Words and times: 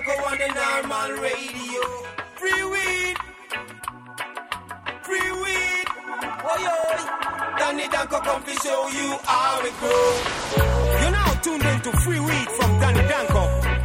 Danko 0.00 0.24
on 0.24 0.38
the 0.38 0.44
NORML 0.44 1.20
radio. 1.20 1.82
Free 2.36 2.64
weed. 2.72 3.16
Free 5.02 5.32
weed. 5.42 5.86
Oh, 6.42 6.56
oi, 6.56 6.64
oi. 6.64 7.58
Danny 7.58 7.88
Danko 7.88 8.20
come 8.20 8.42
to 8.44 8.54
show 8.64 8.88
you 8.88 9.18
how 9.24 9.60
it 9.60 9.74
grow. 9.78 11.02
You're 11.02 11.10
now 11.10 11.32
tuned 11.42 11.64
into 11.64 11.92
Free 11.98 12.20
Weed 12.20 12.48
from 12.48 12.80
Danny 12.80 13.06
Danko 13.08 13.40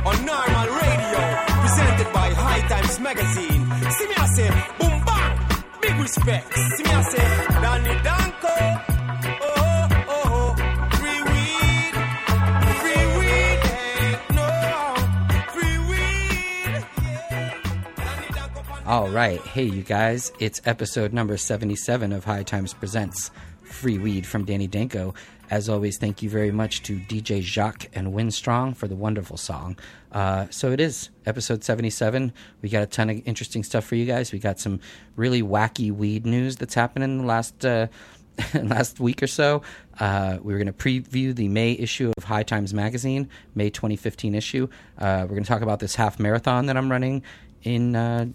on 0.10 0.16
NORML 0.28 0.70
radio. 0.82 1.20
Presented 1.62 2.14
by 2.14 2.30
High 2.30 2.68
Times 2.70 3.00
Magazine. 3.02 3.92
See 3.92 4.08
me 4.08 4.16
I 4.16 4.26
say, 4.28 4.50
boom 4.80 5.04
bang. 5.06 5.40
Big 5.82 5.96
respect. 6.00 6.54
See 6.54 6.84
me 6.84 6.90
I 6.92 7.02
say, 7.02 7.48
Danny 7.62 8.04
Danko. 8.04 8.15
All 18.96 19.10
right. 19.10 19.42
Hey, 19.42 19.66
you 19.66 19.84
guys. 19.84 20.32
It's 20.40 20.62
episode 20.64 21.12
number 21.12 21.36
77 21.36 22.14
of 22.14 22.24
High 22.24 22.44
Times 22.44 22.74
Presents 22.74 23.30
Free 23.62 23.98
Weed 23.98 24.26
from 24.26 24.46
Danny 24.46 24.68
Danko. 24.68 25.14
As 25.50 25.68
always, 25.68 25.98
thank 25.98 26.22
you 26.22 26.30
very 26.30 26.50
much 26.50 26.82
to 26.84 26.98
DJ 26.98 27.42
Jacques 27.42 27.88
and 27.94 28.14
Winstrong 28.14 28.74
for 28.74 28.88
the 28.88 28.96
wonderful 28.96 29.36
song. 29.36 29.78
Uh, 30.14 30.48
so 30.50 30.72
it 30.72 30.80
is 30.80 31.10
episode 31.26 31.62
77. 31.62 32.32
We 32.62 32.70
got 32.70 32.84
a 32.84 32.86
ton 32.86 33.10
of 33.10 33.22
interesting 33.26 33.66
stuff 33.66 33.84
for 33.84 33.96
you 33.96 34.06
guys. 34.06 34.32
We 34.32 34.40
got 34.40 34.62
some 34.62 34.80
really 35.18 35.44
wacky 35.44 35.92
weed 35.92 36.26
news 36.26 36.56
that's 36.56 36.74
happened 36.74 37.04
in 37.04 37.18
the 37.18 37.26
last. 37.26 37.66
Uh, 37.66 37.88
last 38.54 39.00
week 39.00 39.24
or 39.24 39.28
so, 39.28 39.62
uh, 40.02 40.38
we 40.42 40.52
were 40.52 40.60
going 40.60 40.68
to 40.68 40.74
preview 40.74 41.34
the 41.34 41.48
May 41.48 41.72
issue 41.72 42.12
of 42.18 42.26
High 42.26 42.44
Times 42.44 42.74
Magazine, 42.74 43.30
May 43.56 43.70
2015 43.70 44.36
issue. 44.36 44.68
Uh, 44.98 45.22
we're 45.22 45.36
going 45.36 45.44
to 45.44 45.48
talk 45.48 45.62
about 45.62 45.80
this 45.80 45.96
half 45.96 46.20
marathon 46.20 46.66
that 46.66 46.76
I'm 46.76 46.92
running 46.92 47.24
in 47.64 47.96
uh, 47.96 48.28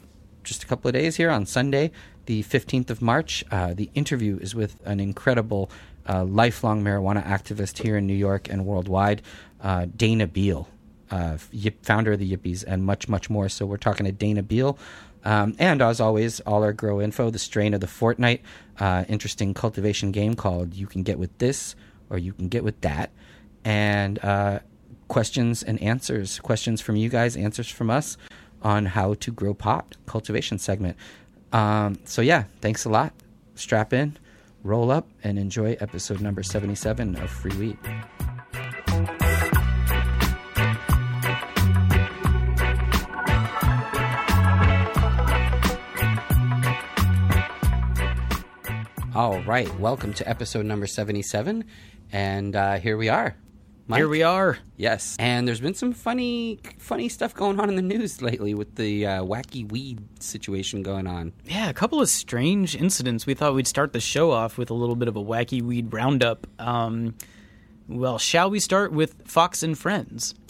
just 0.44 0.62
a 0.62 0.66
couple 0.66 0.88
of 0.88 0.94
days 0.94 1.16
here 1.16 1.30
on 1.30 1.46
Sunday, 1.46 1.91
the 2.27 2.42
15th 2.44 2.91
of 2.91 3.02
March. 3.02 3.44
Uh, 3.50 3.74
the 3.74 3.91
interview 3.94 4.38
is 4.41 4.55
with 4.55 4.77
an 4.84 5.00
incredible 5.00 5.70
uh, 6.08 6.24
lifelong 6.24 6.82
marijuana 6.82 7.24
activist 7.24 7.82
here 7.82 7.97
in 7.97 8.06
New 8.06 8.14
York 8.14 8.48
and 8.48 8.66
worldwide, 8.66 9.22
uh, 9.62 9.86
Dana 9.97 10.27
Beal, 10.27 10.69
uh, 11.10 11.36
founder 11.82 12.12
of 12.12 12.19
the 12.19 12.36
Yippies, 12.36 12.64
and 12.66 12.84
much, 12.84 13.08
much 13.08 13.28
more. 13.30 13.48
So 13.48 13.66
we're 13.66 13.77
talking 13.77 14.06
to 14.06 14.12
Dana 14.12 14.42
Beal. 14.42 14.78
Um, 15.24 15.55
and 15.58 15.82
as 15.82 16.00
always, 16.00 16.41
all 16.41 16.62
our 16.62 16.72
grow 16.72 17.00
info, 17.00 17.30
the 17.30 17.38
strain 17.38 17.75
of 17.75 17.80
the 17.80 17.86
fortnight, 17.86 18.42
uh, 18.78 19.04
interesting 19.08 19.52
cultivation 19.52 20.12
game 20.12 20.34
called 20.34 20.75
You 20.75 20.86
Can 20.86 21.02
Get 21.02 21.19
With 21.19 21.36
This 21.38 21.75
or 22.08 22.19
You 22.19 22.32
Can 22.32 22.48
Get 22.48 22.64
With 22.64 22.80
That. 22.80 23.10
And 23.62 24.19
uh, 24.25 24.60
questions 25.08 25.62
and 25.62 25.80
answers, 25.82 26.38
questions 26.38 26.80
from 26.80 26.97
you 26.97 27.10
guys, 27.10 27.36
answers 27.36 27.69
from 27.69 27.91
us 27.91 28.16
on 28.62 28.86
how 28.86 29.14
to 29.14 29.30
grow 29.30 29.55
pot 29.55 29.97
cultivation 30.06 30.58
segment. 30.58 30.97
Um, 31.53 31.98
so 32.05 32.22
yeah, 32.22 32.44
thanks 32.61 32.84
a 32.84 32.89
lot. 32.89 33.12
Strap 33.55 33.92
in, 33.92 34.16
roll 34.62 34.91
up, 34.91 35.08
and 35.25 35.39
enjoy 35.39 35.77
episode 35.80 36.20
number 36.20 36.42
77 36.42 37.16
of 37.16 37.31
Free 37.31 37.56
Weed. 37.56 37.78
All 49.14 49.42
right, 49.42 49.69
welcome 49.78 50.14
to 50.14 50.28
episode 50.28 50.64
number 50.64 50.86
77. 50.86 51.64
And 52.12 52.56
uh, 52.56 52.78
here 52.78 52.97
we 52.97 53.08
are. 53.08 53.36
Mike? 53.86 53.98
Here 53.98 54.09
we 54.09 54.23
are. 54.23 54.59
Yes, 54.77 55.17
and 55.19 55.47
there's 55.47 55.61
been 55.61 55.75
some 55.75 55.92
funny, 55.92 56.59
funny 56.78 57.09
stuff 57.09 57.34
going 57.34 57.59
on 57.59 57.69
in 57.69 57.77
the 57.77 57.82
news 57.82 58.22
lately 58.22 58.54
with 58.54 58.77
the 58.77 59.06
uh, 59.06 59.22
wacky 59.22 59.71
weed 59.71 60.00
situation 60.22 60.82
going 60.82 61.06
on. 61.06 61.32
Yeah, 61.44 61.69
a 61.69 61.75
couple 61.75 62.00
of 62.00 62.09
strange 62.09 62.77
incidents. 62.77 63.27
We 63.27 63.34
thought 63.34 63.54
we'd 63.54 63.66
start 63.66 63.93
the 63.93 64.00
show 64.00 64.31
off 64.31 64.59
with 64.59 64.71
a 64.71 64.75
little 64.75 64.97
bit 64.97 65.09
of 65.09 65.16
a 65.16 65.22
wacky 65.22 65.62
weed 65.62 65.93
roundup. 65.93 66.47
Um, 66.59 67.15
well, 67.88 68.19
shall 68.19 68.50
we 68.50 68.60
start 68.60 68.93
with 68.93 69.15
Fox 69.27 69.62
and 69.62 69.77
Friends? 69.77 70.34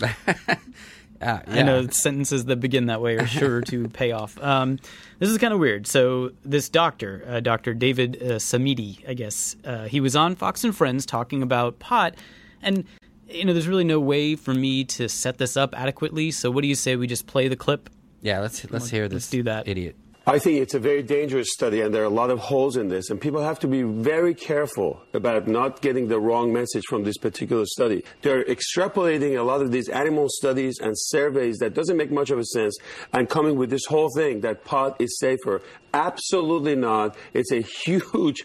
Uh, 1.21 1.39
I 1.47 1.63
know 1.63 1.87
sentences 1.89 2.47
that 2.47 2.61
begin 2.61 2.87
that 2.87 3.03
way 3.03 3.17
are 3.17 3.27
sure 3.27 3.61
to 3.61 3.89
pay 3.93 4.11
off. 4.13 4.43
Um, 4.43 4.79
this 5.19 5.29
is 5.29 5.37
kind 5.37 5.53
of 5.53 5.61
weird. 5.61 5.87
So, 5.87 6.31
this 6.45 6.71
doctor, 6.71 7.23
uh, 7.29 7.41
Dr. 7.41 7.75
David 7.75 8.17
uh, 8.23 8.27
Samadi, 8.37 9.07
I 9.07 9.13
guess, 9.13 9.55
uh, 9.65 9.85
he 9.85 10.01
was 10.01 10.17
on 10.17 10.35
Fox 10.35 10.65
and 10.65 10.75
Friends 10.75 11.05
talking 11.05 11.43
about 11.43 11.79
pot. 11.79 12.15
And, 12.63 12.87
you 13.31 13.45
know, 13.45 13.53
there's 13.53 13.69
really 13.69 13.85
no 13.85 14.01
way 14.01 14.37
for 14.37 14.55
me 14.55 14.85
to 14.85 15.09
set 15.09 15.39
this 15.39 15.57
up 15.57 15.75
adequately. 15.77 16.31
So, 16.31 16.51
what 16.51 16.63
do 16.63 16.69
you 16.69 16.75
say 16.75 16.97
we 16.97 17.07
just 17.07 17.27
play 17.27 17.49
the 17.49 17.57
clip? 17.57 17.91
Yeah, 18.23 18.41
let's 18.41 18.71
let's 18.71 18.91
hear 18.91 19.09
this. 19.09 19.15
Let's 19.15 19.31
do 19.31 19.43
that. 19.45 19.69
idiot. 19.69 19.97
I 20.27 20.39
think 20.39 20.61
it's 20.61 20.75
a 20.75 20.79
very 20.79 21.03
dangerous 21.03 21.51
study, 21.51 21.81
and 21.81 21.95
there 21.95 22.03
are 22.03 22.07
a 22.07 22.11
lot 22.11 22.31
of 22.31 22.39
holes 22.39 22.77
in 22.77 22.89
this, 22.89 23.09
and 23.09 23.19
people 23.19 23.43
have 23.43 23.59
to 23.61 23.67
be 23.67 23.83
very 23.83 24.35
careful 24.35 25.03
about 25.15 25.49
not 25.49 25.81
getting 25.81 26.09
the 26.09 26.21
wrong 26.21 26.53
message 26.53 26.85
from 26.89 27.05
this 27.05 27.17
particular 27.17 27.65
study. 27.65 28.05
They're 28.21 28.45
extrapolating 28.45 29.39
a 29.39 29.43
lot 29.43 29.63
of 29.63 29.73
these 29.73 29.89
animal 29.89 30.27
studies 30.29 30.79
and 30.79 30.93
surveys 30.95 31.57
that 31.59 31.73
doesn't 31.73 31.97
make 31.97 32.13
much 32.13 32.31
of 32.31 32.39
a 32.39 32.45
sense, 32.45 32.77
and 33.15 33.31
coming 33.31 33.57
with 33.57 33.71
this 33.71 33.87
whole 33.87 34.11
thing 34.15 34.43
that 34.43 34.65
pot 34.65 35.01
is 35.01 35.19
safer. 35.19 35.63
Absolutely 35.93 36.77
not. 36.77 37.17
It's 37.35 37.51
a 37.51 37.61
huge 37.61 38.45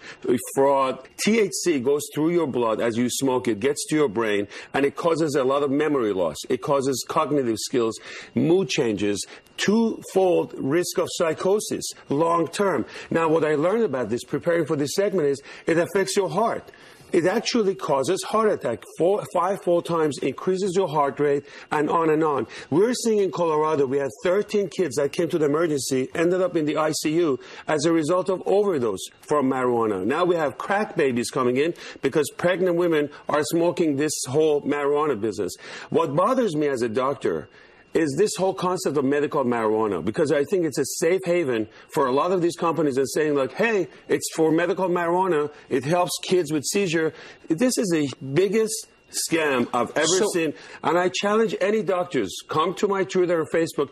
fraud. 0.56 1.08
THC 1.26 1.84
goes 1.84 2.02
through 2.14 2.32
your 2.32 2.48
blood 2.48 2.82
as 2.82 2.98
you 2.98 3.10
smoke 3.10 3.48
it, 3.48 3.60
gets 3.60 3.86
to 3.88 3.96
your 3.96 4.10
brain, 4.10 4.48
and 4.74 4.86
it 4.86 4.96
causes 4.96 5.36
a 5.36 5.44
lot 5.44 5.62
of 5.62 5.70
memory 5.70 6.14
loss. 6.14 6.38
It 6.50 6.62
causes 6.62 7.06
cognitive 7.08 7.58
skills, 7.60 8.00
mood 8.34 8.70
changes, 8.70 9.26
twofold 9.58 10.54
risk 10.58 10.98
of 10.98 11.08
psychosis 11.12 11.86
long 12.10 12.48
term. 12.48 12.86
Now, 13.10 13.30
what 13.30 13.46
I 13.46 13.56
learned 13.56 13.84
about 13.84 14.10
this 14.10 14.24
preparing 14.24 14.66
for 14.66 14.76
this 14.76 14.96
segment 14.96 15.28
is 15.28 15.42
it 15.68 15.78
affects 15.78 16.16
your 16.18 16.30
heart. 16.30 16.72
It 17.12 17.26
actually 17.26 17.76
causes 17.76 18.24
heart 18.24 18.52
attack. 18.52 18.84
Four, 18.98 19.24
five, 19.34 19.64
four 19.64 19.82
times 19.82 20.18
increases 20.20 20.76
your 20.76 20.88
heart 20.88 21.20
rate 21.20 21.46
and 21.72 21.90
on 21.90 22.10
and 22.10 22.24
on. 22.24 22.48
We're 22.70 22.94
seeing 22.94 23.20
in 23.20 23.32
Colorado, 23.32 23.86
we 23.86 23.98
had 23.98 24.10
13 24.24 24.70
kids 24.70 24.96
that 24.96 25.12
came 25.12 25.30
to 25.30 25.38
the 25.38 25.46
emergency, 25.46 26.10
ended 26.14 26.42
up 26.42 26.56
in 26.56 26.66
the 26.66 26.74
ICU 26.74 27.40
as 27.68 27.86
a 27.86 27.92
result 27.92 28.30
of 28.30 28.44
overdose 28.46 29.08
from 29.22 29.50
marijuana. 29.50 30.06
Now 30.06 30.26
we 30.26 30.36
have 30.36 30.58
crack 30.58 30.96
babies 30.96 31.30
coming 31.30 31.58
in 31.58 31.74
because 32.02 32.30
pregnant 32.38 32.76
women 32.76 33.10
are 33.30 33.44
smoking 33.44 33.96
this 33.96 34.14
whole 34.28 34.62
marijuana 34.62 35.20
business. 35.20 35.56
What 35.90 36.16
bothers 36.16 36.56
me 36.56 36.68
as 36.68 36.82
a 36.82 36.90
doctor 36.90 37.48
is 37.96 38.14
this 38.18 38.36
whole 38.38 38.54
concept 38.54 38.98
of 38.98 39.06
medical 39.06 39.44
marijuana 39.46 40.04
because 40.04 40.32
I 40.32 40.44
think 40.44 40.66
it's 40.66 40.78
a 40.78 40.86
safe 41.00 41.22
haven 41.26 41.68
for 41.94 42.06
a 42.08 42.12
lot 42.12 42.32
of 42.32 42.42
these 42.42 42.56
companies 42.56 42.98
and 42.98 43.10
saying 43.10 43.36
like, 43.36 43.54
hey, 43.54 43.88
it's 44.08 44.30
for 44.36 44.52
medical 44.52 44.90
marijuana. 44.90 45.50
It 45.70 45.86
helps 45.86 46.12
kids 46.22 46.52
with 46.52 46.64
seizure. 46.66 47.14
This 47.48 47.78
is 47.78 47.88
the 47.90 48.08
biggest 48.34 48.88
scam 49.32 49.68
I've 49.74 49.92
ever 49.96 50.06
So- 50.08 50.28
seen. 50.34 50.54
And 50.84 50.98
I 50.98 51.10
challenge 51.10 51.56
any 51.62 51.82
doctors, 51.84 52.36
come 52.50 52.74
to 52.76 52.88
my 52.88 53.04
Twitter 53.06 53.42
or 53.42 53.46
Facebook. 53.46 53.90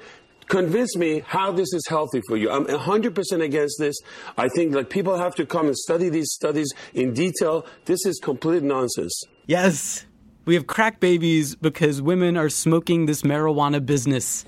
Convince 0.47 0.97
me 0.97 1.23
how 1.25 1.53
this 1.53 1.71
is 1.73 1.85
healthy 1.87 2.19
for 2.27 2.35
you. 2.35 2.51
I'm 2.51 2.65
100% 2.65 3.41
against 3.41 3.79
this. 3.79 3.95
I 4.37 4.49
think 4.49 4.75
like 4.75 4.89
people 4.89 5.17
have 5.17 5.33
to 5.35 5.45
come 5.45 5.67
and 5.67 5.77
study 5.77 6.09
these 6.09 6.33
studies 6.33 6.69
in 6.93 7.13
detail. 7.13 7.65
This 7.85 8.05
is 8.05 8.19
complete 8.21 8.61
nonsense. 8.61 9.17
Yes. 9.47 10.05
We 10.45 10.55
have 10.55 10.67
crack 10.67 10.99
babies 10.99 11.55
because 11.55 12.01
women 12.01 12.35
are 12.37 12.49
smoking 12.49 13.05
this 13.05 13.21
marijuana 13.21 13.85
business. 13.85 14.45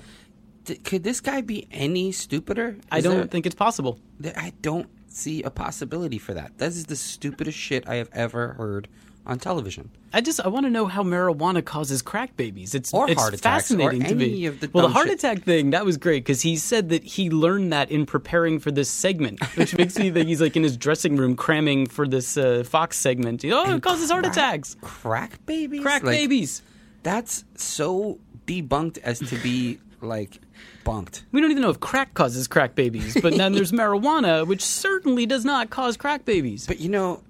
D- 0.64 0.76
could 0.76 1.04
this 1.04 1.20
guy 1.20 1.40
be 1.40 1.66
any 1.70 2.12
stupider? 2.12 2.76
I 2.90 3.00
don't 3.00 3.16
there- 3.16 3.26
think 3.26 3.46
it's 3.46 3.54
possible. 3.54 3.98
th- 4.22 4.34
I 4.36 4.52
don't 4.62 4.88
see 5.08 5.42
a 5.42 5.50
possibility 5.50 6.18
for 6.18 6.34
that. 6.34 6.58
This 6.58 6.76
is 6.76 6.86
the 6.86 6.96
stupidest 6.96 7.56
shit 7.56 7.88
I 7.88 7.94
have 7.94 8.10
ever 8.12 8.48
heard 8.54 8.88
on 9.26 9.38
television. 9.38 9.90
I 10.12 10.20
just 10.20 10.40
I 10.40 10.48
want 10.48 10.66
to 10.66 10.70
know 10.70 10.86
how 10.86 11.02
marijuana 11.02 11.64
causes 11.64 12.00
crack 12.00 12.36
babies. 12.36 12.74
It's 12.74 12.94
Or 12.94 13.10
it's 13.10 13.20
heart 13.20 13.34
attacks, 13.34 13.70
or 13.70 13.76
fascinating 13.76 14.00
to 14.02 14.06
any 14.10 14.14
me. 14.30 14.46
of 14.46 14.60
the 14.60 14.70
well, 14.72 14.86
the 14.86 14.92
heart 14.92 15.08
shit. 15.08 15.18
attack 15.18 15.42
thing 15.42 15.70
that 15.70 15.84
was 15.84 15.96
great 15.96 16.24
because 16.24 16.42
he 16.42 16.56
said 16.56 16.88
that 16.90 17.02
he 17.02 17.28
learned 17.30 17.72
that 17.72 17.90
in 17.90 18.06
preparing 18.06 18.58
for 18.60 18.70
this 18.70 18.88
segment, 18.88 19.42
which 19.56 19.76
makes 19.76 19.98
me 19.98 20.10
think 20.10 20.28
he's 20.28 20.40
like 20.40 20.56
in 20.56 20.62
his 20.62 20.76
dressing 20.76 21.16
room 21.16 21.34
cramming 21.36 21.86
for 21.86 22.06
this 22.06 22.36
uh, 22.36 22.62
Fox 22.64 22.96
segment. 22.96 23.44
Oh, 23.44 23.74
it 23.74 23.82
causes 23.82 24.10
heart 24.10 24.24
attacks. 24.26 24.76
Crack 24.80 25.44
babies? 25.44 25.82
Crack 25.82 26.02
Like, 26.04 26.16
babies. 26.16 26.62
That's 27.02 27.44
so 27.56 28.18
debunked 28.46 28.98
as 28.98 29.18
to 29.20 29.36
be 29.38 29.78
like 30.00 30.40
bunked. 30.84 31.24
We 31.32 31.40
don't 31.40 31.50
even 31.50 31.62
know 31.62 31.70
if 31.70 31.80
crack 31.80 32.14
causes 32.14 32.46
crack 32.46 32.74
babies, 32.76 33.16
but 33.20 33.36
then 33.36 33.52
there's 33.54 33.72
marijuana, 33.82 34.46
which 34.46 34.62
certainly 34.64 35.26
does 35.26 35.44
not 35.44 35.68
cause 35.70 35.96
crack 35.96 36.24
babies. 36.24 36.66
But 36.66 36.78
you 36.80 36.88
know, 36.88 37.22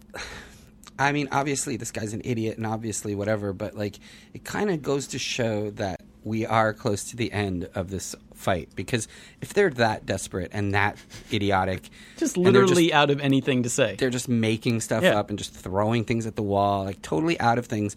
I 0.99 1.13
mean, 1.13 1.29
obviously 1.33 1.77
this 1.77 1.91
guy's 1.93 2.13
an 2.13 2.23
idiot, 2.25 2.57
and 2.57 2.67
obviously 2.67 3.15
whatever. 3.15 3.53
But 3.53 3.77
like, 3.77 3.99
it 4.35 4.45
kind 4.45 4.71
of 4.71 4.83
goes 4.83 5.09
to 5.09 5.19
show 5.19 5.71
that 5.73 6.01
we 6.25 6.45
are 6.45 6.73
close 6.75 7.05
to 7.11 7.17
the 7.17 7.33
end 7.33 7.69
of 7.75 7.89
this 7.91 8.17
fight 8.35 8.69
because 8.75 9.07
if 9.41 9.55
they're 9.55 9.71
that 9.71 10.05
desperate 10.07 10.51
and 10.53 10.75
that 10.75 10.97
idiotic, 11.33 11.89
Just 12.17 12.37
literally 12.37 12.93
out 12.93 13.11
of 13.11 13.21
anything 13.21 13.63
to 13.63 13.69
say. 13.71 13.95
they're 13.97 14.11
just 14.11 14.29
making 14.29 14.81
stuff 14.81 15.03
Yeah. 15.05 15.19
up 15.19 15.31
and 15.31 15.39
just 15.39 15.55
throwing 15.55 16.05
things 16.05 16.27
at 16.27 16.35
the 16.37 16.43
wall, 16.43 16.85
like 16.85 17.01
totally 17.03 17.39
out 17.41 17.59
of 17.59 17.67
things. 17.67 17.95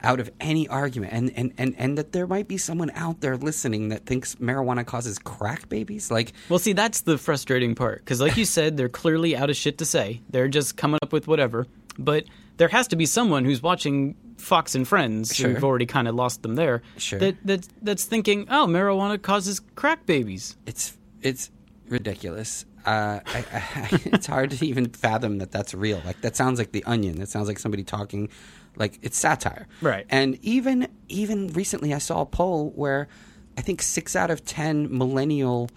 out 0.00 0.20
of 0.20 0.30
any 0.40 0.68
argument, 0.68 1.12
and, 1.12 1.32
and, 1.36 1.52
and, 1.58 1.74
and 1.76 1.98
that 1.98 2.12
there 2.12 2.24
might 2.26 2.46
be 2.46 2.56
someone 2.56 2.88
out 2.94 3.20
there 3.20 3.36
listening 3.36 3.88
that 3.88 4.06
thinks 4.06 4.36
marijuana 4.36 4.86
causes 4.86 5.18
crack 5.18 5.68
babies. 5.68 6.08
Like, 6.08 6.32
Well, 6.48 6.60
see, 6.60 6.72
that's 6.72 7.00
the 7.00 7.18
frustrating 7.18 7.74
part 7.74 7.98
because, 8.04 8.20
like 8.20 8.36
you 8.36 8.44
said, 8.44 8.76
they're 8.76 8.88
clearly 8.88 9.36
out 9.36 9.50
of 9.50 9.56
shit 9.56 9.78
to 9.78 9.84
say. 9.84 10.20
They're 10.30 10.46
just 10.46 10.76
coming 10.76 10.98
up 11.02 11.12
with 11.12 11.26
whatever. 11.26 11.66
But 11.98 12.24
there 12.56 12.68
has 12.68 12.88
to 12.88 12.96
be 12.96 13.06
someone 13.06 13.44
who's 13.44 13.62
watching 13.62 14.16
Fox 14.36 14.74
and 14.74 14.86
Friends. 14.86 15.34
Sure. 15.34 15.52
We've 15.52 15.64
already 15.64 15.86
kind 15.86 16.08
of 16.08 16.14
lost 16.14 16.42
them 16.42 16.54
there. 16.54 16.82
Sure. 16.96 17.18
That, 17.18 17.36
that 17.44 17.68
that's 17.82 18.04
thinking, 18.04 18.46
oh, 18.50 18.66
marijuana 18.66 19.20
causes 19.20 19.60
crack 19.74 20.06
babies. 20.06 20.56
it's 20.66 20.96
it's 21.22 21.50
ridiculous. 21.88 22.64
Uh, 22.86 23.20
I, 23.26 23.44
I, 23.52 23.88
it's 24.06 24.26
hard 24.26 24.52
to 24.52 24.66
even 24.66 24.88
fathom 24.90 25.38
that 25.38 25.50
that's 25.50 25.74
real. 25.74 26.00
Like 26.04 26.20
that 26.22 26.36
sounds 26.36 26.58
like 26.58 26.72
the 26.72 26.84
Onion. 26.84 27.18
That 27.18 27.28
sounds 27.28 27.48
like 27.48 27.58
somebody 27.58 27.84
talking, 27.84 28.28
like 28.76 28.98
it's 29.02 29.16
satire. 29.16 29.66
Right. 29.80 30.06
And 30.08 30.38
even 30.42 30.88
even 31.08 31.48
recently, 31.48 31.92
I 31.92 31.98
saw 31.98 32.22
a 32.22 32.26
poll 32.26 32.70
where 32.70 33.08
I 33.56 33.60
think 33.60 33.82
six 33.82 34.14
out 34.14 34.30
of 34.30 34.44
ten 34.44 34.96
millennial 34.96 35.68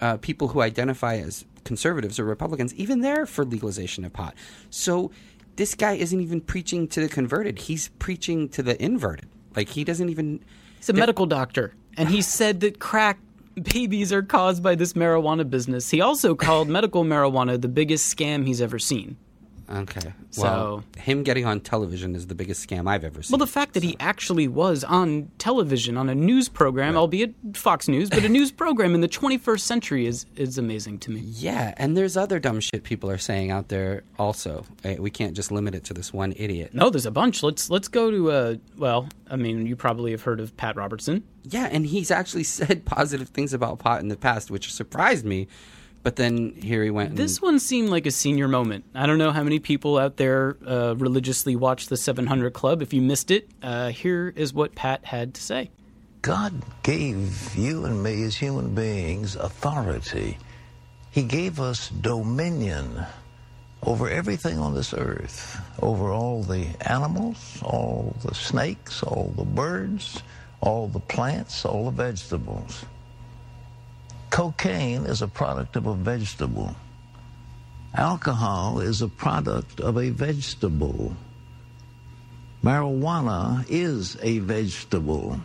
uh, 0.00 0.16
people 0.16 0.48
who 0.48 0.60
identify 0.60 1.16
as 1.16 1.44
conservatives 1.64 2.18
or 2.18 2.24
Republicans, 2.24 2.74
even 2.74 3.00
they're 3.00 3.26
for 3.26 3.44
legalization 3.44 4.04
of 4.04 4.12
pot. 4.12 4.34
So 4.70 5.10
this 5.60 5.74
guy 5.74 5.92
isn't 5.92 6.22
even 6.22 6.40
preaching 6.40 6.88
to 6.88 7.02
the 7.02 7.08
converted. 7.08 7.58
He's 7.58 7.88
preaching 7.98 8.48
to 8.48 8.62
the 8.62 8.82
inverted. 8.82 9.28
Like 9.54 9.68
he 9.68 9.84
doesn't 9.84 10.08
even. 10.08 10.42
He's 10.78 10.88
a 10.88 10.94
medical 10.94 11.26
doctor, 11.26 11.74
and 11.98 12.08
he 12.08 12.22
said 12.22 12.60
that 12.60 12.78
crack 12.78 13.18
babies 13.62 14.10
are 14.10 14.22
caused 14.22 14.62
by 14.62 14.74
this 14.74 14.94
marijuana 14.94 15.48
business. 15.48 15.90
He 15.90 16.00
also 16.00 16.34
called 16.34 16.68
medical 16.68 17.04
marijuana 17.04 17.60
the 17.60 17.68
biggest 17.68 18.16
scam 18.16 18.46
he's 18.46 18.62
ever 18.62 18.78
seen. 18.78 19.18
Okay. 19.70 20.12
So- 20.30 20.42
Well, 20.42 20.84
him 20.96 21.22
getting 21.22 21.44
on 21.46 21.60
television 21.60 22.14
is 22.16 22.26
the 22.26 22.34
biggest 22.34 22.68
scam 22.68 22.88
I've 22.88 23.04
ever 23.04 23.22
seen. 23.22 23.32
Well, 23.32 23.38
the 23.46 23.50
fact 23.52 23.74
that 23.74 23.82
he 23.82 23.96
actually 24.00 24.48
was 24.48 24.82
on 24.82 25.30
television 25.38 25.96
on 25.96 26.08
a 26.08 26.14
news 26.14 26.48
program, 26.48 26.96
albeit 26.96 27.34
Fox 27.54 27.86
News, 27.86 28.10
but 28.10 28.24
a 28.24 28.28
news 28.38 28.50
program 28.50 28.94
in 28.94 29.00
the 29.00 29.08
21st 29.08 29.60
century 29.60 30.06
is 30.06 30.26
is 30.36 30.58
amazing 30.58 30.98
to 31.00 31.10
me. 31.12 31.20
yeah, 31.20 31.74
and 31.76 31.96
there's 31.96 32.16
other 32.16 32.38
dumb 32.40 32.58
shit 32.60 32.82
people 32.82 33.10
are 33.10 33.18
saying 33.18 33.50
out 33.50 33.68
there 33.68 34.02
also. 34.18 34.64
Uh, 34.84 34.94
We 34.98 35.10
can't 35.10 35.34
just 35.34 35.52
limit 35.52 35.74
it 35.74 35.84
to 35.84 35.94
this 35.94 36.12
one 36.12 36.32
idiot. 36.36 36.74
No, 36.74 36.90
there's 36.90 37.06
a 37.06 37.10
bunch. 37.10 37.42
Let's 37.42 37.70
let's 37.70 37.88
go 37.88 38.10
to 38.10 38.30
uh 38.30 38.54
well, 38.76 39.08
I 39.30 39.36
mean, 39.36 39.66
you 39.66 39.76
probably 39.76 40.10
have 40.10 40.22
heard 40.22 40.40
of 40.40 40.56
Pat 40.56 40.74
Robertson. 40.76 41.22
Yeah, 41.44 41.68
and 41.70 41.86
he's 41.86 42.10
actually 42.10 42.44
said 42.58 42.84
positive 42.84 43.28
things 43.28 43.52
about 43.54 43.78
pot 43.78 44.00
in 44.00 44.08
the 44.08 44.16
past, 44.16 44.50
which 44.50 44.72
surprised 44.72 45.24
me. 45.24 45.46
But 46.02 46.16
then 46.16 46.54
here 46.54 46.82
he 46.82 46.90
went. 46.90 47.10
And, 47.10 47.18
This 47.18 47.42
one 47.42 47.58
seemed 47.58 47.90
like 47.90 48.06
a 48.06 48.10
senior 48.10 48.48
moment. 48.48 48.84
I 48.94 49.06
don't 49.06 49.18
know 49.18 49.32
how 49.32 49.42
many 49.42 49.58
people 49.58 49.98
out 49.98 50.16
there 50.16 50.56
uh, 50.66 50.94
religiously 50.96 51.56
watch 51.56 51.86
the 51.86 51.96
700 51.96 52.52
Club. 52.54 52.80
If 52.80 52.94
you 52.94 53.02
missed 53.02 53.30
it, 53.30 53.50
uh, 53.62 53.90
here 53.90 54.32
is 54.34 54.54
what 54.54 54.74
Pat 54.74 55.04
had 55.04 55.34
to 55.34 55.42
say. 55.42 55.70
God 56.22 56.54
gave 56.82 57.54
you 57.54 57.84
and 57.84 58.02
me 58.02 58.24
as 58.24 58.36
human 58.36 58.74
beings 58.74 59.36
authority. 59.36 60.38
He 61.10 61.22
gave 61.22 61.60
us 61.60 61.88
dominion 61.88 63.04
over 63.82 64.08
everything 64.08 64.58
on 64.58 64.74
this 64.74 64.92
earth, 64.92 65.60
over 65.80 66.10
all 66.10 66.42
the 66.42 66.66
animals, 66.82 67.58
all 67.62 68.14
the 68.22 68.34
snakes, 68.34 69.02
all 69.02 69.32
the 69.36 69.44
birds, 69.44 70.22
all 70.60 70.88
the 70.88 71.00
plants, 71.00 71.64
all 71.64 71.86
the 71.86 71.90
vegetables. 71.90 72.84
Cocaine 74.30 75.06
is 75.06 75.22
a 75.22 75.28
product 75.28 75.76
of 75.76 75.86
a 75.86 75.94
vegetable. 75.94 76.74
Alcohol 77.94 78.80
is 78.80 79.02
a 79.02 79.08
product 79.08 79.80
of 79.80 79.98
a 79.98 80.10
vegetable. 80.10 81.16
Marijuana 82.62 83.64
is 83.68 84.16
a 84.22 84.38
vegetable. 84.38 85.40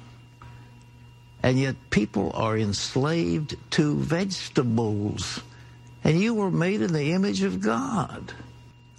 And 1.41 1.59
yet 1.59 1.75
people 1.89 2.31
are 2.35 2.57
enslaved 2.57 3.55
to 3.71 3.95
vegetables. 3.95 5.41
And 6.03 6.19
you 6.19 6.35
were 6.35 6.51
made 6.51 6.81
in 6.81 6.93
the 6.93 7.13
image 7.13 7.41
of 7.41 7.61
God. 7.61 8.33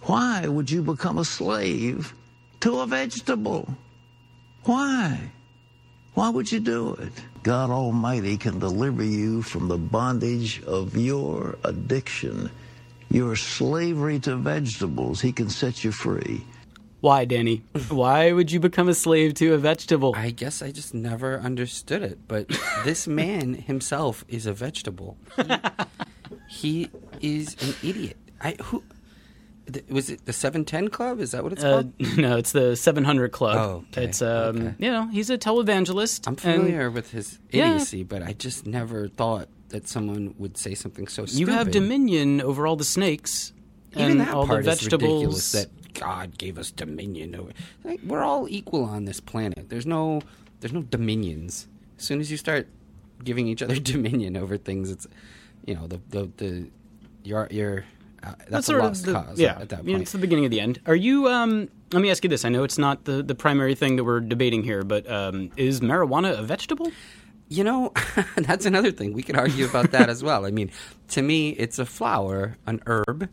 Why 0.03 0.47
would 0.47 0.71
you 0.71 0.83
become 0.83 1.19
a 1.19 1.25
slave 1.25 2.15
to 2.61 2.81
a 2.81 2.87
vegetable? 2.87 3.69
Why? 4.65 5.31
Why 6.15 6.31
would 6.31 6.51
you 6.51 6.61
do 6.61 6.95
it? 6.95 7.13
God 7.47 7.71
Almighty 7.71 8.37
can 8.37 8.59
deliver 8.59 9.05
you 9.05 9.41
from 9.41 9.69
the 9.69 9.79
bondage 9.79 10.65
of 10.65 10.97
your 10.97 11.57
addiction, 11.63 12.51
your 13.09 13.37
slavery 13.37 14.19
to 14.19 14.35
vegetables. 14.35 15.21
He 15.21 15.31
can 15.31 15.49
set 15.49 15.85
you 15.85 15.93
free. 15.93 16.45
Why, 17.03 17.25
Danny? 17.25 17.63
Why 17.89 18.33
would 18.33 18.51
you 18.51 18.59
become 18.59 18.89
a 18.89 18.95
slave 18.95 19.35
to 19.35 19.55
a 19.55 19.59
vegetable? 19.59 20.13
I 20.17 20.31
guess 20.31 20.61
I 20.61 20.73
just 20.73 20.93
never 20.93 21.39
understood 21.39 22.03
it. 22.03 22.19
But 22.27 22.49
this 22.85 23.07
man 23.07 23.55
himself 23.55 24.25
is 24.27 24.47
a 24.47 24.53
vegetable. 24.53 25.17
He, 26.49 26.89
he 27.21 27.39
is 27.39 27.55
an 27.63 27.77
idiot. 27.89 28.17
I 28.41 28.57
who 28.61 28.81
th- 28.81 28.96
was 29.89 30.11
it? 30.11 30.25
The 30.27 30.33
Seven 30.33 30.65
Ten 30.65 30.89
Club? 30.89 31.21
Is 31.21 31.33
that 31.33 31.43
what 31.43 31.53
it's 31.53 31.65
Uh, 31.65 31.83
called? 31.83 31.93
no, 32.19 32.37
it's 32.37 32.53
the 32.53 32.77
700 32.77 33.33
Club. 33.33 33.57
Oh, 33.59 33.85
okay, 33.93 34.05
It's 34.05 34.23
um, 34.23 34.57
okay. 34.57 34.75
you 34.79 34.91
know, 34.91 35.07
he's 35.09 35.31
a 35.31 35.39
televangelist. 35.39 36.27
I'm 36.27 36.33
and 36.33 36.41
familiar 36.41 36.91
with 36.91 37.11
his 37.11 37.39
Yeah. 37.51 37.69
idiocy, 37.75 38.03
but 38.05 38.23
I 38.23 38.33
just 38.33 38.67
never 38.67 39.09
thought 39.09 39.49
that 39.71 39.89
someone 39.89 40.35
would 40.39 40.57
say 40.57 40.75
something 40.75 41.09
so 41.09 41.27
stupid. 41.27 41.41
You 41.41 41.47
have 41.55 41.71
dominion 41.71 42.41
over 42.41 42.67
all 42.67 42.77
the 42.77 42.85
snakes 42.85 43.53
Even 43.97 44.13
and 44.13 44.21
that 44.21 44.33
all 44.35 44.47
part 44.47 44.65
the 44.65 44.71
is 44.73 44.85
ridiculous. 44.85 45.53
vegetables. 45.53 45.53
That 45.53 45.95
God 45.95 46.39
gave 46.39 46.59
us 46.59 46.71
dominion 46.71 47.35
over. 47.35 47.51
Like, 47.83 48.01
we're 48.05 48.23
all 48.23 48.47
equal 48.49 48.85
on 48.85 49.07
this 49.07 49.19
planet. 49.19 49.69
There's 49.71 49.87
no, 49.87 50.21
there's 50.61 50.73
no 50.73 50.83
dominions. 50.83 51.67
As 51.99 52.05
soon 52.05 52.21
as 52.21 52.31
you 52.31 52.37
start 52.37 52.69
giving 53.25 53.49
each 53.49 53.63
other 53.63 53.77
dominion 53.81 54.37
over 54.37 54.57
things, 54.59 54.91
it's, 54.91 55.07
you 55.65 55.75
know, 55.75 55.87
the 55.89 55.99
the 56.11 56.31
the 56.37 56.67
you're 57.25 57.49
you're 57.51 57.85
uh, 58.23 58.33
that's, 58.49 58.69
a 58.69 58.77
lost 58.77 59.05
the- 59.07 59.13
cause. 59.13 59.39
Yeah, 59.39 59.59
at 59.61 59.69
that 59.71 59.85
point. 59.85 60.03
it's 60.03 60.13
the 60.13 60.19
beginning 60.19 60.45
of 60.45 60.51
the 60.51 60.61
end. 60.61 60.81
Are 60.87 60.97
you? 60.97 61.29
Um, 61.29 61.69
let 61.93 62.03
me 62.03 62.11
ask 62.11 62.25
you 62.25 62.31
this. 62.31 62.45
I 62.45 62.49
know 62.49 62.65
it's 62.65 62.79
not 62.79 63.05
the, 63.05 63.23
the 63.23 63.35
primary 63.35 63.75
thing 63.75 63.97
that 63.97 64.05
we're 64.05 64.21
debating 64.21 64.63
here, 64.63 64.83
but 64.83 65.09
um, 65.11 65.51
is 65.57 65.81
marijuana 65.81 66.39
a 66.39 66.43
vegetable? 66.43 66.91
You 67.49 67.63
know, 67.63 67.93
that's 68.37 68.67
another 68.67 68.91
thing. 68.91 69.13
We 69.13 69.23
could 69.23 69.37
argue 69.37 69.67
about 69.67 69.93
that 69.93 70.11
as 70.11 70.23
well. 70.25 70.45
I 70.47 70.51
mean, 70.51 70.71
to 71.11 71.23
me, 71.23 71.51
it's 71.51 71.79
a 71.79 71.87
flower, 71.87 72.57
an 72.67 72.83
herb. 72.87 73.29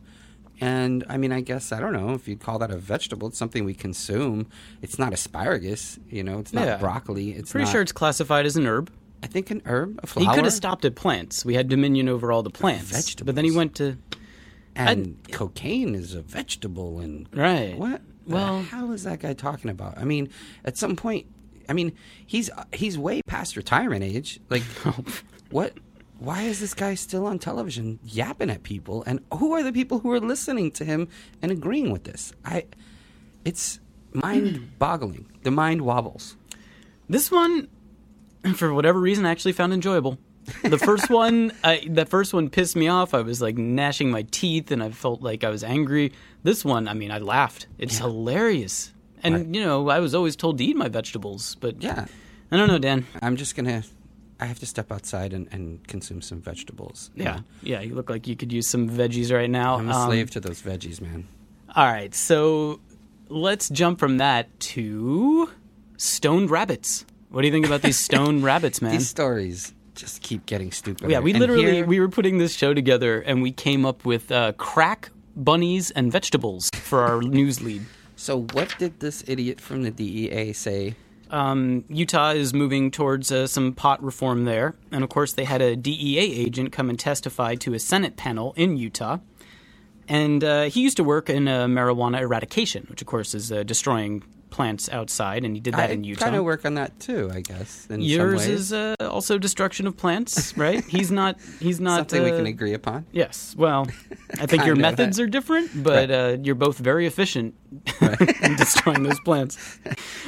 And 0.61 1.03
I 1.09 1.17
mean, 1.17 1.31
I 1.31 1.41
guess, 1.41 1.71
I 1.71 1.79
don't 1.79 1.93
know 1.93 2.11
if 2.11 2.27
you'd 2.27 2.39
call 2.39 2.59
that 2.59 2.69
a 2.69 2.77
vegetable. 2.77 3.27
It's 3.29 3.37
something 3.39 3.65
we 3.65 3.73
consume. 3.73 4.47
It's 4.83 4.99
not 4.99 5.13
asparagus, 5.13 5.97
you 6.09 6.23
know, 6.23 6.37
it's 6.39 6.53
not 6.53 6.65
Yeah. 6.65 6.77
broccoli. 6.77 7.31
It's 7.31 7.51
Pretty 7.51 7.65
not, 7.65 7.71
sure 7.71 7.81
it's 7.81 7.91
classified 7.91 8.45
as 8.45 8.55
an 8.55 8.67
herb. 8.67 8.91
I 9.23 9.27
think 9.27 9.49
an 9.49 9.61
herb, 9.65 9.99
a 10.03 10.07
flower. 10.07 10.29
He 10.29 10.35
could 10.35 10.43
have 10.43 10.53
stopped 10.53 10.85
at 10.85 10.95
plants. 10.95 11.43
We 11.43 11.55
had 11.55 11.67
dominion 11.69 12.07
over 12.07 12.31
all 12.31 12.43
the 12.43 12.49
plants. 12.51 13.15
But 13.15 13.33
then 13.35 13.45
he 13.45 13.51
went 13.51 13.73
to 13.75 13.97
And 14.75 15.17
cocaine 15.31 15.95
is 15.95 16.13
a 16.15 16.21
vegetable. 16.21 16.99
And 16.99 17.27
Right. 17.33 17.77
what? 17.77 18.01
Well- 18.25 18.61
how 18.63 18.91
is 18.91 19.03
that 19.03 19.19
guy 19.19 19.33
talking 19.33 19.69
about? 19.69 19.97
I 19.97 20.03
mean, 20.05 20.29
at 20.65 20.77
some 20.77 20.95
point, 20.95 21.25
I 21.69 21.73
mean, 21.73 21.93
he's 22.25 22.49
he's 22.73 22.97
way 22.97 23.21
past 23.27 23.55
retirement 23.55 24.03
age. 24.03 24.39
Like, 24.49 24.63
oh. 24.85 25.03
what? 25.49 25.73
Why 26.19 26.43
is 26.43 26.59
this 26.61 26.73
guy 26.73 26.95
still 26.95 27.25
on 27.25 27.37
television 27.37 27.99
yapping 28.03 28.49
at 28.49 28.63
people? 28.63 29.03
And 29.05 29.19
who 29.33 29.51
are 29.53 29.63
the 29.63 29.73
people 29.73 29.99
who 29.99 30.11
are 30.11 30.21
listening 30.21 30.71
to 30.71 30.85
him 30.85 31.09
and 31.41 31.51
agreeing 31.51 31.91
with 31.91 32.05
this? 32.05 32.31
I, 32.45 32.65
it's 33.43 33.79
mind-boggling. 34.13 35.25
The 35.43 35.51
mind 35.51 35.81
wobbles. 35.81 36.37
This 37.09 37.29
one, 37.29 37.67
for 38.55 38.73
whatever 38.73 38.99
reason, 38.99 39.25
I 39.25 39.31
actually 39.31 39.51
found 39.51 39.73
enjoyable. 39.73 40.17
The 40.63 40.77
first 40.77 41.09
one, 41.09 41.51
I, 41.63 41.87
the 41.89 42.05
first 42.05 42.33
one 42.33 42.49
pissed 42.49 42.75
me 42.75 42.87
off. 42.87 43.13
I 43.13 43.21
was 43.21 43.41
like 43.41 43.57
gnashing 43.57 44.11
my 44.11 44.23
teeth, 44.31 44.71
and 44.71 44.83
I 44.83 44.91
felt 44.91 45.21
like 45.21 45.43
I 45.43 45.49
was 45.49 45.63
angry. 45.63 46.11
This 46.43 46.65
one, 46.65 46.87
I 46.87 46.93
mean, 46.93 47.11
I 47.11 47.19
laughed. 47.19 47.67
It's 47.77 47.97
hilarious, 47.97 48.91
and 49.23 49.35
Right. 49.35 49.45
you 49.47 49.61
know, 49.63 49.89
I 49.89 49.99
was 49.99 50.13
always 50.13 50.35
told 50.35 50.57
to 50.57 50.63
eat 50.65 50.75
my 50.75 50.89
vegetables, 50.89 51.55
but 51.59 51.81
Yeah. 51.81 52.05
I 52.51 52.57
don't 52.57 52.67
know, 52.67 52.77
Dan. 52.79 53.05
I'm 53.21 53.35
just 53.37 53.55
gonna. 53.55 53.83
I 54.39 54.45
have 54.45 54.59
to 54.59 54.65
step 54.65 54.91
outside 54.91 55.31
and, 55.31 55.47
and 55.51 55.87
consume 55.87 56.21
some 56.21 56.41
vegetables. 56.41 57.09
Yeah, 57.15 57.35
know? 57.37 57.43
yeah, 57.61 57.79
you 57.81 57.95
look 57.95 58.09
like 58.09 58.27
you 58.27 58.35
could 58.35 58.51
use 58.51 58.67
some 58.67 58.89
veggies 58.89 59.31
right 59.33 59.49
now. 59.49 59.75
I'm 59.75 59.89
a 59.89 59.93
Um, 59.95 60.07
slave 60.09 60.29
to 60.31 60.39
those 60.41 60.61
veggies, 60.61 60.99
man. 60.99 61.27
All 61.75 61.85
right, 61.85 62.13
so 62.13 62.79
let's 63.29 63.69
jump 63.69 63.99
from 63.99 64.17
that 64.17 64.59
to 64.75 65.49
stoned 65.97 66.49
rabbits. 66.51 67.05
What 67.29 67.41
do 67.41 67.47
you 67.47 67.53
think 67.53 67.65
about 67.65 67.81
these 67.81 67.97
stoned 68.09 68.43
rabbits, 68.43 68.81
man? 68.81 68.91
These 68.91 69.09
stories 69.09 69.73
just 69.95 70.21
keep 70.21 70.45
getting 70.45 70.71
stupid. 70.71 71.09
Yeah, 71.09 71.19
we 71.19 71.33
literally 71.33 71.83
we 71.83 71.99
were 71.99 72.09
putting 72.09 72.37
this 72.37 72.55
show 72.55 72.73
together 72.73 73.21
and 73.21 73.41
we 73.41 73.51
came 73.51 73.85
up 73.85 74.05
with 74.05 74.31
uh, 74.31 74.53
crack 74.53 75.11
bunnies 75.35 75.91
and 75.91 76.11
vegetables 76.11 76.69
for 76.73 77.01
our 77.01 77.21
news 77.21 77.61
lead. 77.61 77.83
So, 78.15 78.43
what 78.53 78.75
did 78.77 78.99
this 78.99 79.23
idiot 79.27 79.59
from 79.59 79.83
the 79.83 79.91
DEA 79.91 80.53
say? 80.53 80.95
Um, 81.29 81.83
Utah 81.89 82.29
is 82.29 82.53
moving 82.53 82.91
towards 82.91 83.31
uh, 83.31 83.47
some 83.47 83.73
pot 83.73 84.03
reform 84.03 84.45
there, 84.45 84.75
and 84.91 85.03
of 85.03 85.09
course 85.09 85.33
they 85.33 85.45
had 85.45 85.61
a 85.61 85.75
DEA 85.75 86.19
agent 86.19 86.71
come 86.71 86.89
and 86.89 86.99
testify 86.99 87.55
to 87.55 87.73
a 87.73 87.79
Senate 87.79 88.17
panel 88.17 88.53
in 88.55 88.77
Utah. 88.77 89.17
And 90.07 90.43
uh, 90.43 90.63
he 90.63 90.81
used 90.81 90.97
to 90.97 91.03
work 91.03 91.29
in 91.29 91.47
uh, 91.47 91.65
marijuana 91.65 92.21
eradication, 92.21 92.85
which 92.89 93.01
of 93.01 93.07
course 93.07 93.33
is 93.33 93.51
uh, 93.51 93.63
destroying 93.63 94.23
plants 94.53 94.87
outside, 94.89 95.43
and 95.43 95.55
he 95.55 95.59
did 95.59 95.73
that 95.73 95.89
I 95.89 95.93
in 95.93 96.03
Utah. 96.03 96.25
kind 96.25 96.35
of 96.35 96.43
work 96.43 96.63
on 96.63 96.75
that 96.75 96.99
too, 96.99 97.31
I 97.33 97.41
guess. 97.41 97.87
Yours 97.89 98.45
is 98.45 98.71
uh, 98.71 98.95
also 99.01 99.39
destruction 99.39 99.87
of 99.87 99.97
plants, 99.97 100.55
right? 100.55 100.85
He's 100.87 101.09
not. 101.09 101.39
He's 101.59 101.79
not. 101.79 101.97
something 102.11 102.23
we 102.23 102.31
uh, 102.31 102.37
can 102.37 102.45
agree 102.45 102.75
upon. 102.75 103.07
Yes. 103.11 103.55
Well, 103.57 103.87
I 104.39 104.45
think 104.45 104.63
your 104.67 104.75
methods 104.75 105.19
are 105.19 105.25
different, 105.25 105.83
but 105.83 106.11
uh, 106.11 106.37
you're 106.43 106.53
both 106.53 106.77
very 106.77 107.07
efficient 107.07 107.55
in 108.01 108.55
destroying 108.55 109.01
those 109.01 109.19
plants. 109.21 109.57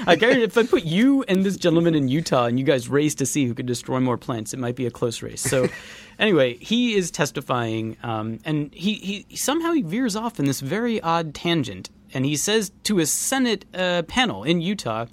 I 0.07 0.15
guarantee 0.15 0.43
if 0.43 0.57
I 0.57 0.63
put 0.63 0.83
you 0.83 1.23
and 1.27 1.45
this 1.45 1.55
gentleman 1.55 1.93
in 1.93 2.07
Utah 2.07 2.45
and 2.45 2.57
you 2.57 2.65
guys 2.65 2.89
race 2.89 3.13
to 3.15 3.27
see 3.27 3.45
who 3.45 3.53
could 3.53 3.67
destroy 3.67 3.99
more 3.99 4.17
plants, 4.17 4.55
it 4.55 4.57
might 4.57 4.75
be 4.75 4.87
a 4.87 4.91
close 4.91 5.21
race. 5.21 5.41
So, 5.41 5.69
anyway, 6.17 6.57
he 6.57 6.95
is 6.95 7.11
testifying, 7.11 7.97
um, 8.01 8.39
and 8.43 8.73
he, 8.73 8.95
he 9.29 9.35
somehow 9.35 9.71
he 9.73 9.83
veers 9.83 10.15
off 10.15 10.39
in 10.39 10.45
this 10.45 10.61
very 10.61 10.99
odd 11.01 11.35
tangent, 11.35 11.91
and 12.15 12.25
he 12.25 12.35
says 12.35 12.71
to 12.85 12.99
a 12.99 13.05
Senate 13.05 13.65
uh, 13.75 14.01
panel 14.03 14.43
in 14.43 14.61
Utah 14.61 15.05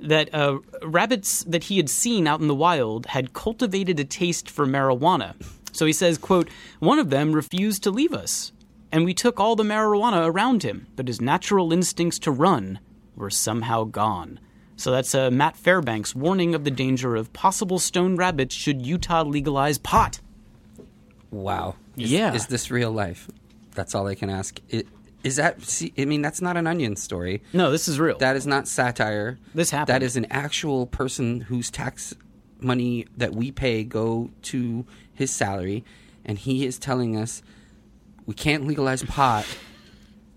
that 0.00 0.32
uh, 0.32 0.60
rabbits 0.82 1.42
that 1.44 1.64
he 1.64 1.76
had 1.76 1.90
seen 1.90 2.26
out 2.26 2.40
in 2.40 2.46
the 2.46 2.54
wild 2.54 3.06
had 3.06 3.32
cultivated 3.32 3.98
a 3.98 4.04
taste 4.04 4.48
for 4.48 4.64
marijuana. 4.64 5.34
So 5.72 5.84
he 5.84 5.92
says, 5.92 6.16
quote, 6.16 6.48
one 6.78 6.98
of 6.98 7.10
them 7.10 7.32
refused 7.32 7.82
to 7.82 7.90
leave 7.90 8.14
us, 8.14 8.52
and 8.92 9.04
we 9.04 9.12
took 9.12 9.40
all 9.40 9.56
the 9.56 9.64
marijuana 9.64 10.26
around 10.26 10.62
him, 10.62 10.86
but 10.96 11.08
his 11.08 11.20
natural 11.20 11.72
instincts 11.72 12.18
to 12.20 12.30
run 12.30 12.78
were 13.16 13.30
somehow 13.30 13.84
gone. 13.84 14.38
So 14.76 14.90
that's 14.90 15.14
uh, 15.14 15.30
Matt 15.30 15.56
Fairbanks 15.56 16.14
warning 16.14 16.54
of 16.54 16.64
the 16.64 16.70
danger 16.70 17.16
of 17.16 17.32
possible 17.32 17.78
stone 17.78 18.16
rabbits 18.16 18.54
should 18.54 18.86
Utah 18.86 19.22
legalize 19.24 19.78
pot. 19.78 20.20
Wow. 21.30 21.76
Is, 21.96 22.12
Yeah. 22.12 22.34
Is 22.34 22.46
this 22.46 22.70
real 22.70 22.92
life? 22.92 23.28
That's 23.74 23.94
all 23.94 24.06
I 24.06 24.14
can 24.14 24.30
ask. 24.30 24.60
It, 24.68 24.86
is 25.24 25.36
that? 25.36 25.62
See, 25.62 25.92
I 25.98 26.04
mean, 26.04 26.22
that's 26.22 26.40
not 26.40 26.56
an 26.56 26.66
onion 26.66 26.96
story. 26.96 27.42
No, 27.52 27.70
this 27.70 27.88
is 27.88 27.98
real. 27.98 28.18
That 28.18 28.36
is 28.36 28.46
not 28.46 28.68
satire. 28.68 29.38
This 29.54 29.70
happened. 29.70 29.94
That 29.94 30.02
is 30.02 30.16
an 30.16 30.26
actual 30.30 30.86
person 30.86 31.42
whose 31.42 31.70
tax 31.70 32.14
money 32.60 33.06
that 33.16 33.34
we 33.34 33.50
pay 33.50 33.84
go 33.84 34.30
to 34.42 34.86
his 35.12 35.30
salary, 35.30 35.84
and 36.24 36.38
he 36.38 36.64
is 36.66 36.78
telling 36.78 37.16
us 37.16 37.42
we 38.26 38.34
can't 38.34 38.66
legalize 38.66 39.02
pot 39.02 39.46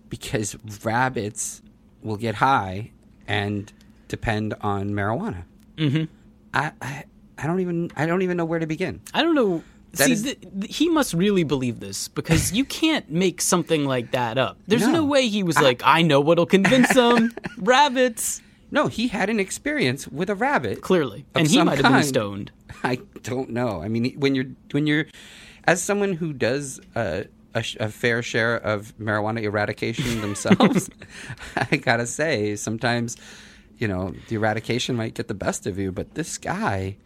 because 0.09 0.55
rabbits 0.83 1.61
will 2.01 2.17
get 2.17 2.35
high 2.35 2.91
and 3.27 3.71
depend 4.07 4.55
on 4.61 4.89
marijuana. 4.91 5.43
Mm-hmm. 5.77 6.05
I, 6.53 6.71
I 6.81 7.03
I 7.37 7.47
don't 7.47 7.59
even 7.61 7.91
I 7.95 8.05
don't 8.05 8.21
even 8.21 8.37
know 8.37 8.45
where 8.45 8.59
to 8.59 8.67
begin. 8.67 9.01
I 9.13 9.21
don't 9.21 9.35
know. 9.35 9.63
See, 9.93 10.11
is- 10.11 10.23
th- 10.23 10.39
th- 10.41 10.77
he 10.77 10.89
must 10.89 11.13
really 11.13 11.43
believe 11.43 11.79
this 11.79 12.07
because 12.07 12.51
you 12.53 12.63
can't 12.81 13.09
make 13.09 13.41
something 13.41 13.85
like 13.85 14.11
that 14.11 14.37
up. 14.37 14.57
There's 14.67 14.81
no, 14.85 14.91
No. 14.93 15.05
way 15.05 15.27
he 15.27 15.43
was 15.43 15.59
like, 15.59 15.81
I 15.83 16.01
know 16.03 16.19
what'll 16.21 16.45
convince 16.45 16.93
them. 16.93 17.31
Rabbits. 17.57 18.41
No, 18.71 18.87
he 18.87 19.07
had 19.07 19.29
an 19.29 19.39
experience 19.39 20.07
with 20.07 20.29
a 20.29 20.35
rabbit. 20.35 20.81
Clearly. 20.81 21.25
And 21.33 21.47
he 21.47 21.61
might 21.63 21.79
have 21.79 21.91
been 21.91 22.03
stoned. 22.03 22.51
I 22.83 22.99
don't 23.23 23.49
know. 23.49 23.81
I 23.81 23.87
mean, 23.87 24.13
when 24.19 24.35
you're 24.35 24.45
when 24.71 24.85
you're 24.85 25.05
as 25.65 25.81
someone 25.81 26.13
who 26.13 26.33
does 26.33 26.79
uh, 26.95 27.23
a, 27.55 27.63
a 27.79 27.89
fair 27.89 28.21
share 28.21 28.57
of 28.57 28.93
marijuana 28.99 29.41
eradication 29.41 30.21
themselves, 30.21 30.87
I 31.55 31.77
gotta 31.77 32.05
say 32.05 32.55
sometimes 32.55 33.17
you 33.79 33.87
know 33.87 34.13
the 34.27 34.35
eradication 34.35 34.95
might 34.95 35.15
get 35.15 35.27
the 35.27 35.33
best 35.33 35.65
of 35.65 35.79
you, 35.79 35.91
but 35.91 36.13
this 36.13 36.37
guy, 36.37 36.97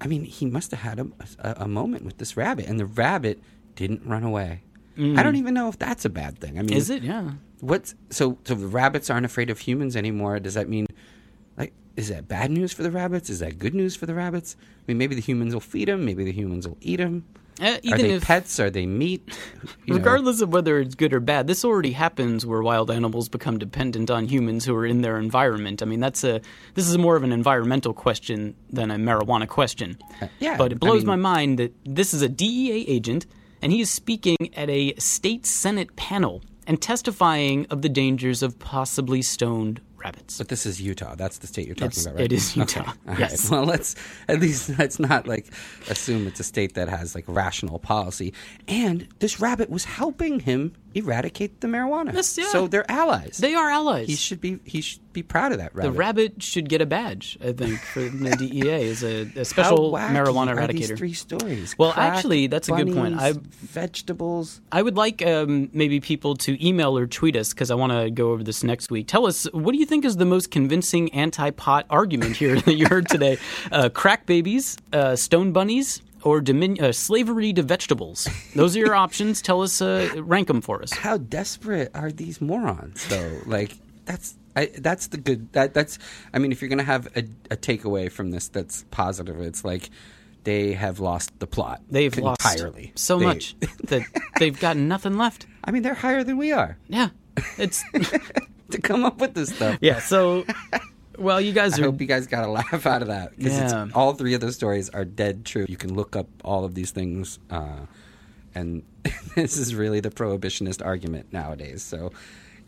I 0.00 0.06
mean, 0.06 0.24
he 0.24 0.46
must 0.46 0.70
have 0.72 0.80
had 0.80 0.98
a, 1.00 1.06
a, 1.38 1.54
a 1.64 1.68
moment 1.68 2.04
with 2.04 2.18
this 2.18 2.36
rabbit, 2.36 2.66
and 2.66 2.78
the 2.78 2.86
rabbit 2.86 3.40
didn't 3.76 4.04
run 4.06 4.22
away. 4.22 4.62
I 4.96 5.22
don't 5.24 5.34
even 5.36 5.54
know 5.54 5.68
if 5.68 5.76
that's 5.76 6.04
a 6.04 6.08
bad 6.08 6.38
thing. 6.38 6.56
I 6.58 6.62
mean, 6.62 6.70
Mm. 6.70 6.76
Is 6.76 6.88
it? 6.88 7.02
Yeah. 7.02 7.32
What's 7.60 7.96
so? 8.10 8.38
So 8.44 8.54
the 8.54 8.68
rabbits 8.68 9.10
aren't 9.10 9.26
afraid 9.26 9.50
of 9.50 9.58
humans 9.58 9.96
anymore. 9.96 10.38
Does 10.38 10.54
that 10.54 10.68
mean, 10.68 10.86
like, 11.56 11.72
is 11.96 12.10
that 12.10 12.28
bad 12.28 12.52
news 12.52 12.72
for 12.72 12.84
the 12.84 12.92
rabbits? 12.92 13.28
Is 13.28 13.40
that 13.40 13.58
good 13.58 13.74
news 13.74 13.96
for 13.96 14.06
the 14.06 14.14
rabbits? 14.14 14.54
I 14.60 14.82
mean, 14.86 14.98
maybe 14.98 15.16
the 15.16 15.20
humans 15.20 15.52
will 15.52 15.60
feed 15.60 15.88
them. 15.88 16.04
Maybe 16.04 16.22
the 16.22 16.30
humans 16.32 16.68
will 16.68 16.78
eat 16.80 16.96
them. 16.98 17.24
Uh, 17.60 17.78
Are 17.92 17.98
they 17.98 18.10
if, 18.14 18.24
pets? 18.24 18.58
Are 18.58 18.70
they 18.70 18.84
meat? 18.86 19.22
You 19.86 19.94
know. 19.94 19.98
regardless 19.98 20.40
of 20.40 20.52
whether 20.52 20.80
it's 20.80 20.94
good 20.94 21.12
or 21.14 21.20
bad, 21.20 21.46
this 21.46 21.64
already 21.64 21.92
happens 21.92 22.44
where 22.44 22.62
wild 22.62 22.90
animals 22.90 23.28
become 23.28 23.58
dependent 23.58 24.10
on 24.10 24.26
humans 24.26 24.64
who 24.64 24.74
are 24.74 24.86
in 24.86 25.02
their 25.02 25.18
environment. 25.18 25.82
I 25.82 25.84
mean, 25.84 26.00
that's 26.00 26.24
a 26.24 26.40
this 26.74 26.88
is 26.88 26.98
more 26.98 27.16
of 27.16 27.22
an 27.22 27.32
environmental 27.32 27.92
question 27.92 28.56
than 28.70 28.90
a 28.90 28.96
marijuana 28.96 29.46
question. 29.46 29.98
Uh, 30.20 30.26
yeah, 30.40 30.56
but 30.56 30.72
it 30.72 30.76
I 30.76 30.78
blows 30.78 31.02
mean- 31.04 31.06
my 31.06 31.16
mind 31.16 31.58
that 31.58 31.72
this 31.84 32.12
is 32.12 32.22
a 32.22 32.28
DEA 32.28 32.86
agent 32.88 33.26
and 33.62 33.72
he 33.72 33.80
is 33.80 33.90
speaking 33.90 34.36
at 34.54 34.68
a 34.68 34.94
state 34.98 35.46
senate 35.46 35.94
panel 35.96 36.42
and 36.66 36.80
testifying 36.82 37.66
of 37.70 37.82
the 37.82 37.88
dangers 37.88 38.42
of 38.42 38.58
possibly 38.58 39.22
stoned 39.22 39.80
rabbits. 40.04 40.38
But 40.38 40.48
this 40.48 40.66
is 40.66 40.80
Utah. 40.80 41.14
That's 41.14 41.38
the 41.38 41.46
state 41.46 41.66
you're 41.66 41.74
talking 41.74 41.86
It's- 41.88 42.04
about, 42.06 42.16
right? 42.16 42.24
it 42.26 42.32
is 42.32 42.56
Utah. 42.56 42.80
Okay. 42.80 42.90
All 42.90 42.96
right. 43.06 43.18
Yes. 43.18 43.50
Well, 43.50 43.64
let's 43.64 43.94
at 44.28 44.40
least 44.40 44.70
let's 44.78 44.98
not 44.98 45.26
like 45.26 45.46
assume 45.88 46.26
it's 46.26 46.40
a 46.40 46.44
state 46.44 46.74
that 46.74 46.88
has 46.88 47.14
like 47.14 47.24
rational 47.26 47.78
policy. 47.78 48.32
And 48.68 49.08
this 49.20 49.40
rabbit 49.40 49.70
was 49.70 49.84
helping 49.84 50.40
him 50.40 50.74
eradicate 50.94 51.60
the 51.60 51.66
marijuana. 51.68 52.12
Yes, 52.14 52.36
yeah. 52.38 52.48
So 52.48 52.66
they're 52.66 52.90
allies. 52.90 53.38
They 53.38 53.54
are 53.54 53.68
allies. 53.70 54.06
he 54.06 54.16
should 54.16 54.40
be 54.40 54.58
he 54.64 54.80
should 54.80 55.00
be 55.12 55.22
proud 55.22 55.52
of 55.52 55.58
that 55.58 55.72
the 55.74 55.78
rabbit. 55.92 55.92
rabbit 55.96 56.42
should 56.42 56.68
get 56.68 56.80
a 56.80 56.86
badge, 56.86 57.38
I 57.40 57.52
think, 57.52 57.78
for 57.78 58.00
the 58.00 58.34
DEA 58.38 58.88
as 58.90 59.04
a, 59.04 59.22
a 59.36 59.44
special 59.44 59.92
marijuana 59.92 60.56
are 60.56 60.66
these 60.66 60.90
eradicator. 60.90 60.98
three 60.98 61.12
stories. 61.12 61.76
Well, 61.78 61.92
Crack, 61.92 62.14
actually, 62.14 62.46
that's 62.48 62.68
a 62.68 62.72
good 62.72 62.92
point. 62.92 63.20
I- 63.20 63.34
vegetables. 63.60 64.60
I 64.72 64.82
would 64.82 64.96
like 64.96 65.24
um, 65.26 65.68
maybe 65.72 66.00
people 66.00 66.34
to 66.36 66.66
email 66.66 66.96
or 66.98 67.06
tweet 67.06 67.36
us 67.36 67.52
because 67.52 67.70
I 67.70 67.74
want 67.74 67.92
to 67.92 68.10
go 68.10 68.30
over 68.32 68.42
this 68.42 68.64
next 68.64 68.90
week. 68.90 69.06
Tell 69.06 69.26
us 69.26 69.44
what 69.52 69.72
do 69.72 69.78
you 69.78 69.86
think 69.86 70.04
is 70.04 70.16
the 70.16 70.24
most 70.24 70.50
convincing 70.50 71.12
anti-pot 71.12 71.86
argument 71.90 72.36
here 72.36 72.60
that 72.60 72.74
you 72.74 72.86
heard 72.86 73.08
today? 73.08 73.38
Uh, 73.70 73.88
crack 73.88 74.26
babies, 74.26 74.76
uh, 74.92 75.14
stone 75.16 75.52
bunnies, 75.52 76.02
or 76.24 76.40
domin- 76.40 76.80
uh, 76.80 76.92
slavery 76.92 77.52
to 77.52 77.62
vegetables? 77.62 78.28
Those 78.54 78.76
are 78.76 78.80
your 78.80 78.94
options. 79.06 79.40
Tell 79.42 79.62
us, 79.62 79.80
uh, 79.80 80.08
rank 80.16 80.48
them 80.48 80.60
for 80.60 80.82
us. 80.82 80.92
How 80.92 81.16
desperate 81.18 81.90
are 81.94 82.10
these 82.10 82.40
morons, 82.40 83.06
though? 83.08 83.40
like 83.46 83.76
that's. 84.04 84.34
I, 84.56 84.66
that's 84.78 85.08
the 85.08 85.16
good. 85.16 85.52
That 85.52 85.74
that's. 85.74 85.98
I 86.32 86.38
mean, 86.38 86.52
if 86.52 86.62
you're 86.62 86.68
gonna 86.68 86.84
have 86.84 87.06
a, 87.16 87.24
a 87.50 87.56
takeaway 87.56 88.10
from 88.10 88.30
this, 88.30 88.46
that's 88.48 88.84
positive. 88.92 89.40
It's 89.40 89.64
like 89.64 89.90
they 90.44 90.74
have 90.74 91.00
lost 91.00 91.36
the 91.40 91.46
plot. 91.48 91.80
They've 91.90 92.16
lost 92.16 92.40
entirely 92.44 92.92
so 92.94 93.18
They- 93.18 93.24
much 93.26 93.56
that 93.84 94.02
they've 94.38 94.58
got 94.60 94.76
nothing 94.76 95.16
left. 95.18 95.46
I 95.64 95.72
mean, 95.72 95.82
they're 95.82 95.94
higher 95.94 96.22
than 96.22 96.36
we 96.36 96.52
are 96.52 96.76
Yeah, 96.86 97.08
it's 97.58 97.82
to 98.70 98.80
come 98.80 99.04
up 99.04 99.18
with 99.18 99.34
this 99.34 99.48
stuff. 99.56 99.78
yeah. 99.80 99.98
So, 99.98 100.44
well, 101.18 101.40
you 101.40 101.52
guys 101.52 101.78
Are... 101.78 101.82
I 101.82 101.84
hope 101.86 102.00
you 102.00 102.06
guys 102.06 102.26
got 102.26 102.44
a 102.44 102.50
laugh 102.50 102.86
out 102.86 103.02
of 103.02 103.08
that 103.08 103.36
because 103.36 103.72
Yeah. 103.72 103.88
all 103.94 104.14
three 104.14 104.34
of 104.34 104.40
those 104.40 104.54
stories 104.56 104.88
are 104.90 105.04
dead 105.04 105.44
true. 105.44 105.66
You 105.68 105.76
can 105.76 105.94
look 105.94 106.16
up 106.16 106.26
all 106.44 106.64
of 106.64 106.74
these 106.74 106.90
things, 106.90 107.38
uh, 107.50 107.86
and 108.54 108.82
this 109.34 109.56
is 109.56 109.74
really 109.74 110.00
the 110.00 110.10
prohibitionist 110.10 110.84
argument 110.84 111.32
nowadays. 111.32 111.82
So 111.82 112.12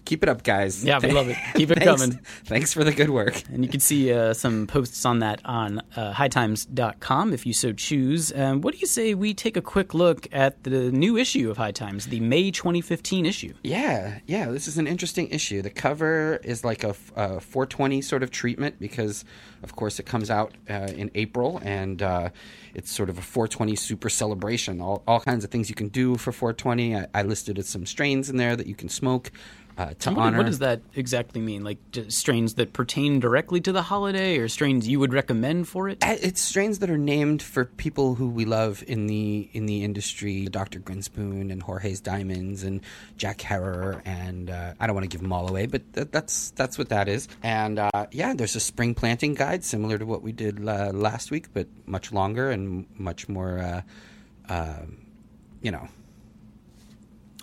keep 0.06 0.22
it 0.22 0.28
up, 0.30 0.42
guys. 0.42 0.82
Yeah, 0.82 0.98
we 1.02 1.10
love 1.10 1.28
it. 1.28 1.36
Keep 1.54 1.72
it 1.72 1.78
Thanks- 1.82 2.00
coming. 2.02 2.18
Thanks 2.44 2.72
for 2.72 2.82
the 2.84 2.92
good 2.92 3.10
work. 3.10 3.42
And 3.52 3.62
you 3.64 3.70
can 3.70 3.80
see 3.80 4.12
uh, 4.12 4.32
some 4.32 4.66
posts 4.66 5.04
on 5.04 5.18
that 5.18 5.40
on 5.44 5.80
uh, 5.96 6.14
hightimes.com 6.14 7.32
if 7.32 7.44
you 7.44 7.52
so 7.52 7.72
choose. 7.72 8.32
Um, 8.34 8.60
what 8.62 8.72
do 8.72 8.78
you 8.80 8.86
say 8.86 9.14
we 9.14 9.34
take 9.34 9.56
a 9.56 9.62
quick 9.62 9.92
look 9.94 10.26
at 10.32 10.62
the 10.64 10.90
new 10.92 11.16
issue 11.16 11.50
of 11.50 11.56
High 11.58 11.72
Times, 11.72 12.06
the 12.06 12.20
May 12.20 12.50
2015 12.50 13.26
issue? 13.26 13.52
Yeah, 13.62 14.20
yeah, 14.26 14.46
this 14.50 14.66
is 14.68 14.78
an 14.78 14.86
interesting 14.86 15.28
issue. 15.28 15.60
The 15.60 15.70
cover 15.70 16.36
is 16.42 16.64
like 16.64 16.84
a 16.84 16.94
420 16.94 18.00
sort 18.02 18.22
of 18.22 18.30
treatment 18.30 18.78
because, 18.78 19.24
of 19.62 19.76
course, 19.76 19.98
it 19.98 20.06
comes 20.06 20.30
out 20.30 20.54
uh, 20.70 20.88
in 20.94 21.10
April 21.14 21.60
and 21.64 22.00
uh, 22.02 22.30
it's 22.74 22.90
sort 22.90 23.08
of 23.10 23.18
a 23.18 23.22
420 23.22 23.74
super 23.76 24.08
celebration. 24.08 24.80
All, 24.80 25.02
all 25.06 25.20
kinds 25.20 25.44
of 25.44 25.50
things 25.50 25.68
you 25.68 25.74
can 25.74 25.88
do 25.88 26.16
for 26.16 26.32
420. 26.32 26.96
I, 26.96 27.06
I 27.14 27.22
listed 27.22 27.64
some 27.66 27.86
strains 27.86 28.30
in 28.30 28.36
there 28.36 28.54
that 28.56 28.66
you 28.66 28.74
can 28.74 28.88
smoke 28.88 29.32
uh, 29.78 29.92
to 29.98 30.10
What, 30.10 30.18
honor. 30.18 30.38
what 30.38 30.46
does 30.46 30.60
that 30.60 30.80
exactly 30.94 31.40
mean? 31.40 31.62
Like 31.64 31.78
strains 32.08 32.54
that 32.54 32.72
pertain 32.72 33.20
directly 33.20 33.60
to 33.60 33.72
the 33.72 33.82
holiday 33.82 34.38
or 34.38 34.48
strains 34.48 34.88
you 34.88 34.98
would 35.00 35.12
recommend 35.12 35.68
for 35.68 35.88
it? 35.88 35.98
Uh, 36.02 36.16
It's 36.20 36.40
strains 36.40 36.78
that 36.78 36.88
are 36.90 36.96
named 36.98 37.42
for 37.42 37.66
people 37.66 38.14
who 38.14 38.28
we 38.28 38.44
love 38.44 38.82
in 38.86 39.06
the 39.06 39.48
in 39.52 39.66
the 39.66 39.84
industry, 39.84 40.46
Dr. 40.46 40.80
Grinspoon 40.80 41.52
and 41.52 41.62
Jorge's 41.62 42.00
Diamonds 42.00 42.62
and 42.62 42.80
Jack 43.18 43.40
Herer, 43.42 44.00
and 44.04 44.48
uh, 44.50 44.72
I 44.80 44.86
don't 44.86 44.94
want 44.94 45.04
to 45.04 45.14
give 45.14 45.20
them 45.20 45.32
all 45.32 45.48
away, 45.48 45.66
but 45.66 45.82
th- 45.92 46.08
that's 46.10 46.50
that's 46.52 46.78
what 46.78 46.88
that 46.88 47.08
is. 47.08 47.28
And 47.42 47.78
uh, 47.78 48.06
yeah, 48.12 48.32
there's 48.34 48.56
a 48.56 48.60
spring 48.60 48.94
planting 48.94 49.34
guide 49.34 49.62
similar 49.64 49.98
to 49.98 50.06
what 50.06 50.22
we 50.22 50.32
did 50.32 50.66
uh, 50.66 50.90
last 50.94 51.30
week, 51.30 51.48
but 51.52 51.66
much 51.86 52.12
longer 52.12 52.50
and 52.50 52.86
much 52.98 53.28
more, 53.28 53.58
uh, 53.58 53.82
um 54.48 54.98
you 55.62 55.70
know, 55.72 55.88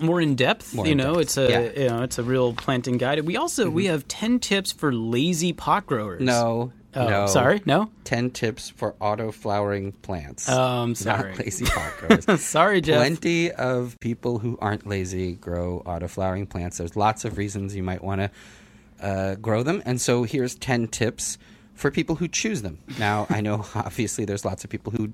More 0.03 0.21
in 0.21 0.35
depth, 0.35 0.73
More 0.75 0.85
you 0.85 0.91
in 0.91 0.97
know, 0.99 1.13
depth, 1.15 1.21
it's 1.21 1.37
a 1.37 1.49
yeah. 1.49 1.61
Mm-hmm. 1.61 1.81
you 1.81 1.87
know, 1.89 2.03
it's 2.03 2.17
a 2.19 2.23
real 2.23 2.53
planting 2.53 2.97
guide. 2.97 3.19
We 3.21 3.37
also 3.37 3.69
we 3.69 3.85
have 3.85 4.07
10 4.07 4.39
tips 4.39 4.71
for 4.71 4.93
lazy 4.93 5.53
pot 5.53 5.85
growers. 5.85 6.21
no, 6.21 6.71
Oh, 6.95 7.09
no, 7.09 7.25
sorry, 7.25 7.59
no. 7.65 7.89
10 8.03 8.29
tips 8.29 8.69
for 8.69 8.93
auto 8.99 9.31
flowering 9.31 9.93
plants. 9.93 10.47
Um, 10.47 10.93
sorry. 10.93 11.31
Not 11.31 11.39
lazy 11.45 11.65
pot 11.65 11.91
growers. 11.97 12.41
Sorry, 12.45 12.81
Jeff. 12.81 12.97
Plenty 12.97 13.51
of 13.51 13.99
people 13.99 14.37
who 14.37 14.59
aren't 14.61 14.85
lazy 14.85 15.33
grow 15.33 15.81
auto 15.87 16.07
flowering 16.07 16.45
plants. 16.45 16.77
There's 16.77 16.95
lots 16.95 17.25
of 17.25 17.39
reasons 17.39 17.75
you 17.75 17.81
might 17.81 18.03
want 18.03 18.21
to 18.21 18.29
uh, 19.03 19.35
grow 19.35 19.63
them. 19.63 19.81
And 19.87 19.99
so 19.99 20.21
here's 20.21 20.53
10 20.53 20.87
tips 20.89 21.39
for 21.73 21.89
people 21.89 22.15
who 22.17 22.27
choose 22.27 22.61
them. 22.61 22.77
Now, 22.99 23.25
I 23.27 23.41
know 23.41 23.65
obviously 23.75 24.25
there's 24.25 24.45
lots 24.45 24.63
of 24.63 24.69
people 24.69 24.91
who 24.91 25.13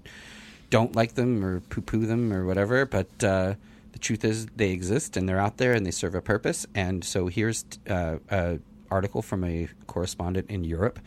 don't 0.69 0.97
like 0.97 1.13
them 1.15 1.45
or 1.45 1.61
poo 1.61 1.79
poo 1.79 2.05
them 2.05 2.33
or 2.33 2.45
whatever, 2.45 2.85
but 2.85 3.23
uh, 3.23 3.53
the 3.91 3.99
truth 3.99 4.23
is 4.23 4.45
they 4.55 4.71
exist 4.71 5.17
and 5.17 5.27
they're 5.27 5.39
out 5.39 5.57
there 5.57 5.73
and 5.73 5.85
they 5.85 5.91
serve 5.91 6.15
a 6.15 6.21
purpose. 6.21 6.65
And 6.75 7.03
so 7.03 7.27
here's 7.27 7.65
uh, 7.89 8.17
an 8.29 8.61
article 8.91 9.21
from 9.21 9.43
a 9.43 9.67
correspondent 9.87 10.49
in 10.49 10.63
Europe 10.63 10.99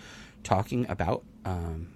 talking 0.44 0.86
about 0.88 1.22
um, 1.44 1.88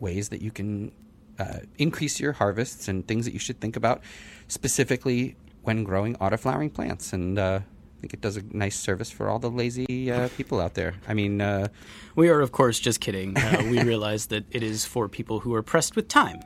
ways 0.00 0.28
that 0.30 0.42
you 0.42 0.50
can 0.50 0.92
uh, 1.38 1.58
increase 1.78 2.18
your 2.20 2.32
harvests 2.32 2.88
and 2.88 3.06
things 3.06 3.24
that 3.24 3.32
you 3.32 3.38
should 3.38 3.60
think 3.60 3.76
about 3.76 4.02
specifically 4.48 5.36
when 5.62 5.84
growing 5.84 6.14
autoflowering 6.16 6.72
plants. 6.72 7.12
And 7.12 7.38
uh, 7.38 7.60
I 7.62 8.00
think 8.00 8.12
it 8.14 8.20
does 8.20 8.36
a 8.36 8.42
nice 8.56 8.78
service 8.78 9.10
for 9.10 9.28
all 9.28 9.38
the 9.38 9.50
lazy 9.50 10.10
uh, 10.10 10.28
people 10.36 10.60
out 10.60 10.74
there. 10.74 10.94
I 11.08 11.14
mean, 11.14 11.40
uh, 11.40 11.68
We 12.16 12.28
are, 12.28 12.40
of 12.40 12.52
course, 12.52 12.78
just 12.80 13.00
kidding. 13.00 13.36
Uh, 13.36 13.62
we 13.70 13.82
realize 13.92 14.26
that 14.26 14.44
it 14.50 14.62
is 14.62 14.84
for 14.84 15.08
people 15.08 15.40
who 15.40 15.54
are 15.54 15.62
pressed 15.62 15.96
with 15.96 16.08
time. 16.08 16.40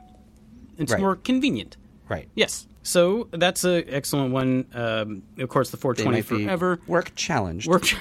It's 0.77 0.91
Right. 0.91 1.01
more 1.01 1.15
convenient. 1.15 1.75
right. 2.07 2.29
Yes. 2.35 2.67
So 2.87 3.27
that's 3.31 3.65
an 3.65 3.83
excellent 3.89 4.31
one. 4.31 4.65
Um, 4.73 5.23
of 5.39 5.49
course, 5.49 5.71
the 5.71 5.77
They 5.77 5.81
420 5.81 6.17
might 6.17 6.29
be 6.29 6.45
forever. 6.45 6.79
work 6.87 7.11
challenged. 7.15 7.67
Work. 7.67 7.83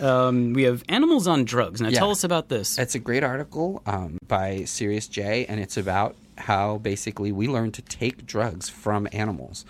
um, 0.00 0.52
we 0.52 0.64
have 0.64 0.82
animals 0.88 1.28
on 1.28 1.44
drugs. 1.44 1.80
Now, 1.80 1.90
Yeah. 1.90 2.00
tell 2.00 2.10
us 2.10 2.24
about 2.24 2.48
this. 2.48 2.76
It's 2.76 2.96
a 2.96 2.98
great 2.98 3.22
article 3.22 3.82
um, 3.86 4.18
by 4.26 4.64
Sirius 4.64 5.06
J, 5.06 5.46
and 5.46 5.60
it's 5.60 5.76
about 5.76 6.16
how 6.38 6.78
basically 6.78 7.30
we 7.30 7.46
learn 7.46 7.70
to 7.72 7.82
take 7.82 8.26
drugs 8.26 8.68
from 8.68 9.06
animals. 9.12 9.64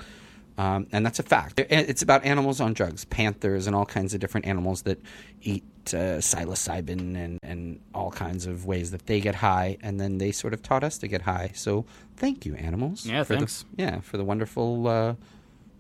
Um, 0.57 0.87
and 0.91 1.05
that's 1.07 1.19
a 1.19 1.23
fact. 1.23 1.61
It's 1.69 2.01
about 2.03 2.25
animals 2.25 2.61
on 2.63 2.73
drugs, 2.73 3.05
panthers, 3.05 3.67
and 3.67 3.77
all 3.77 3.85
kinds 3.87 4.15
of 4.15 4.21
different 4.21 4.47
animals 4.47 4.83
that 4.83 4.99
eat 5.43 5.63
uh, 5.95 6.19
psilocybin 6.19 7.17
and, 7.17 7.39
and 7.43 7.81
all 7.95 8.11
kinds 8.11 8.47
of 8.47 8.67
ways 8.67 8.91
that 8.91 9.07
they 9.07 9.21
get 9.21 9.37
high, 9.37 9.77
and 9.83 10.01
then 10.01 10.19
they 10.19 10.33
sort 10.33 10.55
of 10.55 10.63
taught 10.63 10.85
us 10.85 10.99
to 10.99 11.09
get 11.09 11.23
high. 11.23 11.51
So 11.55 11.85
thank 12.17 12.47
you, 12.47 12.55
animals. 12.55 13.07
Yeah, 13.07 13.23
for 13.25 13.37
thanks. 13.37 13.65
The, 13.75 13.83
yeah, 13.83 14.01
for 14.01 14.17
the 14.17 14.25
wonderful 14.25 14.87
uh, 14.89 15.15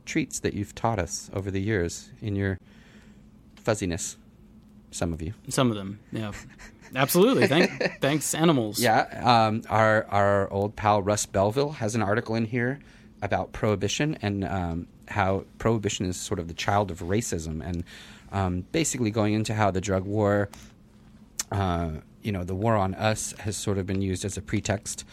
treats 0.04 0.40
that 0.40 0.54
you've 0.54 0.74
taught 0.74 0.98
us 0.98 1.30
over 1.32 1.50
the 1.50 1.60
years 1.60 2.10
in 2.20 2.36
your 2.36 2.58
fuzziness. 3.56 4.16
Some 4.90 5.12
of 5.12 5.20
you. 5.20 5.34
Some 5.48 5.70
of 5.70 5.76
them. 5.76 6.00
Yeah. 6.12 6.32
Absolutely. 6.94 7.46
Thank, 7.46 7.70
thanks, 8.00 8.34
animals. 8.34 8.80
Yeah, 8.80 9.00
um, 9.22 9.62
our 9.68 10.06
our 10.06 10.50
old 10.50 10.76
pal 10.76 11.02
Russ 11.02 11.26
Belville 11.26 11.72
has 11.72 11.94
an 11.94 12.02
article 12.02 12.34
in 12.34 12.46
here 12.46 12.80
about 13.20 13.52
prohibition 13.52 14.16
and 14.22 14.44
um, 14.44 14.86
how 15.08 15.44
prohibition 15.58 16.06
is 16.06 16.16
sort 16.16 16.40
of 16.40 16.48
the 16.48 16.54
child 16.54 16.90
of 16.90 17.00
racism, 17.00 17.62
and 17.64 17.84
um, 18.32 18.62
basically 18.72 19.10
going 19.10 19.34
into 19.34 19.54
how 19.54 19.70
the 19.70 19.80
drug 19.80 20.04
war, 20.04 20.48
uh, 21.50 21.90
you 22.22 22.32
know, 22.32 22.44
the 22.44 22.54
war 22.54 22.76
on 22.76 22.94
us 22.94 23.32
has 23.38 23.56
sort 23.56 23.78
of 23.78 23.86
been 23.86 24.02
used 24.02 24.24
as 24.24 24.36
a 24.36 24.42
pretext 24.42 25.04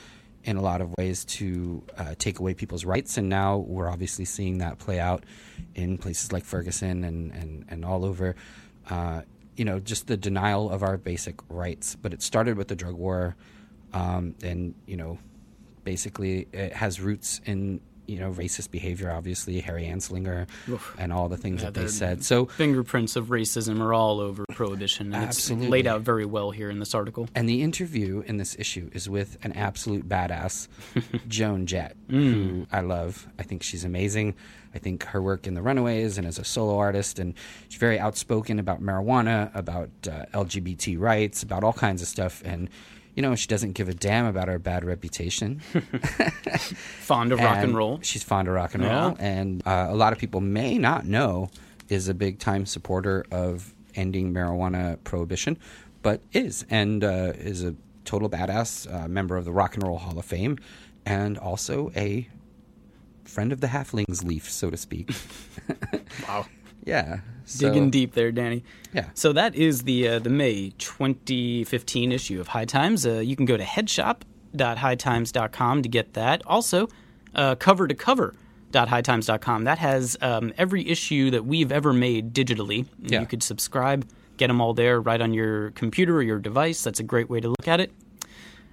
in 0.43 0.57
a 0.57 0.61
lot 0.61 0.79
of 0.79 0.93
ways 0.97 1.25
to 1.25 1.83
uh, 1.97 2.13
take 2.19 2.39
away 2.39 2.53
people's 2.53 2.85
rights, 2.85 3.17
and 3.17 3.27
now 3.29 3.57
we're 3.57 3.89
obviously 3.89 4.25
seeing 4.25 4.59
that 4.59 4.77
play 4.77 4.99
out 4.99 5.23
in 5.73 5.97
places 5.97 6.31
like 6.31 6.43
Ferguson 6.43 7.03
and 7.03 7.31
and, 7.31 7.65
and 7.67 7.83
all 7.83 8.05
over. 8.05 8.35
Uh, 8.89 9.21
you 9.55 9.65
know, 9.65 9.79
just 9.79 10.07
the 10.07 10.17
denial 10.17 10.69
of 10.69 10.83
our 10.83 10.97
basic 10.97 11.35
rights. 11.49 11.95
But 11.95 12.13
it 12.13 12.21
started 12.21 12.57
with 12.57 12.67
the 12.67 12.75
drug 12.75 12.95
war, 12.95 13.35
um, 13.93 14.35
and 14.43 14.75
you 14.85 14.97
know, 14.97 15.17
basically 15.83 16.47
it 16.51 16.73
has 16.73 17.01
roots 17.01 17.41
in 17.45 17.79
you 18.07 18.19
know 18.19 18.31
racist 18.31 18.71
behavior. 18.71 19.11
Obviously, 19.11 19.59
Harry 19.61 19.85
Anslinger 19.85 20.47
and 20.97 21.11
all 21.13 21.29
the 21.29 21.37
things 21.37 21.61
Yeah, 21.61 21.69
that 21.71 21.79
they 21.81 21.87
said. 21.87 22.23
So 22.23 22.45
Fingerprints 22.45 23.15
of 23.15 23.27
racism 23.27 23.79
are 23.81 23.93
all 23.93 24.19
over 24.19 24.45
prohibition. 24.53 25.13
And 25.13 25.25
Absolutely. 25.25 25.65
it's 25.67 25.71
laid 25.71 25.87
out 25.87 26.01
very 26.01 26.25
well 26.25 26.51
here 26.51 26.69
in 26.69 26.79
this 26.79 26.93
article. 26.95 27.27
And 27.35 27.47
the 27.49 27.61
interview 27.61 28.23
in 28.25 28.37
this 28.37 28.55
issue 28.59 28.89
is 28.93 29.09
with 29.09 29.37
an 29.43 29.51
absolute 29.53 30.07
badass, 30.07 30.67
Joan 31.27 31.65
Jett, 31.65 31.95
Mm. 32.09 32.33
who 32.33 32.67
I 32.71 32.81
love. 32.81 33.27
I 33.39 33.43
think 33.43 33.63
she's 33.63 33.83
amazing. 33.83 34.35
I 34.75 34.77
think 34.77 35.03
her 35.05 35.21
work 35.21 35.47
in 35.47 35.53
The 35.55 35.61
Runaways 35.61 36.17
and 36.17 36.27
as 36.27 36.37
a 36.37 36.43
solo 36.43 36.77
artist, 36.77 37.17
and 37.17 37.33
she's 37.69 37.79
very 37.79 37.97
outspoken 37.99 38.59
about 38.59 38.81
marijuana, 38.81 39.49
about 39.55 39.89
uh, 40.07 40.25
LGBT 40.33 40.99
rights, 40.99 41.41
about 41.43 41.63
all 41.63 41.73
kinds 41.73 42.01
of 42.01 42.07
stuff. 42.07 42.41
And, 42.45 42.69
you 43.15 43.21
know, 43.21 43.33
she 43.35 43.47
doesn't 43.47 43.71
give 43.73 43.87
a 43.89 43.93
damn 43.93 44.25
about 44.25 44.47
her 44.47 44.59
bad 44.59 44.83
reputation. 44.83 45.59
Fond 46.99 47.31
of 47.31 47.39
rock 47.39 47.57
and 47.63 47.75
roll. 47.75 47.99
She's 48.01 48.23
fond 48.23 48.47
of 48.47 48.53
rock 48.53 48.73
and 48.73 48.83
Yeah. 48.83 49.05
roll, 49.07 49.17
and 49.19 49.65
uh, 49.65 49.87
a 49.89 49.95
lot 49.95 50.13
of 50.13 50.19
people 50.19 50.41
may 50.41 50.77
not 50.77 51.05
know 51.05 51.49
is 51.89 52.07
a 52.09 52.13
big 52.13 52.39
time 52.39 52.65
supporter 52.65 53.25
of 53.31 53.73
ending 53.95 54.33
marijuana 54.33 54.97
prohibition, 55.03 55.57
but 56.01 56.21
is 56.33 56.65
and 56.69 57.03
uh, 57.03 57.33
is 57.35 57.63
a 57.63 57.75
total 58.03 58.29
badass 58.29 58.91
uh, 58.93 59.07
member 59.07 59.37
of 59.37 59.45
the 59.45 59.51
Rock 59.51 59.75
and 59.75 59.83
Roll 59.83 59.97
Hall 59.97 60.17
of 60.19 60.25
Fame, 60.25 60.57
and 61.05 61.37
also 61.37 61.91
a 61.95 62.27
friend 63.23 63.51
of 63.51 63.61
the 63.61 63.67
Halflings 63.67 64.23
leaf, 64.23 64.49
so 64.49 64.69
to 64.69 64.77
speak. 64.77 65.11
Wow. 66.27 66.45
Yeah, 66.85 67.19
so- 67.45 67.67
Digging 67.67 67.89
deep 67.91 68.13
there, 68.13 68.31
Danny. 68.31 68.63
Yeah. 68.93 69.09
So 69.13 69.33
that 69.33 69.55
is 69.55 69.83
the 69.83 70.07
uh, 70.07 70.19
the 70.19 70.29
May 70.29 70.71
2015 70.77 72.11
issue 72.11 72.39
of 72.39 72.47
High 72.49 72.65
Times. 72.65 73.05
Uh, 73.05 73.19
you 73.19 73.35
can 73.35 73.45
go 73.45 73.57
to 73.57 73.63
headshop.hightimes.com 73.63 75.81
to 75.83 75.89
get 75.89 76.13
that. 76.13 76.41
Also, 76.45 76.87
uh, 77.33 77.55
cover 77.55 77.87
to 77.87 77.95
cover.hightimes.com. 77.95 79.63
That 79.65 79.77
has 79.79 80.17
um, 80.21 80.53
every 80.57 80.87
issue 80.87 81.31
that 81.31 81.45
we've 81.45 81.71
ever 81.71 81.93
made 81.93 82.33
digitally. 82.33 82.85
Yeah. 83.01 83.21
You 83.21 83.25
could 83.27 83.43
subscribe, 83.43 84.07
get 84.37 84.47
them 84.47 84.61
all 84.61 84.73
there 84.73 85.01
right 85.01 85.21
on 85.21 85.33
your 85.33 85.71
computer 85.71 86.17
or 86.17 86.21
your 86.21 86.39
device. 86.39 86.83
That's 86.83 86.99
a 86.99 87.03
great 87.03 87.29
way 87.29 87.39
to 87.41 87.49
look 87.49 87.67
at 87.67 87.79
it. 87.79 87.91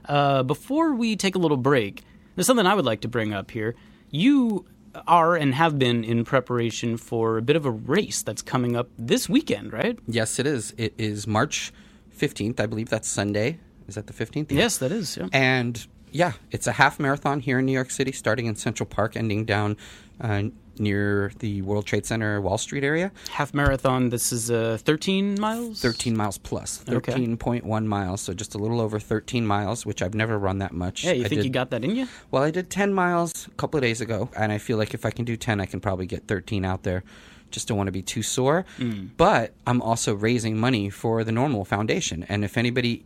Uh, 0.07 0.43
before 0.43 0.95
we 0.95 1.17
take 1.17 1.35
a 1.35 1.39
little 1.39 1.57
break, 1.57 2.03
there's 2.35 2.47
something 2.47 2.67
I 2.67 2.75
would 2.75 2.85
like 2.85 3.01
to 3.03 3.09
bring 3.09 3.33
up 3.33 3.51
here. 3.51 3.75
You 4.11 4.67
are 5.07 5.37
and 5.37 5.55
have 5.55 5.79
been 5.79 6.05
in 6.05 6.25
preparation 6.25 6.97
for 6.97 7.39
a 7.39 7.43
bit 7.43 7.57
of 7.57 7.65
a 7.65 7.71
race 7.71 8.23
that's 8.23 8.43
coming 8.43 8.77
up 8.77 8.89
this 8.99 9.29
weekend, 9.29 9.73
right? 9.73 9.99
Yes, 10.07 10.39
it 10.39 10.47
is. 10.47 10.75
It 10.77 10.95
is 10.99 11.27
March 11.27 11.73
fifteenth, 12.11 12.61
I 12.61 12.67
believe. 12.67 12.89
That's 12.89 13.09
Sunday. 13.09 13.59
Is 13.89 13.95
that 13.95 14.07
the 14.07 14.13
fifteenth? 14.13 14.53
Yes, 14.53 14.79
that 14.79 14.93
is. 14.93 15.17
Yeah. 15.17 15.29
And 15.33 15.87
yeah, 16.13 16.33
it's 16.51 16.67
a 16.67 16.73
half 16.73 17.01
marathon 17.01 17.41
here 17.41 17.59
in 17.59 17.67
New 17.67 17.73
York 17.73 17.91
City, 17.91 18.13
starting 18.13 18.47
in 18.47 18.55
Central 18.57 18.87
Park, 18.87 19.17
ending 19.17 19.45
down 19.45 19.77
uh, 20.21 20.45
near 20.79 21.33
the 21.41 21.63
World 21.63 21.85
Trade 21.87 22.07
Center, 22.07 22.41
Wall 22.41 22.57
Street 22.59 22.85
area. 22.85 23.11
Half 23.31 23.53
marathon. 23.55 24.09
This 24.11 24.33
is 24.33 24.51
uh, 24.51 24.79
13 24.81 25.39
miles. 25.41 25.81
13 25.83 26.17
miles 26.17 26.39
plus, 26.39 26.83
Okay. 26.89 27.13
13.1 27.13 27.85
miles, 27.87 28.21
so 28.21 28.33
just 28.33 28.55
a 28.55 28.59
little 28.59 28.81
over 28.81 28.99
13 28.99 29.47
miles, 29.47 29.85
which 29.85 30.01
I've 30.03 30.15
never 30.15 30.39
run 30.39 30.59
that 30.59 30.73
much. 30.73 31.05
Yeah, 31.05 31.13
you 31.13 31.25
I 31.25 31.29
think 31.29 31.41
did- 31.41 31.45
you 31.47 31.51
got 31.53 31.71
that 31.71 31.85
in 31.85 31.95
you? 31.97 32.09
Well, 32.31 32.43
I 32.43 32.51
did 32.51 32.71
10 32.71 32.95
miles 32.95 33.49
a 33.49 33.51
couple 33.53 33.79
of 33.79 33.83
days 33.83 34.01
ago, 34.01 34.31
and 34.37 34.51
I 34.53 34.59
feel 34.59 34.79
like 34.79 34.95
if 34.95 35.05
I 35.05 35.11
can 35.11 35.25
do 35.25 35.37
10, 35.37 35.61
I 35.61 35.67
can 35.67 35.81
probably 35.81 36.07
get 36.07 36.27
13 36.29 36.65
out 36.65 36.83
there. 36.85 37.03
Just 37.51 37.69
don't 37.69 37.77
want 37.77 37.89
to 37.89 37.93
be 37.93 38.01
too 38.03 38.23
sore. 38.23 38.65
Mm. 38.79 39.11
But 39.19 39.53
I'm 39.67 39.83
also 39.83 40.15
raising 40.15 40.57
money 40.59 40.89
for 40.89 41.23
the 41.23 41.33
NORML 41.33 41.67
Foundation, 41.67 42.25
and 42.31 42.45
if 42.45 42.57
anybody 42.57 43.05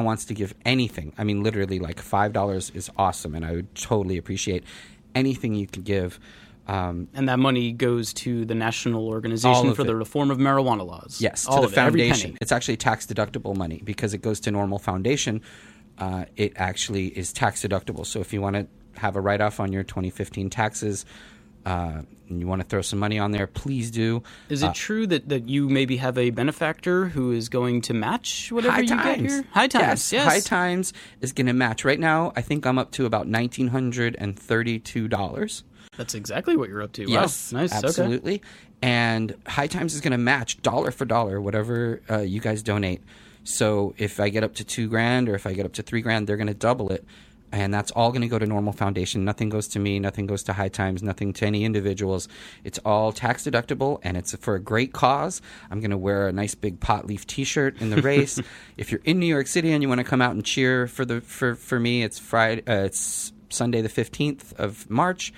wants 0.00 0.24
to 0.26 0.34
give 0.34 0.54
anything, 0.64 1.12
I 1.18 1.24
mean, 1.24 1.42
literally 1.42 1.78
like 1.78 2.02
$5 2.02 2.74
is 2.74 2.90
awesome, 2.96 3.34
and 3.34 3.44
I 3.44 3.52
would 3.52 3.74
totally 3.74 4.18
appreciate 4.18 4.64
anything 5.14 5.54
you 5.54 5.66
can 5.66 5.82
give. 5.82 6.20
Um, 6.68 7.08
And 7.14 7.28
that 7.28 7.38
money 7.38 7.72
goes 7.72 8.12
to 8.14 8.44
the 8.44 8.54
National 8.54 9.06
Organization 9.06 9.74
for 9.74 9.84
the. 9.84 9.94
Reform 9.94 10.30
of 10.30 10.38
Marijuana 10.38 10.86
Laws. 10.86 11.20
Yes, 11.20 11.46
All 11.46 11.62
to 11.62 11.68
the 11.68 11.72
it, 11.72 11.74
foundation. 11.74 12.36
It's 12.40 12.52
actually 12.52 12.76
tax 12.76 13.06
deductible 13.06 13.56
money 13.56 13.80
because 13.84 14.14
it 14.14 14.18
goes 14.18 14.40
to 14.40 14.50
NORML 14.50 14.80
foundation. 14.80 15.42
Uh, 15.98 16.24
it 16.36 16.52
actually 16.56 17.06
is 17.06 17.32
tax 17.32 17.62
deductible. 17.62 18.04
So 18.04 18.20
if 18.20 18.32
you 18.32 18.42
want 18.42 18.56
to 18.56 18.66
have 19.00 19.16
a 19.16 19.20
write 19.20 19.40
off 19.40 19.60
on 19.60 19.72
your 19.72 19.84
2015 19.84 20.50
taxes 20.50 21.06
uh, 21.66 22.00
and 22.28 22.40
you 22.40 22.46
want 22.46 22.62
to 22.62 22.66
throw 22.66 22.80
some 22.80 23.00
money 23.00 23.18
on 23.18 23.32
there, 23.32 23.48
please 23.48 23.90
do. 23.90 24.22
Is 24.48 24.62
it 24.62 24.72
true 24.74 25.06
that, 25.08 25.28
that 25.28 25.48
you 25.48 25.68
maybe 25.68 25.96
have 25.98 26.16
a 26.16 26.30
benefactor 26.30 27.06
who 27.06 27.32
is 27.32 27.48
going 27.48 27.80
to 27.82 27.94
match 27.94 28.50
whatever 28.52 28.74
High 28.74 28.80
you 28.80 28.88
Times. 28.88 29.04
get 29.04 29.20
here? 29.30 29.44
High 29.50 29.68
Times, 29.68 30.12
yes. 30.12 30.24
High 30.24 30.40
Times 30.40 30.92
is 31.20 31.32
going 31.32 31.46
to 31.46 31.52
match. 31.52 31.84
Right 31.84 32.00
now, 32.00 32.32
I 32.36 32.42
think 32.42 32.66
I'm 32.66 32.78
up 32.78 32.90
to 32.92 33.06
about 33.06 33.28
$1,932. 33.28 35.62
That's 35.96 36.14
exactly 36.14 36.56
what 36.56 36.68
you're 36.68 36.82
up 36.82 36.92
to. 36.92 37.10
Yes, 37.10 37.52
wow. 37.52 37.60
nice. 37.60 37.72
Okay. 37.72 37.86
absolutely. 37.86 38.42
And 38.82 39.34
High 39.46 39.66
Times 39.66 39.94
is 39.94 40.00
going 40.00 40.12
to 40.12 40.18
match 40.18 40.60
dollar 40.62 40.90
for 40.90 41.04
dollar 41.04 41.40
whatever 41.40 42.02
uh, 42.10 42.18
you 42.18 42.40
guys 42.40 42.62
donate. 42.62 43.02
So 43.44 43.94
if 43.96 44.20
I 44.20 44.28
get 44.28 44.44
up 44.44 44.54
to 44.56 44.64
two 44.64 44.88
grand 44.88 45.28
or 45.28 45.34
if 45.34 45.46
I 45.46 45.52
get 45.52 45.66
up 45.66 45.72
to 45.74 45.82
three 45.82 46.00
grand, 46.00 46.26
they're 46.26 46.36
going 46.36 46.48
to 46.48 46.54
double 46.54 46.90
it, 46.90 47.04
and 47.52 47.72
that's 47.72 47.90
all 47.92 48.10
going 48.10 48.22
to 48.22 48.28
go 48.28 48.38
to 48.38 48.46
NORML 48.46 48.74
Foundation. 48.74 49.24
Nothing 49.24 49.48
goes 49.48 49.68
to 49.68 49.78
me. 49.78 49.98
Nothing 49.98 50.26
goes 50.26 50.42
to 50.44 50.52
High 50.52 50.68
Times. 50.68 51.02
Nothing 51.02 51.32
to 51.34 51.46
any 51.46 51.64
individuals. 51.64 52.28
It's 52.64 52.78
all 52.84 53.12
tax 53.12 53.44
deductible, 53.44 54.00
and 54.02 54.16
it's 54.16 54.34
for 54.36 54.54
a 54.54 54.60
great 54.60 54.92
cause. 54.92 55.40
I'm 55.70 55.80
going 55.80 55.90
to 55.90 55.98
wear 55.98 56.28
a 56.28 56.32
nice 56.32 56.54
big 56.54 56.80
pot 56.80 57.06
leaf 57.06 57.26
T-shirt 57.26 57.80
in 57.80 57.90
the 57.90 58.02
race. 58.02 58.40
if 58.76 58.90
you're 58.90 59.02
in 59.04 59.18
New 59.18 59.26
York 59.26 59.46
City 59.46 59.72
and 59.72 59.82
you 59.82 59.88
want 59.88 60.00
to 60.00 60.04
come 60.04 60.20
out 60.20 60.32
and 60.32 60.44
cheer 60.44 60.86
for 60.86 61.04
the 61.04 61.20
for 61.20 61.54
for 61.54 61.78
me, 61.78 62.02
it's 62.02 62.18
Friday. 62.18 62.62
Uh, 62.66 62.84
it's 62.84 63.32
Sunday 63.48 63.80
the 63.80 63.88
15th 63.88 64.52
of 64.54 64.88
March. 64.90 65.32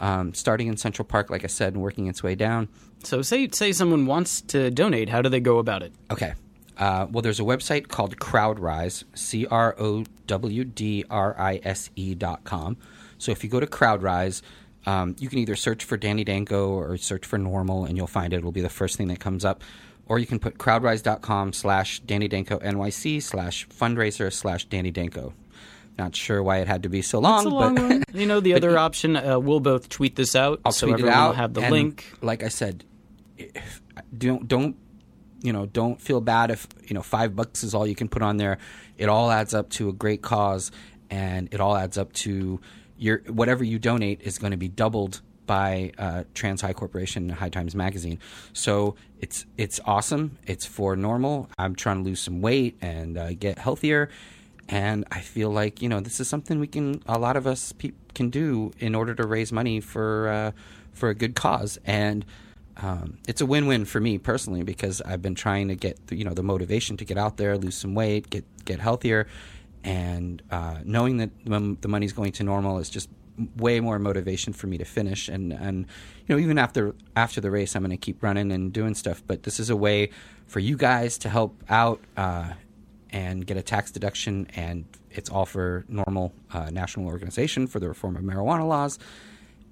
um, 0.00 0.34
starting 0.34 0.66
in 0.66 0.76
Central 0.76 1.06
Park, 1.06 1.30
like 1.30 1.44
I 1.44 1.46
said, 1.46 1.74
and 1.74 1.82
working 1.82 2.08
its 2.08 2.22
way 2.22 2.34
down. 2.34 2.68
So 3.04 3.22
say 3.22 3.48
say 3.52 3.72
someone 3.72 4.06
wants 4.06 4.40
to 4.42 4.70
donate, 4.70 5.08
how 5.08 5.22
do 5.22 5.28
they 5.28 5.40
go 5.40 5.58
about 5.58 5.82
it? 5.82 5.92
Okay. 6.10 6.34
Uh, 6.78 7.06
well, 7.10 7.22
there's 7.22 7.40
a 7.40 7.44
website 7.44 7.88
called 7.88 8.16
CrowdRise, 8.16 9.04
C 9.14 9.46
R 9.46 9.74
O 9.78 10.04
W 10.26 10.64
D 10.64 11.04
R 11.10 11.34
I 11.38 11.60
S 11.62 11.90
E 11.96 12.14
dot 12.14 12.44
com. 12.44 12.76
So 13.18 13.30
if 13.30 13.44
you 13.44 13.50
go 13.50 13.60
to 13.60 13.66
CrowdRise, 13.66 14.42
um, 14.86 15.14
you 15.18 15.28
can 15.28 15.38
either 15.38 15.56
search 15.56 15.84
for 15.84 15.96
Danny 15.96 16.24
Danko 16.24 16.70
or 16.70 16.96
search 16.96 17.24
for 17.24 17.38
NORML, 17.38 17.88
and 17.88 17.96
you'll 17.96 18.06
find 18.06 18.32
it. 18.32 18.38
It'll 18.38 18.52
be 18.52 18.62
the 18.62 18.68
first 18.68 18.96
thing 18.96 19.08
that 19.08 19.20
comes 19.20 19.44
up. 19.44 19.62
Or 20.06 20.18
you 20.18 20.26
can 20.26 20.40
put 20.40 20.58
crowdrise.com 20.58 21.52
slash 21.52 22.00
Danny 22.00 22.26
Danko 22.26 22.58
NYC 22.58 23.22
slash 23.22 23.68
fundraiser 23.68 24.32
slash 24.32 24.64
Danny 24.64 24.90
Danko. 24.90 25.32
Not 25.96 26.16
sure 26.16 26.42
why 26.42 26.58
it 26.58 26.66
had 26.66 26.82
to 26.82 26.88
be 26.88 27.02
so 27.02 27.18
long, 27.18 27.44
long 27.44 27.74
but. 27.74 28.04
You 28.14 28.26
know, 28.26 28.40
the 28.40 28.54
other 28.54 28.76
option, 28.76 29.16
uh, 29.16 29.38
we'll 29.38 29.60
both 29.60 29.88
tweet 29.88 30.16
this 30.16 30.34
out, 30.34 30.60
I'll 30.64 30.72
so 30.72 30.88
tweet 30.88 31.04
it 31.04 31.08
out. 31.08 31.28
will 31.28 31.36
have 31.36 31.54
the 31.54 31.60
link. 31.70 32.12
Like 32.20 32.42
I 32.42 32.48
said, 32.48 32.84
if, 33.38 33.80
don't 34.16 34.48
don't 34.48 34.76
you 35.42 35.52
know 35.52 35.66
don't 35.66 36.00
feel 36.00 36.20
bad 36.20 36.50
if 36.50 36.66
you 36.86 36.94
know 36.94 37.02
five 37.02 37.36
bucks 37.36 37.64
is 37.64 37.74
all 37.74 37.86
you 37.86 37.94
can 37.94 38.08
put 38.08 38.22
on 38.22 38.36
there. 38.36 38.58
It 38.96 39.08
all 39.08 39.30
adds 39.30 39.54
up 39.54 39.70
to 39.70 39.88
a 39.88 39.92
great 39.92 40.22
cause, 40.22 40.70
and 41.10 41.48
it 41.52 41.60
all 41.60 41.76
adds 41.76 41.98
up 41.98 42.12
to 42.14 42.60
your 42.96 43.18
whatever 43.26 43.64
you 43.64 43.78
donate 43.78 44.22
is 44.22 44.38
going 44.38 44.52
to 44.52 44.56
be 44.56 44.68
doubled 44.68 45.20
by 45.46 45.92
uh, 45.98 46.24
Trans 46.34 46.60
High 46.60 46.72
Corporation 46.72 47.24
and 47.24 47.32
High 47.32 47.48
Times 47.48 47.74
Magazine. 47.74 48.18
So 48.52 48.94
it's 49.20 49.44
it's 49.56 49.80
awesome. 49.84 50.38
It's 50.46 50.64
for 50.64 50.96
NORML. 50.96 51.48
I'm 51.58 51.74
trying 51.74 51.98
to 51.98 52.08
lose 52.08 52.20
some 52.20 52.40
weight 52.40 52.76
and 52.80 53.18
uh, 53.18 53.32
get 53.34 53.58
healthier, 53.58 54.08
and 54.68 55.04
I 55.10 55.20
feel 55.20 55.50
like 55.50 55.82
you 55.82 55.88
know 55.88 56.00
this 56.00 56.20
is 56.20 56.28
something 56.28 56.60
we 56.60 56.68
can 56.68 57.02
a 57.06 57.18
lot 57.18 57.36
of 57.36 57.46
us 57.46 57.72
pe- 57.72 57.92
can 58.14 58.30
do 58.30 58.70
in 58.78 58.94
order 58.94 59.14
to 59.14 59.26
raise 59.26 59.52
money 59.52 59.80
for 59.80 60.28
uh, 60.28 60.52
for 60.92 61.08
a 61.08 61.14
good 61.14 61.34
cause 61.34 61.78
and. 61.84 62.24
Um, 62.76 63.18
it's 63.28 63.40
a 63.40 63.46
win-win 63.46 63.84
for 63.84 64.00
me 64.00 64.18
personally 64.18 64.62
because 64.62 65.00
I've 65.02 65.22
been 65.22 65.34
trying 65.34 65.68
to 65.68 65.74
get 65.74 65.98
you 66.10 66.24
know 66.24 66.34
the 66.34 66.42
motivation 66.42 66.96
to 66.98 67.04
get 67.04 67.18
out 67.18 67.36
there, 67.36 67.56
lose 67.58 67.76
some 67.76 67.94
weight, 67.94 68.30
get 68.30 68.44
get 68.64 68.80
healthier, 68.80 69.26
and 69.84 70.42
uh, 70.50 70.78
knowing 70.84 71.18
that 71.18 71.30
the 71.44 71.76
the 71.80 71.88
money's 71.88 72.12
going 72.12 72.32
to 72.32 72.44
NORML 72.44 72.80
is 72.80 72.90
just 72.90 73.08
way 73.56 73.80
more 73.80 73.98
motivation 73.98 74.52
for 74.52 74.66
me 74.66 74.78
to 74.78 74.84
finish. 74.84 75.28
And 75.28 75.52
and 75.52 75.86
you 76.26 76.34
know 76.34 76.40
even 76.40 76.58
after 76.58 76.94
after 77.16 77.40
the 77.40 77.50
race, 77.50 77.76
I'm 77.76 77.82
going 77.82 77.90
to 77.90 77.96
keep 77.96 78.22
running 78.22 78.52
and 78.52 78.72
doing 78.72 78.94
stuff. 78.94 79.22
But 79.26 79.42
this 79.42 79.60
is 79.60 79.70
a 79.70 79.76
way 79.76 80.10
for 80.46 80.60
you 80.60 80.76
guys 80.76 81.18
to 81.18 81.28
help 81.28 81.62
out 81.68 82.00
uh, 82.16 82.52
and 83.10 83.46
get 83.46 83.56
a 83.56 83.62
tax 83.62 83.90
deduction, 83.90 84.48
and 84.56 84.84
it's 85.10 85.30
all 85.30 85.46
for 85.46 85.84
NORML 85.90 86.32
uh, 86.52 86.70
national 86.70 87.06
organization 87.06 87.66
for 87.66 87.80
the 87.80 87.88
reform 87.88 88.16
of 88.16 88.22
marijuana 88.22 88.66
laws. 88.66 88.98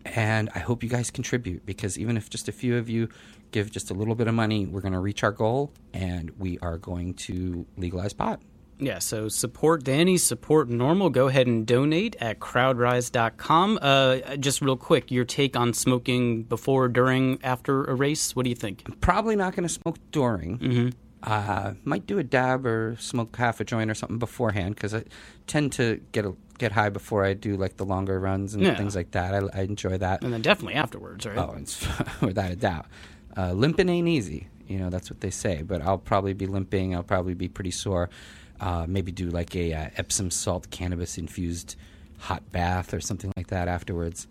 And 0.05 0.51
I 0.55 0.61
hope 0.61 0.83
you 0.83 0.89
guys 0.89 1.11
contribute 1.11 1.67
because 1.67 1.99
even 1.99 2.17
if 2.17 2.31
just 2.31 2.49
a 2.49 2.53
few 2.53 2.77
of 2.77 2.89
you 2.89 3.09
give 3.53 3.71
just 3.71 3.91
a 3.91 3.95
little 3.95 4.15
bit 4.15 4.29
of 4.29 4.35
money, 4.35 4.67
we're 4.67 4.81
going 4.81 4.93
to 4.93 5.01
reach 5.01 5.23
our 5.23 5.33
goal 5.33 5.73
and 5.93 6.31
we 6.39 6.59
are 6.61 6.79
going 6.79 7.15
to 7.15 7.67
legalize 7.77 8.13
pot. 8.13 8.41
Yeah, 8.79 8.99
so 8.99 9.29
support 9.29 9.85
Danny, 9.85 10.17
support 10.17 10.71
NORML. 10.71 11.13
Go 11.13 11.29
ahead 11.29 11.47
and 11.47 11.67
donate 11.67 12.17
at 12.19 12.39
crowdrise.com. 12.39 13.79
Uh, 13.81 14.37
just 14.37 14.63
real 14.63 14.77
quick, 14.77 15.11
your 15.11 15.27
take 15.27 15.55
on 15.55 15.75
smoking 15.75 16.45
before, 16.45 16.89
during, 16.89 17.39
after 17.45 17.85
a 17.85 17.95
race? 17.95 18.35
What 18.35 18.45
do 18.45 18.49
you 18.49 18.57
think? 18.57 19.01
Probably 19.03 19.37
not 19.37 19.55
going 19.55 19.69
to 19.69 19.73
smoke 19.73 19.99
during. 20.13 20.59
Mm-hmm. 20.59 20.89
Uh, 21.23 21.75
might 21.85 22.07
do 22.07 22.19
a 22.19 22.25
dab 22.25 22.65
or 22.65 22.97
smoke 22.99 23.37
half 23.37 23.61
a 23.61 23.65
joint 23.65 23.91
or 23.91 23.95
something 23.95 24.19
beforehand 24.19 24.75
because 24.75 24.95
I 24.95 25.05
tend 25.47 25.73
to 25.73 26.01
get 26.13 26.25
a, 26.25 26.35
get 26.59 26.73
high 26.73 26.89
before 26.89 27.25
I 27.25 27.35
do 27.35 27.57
like 27.57 27.77
the 27.77 27.85
longer 27.85 28.19
runs 28.19 28.55
and 28.55 28.63
Yeah. 28.63 28.77
things 28.77 28.97
like 28.97 29.11
that. 29.11 29.35
I, 29.35 29.59
I 29.59 29.63
enjoy 29.65 29.99
that. 29.99 30.23
And 30.25 30.33
then 30.33 30.41
definitely 30.41 30.75
afterwards, 30.75 31.27
right? 31.27 31.37
Oh, 31.37 31.55
it's 31.59 31.87
without 32.23 32.51
a 32.51 32.57
doubt. 32.57 32.87
Uh, 33.37 33.53
limping 33.53 33.89
ain't 33.91 34.09
easy. 34.09 34.49
You 34.67 34.79
know, 34.79 34.89
that's 34.89 35.11
what 35.11 35.21
they 35.21 35.31
say. 35.31 35.63
But 35.63 35.83
I'll 35.83 35.99
probably 35.99 36.33
be 36.33 36.47
limping. 36.47 36.95
I'll 36.95 37.03
probably 37.03 37.35
be 37.35 37.49
pretty 37.49 37.71
sore. 37.73 38.09
Uh, 38.59 38.87
maybe 38.89 39.13
do 39.13 39.29
like 39.31 39.55
a 39.57 39.73
uh, 39.75 39.91
Epsom 39.97 40.31
salt 40.31 40.71
cannabis 40.71 41.19
infused 41.19 41.77
hot 42.19 42.51
bath 42.53 42.95
or 42.95 43.01
something 43.01 43.33
like 43.37 43.49
that 43.49 43.69
afterwards. 43.69 44.27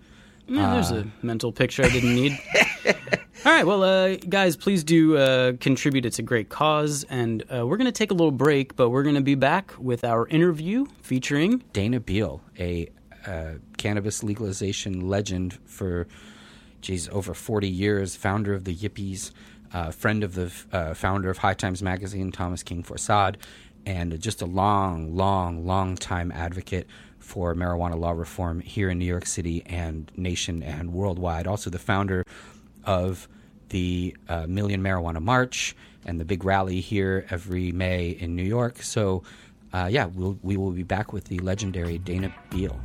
Yeah, 0.48 0.72
there's 0.74 0.92
a 0.92 1.06
mental 1.22 1.52
picture 1.52 1.84
I 1.84 1.90
didn't 1.90 2.16
need. 2.16 2.40
All 3.46 3.54
right, 3.54 3.66
well, 3.66 3.84
uh, 3.84 4.18
guys, 4.18 4.58
please 4.58 4.84
do 4.84 5.16
uh, 5.16 5.54
contribute. 5.62 6.06
It's 6.06 6.20
a 6.20 6.24
great 6.24 6.50
cause. 6.50 7.06
And 7.06 7.42
uh, 7.44 7.66
we're 7.66 7.78
going 7.78 7.86
to 7.86 7.92
take 7.94 8.12
a 8.12 8.14
little 8.14 8.34
break, 8.34 8.76
but 8.76 8.90
we're 8.90 9.04
going 9.04 9.16
to 9.16 9.22
be 9.22 9.36
back 9.36 9.74
with 9.80 10.04
our 10.04 10.28
interview 10.28 10.86
featuring 11.02 11.64
Dana 11.72 12.02
Beal, 12.02 12.42
a 12.60 12.90
uh, 13.26 13.54
cannabis 13.78 14.24
legalization 14.24 15.08
legend 15.08 15.58
for, 15.64 16.06
geez, 16.82 17.08
over 17.10 17.34
40 17.34 17.70
years, 17.70 18.14
founder 18.18 18.54
of 18.54 18.66
the 18.66 18.76
Yippies, 18.76 19.32
uh, 19.74 19.92
friend 19.92 20.22
of 20.26 20.36
the 20.36 20.52
uh, 20.74 20.94
founder 20.94 21.30
of 21.30 21.38
High 21.38 21.54
Times 21.54 21.82
Magazine, 21.82 22.34
Thomas 22.34 22.62
King 22.62 22.84
Forçade, 22.84 23.38
and 23.86 24.20
just 24.20 24.42
a 24.42 24.46
long, 24.46 25.16
long, 25.16 25.66
long 25.66 25.96
time 25.96 26.34
advocate 26.34 26.88
for 27.20 27.56
marijuana 27.56 27.98
law 27.98 28.12
reform 28.12 28.60
here 28.60 28.90
in 28.90 29.00
New 29.00 29.06
York 29.06 29.26
City 29.26 29.64
and 29.66 30.12
nation 30.18 30.62
and 30.62 30.92
worldwide. 30.92 31.48
Also, 31.48 31.70
the 31.70 31.80
founder 31.80 32.26
of 32.90 33.30
the 33.70 34.18
uh, 34.28 34.48
Million 34.48 34.82
Marijuana 34.82 35.22
March 35.22 35.76
and 36.08 36.20
the 36.20 36.26
big 36.26 36.44
rally 36.44 36.82
here 36.82 37.24
every 37.30 37.72
May 37.72 38.10
in 38.10 38.36
New 38.36 38.44
York. 38.44 38.82
So, 38.82 39.22
uh, 39.72 39.88
yeah, 39.92 40.06
we'll, 40.06 40.40
we 40.42 40.58
will 40.58 40.72
be 40.72 40.82
back 40.82 41.14
with 41.14 41.26
the 41.26 41.38
legendary 41.38 42.00
Dana 42.00 42.34
Beal. 42.50 42.82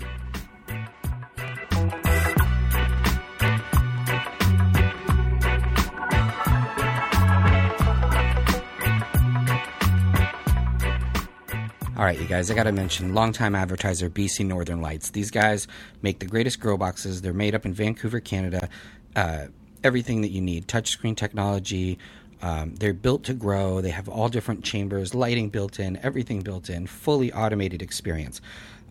All 11.96 12.04
right, 12.04 12.20
you 12.20 12.26
guys, 12.26 12.50
I 12.50 12.54
got 12.54 12.64
to 12.64 12.72
mention 12.72 13.14
longtime 13.14 13.54
advertiser 13.54 14.10
BC 14.10 14.44
Northern 14.44 14.82
Lights. 14.82 15.10
These 15.10 15.30
guys 15.30 15.66
make 16.02 16.18
the 16.18 16.26
greatest 16.26 16.60
grow 16.60 16.76
boxes. 16.76 17.22
They're 17.22 17.32
made 17.32 17.54
up 17.54 17.64
in 17.64 17.72
Vancouver, 17.72 18.20
Canada. 18.20 18.68
Uh, 19.16 19.46
everything 19.84 20.22
that 20.22 20.30
you 20.30 20.40
need 20.40 20.66
touchscreen 20.66 21.16
technology. 21.16 21.98
Um, 22.42 22.74
they're 22.74 22.92
built 22.92 23.22
to 23.24 23.34
grow. 23.34 23.80
They 23.80 23.90
have 23.90 24.08
all 24.08 24.28
different 24.28 24.64
chambers, 24.64 25.14
lighting 25.14 25.50
built 25.50 25.78
in, 25.78 25.96
everything 25.98 26.40
built 26.40 26.68
in, 26.68 26.86
fully 26.86 27.32
automated 27.32 27.80
experience. 27.80 28.40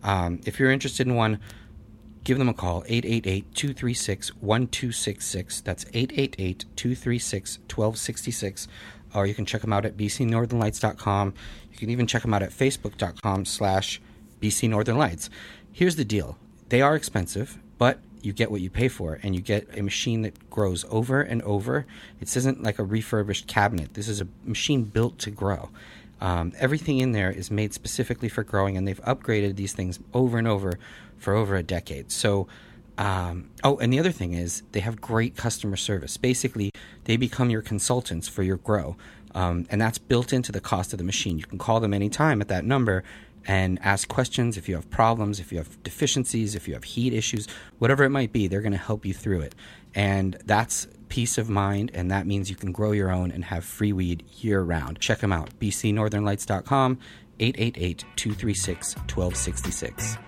Um, 0.02 0.40
if 0.46 0.58
you're 0.58 0.70
interested 0.70 1.06
in 1.06 1.14
one, 1.14 1.40
give 2.24 2.38
them 2.38 2.48
a 2.48 2.54
call 2.54 2.82
888-236-1266 2.84 5.62
that's 5.62 5.84
888-236-1266 5.84 8.66
or 9.14 9.26
you 9.26 9.34
can 9.34 9.44
check 9.44 9.60
them 9.60 9.72
out 9.72 9.84
at 9.84 9.96
bcnorthernlights.com 9.96 11.34
you 11.70 11.78
can 11.78 11.90
even 11.90 12.06
check 12.06 12.22
them 12.22 12.34
out 12.34 12.42
at 12.42 12.50
facebook.com 12.50 13.44
slash 13.44 14.00
bcnorthernlights 14.40 15.28
here's 15.70 15.96
the 15.96 16.04
deal 16.04 16.38
they 16.70 16.80
are 16.80 16.96
expensive 16.96 17.58
but 17.76 17.98
you 18.24 18.32
get 18.32 18.50
what 18.50 18.60
you 18.60 18.70
pay 18.70 18.88
for 18.88 19.20
and 19.22 19.34
you 19.34 19.40
get 19.40 19.66
a 19.76 19.82
machine 19.82 20.22
that 20.22 20.50
grows 20.50 20.84
over 20.90 21.20
and 21.20 21.42
over 21.42 21.86
this 22.20 22.36
isn't 22.36 22.62
like 22.62 22.78
a 22.78 22.84
refurbished 22.84 23.46
cabinet 23.46 23.94
this 23.94 24.08
is 24.08 24.20
a 24.20 24.26
machine 24.44 24.84
built 24.84 25.18
to 25.18 25.30
grow 25.30 25.68
um, 26.20 26.52
everything 26.58 27.00
in 27.00 27.12
there 27.12 27.30
is 27.30 27.50
made 27.50 27.74
specifically 27.74 28.30
for 28.30 28.42
growing, 28.42 28.78
and 28.78 28.88
they've 28.88 29.02
upgraded 29.02 29.56
these 29.56 29.74
things 29.74 30.00
over 30.12 30.38
and 30.38 30.48
over 30.48 30.78
for 31.18 31.34
over 31.34 31.54
a 31.56 31.62
decade. 31.62 32.10
So, 32.10 32.46
um, 32.96 33.50
oh, 33.62 33.76
and 33.76 33.92
the 33.92 33.98
other 33.98 34.10
thing 34.10 34.32
is 34.32 34.62
they 34.72 34.80
have 34.80 35.02
great 35.02 35.36
customer 35.36 35.76
service. 35.76 36.16
Basically, 36.16 36.70
they 37.04 37.18
become 37.18 37.50
your 37.50 37.60
consultants 37.60 38.26
for 38.26 38.42
your 38.42 38.56
grow, 38.56 38.96
um, 39.34 39.66
and 39.70 39.80
that's 39.80 39.98
built 39.98 40.32
into 40.32 40.50
the 40.50 40.60
cost 40.60 40.92
of 40.92 40.98
the 40.98 41.04
machine. 41.04 41.38
You 41.38 41.44
can 41.44 41.58
call 41.58 41.80
them 41.80 41.92
anytime 41.92 42.40
at 42.40 42.48
that 42.48 42.64
number 42.64 43.04
and 43.46 43.78
ask 43.82 44.08
questions 44.08 44.56
if 44.56 44.68
you 44.68 44.74
have 44.74 44.88
problems, 44.90 45.40
if 45.40 45.52
you 45.52 45.58
have 45.58 45.82
deficiencies, 45.82 46.54
if 46.54 46.66
you 46.68 46.74
have 46.74 46.84
heat 46.84 47.12
issues, 47.12 47.46
whatever 47.78 48.04
it 48.04 48.10
might 48.10 48.32
be. 48.32 48.46
They're 48.48 48.60
going 48.60 48.72
to 48.72 48.78
help 48.78 49.04
you 49.04 49.14
through 49.14 49.40
it, 49.40 49.54
and 49.94 50.36
that's 50.44 50.86
peace 51.08 51.38
of 51.38 51.48
mind, 51.48 51.90
and 51.94 52.10
that 52.10 52.26
means 52.26 52.50
you 52.50 52.56
can 52.56 52.72
grow 52.72 52.92
your 52.92 53.10
own 53.10 53.30
and 53.30 53.44
have 53.44 53.64
free 53.64 53.92
weed 53.92 54.24
year 54.40 54.62
round. 54.62 54.98
Check 55.00 55.20
them 55.20 55.32
out, 55.32 55.58
bcnorthernlights.com, 55.60 56.98
888 57.38 58.04
236 58.16 58.96
1266. 58.96 60.18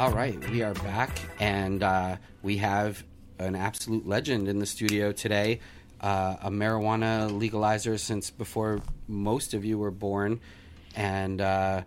All 0.00 0.12
right, 0.12 0.38
we 0.48 0.62
are 0.62 0.72
back, 0.72 1.10
and 1.40 1.82
uh, 1.82 2.16
we 2.40 2.56
have 2.56 3.04
an 3.38 3.54
absolute 3.54 4.06
legend 4.06 4.48
in 4.48 4.58
the 4.58 4.64
studio 4.64 5.12
today. 5.12 5.60
Uh, 6.00 6.36
a 6.40 6.50
marijuana 6.50 7.28
legalizer 7.30 7.98
since 7.98 8.30
before 8.30 8.80
most 9.08 9.52
of 9.52 9.62
you 9.62 9.76
were 9.76 9.90
born, 9.90 10.40
and 10.96 11.42
uh, 11.42 11.82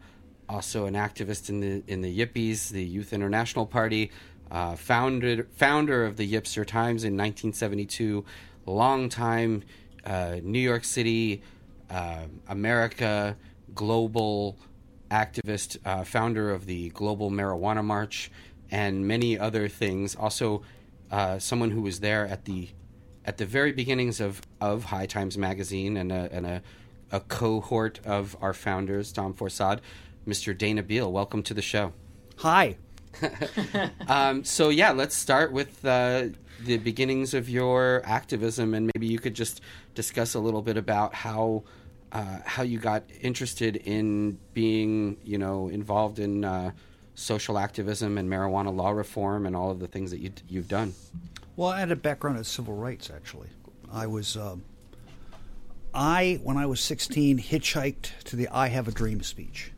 also 0.48 0.86
an 0.86 0.94
activist 0.94 1.50
in 1.50 1.60
the 1.60 1.84
in 1.88 2.02
the 2.02 2.20
Yippies, 2.20 2.70
the 2.70 2.84
Youth 2.84 3.14
International 3.14 3.66
Party, 3.66 4.12
uh, 4.52 4.76
founded 4.76 5.48
founder 5.56 6.06
of 6.06 6.16
the 6.16 6.32
Yipster 6.32 6.68
Times 6.68 7.04
in 7.04 7.18
1972, 7.18 8.24
long 8.68 9.10
time 9.10 9.64
uh, 10.06 10.36
New 10.44 10.60
York 10.60 10.84
City, 10.84 11.42
uh, 11.90 12.26
America, 12.48 13.36
global 13.74 14.60
activist, 15.14 15.78
uh, 15.86 16.04
founder 16.04 16.52
of 16.52 16.66
the 16.66 16.90
Global 16.90 17.30
Marijuana 17.30 17.84
March, 17.84 18.32
and 18.72 19.08
many 19.08 19.38
other 19.38 19.70
things. 19.70 20.16
Also, 20.16 20.64
uh, 21.12 21.38
someone 21.38 21.70
who 21.70 21.82
was 21.82 22.00
there 22.00 22.26
at 22.28 22.46
the 22.46 22.70
at 23.26 23.38
the 23.38 23.46
very 23.46 23.72
beginnings 23.72 24.20
of, 24.20 24.42
of 24.60 24.86
High 24.86 25.06
Times 25.06 25.38
magazine 25.38 25.96
and 25.96 26.12
a, 26.12 26.28
and 26.34 26.46
a, 26.46 26.62
a 27.10 27.22
cohort 27.22 28.02
of 28.06 28.36
our 28.42 28.54
founders, 28.54 29.14
Tom 29.14 29.34
Forçade, 29.34 29.80
Mr. 30.28 30.58
Dana 30.58 30.84
Beal. 30.84 31.10
Welcome 31.10 31.42
to 31.44 31.54
the 31.54 31.62
show. 31.62 31.94
Hi. 32.38 32.76
Um, 34.10 34.44
so 34.44 34.70
yeah, 34.70 34.92
let's 34.92 35.16
start 35.16 35.54
with 35.54 35.86
uh, 35.86 36.28
the 36.66 36.78
beginnings 36.78 37.34
of 37.34 37.48
your 37.48 38.02
activism, 38.04 38.74
and 38.74 38.92
maybe 38.94 39.08
you 39.08 39.20
could 39.20 39.34
just 39.34 39.62
discuss 39.96 40.34
a 40.34 40.40
little 40.40 40.62
bit 40.62 40.76
about 40.76 41.14
how 41.14 41.64
uh, 42.14 42.40
how 42.46 42.62
you 42.62 42.78
got 42.78 43.04
interested 43.22 43.76
in 43.76 44.38
being, 44.54 45.18
you 45.24 45.40
know, 45.40 45.68
involved 45.68 46.20
in 46.20 46.46
uh, 46.46 46.72
social 47.16 47.58
activism 47.58 48.18
and 48.20 48.30
marijuana 48.30 48.74
law 48.74 48.92
reform 48.92 49.48
and 49.48 49.56
all 49.56 49.72
of 49.72 49.80
the 49.80 49.88
things 49.88 50.12
that 50.12 50.20
you, 50.20 50.32
you've 50.48 50.68
done. 50.68 50.94
Well, 51.56 51.70
I 51.70 51.80
had 51.80 51.92
a 51.92 51.96
background 51.96 52.38
in 52.38 52.44
civil 52.44 52.76
rights, 52.76 53.10
actually. 53.14 53.50
I 53.92 54.06
was, 54.08 54.38
um, 54.38 54.64
I, 55.94 56.40
when 56.44 56.56
I 56.56 56.68
was 56.68 56.80
16, 56.82 57.40
hitchhiked 57.40 58.24
to 58.26 58.36
the 58.36 58.48
I 58.50 58.68
Have 58.68 58.88
a 58.88 58.92
Dream 58.92 59.24
speech. 59.24 59.72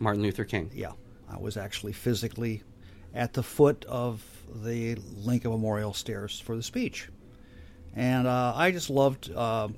Martin 0.00 0.22
Luther 0.22 0.44
King. 0.44 0.70
Yeah. 0.74 0.92
I 1.30 1.38
was 1.38 1.56
actually 1.56 1.92
physically 1.92 2.64
at 3.14 3.32
the 3.32 3.44
foot 3.44 3.84
of 3.88 4.24
the 4.52 4.96
Lincoln 5.16 5.52
Memorial 5.52 5.94
stairs 5.94 6.40
for 6.40 6.56
the 6.56 6.62
speech. 6.62 7.08
And 7.94 8.26
uh, 8.26 8.52
I 8.56 8.72
just 8.72 8.90
loved 8.90 9.30
uh, 9.32 9.68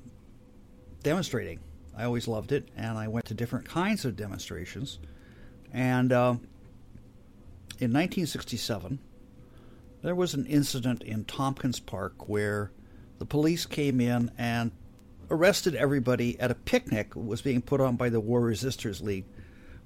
demonstrating. 1.03 1.59
I 1.95 2.03
always 2.03 2.27
loved 2.27 2.51
it. 2.51 2.69
And 2.75 2.97
I 2.97 3.07
went 3.07 3.25
to 3.27 3.33
different 3.33 3.67
kinds 3.67 4.05
of 4.05 4.15
demonstrations. 4.15 4.99
And 5.71 6.11
uh, 6.11 6.35
in 7.79 7.91
1967, 7.91 8.99
there 10.01 10.15
was 10.15 10.33
an 10.33 10.45
incident 10.45 11.01
in 11.03 11.25
Tompkins 11.25 11.79
Park 11.79 12.27
where 12.27 12.71
the 13.19 13.25
police 13.25 13.65
came 13.65 14.01
in 14.01 14.31
and 14.37 14.71
arrested 15.29 15.75
everybody 15.75 16.39
at 16.39 16.51
a 16.51 16.55
picnic 16.55 17.13
that 17.13 17.19
was 17.19 17.41
being 17.41 17.61
put 17.61 17.79
on 17.79 17.95
by 17.95 18.09
the 18.09 18.19
War 18.19 18.41
Resisters 18.41 19.01
League 19.01 19.25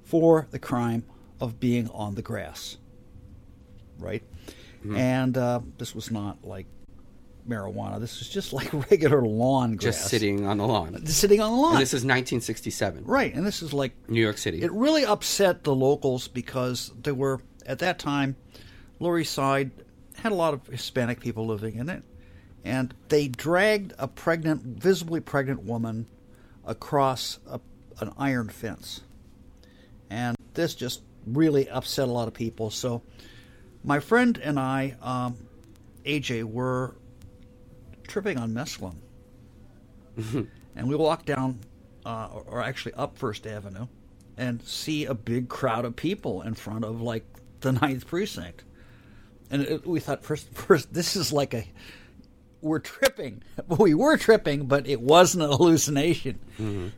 for 0.03 0.47
the 0.51 0.59
crime 0.59 1.03
of 1.39 1.59
being 1.59 1.89
on 1.89 2.15
the 2.15 2.21
grass. 2.21 2.77
Right? 3.99 4.23
And 4.95 5.37
uh, 5.37 5.61
this 5.77 5.93
was 5.93 6.11
not 6.11 6.43
like 6.43 6.65
marijuana. 7.47 7.99
This 7.99 8.19
was 8.19 8.29
just 8.29 8.53
like 8.53 8.71
regular 8.91 9.21
lawn 9.21 9.75
grass. 9.75 9.97
Just 9.97 10.09
sitting 10.09 10.45
on 10.45 10.57
the 10.57 10.67
lawn. 10.67 11.05
Sitting 11.05 11.41
on 11.41 11.51
the 11.51 11.57
lawn. 11.57 11.71
And 11.73 11.81
this 11.81 11.89
is 11.89 12.03
1967. 12.03 13.05
right. 13.05 13.33
And 13.33 13.45
this 13.45 13.61
is 13.61 13.73
like 13.73 13.93
New 14.09 14.21
York 14.21 14.37
City. 14.37 14.61
it 14.61 14.71
really 14.71 15.05
upset 15.05 15.63
the 15.63 15.75
locals 15.75 16.27
because 16.27 16.91
there 17.01 17.13
were 17.13 17.41
at 17.65 17.79
that 17.79 17.99
time 17.99 18.35
Lower 18.99 19.19
East 19.19 19.33
Side 19.33 19.71
had 20.15 20.31
a 20.31 20.35
lot 20.35 20.53
of 20.53 20.65
Hispanic 20.67 21.19
people 21.19 21.45
living 21.45 21.75
in 21.75 21.89
it, 21.89 22.03
and 22.63 22.93
they 23.09 23.27
dragged 23.27 23.93
a 23.99 24.07
pregnant, 24.07 24.63
visibly 24.63 25.19
pregnant 25.19 25.63
woman 25.63 26.07
across 26.65 27.39
a, 27.47 27.59
an 27.99 28.11
iron 28.17 28.49
fence, 28.49 29.01
and 30.09 30.35
this 30.55 30.73
just 30.73 31.01
really 31.25 31.69
upset 31.69 32.07
a 32.07 32.11
lot 32.11 32.27
of 32.27 32.33
people. 32.33 32.71
So, 32.71 33.03
my 33.83 33.99
friend 33.99 34.39
and 34.43 34.59
I, 34.59 34.95
um, 35.01 35.37
AJ, 36.03 36.45
were 36.45 36.95
tripping 38.07 38.37
on 38.37 38.51
mescaline, 38.53 38.97
and 40.75 40.87
we 40.89 40.95
walked 40.95 41.25
down, 41.25 41.59
uh, 42.05 42.27
or 42.47 42.61
actually 42.61 42.93
up 42.93 43.17
First 43.17 43.45
Avenue, 43.45 43.87
and 44.37 44.61
see 44.63 45.05
a 45.05 45.13
big 45.13 45.49
crowd 45.49 45.85
of 45.85 45.95
people 45.95 46.41
in 46.41 46.53
front 46.53 46.85
of 46.85 47.01
like 47.01 47.25
the 47.61 47.71
Ninth 47.71 48.07
Precinct, 48.07 48.63
and 49.51 49.61
it, 49.63 49.87
we 49.87 49.99
thought 49.99 50.23
first, 50.23 50.51
first 50.53 50.93
this 50.93 51.15
is 51.15 51.31
like 51.31 51.53
a 51.53 51.65
we're 52.61 52.79
tripping. 52.79 53.43
We 53.67 53.93
were 53.93 54.17
tripping, 54.17 54.65
but 54.67 54.87
it 54.87 55.01
wasn't 55.01 55.43
a 55.43 55.47
hallucination. 55.47 56.39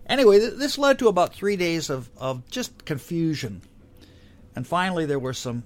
Anyway, 0.07 0.39
th- 0.39 0.53
this 0.53 0.77
led 0.77 0.99
to 0.99 1.07
about 1.07 1.33
three 1.33 1.55
days 1.55 1.89
of, 1.89 2.09
of 2.17 2.47
just 2.49 2.85
confusion. 2.85 3.61
And 4.55 4.67
finally, 4.67 5.05
there 5.05 5.19
were 5.19 5.33
some 5.33 5.63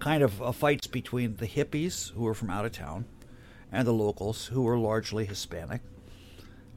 kind 0.00 0.22
of 0.22 0.42
uh, 0.42 0.52
fights 0.52 0.86
between 0.88 1.36
the 1.36 1.46
hippies, 1.46 2.12
who 2.12 2.22
were 2.24 2.34
from 2.34 2.50
out 2.50 2.64
of 2.64 2.72
town, 2.72 3.04
and 3.72 3.86
the 3.86 3.92
locals, 3.92 4.46
who 4.46 4.62
were 4.62 4.78
largely 4.78 5.24
Hispanic. 5.24 5.80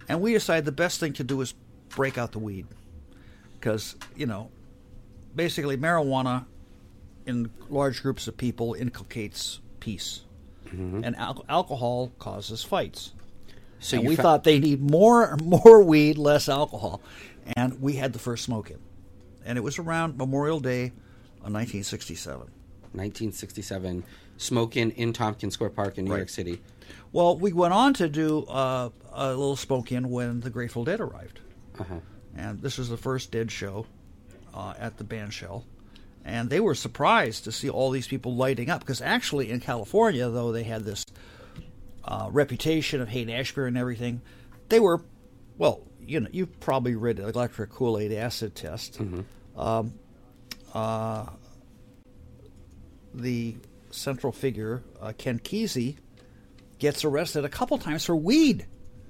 And 0.07 0.21
we 0.21 0.33
decided 0.33 0.65
the 0.65 0.71
best 0.71 0.99
thing 0.99 1.13
to 1.13 1.23
do 1.23 1.41
is 1.41 1.53
break 1.89 2.17
out 2.17 2.31
the 2.31 2.39
weed. 2.39 2.67
Because, 3.59 3.95
you 4.15 4.25
know, 4.25 4.49
basically, 5.35 5.77
marijuana 5.77 6.45
in 7.25 7.49
large 7.69 8.01
groups 8.01 8.27
of 8.27 8.37
people 8.37 8.75
inculcates 8.75 9.59
peace. 9.79 10.21
Mm-hmm. 10.67 11.03
And 11.03 11.15
al- 11.15 11.45
alcohol 11.49 12.11
causes 12.19 12.63
fights. 12.63 13.13
so 13.79 13.99
we 14.01 14.15
fa- 14.15 14.21
thought 14.21 14.43
they 14.43 14.59
need 14.59 14.81
more 14.81 15.37
more 15.43 15.83
weed, 15.83 16.17
less 16.17 16.47
alcohol. 16.49 17.01
And 17.55 17.81
we 17.81 17.93
had 17.93 18.13
the 18.13 18.19
first 18.19 18.43
smoke 18.43 18.71
in. 18.71 18.79
And 19.45 19.57
it 19.57 19.61
was 19.61 19.77
around 19.77 20.17
Memorial 20.17 20.59
Day 20.59 20.85
of 21.41 21.51
1967. 21.53 22.37
1967, 22.93 24.03
smoking 24.37 24.91
in 24.91 25.13
Tompkins 25.13 25.53
Square 25.53 25.71
Park 25.71 25.97
in 25.97 26.05
New 26.05 26.11
Right. 26.11 26.17
York 26.17 26.29
City. 26.29 26.61
Well, 27.11 27.37
we 27.37 27.53
went 27.53 27.73
on 27.73 27.93
to 27.95 28.09
do 28.09 28.43
uh, 28.45 28.89
a 29.13 29.29
little 29.29 29.55
smoke 29.55 29.91
in 29.91 30.09
when 30.09 30.41
the 30.41 30.49
Grateful 30.49 30.83
Dead 30.83 30.99
arrived. 30.99 31.39
Uh-huh. 31.79 31.99
And 32.35 32.61
this 32.61 32.77
was 32.77 32.89
the 32.89 32.97
first 32.97 33.31
Dead 33.31 33.51
show 33.51 33.85
uh, 34.53 34.73
at 34.77 34.97
the 34.97 35.03
band 35.03 35.33
shell. 35.33 35.65
And 36.25 36.49
they 36.49 36.59
were 36.59 36.75
surprised 36.75 37.43
to 37.45 37.51
see 37.51 37.69
all 37.69 37.91
these 37.91 38.07
people 38.07 38.35
lighting 38.35 38.69
up 38.69 38.81
because 38.81 39.01
actually 39.01 39.51
in 39.51 39.59
California, 39.59 40.27
though 40.29 40.51
they 40.51 40.63
had 40.63 40.83
this 40.83 41.05
uh, 42.03 42.27
reputation 42.31 42.99
of 42.99 43.07
Haight 43.09 43.29
Ashbury 43.29 43.67
and 43.67 43.77
everything, 43.77 44.21
they 44.69 44.79
were, 44.79 45.01
well, 45.57 45.81
you 45.99 46.19
know, 46.19 46.27
you've 46.31 46.59
probably 46.59 46.95
read 46.95 47.19
Electric 47.19 47.69
Kool 47.69 47.97
Aid 47.97 48.11
Acid 48.11 48.55
Test. 48.55 48.99
Um, 49.55 49.93
uh, 50.73 51.27
the 53.13 53.55
central 53.95 54.31
figure, 54.33 54.83
uh, 55.01 55.13
Ken 55.17 55.39
Kesey, 55.39 55.97
gets 56.79 57.03
arrested 57.05 57.45
a 57.45 57.49
couple 57.49 57.77
times 57.77 58.05
for 58.05 58.15
weed, 58.15 58.65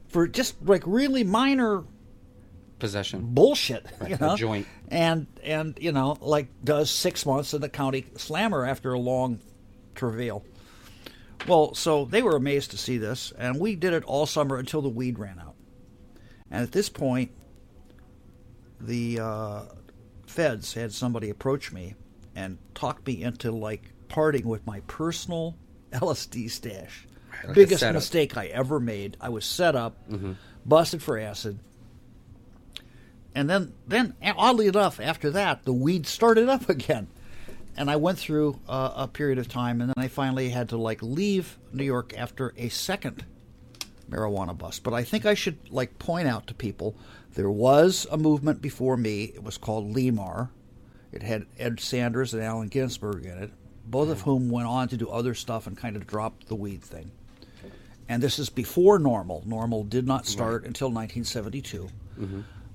for 0.07 0.27
just 0.27 0.55
like 0.63 0.83
really 0.85 1.23
minor 1.23 1.83
Possession. 2.77 3.33
bullshit, 3.33 3.85
you 4.07 4.15
a 4.15 4.19
know, 4.19 4.35
joint. 4.35 4.67
and 4.89 5.27
and 5.43 5.77
you 5.81 5.91
know, 5.91 6.17
like 6.21 6.47
does 6.63 6.91
six 6.91 7.25
months 7.25 7.53
in 7.53 7.61
the 7.61 7.69
county 7.69 8.05
slammer 8.17 8.65
after 8.65 8.93
a 8.93 8.99
long 8.99 9.39
travail. 9.95 10.43
Well, 11.47 11.73
so 11.73 12.05
they 12.05 12.21
were 12.23 12.35
amazed 12.35 12.71
to 12.71 12.77
see 12.77 12.97
this, 12.97 13.31
and 13.37 13.59
we 13.59 13.75
did 13.75 13.93
it 13.93 14.03
all 14.03 14.25
summer 14.25 14.57
until 14.57 14.81
the 14.81 14.89
weed 14.89 15.19
ran 15.19 15.39
out. 15.39 15.55
And 16.51 16.63
at 16.63 16.71
this 16.71 16.89
point, 16.89 17.31
the 18.79 19.19
uh, 19.19 19.61
feds 20.27 20.73
had 20.73 20.91
somebody 20.91 21.29
approach 21.29 21.71
me 21.71 21.95
and 22.35 22.57
talk 22.73 23.05
me 23.07 23.23
into 23.23 23.51
like 23.51 23.91
parting 24.07 24.47
with 24.47 24.65
my 24.65 24.79
personal 24.81 25.55
LSD 25.91 26.49
stash. 26.49 27.07
like 27.45 27.55
Biggest 27.55 27.83
mistake 27.93 28.37
I 28.37 28.47
ever 28.47 28.79
made. 28.79 29.17
I 29.21 29.29
was 29.29 29.45
set 29.45 29.75
up, 29.75 29.97
busted 30.65 31.01
for 31.03 31.17
acid, 31.19 31.59
and 33.33 33.49
then, 33.49 33.73
then 33.87 34.15
oddly 34.37 34.67
enough, 34.67 34.99
after 34.99 35.29
that, 35.31 35.63
the 35.65 35.73
weed 35.73 36.07
started 36.07 36.47
up 36.47 36.69
again, 36.69 37.07
and 37.75 37.91
I 37.91 37.97
went 37.97 38.17
through 38.17 38.59
uh, 38.67 38.93
a 38.95 39.07
period 39.07 39.37
of 39.37 39.49
time, 39.49 39.81
and 39.81 39.89
then 39.89 40.03
I 40.03 40.07
finally 40.07 40.49
had 40.49 40.69
to 40.69 40.77
like 40.77 41.01
leave 41.03 41.57
New 41.73 41.83
York 41.83 42.13
after 42.17 42.53
a 42.57 42.69
second 42.69 43.25
marijuana 44.09 44.57
bust. 44.57 44.83
But 44.83 44.93
I 44.93 45.03
think 45.03 45.25
I 45.25 45.33
should 45.33 45.57
like 45.69 45.99
point 45.99 46.27
out 46.27 46.47
to 46.47 46.53
people 46.53 46.95
there 47.33 47.51
was 47.51 48.07
a 48.09 48.17
movement 48.17 48.61
before 48.61 48.95
me. 48.95 49.25
It 49.25 49.43
was 49.43 49.57
called 49.57 49.93
Lemar. 49.93 50.49
It 51.11 51.21
had 51.21 51.45
Ed 51.59 51.79
Sanders 51.81 52.33
and 52.33 52.41
Allen 52.41 52.67
Ginsberg 52.69 53.25
in 53.25 53.37
it, 53.37 53.51
both 53.87 54.09
of 54.09 54.21
whom 54.21 54.49
went 54.49 54.67
on 54.67 54.87
to 54.89 54.97
do 54.97 55.09
other 55.09 55.33
stuff 55.33 55.67
and 55.67 55.77
kind 55.77 55.95
of 55.95 56.07
dropped 56.07 56.47
the 56.47 56.55
weed 56.55 56.81
thing. 56.83 57.11
And 58.07 58.21
this 58.21 58.37
is 58.39 58.49
before 58.49 58.99
NORML. 58.99 59.45
NORML 59.45 59.89
did 59.89 60.05
not 60.05 60.25
start 60.27 60.65
until 60.65 60.87
1972. 60.89 61.89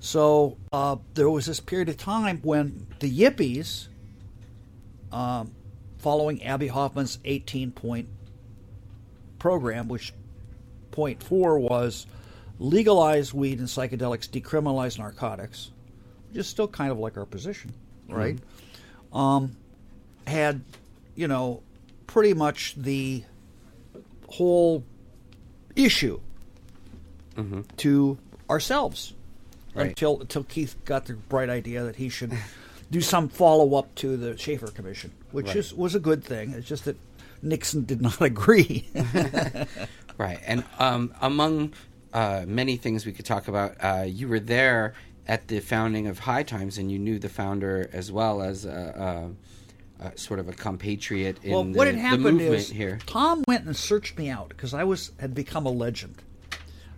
So 0.00 0.56
uh, 0.72 0.96
there 1.14 1.30
was 1.30 1.46
this 1.46 1.60
period 1.60 1.88
of 1.88 1.96
time 1.96 2.38
when 2.42 2.86
the 3.00 3.10
Yippies, 3.10 3.88
um, 5.12 5.52
following 5.98 6.42
Abbie 6.42 6.68
Hoffman's 6.68 7.18
18 7.24 7.70
point 7.72 8.08
program, 9.38 9.88
which 9.88 10.12
point 10.90 11.22
four 11.22 11.58
was 11.58 12.06
legalize 12.58 13.32
weed 13.32 13.58
and 13.58 13.68
psychedelics, 13.68 14.28
decriminalize 14.28 14.98
narcotics, 14.98 15.70
which 16.28 16.38
is 16.38 16.46
still 16.46 16.68
kind 16.68 16.90
of 16.90 16.98
like 16.98 17.16
our 17.16 17.26
position, 17.26 17.72
right? 18.08 18.38
Um, 19.12 19.56
had, 20.26 20.62
you 21.20 21.28
know, 21.28 21.62
pretty 22.06 22.32
much 22.34 22.74
the 22.76 23.22
whole 24.28 24.82
issue 25.76 26.18
to 27.78 28.18
ourselves 28.50 29.14
Right. 29.74 29.88
until 29.88 30.20
until 30.20 30.42
Keith 30.44 30.74
got 30.84 31.04
the 31.06 31.14
bright 31.14 31.48
idea 31.48 31.84
that 31.84 31.96
he 31.96 32.08
should 32.08 32.32
do 32.90 33.00
some 33.00 33.28
follow 33.28 33.74
up 33.76 33.94
to 33.96 34.16
the 34.16 34.36
Shafer 34.36 34.66
Commission, 34.66 35.12
which 35.30 35.46
Right. 35.46 35.56
is 35.56 35.72
was 35.72 35.94
a 35.94 36.00
good 36.00 36.24
thing. 36.24 36.50
It's 36.52 36.66
just 36.66 36.84
that 36.86 36.96
Nixon 37.42 37.84
did 37.84 38.00
not 38.02 38.20
agree. 38.32 38.88
Right. 40.18 40.38
And 40.46 40.64
um, 40.78 41.14
among 41.22 41.72
uh, 42.12 42.44
many 42.46 42.76
things 42.76 43.06
we 43.06 43.12
could 43.12 43.24
talk 43.24 43.48
about, 43.48 43.76
uh, 43.82 44.04
you 44.06 44.28
were 44.28 44.40
there 44.40 44.92
at 45.26 45.48
the 45.48 45.60
founding 45.60 46.08
of 46.08 46.18
High 46.18 46.42
Times, 46.42 46.76
and 46.76 46.92
you 46.92 46.98
knew 46.98 47.18
the 47.18 47.30
founder 47.30 47.88
as 47.90 48.12
well 48.12 48.42
as 48.42 48.66
a, 48.66 49.30
a 50.00 50.16
sort 50.16 50.40
of 50.40 50.48
a 50.48 50.52
compatriot 50.52 51.38
in 51.44 51.52
well, 51.52 51.64
the, 51.64 51.76
what 51.76 51.86
had 51.86 51.96
happened 51.96 52.22
movement 52.22 52.54
is 52.54 52.70
here. 52.70 52.98
Tom 53.06 53.44
went 53.46 53.66
and 53.66 53.76
searched 53.76 54.18
me 54.18 54.28
out 54.30 54.48
because 54.48 54.74
I 54.74 54.84
was 54.84 55.12
had 55.20 55.34
become 55.34 55.66
a 55.66 55.70
legend. 55.70 56.22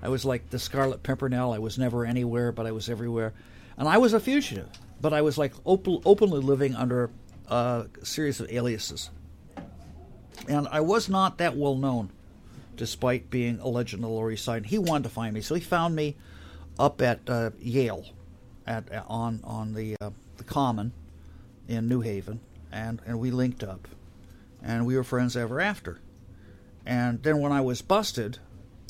I 0.02 0.08
was 0.08 0.24
like 0.24 0.50
the 0.50 0.58
Scarlet 0.58 1.02
Pimpernel. 1.02 1.52
I 1.52 1.58
was 1.58 1.78
never 1.78 2.04
anywhere, 2.06 2.52
but 2.52 2.66
I 2.66 2.72
was 2.72 2.88
everywhere, 2.88 3.32
and 3.76 3.88
I 3.88 3.98
was 3.98 4.12
a 4.12 4.20
fugitive. 4.20 4.68
But 5.00 5.12
I 5.12 5.22
was 5.22 5.36
like 5.36 5.52
op- 5.64 6.06
openly 6.06 6.40
living 6.40 6.74
under 6.76 7.10
a 7.48 7.86
series 8.02 8.40
of 8.40 8.50
aliases, 8.50 9.10
and 10.48 10.68
I 10.70 10.80
was 10.80 11.08
not 11.08 11.38
that 11.38 11.56
well 11.56 11.74
known, 11.74 12.10
despite 12.76 13.30
being 13.30 13.58
a 13.58 13.68
legend 13.68 14.04
of 14.04 14.10
the 14.10 14.14
Lower 14.14 14.30
East 14.30 14.44
Side. 14.44 14.66
He 14.66 14.78
wanted 14.78 15.04
to 15.04 15.08
find 15.08 15.34
me, 15.34 15.40
so 15.40 15.54
he 15.56 15.60
found 15.60 15.96
me 15.96 16.16
up 16.78 17.02
at 17.02 17.20
uh, 17.28 17.50
Yale, 17.60 18.06
at 18.66 18.84
on 19.08 19.40
on 19.42 19.74
the 19.74 19.96
uh, 20.00 20.10
the 20.36 20.44
Common 20.44 20.92
in 21.68 21.88
New 21.88 22.00
Haven, 22.00 22.40
and 22.72 23.00
and 23.06 23.20
we 23.20 23.30
linked 23.30 23.62
up, 23.62 23.88
and 24.62 24.86
we 24.86 24.96
were 24.96 25.04
friends 25.04 25.36
ever 25.36 25.60
after. 25.60 26.00
And 26.84 27.22
then 27.22 27.38
when 27.38 27.52
I 27.52 27.60
was 27.60 27.82
busted 27.82 28.38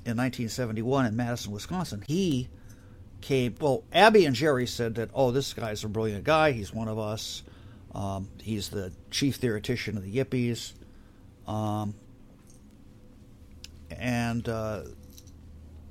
in 0.05 0.16
1971 0.16 1.07
in 1.07 1.16
Madison, 1.16 1.53
Wisconsin, 1.53 2.05
he 2.07 2.49
came. 3.21 3.55
Well, 3.61 3.85
Abbie 3.92 4.25
and 4.25 4.35
Jerry 4.35 4.66
said 4.66 4.95
that, 4.95 5.11
oh, 5.14 5.31
this 5.31 5.53
guy's 5.53 5.85
a 5.85 5.88
brilliant 5.88 6.25
guy. 6.25 6.53
He's 6.53 6.73
one 6.73 6.88
of 6.88 6.99
us. 6.99 7.42
Um, 7.95 8.29
he's 8.40 8.71
the 8.71 8.92
chief 9.11 9.37
theoretician 9.37 9.97
of 9.97 10.05
the 10.05 10.16
Yippies. 10.16 10.73
Um, 11.47 11.95
and 13.90 14.49
uh, 14.49 14.83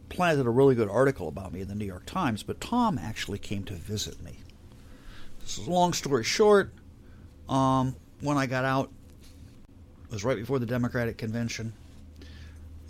planted 0.10 0.46
a 0.46 0.50
really 0.50 0.76
good 0.76 0.90
article 0.90 1.28
about 1.28 1.54
me 1.54 1.62
in 1.62 1.68
the 1.68 1.76
New 1.76 1.86
York 1.86 2.06
Times. 2.06 2.44
But 2.44 2.60
Tom 2.62 2.98
actually 2.98 3.38
came 3.38 3.64
to 3.66 3.74
visit 3.74 4.22
me. 4.22 4.40
So 5.46 5.64
long 5.64 5.94
story 5.94 6.24
short, 6.24 6.74
um, 7.52 7.96
when 8.22 8.38
I 8.38 8.46
got 8.46 8.64
out, 8.66 8.90
it 10.06 10.12
was 10.12 10.24
right 10.24 10.38
before 10.38 10.58
the 10.58 10.66
Democratic 10.66 11.18
convention. 11.18 11.74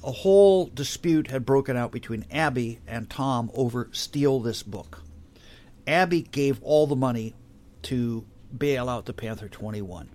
A 0.04 0.12
whole 0.12 0.68
dispute 0.68 1.30
had 1.30 1.46
broken 1.46 1.76
out 1.76 1.92
between 1.92 2.26
Abbie 2.32 2.80
and 2.88 3.10
Tom 3.10 3.52
over 3.56 3.90
steal 3.92 4.40
this 4.40 4.64
book. 4.64 5.02
Abbie 5.88 6.22
gave 6.22 6.62
all 6.64 6.88
the 6.88 6.96
money 6.96 7.34
to 7.84 8.26
bail 8.56 8.88
out 8.88 9.06
the 9.06 9.14
Panther 9.14 9.50
21. 9.50 10.10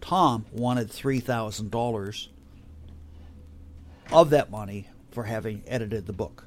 Tom 0.00 0.46
wanted 0.52 0.88
$3,000 0.88 2.28
of 4.12 4.30
that 4.30 4.50
money 4.50 4.88
for 5.10 5.24
having 5.24 5.62
edited 5.66 6.06
the 6.06 6.12
book. 6.12 6.46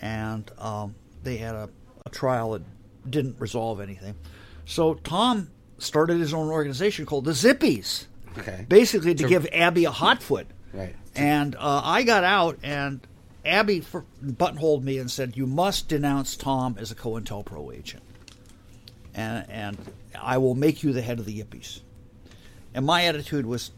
And 0.00 0.50
um, 0.58 0.94
they 1.22 1.36
had 1.36 1.54
a, 1.54 1.68
a 2.06 2.10
trial 2.10 2.52
that 2.52 2.62
didn't 3.08 3.40
resolve 3.40 3.80
anything. 3.80 4.14
So 4.64 4.94
Tom 4.94 5.48
started 5.78 6.18
his 6.20 6.34
own 6.34 6.48
organization 6.48 7.06
called 7.06 7.24
the 7.24 7.32
Zippies, 7.32 8.06
Okay. 8.38 8.66
basically 8.68 9.14
to 9.14 9.22
So- 9.24 9.28
give 9.28 9.46
Abbie 9.52 9.84
a 9.84 9.90
hot 9.90 10.22
foot. 10.22 10.46
Right. 10.72 10.94
And 11.16 11.54
uh, 11.56 11.80
I 11.84 12.02
got 12.02 12.24
out, 12.24 12.58
and 12.62 13.00
Abbie 13.44 13.80
for, 13.80 14.04
buttonholed 14.22 14.84
me 14.84 14.98
and 14.98 15.10
said, 15.10 15.36
"You 15.36 15.46
must 15.46 15.88
denounce 15.88 16.36
Tom 16.36 16.76
as 16.78 16.90
a 16.90 16.94
COINTELPRO 16.94 17.74
agent, 17.74 18.02
and 19.14 19.48
and 19.50 19.78
I 20.20 20.38
will 20.38 20.54
make 20.54 20.82
you 20.82 20.92
the 20.92 21.02
head 21.02 21.18
of 21.18 21.24
the 21.26 21.40
Yippies." 21.42 21.80
And 22.74 22.84
my 22.86 23.04
attitude 23.06 23.46
was 23.46 23.70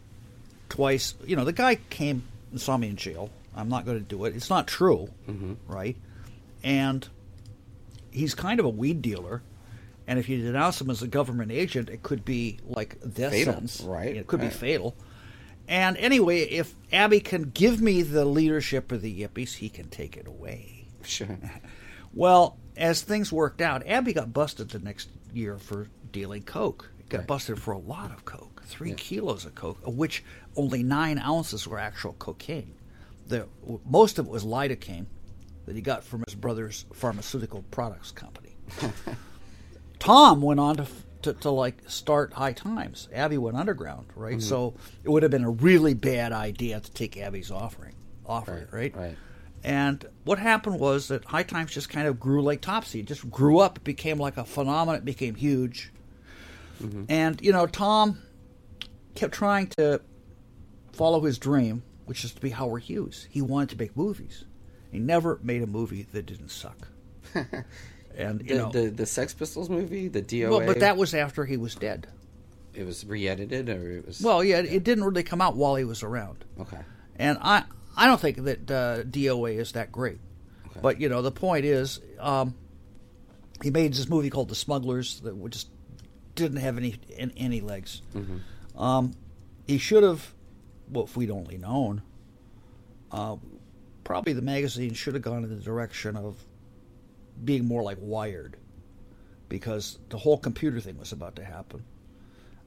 twice. 0.69 1.15
You 1.25 1.37
know, 1.37 1.45
the 1.45 1.53
guy 1.53 1.77
came 1.91 2.25
and 2.51 2.61
saw 2.61 2.77
me 2.77 2.89
in 2.89 2.97
jail. 2.97 3.31
I'm 3.55 3.69
not 3.69 3.85
going 3.87 3.99
to 3.99 4.05
do 4.05 4.25
it. 4.25 4.35
It's 4.37 4.51
not 4.51 4.67
true, 4.67 5.09
right? 5.67 5.97
And 6.63 7.07
he's 8.11 8.35
kind 8.35 8.59
of 8.61 8.67
a 8.67 8.71
weed 8.71 9.01
dealer. 9.03 9.43
And 10.11 10.19
if 10.19 10.29
you 10.29 10.43
denounce 10.43 10.81
him 10.81 10.91
as 10.91 11.03
a 11.03 11.07
government 11.07 11.53
agent, 11.53 11.89
it 11.89 12.03
could 12.03 12.25
be 12.25 12.59
like 12.65 12.99
death 13.15 13.31
Fatal, 13.31 13.53
sentence. 13.53 13.81
right, 13.83 14.17
It 14.17 14.27
could 14.27 14.41
right. 14.41 14.51
be 14.51 14.55
fatal. 14.57 14.97
And 15.69 15.97
anyway, 15.99 16.41
if 16.41 16.75
Abbie 16.93 17.21
can 17.21 17.43
give 17.45 17.81
me 17.81 18.03
the 18.03 18.25
leadership 18.25 18.91
of 18.91 19.03
the 19.03 19.23
Yippies, 19.23 19.55
he 19.55 19.69
can 19.69 19.89
take 19.89 20.17
it 20.17 20.27
away. 20.27 20.87
Sure. 21.05 21.29
Well, 22.13 22.59
as 22.77 23.03
things 23.03 23.31
worked 23.33 23.61
out, 23.61 23.87
Abbie 23.87 24.13
got 24.15 24.33
busted 24.33 24.71
the 24.71 24.81
next 24.81 25.09
year 25.33 25.59
for 25.59 25.87
dealing 26.11 26.43
coke. 26.43 26.91
Got 27.09 27.19
Right. 27.19 27.27
busted 27.29 27.63
for 27.63 27.71
a 27.71 27.79
lot 27.79 28.11
of 28.11 28.25
coke, 28.25 28.65
three 28.67 28.89
Yeah. 28.91 28.97
kilos 28.99 29.45
of 29.45 29.55
coke, 29.55 29.79
of 29.87 29.95
which 29.95 30.25
only 30.57 30.83
nine 30.83 31.21
ounces 31.21 31.69
were 31.69 31.79
actual 31.79 32.15
cocaine. 32.15 32.75
The 33.29 33.47
most 33.89 34.19
of 34.19 34.27
it 34.27 34.33
was 34.33 34.43
lidocaine 34.43 35.07
that 35.67 35.77
he 35.77 35.83
got 35.83 36.03
from 36.03 36.25
his 36.27 36.35
brother's 36.35 36.85
pharmaceutical 36.93 37.63
products 37.71 38.11
company. 38.11 38.57
Tom 40.01 40.43
went 40.43 40.59
on 40.59 40.77
to, 40.79 40.87
to 41.23 41.33
to 41.35 41.51
like 41.51 41.77
start 41.89 42.33
High 42.33 42.53
Times. 42.55 43.09
Abbie 43.15 43.39
went 43.39 43.57
underground, 43.57 44.07
right? 44.17 44.33
Mm-hmm. 44.39 44.41
So 44.41 44.75
it 45.05 45.09
would 45.11 45.23
have 45.23 45.31
been 45.31 45.45
a 45.45 45.51
really 45.51 45.95
bad 45.95 46.33
idea 46.33 46.81
to 46.81 46.91
take 46.93 47.17
Abbie's 47.17 47.51
offering, 47.53 47.95
offer, 48.27 48.69
Right, 48.73 48.93
right? 48.95 48.97
right. 48.97 49.17
And 49.63 50.05
what 50.25 50.39
happened 50.39 50.81
was 50.81 51.09
that 51.09 51.25
High 51.27 51.43
Times 51.43 51.71
just 51.71 51.91
kind 51.91 52.09
of 52.09 52.19
grew 52.19 52.43
like 52.43 52.63
Topsy. 52.63 53.01
It 53.01 53.07
just 53.07 53.31
grew 53.31 53.59
up. 53.59 53.77
It 53.77 53.85
became 53.85 54.17
like 54.19 54.39
a 54.39 54.45
phenomenon. 54.45 54.97
It 54.97 55.05
became 55.05 55.35
huge. 55.35 55.93
And, 57.11 57.39
you 57.43 57.53
know, 57.53 57.67
Tom 57.67 58.23
kept 59.15 59.35
trying 59.35 59.67
to 59.77 60.01
follow 60.93 61.21
his 61.21 61.39
dream, 61.39 61.83
which 62.07 62.25
is 62.25 62.33
to 62.33 62.41
be 62.41 62.49
Howard 62.49 62.85
Hughes. 62.85 63.29
He 63.31 63.43
wanted 63.43 63.69
to 63.69 63.77
make 63.77 63.95
movies. 63.95 64.45
He 64.91 64.99
never 64.99 65.39
made 65.43 65.61
a 65.63 65.67
movie 65.67 66.07
that 66.13 66.25
didn't 66.25 66.49
suck. 66.49 66.89
and, 68.17 68.41
you 68.43 68.49
The, 68.49 68.55
know. 68.57 68.71
the 68.73 68.91
the 68.91 69.07
Sex 69.07 69.33
Pistols 69.35 69.69
movie, 69.71 70.09
the 70.09 70.23
DOA. 70.23 70.51
well, 70.51 70.67
but 70.67 70.81
that 70.81 70.97
was 70.97 71.15
after 71.15 71.45
he 71.45 71.57
was 71.57 71.75
dead. 71.75 72.07
it 72.75 72.85
was 72.85 73.05
re-edited, 73.05 73.69
or 73.69 73.91
it 73.99 74.07
was 74.07 74.21
Well, 74.23 74.43
yeah, 74.45 74.59
it 74.59 74.85
didn't 74.85 75.05
really 75.05 75.23
come 75.23 75.41
out 75.41 75.57
while 75.57 75.75
he 75.77 75.85
was 75.85 76.03
around. 76.03 76.45
okay. 76.61 76.79
And 77.17 77.37
I, 77.43 77.65
I 77.97 78.07
don't 78.07 78.21
think 78.21 78.45
that 78.45 78.71
uh, 78.71 79.03
DOA 79.05 79.59
is 79.59 79.73
that 79.73 79.93
great. 79.93 80.19
Okay. 80.71 80.81
But 80.81 81.01
you 81.01 81.09
know, 81.09 81.21
the 81.23 81.33
point 81.33 81.65
is, 81.67 82.01
um, 82.19 82.55
he 83.63 83.71
made 83.71 83.93
this 83.93 84.09
movie 84.09 84.31
called 84.31 84.49
The 84.49 84.55
Smugglers 84.55 85.21
that 85.21 85.51
just 85.51 85.69
didn't 86.35 86.59
have 86.59 86.79
any 86.79 86.95
an- 87.19 87.33
any 87.37 87.61
legs. 87.61 88.01
Um, 88.77 89.13
he 89.67 89.77
should 89.79 90.03
have, 90.03 90.33
well, 90.89 91.05
if 91.05 91.17
we'd 91.17 91.31
only 91.31 91.59
known, 91.59 92.01
uh, 93.13 93.37
probably 94.05 94.33
the 94.33 94.43
magazine 94.43 94.95
should 94.95 95.15
have 95.15 95.23
gone 95.23 95.45
in 95.45 95.51
the 95.51 95.63
direction 95.63 96.17
of 96.17 96.37
being 97.45 97.67
more 97.67 97.83
like 97.83 97.99
Wired, 98.01 98.57
because 99.49 99.99
the 100.09 100.19
whole 100.19 100.39
computer 100.39 100.81
thing 100.81 100.99
was 100.99 101.13
about 101.13 101.37
to 101.37 101.45
happen. 101.45 101.85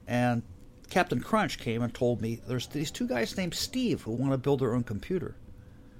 And 0.06 0.42
Captain 0.90 1.20
Crunch 1.20 1.58
came 1.58 1.82
and 1.82 1.92
told 1.92 2.20
me 2.20 2.40
there's 2.46 2.66
these 2.68 2.90
two 2.90 3.08
guys 3.08 3.36
named 3.36 3.54
Steve 3.54 4.02
who 4.02 4.12
want 4.12 4.32
to 4.32 4.38
build 4.38 4.60
their 4.60 4.74
own 4.74 4.84
computer. 4.84 5.36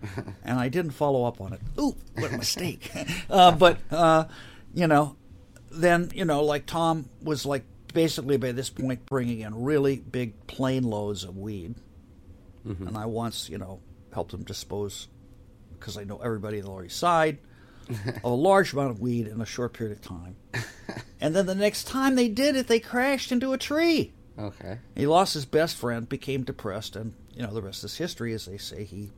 and 0.44 0.58
I 0.58 0.68
didn't 0.68 0.92
follow 0.92 1.24
up 1.24 1.40
on 1.40 1.54
it. 1.54 1.60
Ooh, 1.78 1.96
what 2.14 2.32
a 2.32 2.36
mistake. 2.36 2.90
uh, 3.30 3.52
but, 3.52 3.78
uh, 3.90 4.24
you 4.74 4.86
know, 4.86 5.16
then, 5.70 6.10
you 6.14 6.24
know, 6.24 6.44
like 6.44 6.66
Tom 6.66 7.08
was 7.22 7.46
like 7.46 7.64
basically 7.94 8.36
by 8.36 8.52
this 8.52 8.68
point 8.68 9.06
bringing 9.06 9.40
in 9.40 9.62
really 9.62 9.96
big 9.96 10.46
plane 10.46 10.82
loads 10.82 11.24
of 11.24 11.36
weed. 11.36 11.76
And 12.86 12.96
I 12.96 13.06
once, 13.06 13.48
you 13.48 13.58
know, 13.58 13.80
helped 14.12 14.32
him 14.32 14.42
dispose, 14.42 15.08
because 15.78 15.98
I 15.98 16.04
know 16.04 16.18
everybody 16.18 16.58
in 16.58 16.64
the 16.64 16.70
Lower 16.70 16.84
East 16.84 16.98
Side, 16.98 17.38
of 17.88 18.24
a 18.24 18.28
large 18.28 18.72
amount 18.72 18.90
of 18.90 19.00
weed 19.00 19.26
in 19.26 19.40
a 19.40 19.46
short 19.46 19.72
period 19.72 19.96
of 19.96 20.02
time. 20.02 20.36
and 21.20 21.34
then 21.34 21.46
the 21.46 21.54
next 21.54 21.84
time 21.86 22.14
they 22.14 22.28
did 22.28 22.56
it, 22.56 22.66
they 22.66 22.80
crashed 22.80 23.30
into 23.32 23.52
a 23.52 23.58
tree. 23.58 24.12
Okay. 24.38 24.78
He 24.96 25.06
lost 25.06 25.34
his 25.34 25.44
best 25.44 25.76
friend, 25.76 26.08
became 26.08 26.42
depressed, 26.42 26.96
and 26.96 27.14
you 27.34 27.42
know 27.42 27.52
the 27.54 27.62
rest 27.62 27.84
is 27.84 27.96
history. 27.96 28.32
As 28.32 28.46
they 28.46 28.58
say, 28.58 28.84
he 28.84 29.10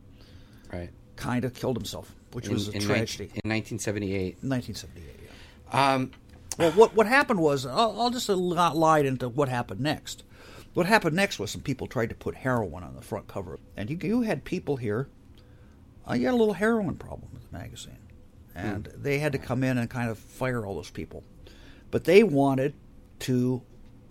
Right. 0.72 0.90
kind 1.16 1.44
of 1.44 1.54
killed 1.54 1.76
himself, 1.76 2.14
which 2.32 2.46
In, 2.48 2.52
was 2.52 2.68
a 2.68 2.72
in, 2.72 2.80
tragedy. 2.82 3.24
in 3.42 3.48
1978. 3.50 4.42
1978. 4.42 5.04
Yeah. 5.72 5.94
Um, 5.94 6.10
Well, 6.58 6.72
what 6.72 6.94
what 6.94 7.06
happened 7.06 7.40
was 7.40 7.64
I'll, 7.66 8.00
I'll 8.00 8.10
just 8.10 8.28
not 8.28 8.76
lie 8.76 8.98
into 9.00 9.28
what 9.28 9.48
happened 9.48 9.80
next. 9.80 10.22
What 10.74 10.84
happened 10.86 11.16
next 11.16 11.38
was 11.38 11.50
some 11.50 11.62
people 11.62 11.86
tried 11.86 12.10
to 12.10 12.14
put 12.14 12.34
heroin 12.34 12.82
on 12.82 12.94
the 12.94 13.00
front 13.02 13.26
cover, 13.28 13.58
and 13.76 13.88
you 13.88 13.96
you 14.02 14.20
had 14.22 14.44
people 14.44 14.76
here. 14.76 15.08
Uh, 16.08 16.14
you 16.14 16.26
had 16.26 16.34
a 16.34 16.36
little 16.36 16.54
heroin 16.54 16.96
problem 16.96 17.30
with 17.32 17.50
the 17.50 17.58
magazine, 17.58 17.96
and 18.56 18.86
hmm. 18.86 19.02
they 19.02 19.18
had 19.18 19.32
to 19.32 19.38
come 19.38 19.62
in 19.62 19.78
and 19.78 19.88
kind 19.90 20.10
of 20.10 20.18
fire 20.18 20.64
all 20.64 20.74
those 20.74 20.90
people. 20.90 21.22
But 21.90 22.04
they 22.04 22.22
wanted 22.22 22.74
to, 23.20 23.62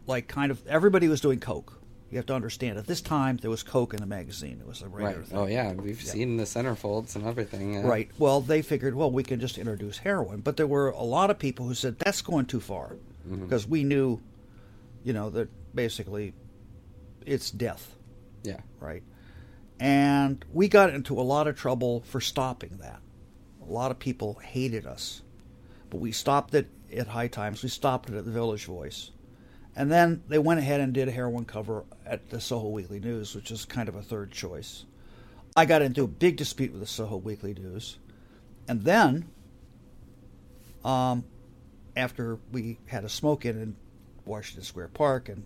like, 0.07 0.27
kind 0.27 0.51
of 0.51 0.65
everybody 0.67 1.07
was 1.07 1.21
doing 1.21 1.39
coke, 1.39 1.79
You 2.09 2.17
have 2.17 2.25
to 2.27 2.35
understand. 2.35 2.77
At 2.77 2.87
this 2.87 3.01
time, 3.01 3.37
there 3.37 3.49
was 3.49 3.63
Coke 3.63 3.93
in 3.93 3.99
the 3.99 4.05
magazine. 4.05 4.59
It 4.61 4.67
was 4.67 4.81
a 4.81 4.87
regular 4.87 5.17
Right. 5.19 5.27
thing. 5.27 5.37
Oh 5.37 5.45
yeah, 5.47 5.73
we've 5.73 6.01
seen 6.01 6.37
the 6.37 6.43
centerfolds 6.43 7.15
and 7.15 7.25
everything. 7.25 7.73
yeah. 7.73 7.81
Right. 7.81 8.09
Well, 8.17 8.39
they 8.41 8.61
figured, 8.61 8.95
well, 8.95 9.11
we 9.11 9.23
can 9.23 9.39
just 9.39 9.57
introduce 9.57 9.97
heroin. 9.97 10.39
But 10.41 10.55
there 10.55 10.67
were 10.67 10.89
a 10.91 11.03
lot 11.03 11.29
of 11.29 11.39
people 11.39 11.67
who 11.67 11.73
said 11.73 11.99
that's 11.99 12.21
going 12.21 12.45
too 12.45 12.61
far 12.61 12.95
mm-hmm. 13.27 13.43
because 13.43 13.67
we 13.67 13.83
knew, 13.83 14.21
you 15.03 15.13
know, 15.13 15.29
that 15.31 15.49
basically 15.75 16.33
it's 17.25 17.51
death, 17.51 17.95
Yeah. 18.43 18.61
right? 18.79 19.03
And 19.79 20.45
we 20.53 20.69
got 20.69 20.91
into 20.91 21.19
a 21.19 21.23
lot 21.23 21.47
of 21.47 21.57
trouble 21.57 22.01
for 22.01 22.21
stopping 22.21 22.77
that. 22.81 23.01
A 23.67 23.71
lot 23.71 23.91
of 23.91 23.99
people 23.99 24.35
hated 24.35 24.85
us. 24.85 25.21
But 25.89 25.97
we 25.97 26.11
stopped 26.11 26.53
it 26.53 26.67
at 26.95 27.07
High 27.07 27.27
Times. 27.27 27.63
We 27.63 27.69
stopped 27.69 28.09
it 28.09 28.15
at 28.15 28.25
the 28.25 28.31
Village 28.31 28.65
Voice. 28.65 29.11
And 29.75 29.91
then 29.91 30.23
they 30.27 30.39
went 30.39 30.59
ahead 30.59 30.79
and 30.79 30.93
did 30.93 31.07
a 31.07 31.11
heroin 31.11 31.45
cover 31.45 31.83
at 32.05 32.29
the 32.29 32.39
Soho 32.39 32.69
Weekly 32.69 32.99
News, 32.99 33.35
which 33.35 33.51
is 33.51 33.65
kind 33.65 33.89
of 33.89 33.95
a 33.95 34.01
third 34.01 34.31
choice. 34.31 34.85
I 35.55 35.65
got 35.65 35.81
into 35.81 36.03
a 36.03 36.07
big 36.07 36.37
dispute 36.37 36.71
with 36.71 36.81
the 36.81 36.87
Soho 36.87 37.17
Weekly 37.17 37.53
News. 37.53 37.97
And 38.67 38.83
then, 38.83 39.29
um, 40.83 41.25
after 41.95 42.39
we 42.51 42.77
had 42.87 43.03
a 43.03 43.09
smoke 43.09 43.45
in 43.45 43.61
in 43.61 43.75
Washington 44.25 44.63
Square 44.63 44.89
Park 44.89 45.29
and 45.29 45.45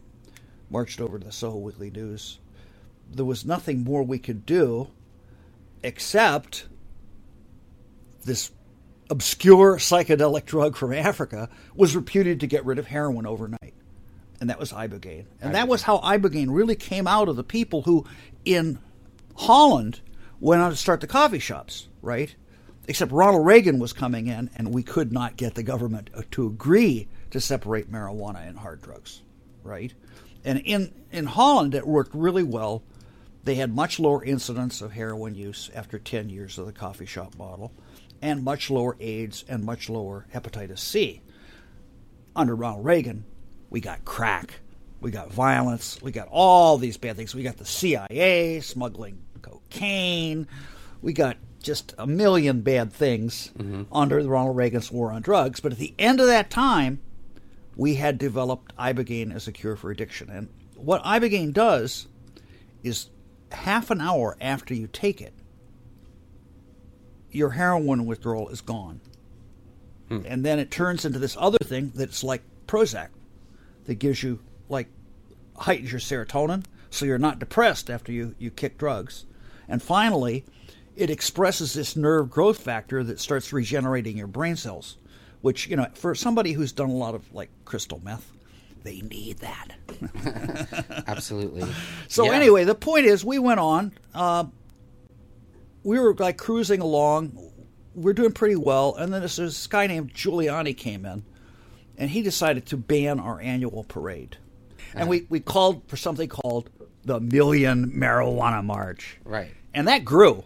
marched 0.70 1.02
over 1.02 1.18
to 1.18 1.26
the 1.26 1.32
Soho 1.32 1.58
Weekly 1.58 1.90
News, 1.90 2.40
there 3.12 3.26
was 3.26 3.46
nothing 3.46 3.84
more 3.84 4.04
we 4.04 4.20
could 4.20 4.46
do 4.46 4.90
except 5.82 6.68
this 8.30 8.52
obscure 9.10 9.78
psychedelic 9.78 10.46
drug 10.46 10.76
from 10.76 10.94
Africa 10.94 11.50
was 11.76 11.96
reputed 11.96 12.40
to 12.40 12.48
get 12.48 12.64
rid 12.64 12.80
of 12.80 12.88
heroin 12.88 13.26
overnight. 13.26 13.74
And 14.40 14.50
that 14.50 14.60
was 14.60 14.72
Ibogaine. 14.72 15.26
And 15.42 15.56
that 15.56 15.68
was 15.68 15.82
how 15.82 15.98
Ibogaine 15.98 16.48
really 16.50 16.76
came 16.76 17.08
out 17.08 17.28
of 17.28 17.36
the 17.36 17.44
people 17.44 17.82
who, 17.82 18.06
in 18.46 18.80
Holland, 19.36 20.00
went 20.40 20.62
on 20.62 20.72
to 20.72 20.78
start 20.78 21.02
the 21.02 21.08
coffee 21.08 21.40
shops, 21.40 21.88
right? 22.02 22.34
Except 22.88 23.12
Ronald 23.12 23.46
Reagan 23.46 23.80
was 23.80 23.92
coming 23.92 24.28
in, 24.28 24.50
and 24.56 24.74
we 24.74 24.84
could 24.84 25.12
not 25.12 25.36
get 25.36 25.56
the 25.56 25.64
government 25.64 26.10
uh, 26.16 26.22
to 26.32 26.48
agree 26.48 27.08
to 27.32 27.42
separate 27.42 27.92
marijuana 27.92 28.48
and 28.48 28.58
hard 28.58 28.82
drugs, 28.82 29.22
right? 29.64 29.94
And 30.46 30.60
in, 30.60 30.94
in 31.12 31.26
Holland, 31.26 31.76
it 31.76 31.86
worked 31.86 32.16
really 32.16 32.44
well. 32.44 32.82
They 33.44 33.56
had 33.56 33.74
much 33.74 34.00
lower 34.00 34.24
incidence 34.24 34.82
of 34.82 34.94
heroin 34.94 35.36
use 35.36 35.70
after 35.76 36.00
10 36.00 36.30
years 36.30 36.58
of 36.58 36.66
the 36.66 36.72
coffee 36.72 37.06
shop 37.06 37.38
model, 37.38 37.74
and 38.22 38.44
much 38.44 38.70
lower 38.70 38.96
AIDS 39.00 39.46
and 39.48 39.64
much 39.64 39.90
lower 39.90 40.26
hepatitis 40.34 40.80
C. 40.80 41.22
Under 42.36 42.56
Ronald 42.56 42.86
Reagan, 42.86 43.26
we 43.70 43.82
got 43.82 44.06
crack, 44.06 44.60
we 45.02 45.12
got 45.12 45.32
violence, 45.32 46.02
we 46.02 46.12
got 46.12 46.28
all 46.32 46.78
these 46.78 46.98
bad 46.98 47.16
things. 47.16 47.36
We 47.36 47.44
got 47.44 47.58
the 47.58 47.66
CIA 47.66 48.60
smuggling 48.62 49.22
cocaine, 49.42 50.48
we 51.02 51.14
got 51.14 51.38
just 51.62 51.94
a 51.98 52.08
million 52.08 52.62
bad 52.62 52.94
things 52.94 53.52
mm-hmm. 53.58 53.84
under 53.92 54.20
Ronald 54.22 54.56
Reagan's 54.56 54.92
war 54.92 55.12
on 55.12 55.22
drugs. 55.22 55.60
But 55.60 55.74
at 55.74 55.78
the 55.78 55.94
end 56.00 56.20
of 56.20 56.28
that 56.28 56.50
time, 56.50 57.02
we 57.76 57.96
had 57.96 58.18
developed 58.18 58.76
ibogaine 58.78 59.34
as 59.34 59.48
a 59.48 59.52
cure 59.52 59.76
for 59.76 59.92
addiction. 59.92 60.30
And 60.30 60.50
what 60.76 61.04
ibogaine 61.04 61.54
does 61.54 62.08
is 62.84 63.10
half 63.52 63.92
an 63.92 64.02
hour 64.02 64.38
after 64.40 64.74
you 64.74 64.88
take 64.88 65.22
it, 65.22 65.34
your 67.32 67.52
heroin 67.52 68.06
withdrawal 68.06 68.50
is 68.50 68.62
gone. 68.62 69.02
And 70.10 70.44
then 70.44 70.58
it 70.58 70.72
turns 70.72 71.06
into 71.06 71.20
this 71.20 71.38
other 71.40 71.60
thing 71.64 71.92
that's 71.94 72.24
like 72.24 72.42
Prozac 72.66 73.10
that 73.86 73.96
gives 74.00 74.24
you, 74.24 74.40
like, 74.68 74.88
heightens 75.56 75.92
your 75.92 76.02
serotonin 76.02 76.64
so 76.90 77.06
you're 77.06 77.20
not 77.20 77.38
depressed 77.38 77.92
after 77.92 78.12
you, 78.12 78.34
you 78.40 78.50
kick 78.50 78.80
drugs. 78.80 79.26
And 79.68 79.84
finally, 79.84 80.46
it 80.96 81.12
expresses 81.12 81.74
this 81.74 81.96
nerve 81.96 82.32
growth 82.32 82.58
factor 82.58 83.04
that 83.04 83.20
starts 83.20 83.54
regenerating 83.54 84.18
your 84.18 84.26
brain 84.26 84.56
cells, 84.56 84.98
which, 85.42 85.68
you 85.68 85.76
know, 85.76 85.86
for 85.94 86.16
somebody 86.16 86.54
who's 86.54 86.72
done 86.72 86.90
a 86.90 86.94
lot 86.94 87.14
of, 87.14 87.32
like, 87.32 87.50
crystal 87.66 88.02
meth, 88.04 88.32
they 88.82 89.02
need 89.02 89.38
that. 89.40 91.04
Absolutely. 91.08 91.68
So 92.08 92.26
Yeah. 92.26 92.32
anyway, 92.32 92.64
the 92.64 92.74
point 92.74 93.06
is, 93.06 93.24
we 93.24 93.38
went 93.38 93.60
on. 93.60 93.92
Uh, 94.16 94.46
we 95.84 96.00
were 96.00 96.14
like 96.14 96.38
cruising 96.38 96.82
along. 96.82 97.38
We're 97.96 98.14
doing 98.14 98.32
pretty 98.32 98.56
well, 98.56 98.96
and 98.96 99.14
then 99.14 99.22
this, 99.22 99.38
this 99.38 99.68
guy 99.68 99.88
named 99.88 100.14
Giuliani 100.14 100.78
came 100.78 101.06
in, 101.06 101.24
and 101.98 102.10
he 102.10 102.22
decided 102.22 102.66
to 102.68 102.78
ban 102.78 103.20
our 103.20 103.42
annual 103.42 103.84
parade. 103.84 104.38
And 104.94 105.10
we, 105.10 105.26
we 105.30 105.40
called 105.40 105.84
for 105.88 105.98
something 105.98 106.30
called 106.30 106.70
the 107.04 107.20
Million 107.20 107.92
Marijuana 107.92 108.64
March. 108.64 109.18
Right. 109.24 109.52
And 109.74 109.88
that 109.88 110.04
grew 110.04 110.44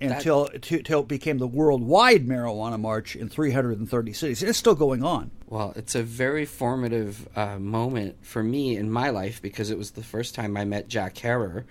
until, 0.00 0.46
until 0.46 1.00
it 1.00 1.08
became 1.08 1.38
the 1.38 1.46
worldwide 1.46 2.26
marijuana 2.26 2.78
march 2.78 3.16
in 3.16 3.28
330 3.28 4.12
cities. 4.12 4.42
And 4.42 4.48
it's 4.48 4.58
still 4.58 4.74
going 4.74 5.02
on. 5.02 5.30
Well, 5.46 5.72
it's 5.76 5.94
a 5.94 6.02
very 6.02 6.44
formative 6.44 7.28
uh, 7.36 7.58
moment 7.58 8.24
for 8.24 8.42
me 8.42 8.76
in 8.76 8.90
my 8.90 9.10
life 9.10 9.42
because 9.42 9.70
it 9.70 9.78
was 9.78 9.92
the 9.92 10.04
first 10.04 10.34
time 10.34 10.56
I 10.56 10.64
met 10.64 10.88
Jack 10.88 11.16
Herer 11.16 11.64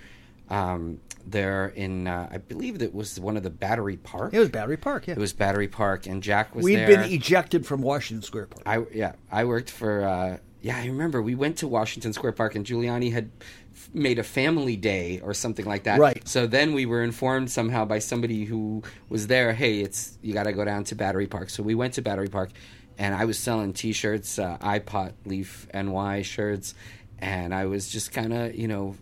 um, 0.50 1.00
there 1.32 1.68
in, 1.68 2.08
uh, 2.08 2.30
I 2.32 2.38
believe 2.38 2.82
it 2.82 2.94
was 2.94 3.20
one 3.20 3.38
of 3.38 3.44
the 3.44 3.50
Battery 3.50 3.98
Park. 3.98 4.34
It 4.34 4.40
was 4.40 4.50
Battery 4.50 4.78
Park, 4.78 5.08
yeah. 5.08 5.14
It 5.14 5.20
was 5.20 5.34
Battery 5.34 5.68
Park, 5.68 6.06
and 6.08 6.24
Jack 6.24 6.56
was 6.56 6.64
We'd 6.64 6.76
there. 6.76 6.88
been 6.88 7.12
ejected 7.12 7.66
from 7.66 7.82
Washington 7.82 8.24
Square 8.24 8.48
Park. 8.48 8.64
I 8.66 8.86
yeah, 8.94 9.14
I 9.32 9.46
worked 9.46 9.70
for 9.70 10.04
uh, 10.04 10.38
yeah. 10.62 10.78
I 10.78 10.86
remember 10.86 11.22
we 11.22 11.36
went 11.36 11.58
to 11.58 11.68
Washington 11.68 12.14
Square 12.14 12.34
Park 12.34 12.56
and 12.56 12.66
Giuliani 12.66 13.12
had 13.12 13.30
f- 13.74 13.90
made 13.94 14.20
a 14.20 14.24
family 14.24 14.76
day 14.76 15.20
or 15.20 15.34
something 15.34 15.66
like 15.66 15.84
that. 15.84 16.00
Right. 16.00 16.28
So 16.28 16.48
then 16.48 16.74
we 16.74 16.86
were 16.86 17.04
informed 17.04 17.52
somehow 17.52 17.86
by 17.86 18.00
somebody 18.00 18.46
who 18.46 18.84
was 19.10 19.28
there. 19.28 19.54
Hey, 19.54 19.82
it's 19.82 20.18
you 20.22 20.34
got 20.34 20.44
to 20.44 20.54
go 20.54 20.66
down 20.66 20.84
to 20.86 20.96
Battery 20.96 21.28
Park. 21.28 21.50
So 21.50 21.62
we 21.64 21.76
went 21.76 21.94
to 21.96 22.02
Battery 22.02 22.30
Park, 22.30 22.52
and 22.98 23.14
I 23.14 23.26
was 23.26 23.38
selling 23.38 23.74
T-shirts, 23.74 24.40
uh, 24.40 24.58
iPod 24.60 25.14
Leaf 25.26 25.68
NY 25.74 26.22
shirts, 26.22 26.74
and 27.20 27.54
I 27.54 27.66
was 27.66 27.90
just 27.90 28.12
kind 28.12 28.34
of 28.34 28.56
you 28.56 28.68
know 28.68 28.96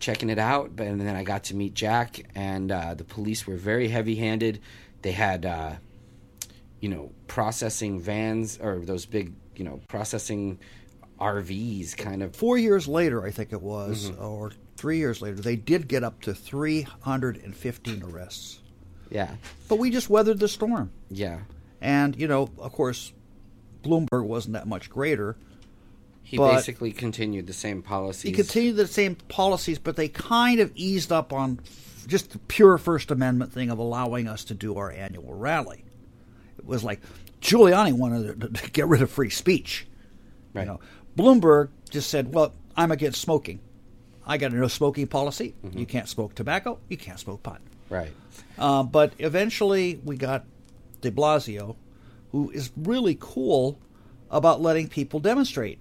checking 0.00 0.28
it 0.30 0.38
out. 0.38 0.74
But 0.74 0.86
and 0.88 1.00
then 1.00 1.14
I 1.16 1.22
got 1.22 1.44
to 1.44 1.54
meet 1.54 1.74
Jack, 1.74 2.20
and 2.34 2.72
uh, 2.72 2.94
the 2.94 3.04
police 3.04 3.46
were 3.46 3.56
very 3.56 3.88
heavy-handed. 3.88 4.60
They 5.02 5.12
had. 5.12 5.46
Uh, 5.46 5.72
you 6.80 6.88
know, 6.88 7.12
processing 7.26 8.00
vans 8.00 8.58
or 8.58 8.78
those 8.78 9.04
big, 9.04 9.34
you 9.54 9.64
know, 9.64 9.82
processing 9.86 10.58
RVs 11.20 11.94
kind 11.94 12.22
of. 12.22 12.34
four 12.34 12.56
years 12.56 12.88
later, 12.88 13.22
I 13.22 13.30
think 13.30 13.52
it 13.52 13.60
was, 13.60 14.10
Mm-hmm. 14.10 14.24
or 14.24 14.52
three 14.78 14.96
years 14.96 15.20
later, 15.20 15.36
they 15.36 15.56
did 15.56 15.88
get 15.88 16.02
up 16.02 16.22
to 16.22 16.32
315 16.32 18.02
arrests. 18.02 18.60
Yeah. 19.10 19.34
But 19.68 19.76
we 19.78 19.90
just 19.90 20.08
weathered 20.08 20.38
the 20.38 20.48
storm. 20.48 20.90
Yeah. 21.10 21.40
And, 21.82 22.16
you 22.16 22.28
know, 22.28 22.48
of 22.58 22.72
course, 22.72 23.12
Bloomberg 23.82 24.24
wasn't 24.24 24.54
that 24.54 24.66
much 24.66 24.88
greater. 24.88 25.36
He 26.30 26.36
But- 26.36 26.54
basically 26.54 26.92
continued 26.92 27.48
the 27.48 27.52
same 27.52 27.82
policies. 27.82 28.22
He 28.22 28.30
continued 28.30 28.76
the 28.76 28.86
same 28.86 29.16
policies, 29.16 29.80
but 29.80 29.96
they 29.96 30.06
kind 30.06 30.60
of 30.60 30.70
eased 30.76 31.10
up 31.10 31.32
on 31.32 31.58
just 32.06 32.30
the 32.30 32.38
pure 32.38 32.78
First 32.78 33.10
Amendment 33.10 33.52
thing 33.52 33.68
of 33.68 33.78
allowing 33.80 34.28
us 34.28 34.44
to 34.44 34.54
do 34.54 34.76
our 34.76 34.92
annual 34.92 35.34
rally. 35.34 35.82
It 36.56 36.64
was 36.64 36.84
like 36.84 37.00
Giuliani 37.42 37.92
wanted 37.94 38.54
to, 38.54 38.70
get 38.70 38.86
rid 38.86 39.02
of 39.02 39.10
free 39.10 39.28
speech. 39.28 39.88
Right. 40.54 40.62
You 40.62 40.66
know, 40.68 40.80
Bloomberg 41.18 41.70
just 41.90 42.08
said, 42.08 42.32
"Well, 42.32 42.52
I'm 42.76 42.92
against 42.92 43.20
smoking. 43.20 43.58
I 44.24 44.38
got 44.38 44.52
a 44.52 44.54
no 44.54 44.68
smoking 44.68 45.08
policy. 45.08 45.56
Mm-hmm. 45.66 45.78
You 45.80 45.86
can't 45.86 46.08
smoke 46.08 46.36
tobacco. 46.36 46.78
You 46.88 46.96
can't 46.96 47.18
smoke 47.18 47.42
pot." 47.42 47.60
Right. 47.88 48.12
Uh, 48.56 48.84
but 48.84 49.14
eventually, 49.18 50.00
we 50.04 50.16
got 50.16 50.44
De 51.00 51.10
Blasio, 51.10 51.74
who 52.30 52.50
is 52.52 52.70
really 52.76 53.16
cool 53.18 53.80
about 54.30 54.62
letting 54.62 54.86
people 54.88 55.18
demonstrate, 55.18 55.80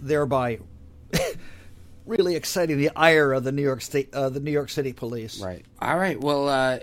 thereby 0.00 0.58
really 2.06 2.34
exciting 2.34 2.78
the 2.78 2.90
ire 2.96 3.32
of 3.32 3.44
the 3.44 3.52
New 3.52 3.62
York 3.62 3.82
State, 3.82 4.12
uh, 4.14 4.28
the 4.28 4.40
New 4.40 4.50
York 4.50 4.70
City 4.70 4.92
police. 4.92 5.40
Right. 5.40 5.64
All 5.80 5.96
right. 5.96 6.20
Well, 6.20 6.48
uh, 6.48 6.78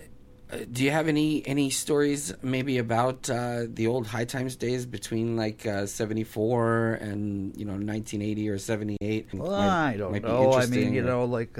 uh, 0.51 0.57
do 0.71 0.83
you 0.83 0.91
have 0.91 1.07
any 1.07 1.45
any 1.47 1.69
stories 1.71 2.33
maybe 2.43 2.77
about 2.77 3.29
uh, 3.29 3.63
the 3.67 3.87
old 3.87 4.05
High 4.05 4.25
Times 4.25 4.55
days 4.55 4.85
between 4.85 5.35
like 5.35 5.65
uh, 5.65 5.87
seventy 5.87 6.23
four 6.23 6.93
and 7.01 7.57
you 7.57 7.65
know 7.65 7.77
nineteen 7.77 8.21
eighty 8.21 8.47
or 8.49 8.59
seventy 8.59 8.97
eight? 9.01 9.27
Well, 9.33 9.53
I 9.53 9.97
don't 9.97 10.21
know. 10.21 10.53
I 10.53 10.67
mean, 10.67 10.93
you 10.93 11.03
know, 11.03 11.25
like. 11.25 11.57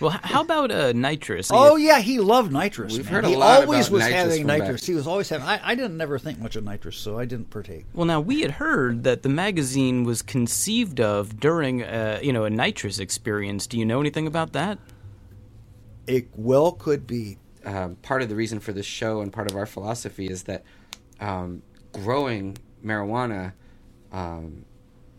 Well, 0.00 0.10
how 0.22 0.42
about 0.42 0.72
uh, 0.72 0.92
nitrous? 0.92 1.50
Oh 1.52 1.76
yeah, 1.76 2.00
he 2.00 2.18
loved 2.18 2.52
nitrous. 2.52 2.96
We've 2.96 3.04
man. 3.04 3.14
heard 3.14 3.24
a 3.26 3.28
he 3.28 3.36
lot 3.36 3.62
always 3.62 3.86
about 3.86 3.92
was 3.94 4.02
nitrous 4.02 4.12
having 4.22 4.38
from 4.40 4.46
back- 4.48 4.58
nitrous. 4.62 4.86
He 4.86 4.94
was 4.94 5.06
always 5.06 5.28
having. 5.28 5.46
I, 5.46 5.60
I 5.62 5.74
didn't 5.76 5.96
never 5.96 6.18
think 6.18 6.40
much 6.40 6.56
of 6.56 6.64
nitrous, 6.64 6.96
so 6.96 7.16
I 7.18 7.24
didn't 7.26 7.50
partake. 7.50 7.84
Well, 7.94 8.04
now 8.04 8.20
we 8.20 8.40
had 8.40 8.52
heard 8.52 9.04
that 9.04 9.22
the 9.22 9.28
magazine 9.28 10.02
was 10.04 10.20
conceived 10.20 11.00
of 11.00 11.38
during, 11.38 11.82
uh, 11.84 12.18
you 12.22 12.32
know, 12.32 12.44
a 12.44 12.50
nitrous 12.50 12.98
experience. 12.98 13.66
Do 13.68 13.78
you 13.78 13.84
know 13.84 14.00
anything 14.00 14.26
about 14.26 14.52
that? 14.52 14.78
It 16.06 16.28
well 16.34 16.72
could 16.72 17.06
be. 17.06 17.38
um, 17.64 17.96
part 17.96 18.20
of 18.20 18.28
the 18.28 18.34
reason 18.34 18.60
for 18.60 18.72
this 18.72 18.84
show 18.86 19.20
and 19.20 19.32
part 19.32 19.50
of 19.50 19.56
our 19.56 19.64
philosophy 19.66 20.26
is 20.26 20.42
that 20.42 20.64
um, 21.20 21.62
growing 21.92 22.58
marijuana 22.84 23.52
um, 24.12 24.64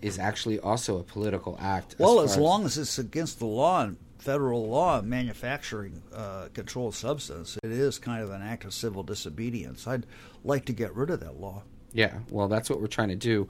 is 0.01 0.19
actually 0.19 0.59
also 0.59 0.99
a 0.99 1.03
political 1.03 1.57
act. 1.59 1.95
Well, 1.97 2.15
far 2.17 2.25
as 2.25 2.37
long 2.37 2.65
as 2.65 2.77
it's 2.77 2.99
against 2.99 3.39
the 3.39 3.45
law 3.47 3.81
and 3.83 3.97
federal 4.25 4.67
law 4.67 4.97
of 4.97 5.05
manufacturing 5.05 6.01
uh, 6.11 6.47
controlled 6.51 6.95
substance, 6.95 7.59
it 7.63 7.71
is 7.71 7.99
kind 7.99 8.23
of 8.23 8.31
an 8.31 8.41
act 8.41 8.65
of 8.65 8.73
civil 8.73 9.03
disobedience. 9.03 9.85
I'd 9.85 10.07
like 10.43 10.65
to 10.65 10.73
get 10.73 10.95
rid 10.95 11.11
of 11.11 11.19
that 11.19 11.39
law. 11.39 11.61
Yeah, 11.93 12.17
well, 12.31 12.47
that's 12.47 12.67
what 12.67 12.81
we're 12.81 12.87
trying 12.87 13.09
to 13.09 13.15
do. 13.15 13.47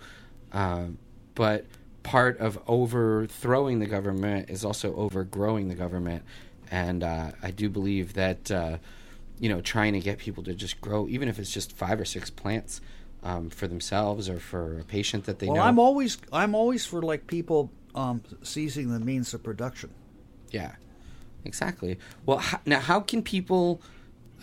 Uh, 0.51 0.87
but 1.33 1.65
part 2.03 2.39
of 2.39 2.59
overthrowing 2.67 3.79
the 3.79 3.85
government 3.85 4.49
is 4.49 4.65
also 4.65 4.93
overgrowing 4.95 5.69
the 5.69 5.75
government. 5.75 6.23
And 6.69 7.03
uh, 7.03 7.31
I 7.41 7.51
do 7.51 7.69
believe 7.69 8.13
that, 8.15 8.51
uh, 8.51 8.77
you 9.39 9.47
know, 9.47 9.61
trying 9.61 9.93
to 9.93 10.01
get 10.01 10.17
people 10.17 10.43
to 10.43 10.53
just 10.53 10.81
grow, 10.81 11.07
even 11.07 11.29
if 11.29 11.39
it's 11.39 11.51
just 11.51 11.71
five 11.71 12.01
or 12.01 12.05
six 12.05 12.29
plants 12.29 12.81
um, 13.23 13.49
for 13.49 13.67
themselves 13.67 14.27
or 14.27 14.39
for 14.39 14.79
a 14.79 14.83
patient 14.83 15.23
that 15.23 15.39
they 15.39 15.47
well, 15.47 15.55
know. 15.55 15.61
I'm 15.61 15.79
always 15.79 16.17
I'm 16.33 16.53
always 16.53 16.85
for 16.85 17.01
like 17.01 17.27
people 17.27 17.71
um, 17.95 18.21
seizing 18.43 18.91
the 18.91 18.99
means 18.99 19.33
of 19.33 19.41
production. 19.41 19.91
Yeah, 20.51 20.73
exactly. 21.43 21.97
Well, 22.25 22.39
h- 22.39 22.59
now 22.65 22.79
how 22.79 22.99
can 23.01 23.21
people 23.23 23.81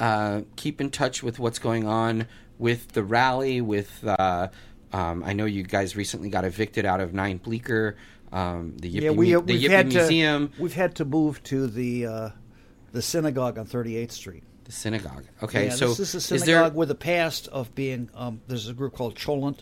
uh, 0.00 0.42
keep 0.57 0.80
in 0.80 0.90
touch 0.90 1.22
with 1.22 1.38
what's 1.38 1.59
going 1.59 1.86
on 1.86 2.26
with 2.59 2.88
the 2.92 3.03
rally? 3.03 3.61
With 3.61 4.05
uh, 4.05 4.48
um, 4.92 5.22
I 5.24 5.32
know 5.32 5.44
you 5.44 5.62
guys 5.62 5.96
recently 5.96 6.28
got 6.28 6.44
evicted 6.44 6.84
out 6.84 7.00
of 7.00 7.14
Nine 7.14 7.38
Bleecker, 7.38 7.96
um, 8.32 8.76
the 8.78 8.92
Yippie, 8.92 9.03
yeah, 9.03 9.11
we, 9.11 9.32
Mu- 9.34 9.42
the 9.42 9.53
we've 9.55 9.62
Yippie 9.62 9.70
had 9.70 9.86
Museum, 9.92 10.48
to 10.48 10.62
we've 10.62 10.74
had 10.74 10.94
to 10.96 11.05
move 11.05 11.42
to 11.44 11.66
the 11.66 12.07
uh, 12.07 12.28
the 12.92 13.03
synagogue 13.03 13.59
on 13.59 13.66
38th 13.66 14.12
Street. 14.12 14.42
the 14.64 14.72
synagogue. 14.72 15.24
Okay, 15.42 15.66
yeah, 15.66 15.70
so 15.74 15.88
this 15.88 16.00
is 16.00 16.14
a 16.14 16.18
is 16.18 16.42
synagogue 16.42 16.72
there? 16.72 16.78
with 16.78 16.90
a 16.90 16.94
past 16.94 17.48
of 17.48 17.74
being. 17.74 18.11
Um, 18.14 18.40
there's 18.48 18.68
a 18.68 18.74
group 18.74 18.94
called 18.94 19.14
Cholent, 19.16 19.61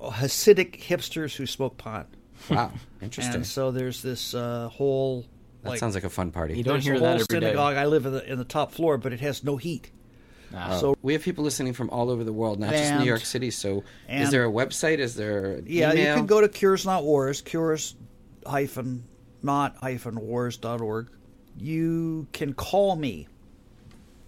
Hasidic 0.00 0.80
hipsters 0.80 1.36
who 1.36 1.46
smoke 1.46 1.76
pot, 1.78 2.08
Wow, 2.50 2.72
interesting. 3.02 3.36
and 3.36 3.46
so 3.46 3.70
there's 3.70 4.02
this 4.02 4.34
uh, 4.34 4.68
whole. 4.68 5.24
That 5.62 5.70
like, 5.70 5.78
sounds 5.78 5.94
like 5.94 6.04
a 6.04 6.10
fun 6.10 6.32
party. 6.32 6.56
You 6.56 6.64
don't 6.64 6.80
hear 6.80 6.94
a 6.94 7.00
that 7.00 7.04
whole 7.04 7.14
every 7.14 7.40
day. 7.40 7.46
synagogue. 7.46 7.76
I 7.76 7.86
live 7.86 8.06
in 8.06 8.12
the 8.12 8.32
in 8.32 8.38
the 8.38 8.44
top 8.44 8.72
floor, 8.72 8.98
but 8.98 9.12
it 9.12 9.20
has 9.20 9.44
no 9.44 9.56
heat. 9.56 9.90
Ah. 10.54 10.78
So 10.78 10.96
we 11.02 11.12
have 11.14 11.22
people 11.22 11.44
listening 11.44 11.72
from 11.72 11.88
all 11.90 12.10
over 12.10 12.24
the 12.24 12.32
world, 12.32 12.58
not 12.58 12.72
just 12.72 12.94
New 12.94 13.04
York 13.04 13.24
City. 13.24 13.50
So, 13.50 13.84
is 14.08 14.30
there 14.30 14.44
a 14.44 14.50
website? 14.50 14.98
Is 14.98 15.14
there 15.14 15.52
an 15.56 15.64
yeah, 15.66 15.92
email? 15.92 16.08
you 16.08 16.14
can 16.14 16.26
go 16.26 16.40
to 16.40 16.48
Cures 16.48 16.84
Not 16.84 17.04
Wars, 17.04 17.40
Cures 17.40 17.94
hyphen 18.46 19.04
not 19.42 19.76
hyphen 19.76 20.20
wars 20.20 20.56
dot 20.56 20.80
org. 20.80 21.08
You 21.56 22.26
can 22.32 22.54
call 22.54 22.96
me. 22.96 23.28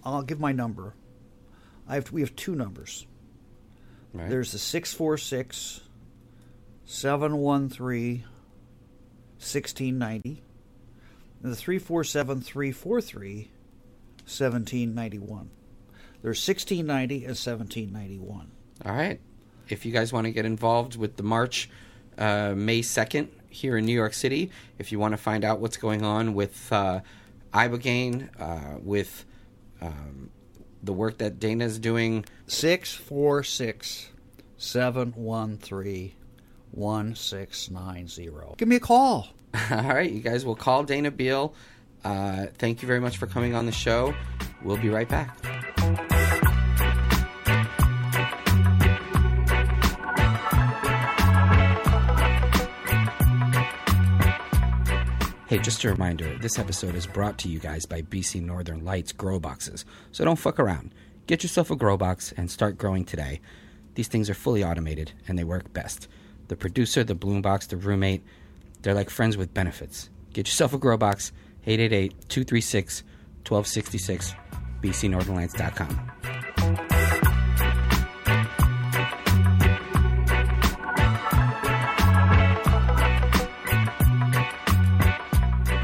I'll 0.05 0.23
give 0.23 0.41
my 0.41 0.53
number. 0.53 0.95
I 1.89 1.95
have 1.97 2.13
we 2.13 2.21
have 2.21 2.35
two 2.37 2.55
numbers. 2.55 3.07
Right. 4.13 4.29
There's 4.29 4.53
the 4.53 4.59
646 4.59 5.81
713 6.85 8.25
1690 9.39 10.43
and 11.45 11.53
the 11.53 11.57
347 11.57 12.41
343 12.41 13.51
1791. 14.25 15.51
There's 16.23 16.49
1690 16.49 17.17
and 17.17 17.37
1791. 17.37 18.51
All 18.87 18.93
right. 18.93 19.21
If 19.69 19.85
you 19.85 19.93
guys 19.93 20.11
want 20.11 20.25
to 20.27 20.33
get 20.33 20.47
involved 20.47 20.97
with 20.97 21.17
the 21.17 21.23
march 21.23 21.69
uh, 22.17 22.55
May 22.57 22.81
2nd 22.81 23.29
here 23.51 23.77
in 23.77 23.85
New 23.85 23.93
York 23.93 24.15
City, 24.15 24.51
if 24.79 24.91
you 24.91 24.99
want 24.99 25.13
to 25.13 25.19
find 25.19 25.45
out 25.45 25.61
what's 25.61 25.77
going 25.77 26.03
on 26.03 26.33
with 26.33 26.73
uh, 26.73 27.01
Ibogaine, 27.53 28.31
uh, 28.41 28.79
with 28.83 29.27
um, 29.83 30.31
the 30.83 30.95
work 30.95 31.19
that 31.19 31.39
Dana's 31.39 31.79
doing, 31.79 32.25
646 32.47 34.11
713 34.57 36.15
1690. 36.71 38.55
Give 38.57 38.69
me 38.69 38.77
a 38.77 38.81
call. 38.81 39.29
all 39.71 39.83
right, 39.83 40.11
you 40.11 40.21
guys 40.21 40.45
We'll 40.45 40.57
call 40.57 40.83
Dana 40.83 41.11
Beal. 41.11 41.55
Uh, 42.03 42.47
thank 42.59 42.83
you 42.83 42.89
very 42.89 43.01
much 43.01 43.19
for 43.19 43.27
coming 43.27 43.55
on 43.55 43.67
the 43.67 43.73
show. 43.73 44.15
We'll 44.63 44.77
be 44.77 44.89
right 44.89 45.09
back. 45.09 45.39
Hey, 55.47 55.59
just 55.61 55.85
a 55.85 55.89
reminder 55.89 56.37
this 56.39 56.59
episode 56.59 56.97
is 56.97 57.07
brought 57.07 57.39
to 57.39 57.49
you 57.49 57.61
guys 57.61 57.87
by 57.87 58.03
BC 58.03 58.43
Northern 58.43 58.85
Lights 58.85 59.13
Grow 59.13 59.39
Boxes. 59.39 59.85
So 60.11 60.25
don't 60.25 60.39
fuck 60.39 60.59
around. 60.59 60.93
Get 61.29 61.45
yourself 61.45 61.71
a 61.71 61.77
grow 61.77 61.97
box 61.97 62.35
and 62.37 62.51
start 62.51 62.77
growing 62.77 63.05
today. 63.05 63.41
These 63.95 64.09
things 64.09 64.29
are 64.29 64.35
fully 64.35 64.65
automated 64.65 65.13
and 65.29 65.39
they 65.39 65.45
work 65.45 65.73
best. 65.73 66.09
The 66.49 66.57
producer, 66.57 67.05
the 67.05 67.15
bloom 67.15 67.41
box, 67.41 67.69
the 67.69 67.77
roommate, 67.77 68.25
they're 68.85 68.95
like 68.95 69.11
friends 69.11 69.37
with 69.37 69.53
benefits. 69.53 70.11
Get 70.33 70.47
yourself 70.47 70.75
a 70.75 70.79
grow 70.79 70.97
box, 70.97 71.33
888 71.67 72.29
236 72.29 73.03
1266, 73.47 74.35
bcnorthernlights.com. 74.83 77.15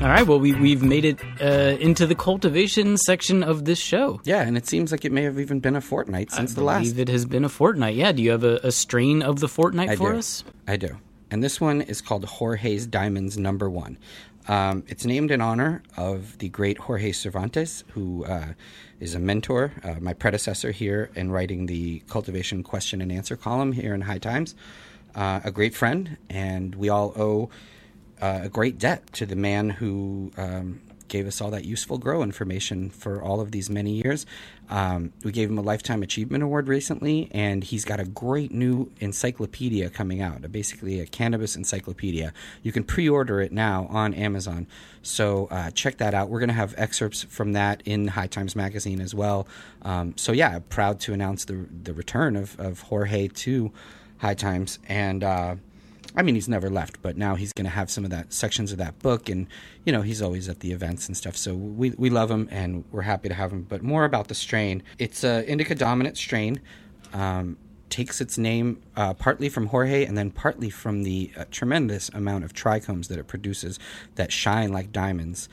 All 0.02 0.08
right. 0.08 0.26
Well, 0.26 0.40
we 0.40 0.54
we've 0.54 0.82
made 0.82 1.04
it 1.04 1.20
uh, 1.42 1.76
into 1.78 2.06
the 2.06 2.14
cultivation 2.14 2.96
section 2.96 3.42
of 3.42 3.66
this 3.66 3.78
show. 3.78 4.18
Yeah, 4.24 4.40
and 4.40 4.56
it 4.56 4.66
seems 4.66 4.92
like 4.92 5.04
it 5.04 5.12
may 5.12 5.24
have 5.24 5.38
even 5.38 5.60
been 5.60 5.76
a 5.76 5.82
fortnight 5.82 6.30
since 6.30 6.54
the 6.54 6.64
last. 6.64 6.96
it 6.96 7.08
has 7.08 7.26
been 7.26 7.44
a 7.44 7.50
fortnight. 7.50 7.96
Yeah. 7.96 8.10
Do 8.12 8.22
you 8.22 8.30
have 8.30 8.42
a, 8.42 8.60
a 8.62 8.72
strain 8.72 9.20
of 9.20 9.40
the 9.40 9.48
fortnight 9.48 9.90
I 9.90 9.96
for 9.96 10.12
do. 10.12 10.18
us? 10.18 10.42
I 10.66 10.78
do. 10.78 10.96
And 11.30 11.44
this 11.44 11.60
one 11.60 11.80
is 11.82 12.00
called 12.00 12.24
Jorge's 12.24 12.86
Diamonds 12.86 13.38
Number 13.38 13.70
One. 13.70 13.98
Um, 14.48 14.82
it's 14.88 15.04
named 15.04 15.30
in 15.30 15.40
honor 15.40 15.82
of 15.96 16.38
the 16.38 16.48
great 16.48 16.78
Jorge 16.78 17.12
Cervantes, 17.12 17.84
who 17.92 18.24
uh, 18.24 18.54
is 18.98 19.14
a 19.14 19.20
mentor, 19.20 19.72
uh, 19.84 19.94
my 20.00 20.12
predecessor 20.12 20.72
here 20.72 21.10
in 21.14 21.30
writing 21.30 21.66
the 21.66 22.00
cultivation 22.08 22.64
question 22.64 23.00
and 23.00 23.12
answer 23.12 23.36
column 23.36 23.72
here 23.72 23.94
in 23.94 24.00
High 24.00 24.18
Times, 24.18 24.56
uh, 25.14 25.40
a 25.44 25.52
great 25.52 25.74
friend, 25.74 26.16
and 26.28 26.74
we 26.74 26.88
all 26.88 27.12
owe 27.16 27.48
uh, 28.20 28.40
a 28.44 28.48
great 28.48 28.78
debt 28.78 29.12
to 29.12 29.24
the 29.24 29.36
man 29.36 29.70
who 29.70 30.32
um, 30.36 30.80
gave 31.10 31.26
us 31.26 31.40
all 31.40 31.50
that 31.50 31.66
useful 31.66 31.98
grow 31.98 32.22
information 32.22 32.88
for 32.88 33.22
all 33.22 33.40
of 33.40 33.50
these 33.50 33.68
many 33.68 33.90
years. 33.90 34.24
Um, 34.70 35.12
we 35.24 35.32
gave 35.32 35.50
him 35.50 35.58
a 35.58 35.62
Lifetime 35.62 36.02
Achievement 36.02 36.42
Award 36.42 36.68
recently, 36.68 37.28
and 37.32 37.62
he's 37.62 37.84
got 37.84 38.00
a 38.00 38.04
great 38.04 38.52
new 38.52 38.90
encyclopedia 39.00 39.90
coming 39.90 40.22
out, 40.22 40.50
basically 40.50 41.00
a 41.00 41.06
cannabis 41.06 41.56
encyclopedia. 41.56 42.32
You 42.62 42.72
can 42.72 42.84
pre 42.84 43.08
order 43.08 43.40
it 43.40 43.52
now 43.52 43.86
on 43.90 44.14
Amazon. 44.14 44.66
So 45.02 45.48
uh, 45.50 45.70
check 45.72 45.98
that 45.98 46.14
out. 46.14 46.30
We're 46.30 46.38
going 46.38 46.48
to 46.48 46.54
have 46.54 46.74
excerpts 46.78 47.24
from 47.24 47.52
that 47.52 47.82
in 47.84 48.08
High 48.08 48.28
Times 48.28 48.54
Magazine 48.54 49.00
as 49.00 49.14
well. 49.14 49.48
Um, 49.82 50.14
so, 50.16 50.32
yeah, 50.32 50.60
proud 50.68 51.00
to 51.00 51.12
announce 51.12 51.44
the, 51.44 51.66
the 51.82 51.92
return 51.92 52.36
of, 52.36 52.58
of 52.60 52.80
Jorge 52.80 53.28
to 53.28 53.72
High 54.18 54.34
Times. 54.34 54.78
And, 54.88 55.24
uh, 55.24 55.56
I 56.16 56.22
mean, 56.22 56.34
he's 56.34 56.48
never 56.48 56.68
left, 56.68 57.00
but 57.02 57.16
now 57.16 57.36
he's 57.36 57.52
going 57.52 57.64
to 57.64 57.70
have 57.70 57.90
some 57.90 58.04
of 58.04 58.10
that 58.10 58.32
sections 58.32 58.72
of 58.72 58.78
that 58.78 58.98
book, 58.98 59.28
and 59.28 59.46
you 59.84 59.92
know, 59.92 60.02
he's 60.02 60.20
always 60.20 60.48
at 60.48 60.60
the 60.60 60.72
events 60.72 61.06
and 61.06 61.16
stuff. 61.16 61.36
So 61.36 61.54
we 61.54 61.90
we 61.90 62.10
love 62.10 62.30
him, 62.30 62.48
and 62.50 62.84
we're 62.90 63.02
happy 63.02 63.28
to 63.28 63.34
have 63.34 63.52
him. 63.52 63.62
But 63.62 63.82
more 63.82 64.04
about 64.04 64.28
the 64.28 64.34
strain. 64.34 64.82
It's 64.98 65.22
a 65.24 65.48
indica 65.48 65.74
dominant 65.74 66.16
strain. 66.16 66.60
Um, 67.12 67.56
takes 67.90 68.20
its 68.20 68.38
name 68.38 68.80
uh, 68.96 69.14
partly 69.14 69.48
from 69.48 69.66
Jorge, 69.66 70.04
and 70.04 70.16
then 70.16 70.30
partly 70.30 70.70
from 70.70 71.02
the 71.02 71.32
uh, 71.36 71.44
tremendous 71.50 72.08
amount 72.10 72.44
of 72.44 72.52
trichomes 72.52 73.08
that 73.08 73.18
it 73.18 73.26
produces 73.26 73.78
that 74.14 74.32
shine 74.32 74.72
like 74.72 74.92
diamonds, 74.92 75.48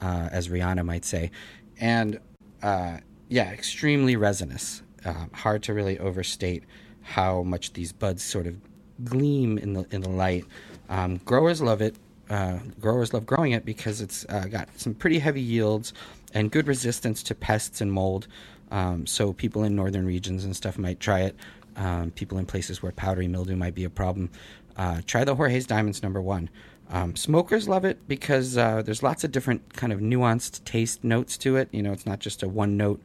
uh, 0.00 0.28
as 0.32 0.48
Rihanna 0.48 0.84
might 0.84 1.04
say, 1.04 1.30
and 1.78 2.18
uh, 2.62 2.98
yeah, 3.28 3.50
extremely 3.50 4.16
resinous. 4.16 4.82
Uh, 5.04 5.26
hard 5.32 5.62
to 5.64 5.74
really 5.74 5.98
overstate 5.98 6.64
how 7.00 7.42
much 7.42 7.72
these 7.72 7.92
buds 7.92 8.22
sort 8.22 8.46
of 8.46 8.56
gleam 9.04 9.58
in 9.58 9.72
the 9.74 9.86
in 9.90 10.00
the 10.00 10.10
light. 10.10 10.44
Um, 10.88 11.18
growers 11.18 11.60
love 11.60 11.80
it. 11.80 11.96
Uh, 12.30 12.58
growers 12.80 13.12
love 13.12 13.26
growing 13.26 13.52
it 13.52 13.64
because 13.64 14.00
it's 14.00 14.24
uh, 14.28 14.46
got 14.46 14.68
some 14.78 14.94
pretty 14.94 15.18
heavy 15.18 15.40
yields 15.40 15.92
and 16.34 16.50
good 16.50 16.66
resistance 16.66 17.22
to 17.24 17.34
pests 17.34 17.80
and 17.80 17.92
mold. 17.92 18.26
Um, 18.70 19.06
so 19.06 19.32
people 19.32 19.64
in 19.64 19.76
northern 19.76 20.06
regions 20.06 20.44
and 20.44 20.56
stuff 20.56 20.78
might 20.78 20.98
try 20.98 21.20
it. 21.20 21.36
Um, 21.76 22.10
people 22.10 22.38
in 22.38 22.46
places 22.46 22.82
where 22.82 22.92
powdery 22.92 23.28
mildew 23.28 23.56
might 23.56 23.74
be 23.74 23.84
a 23.84 23.90
problem, 23.90 24.30
uh, 24.76 25.00
try 25.06 25.24
the 25.24 25.34
Jorge's 25.34 25.66
Diamonds 25.66 26.02
number 26.02 26.20
one. 26.20 26.48
Um, 26.90 27.16
smokers 27.16 27.68
love 27.68 27.84
it 27.86 28.06
because 28.06 28.58
uh, 28.58 28.82
there's 28.82 29.02
lots 29.02 29.24
of 29.24 29.32
different 29.32 29.72
kind 29.74 29.92
of 29.92 30.00
nuanced 30.00 30.62
taste 30.64 31.02
notes 31.02 31.38
to 31.38 31.56
it. 31.56 31.68
You 31.72 31.82
know, 31.82 31.92
it's 31.92 32.04
not 32.04 32.18
just 32.18 32.42
a 32.42 32.48
one 32.48 32.76
note 32.76 33.02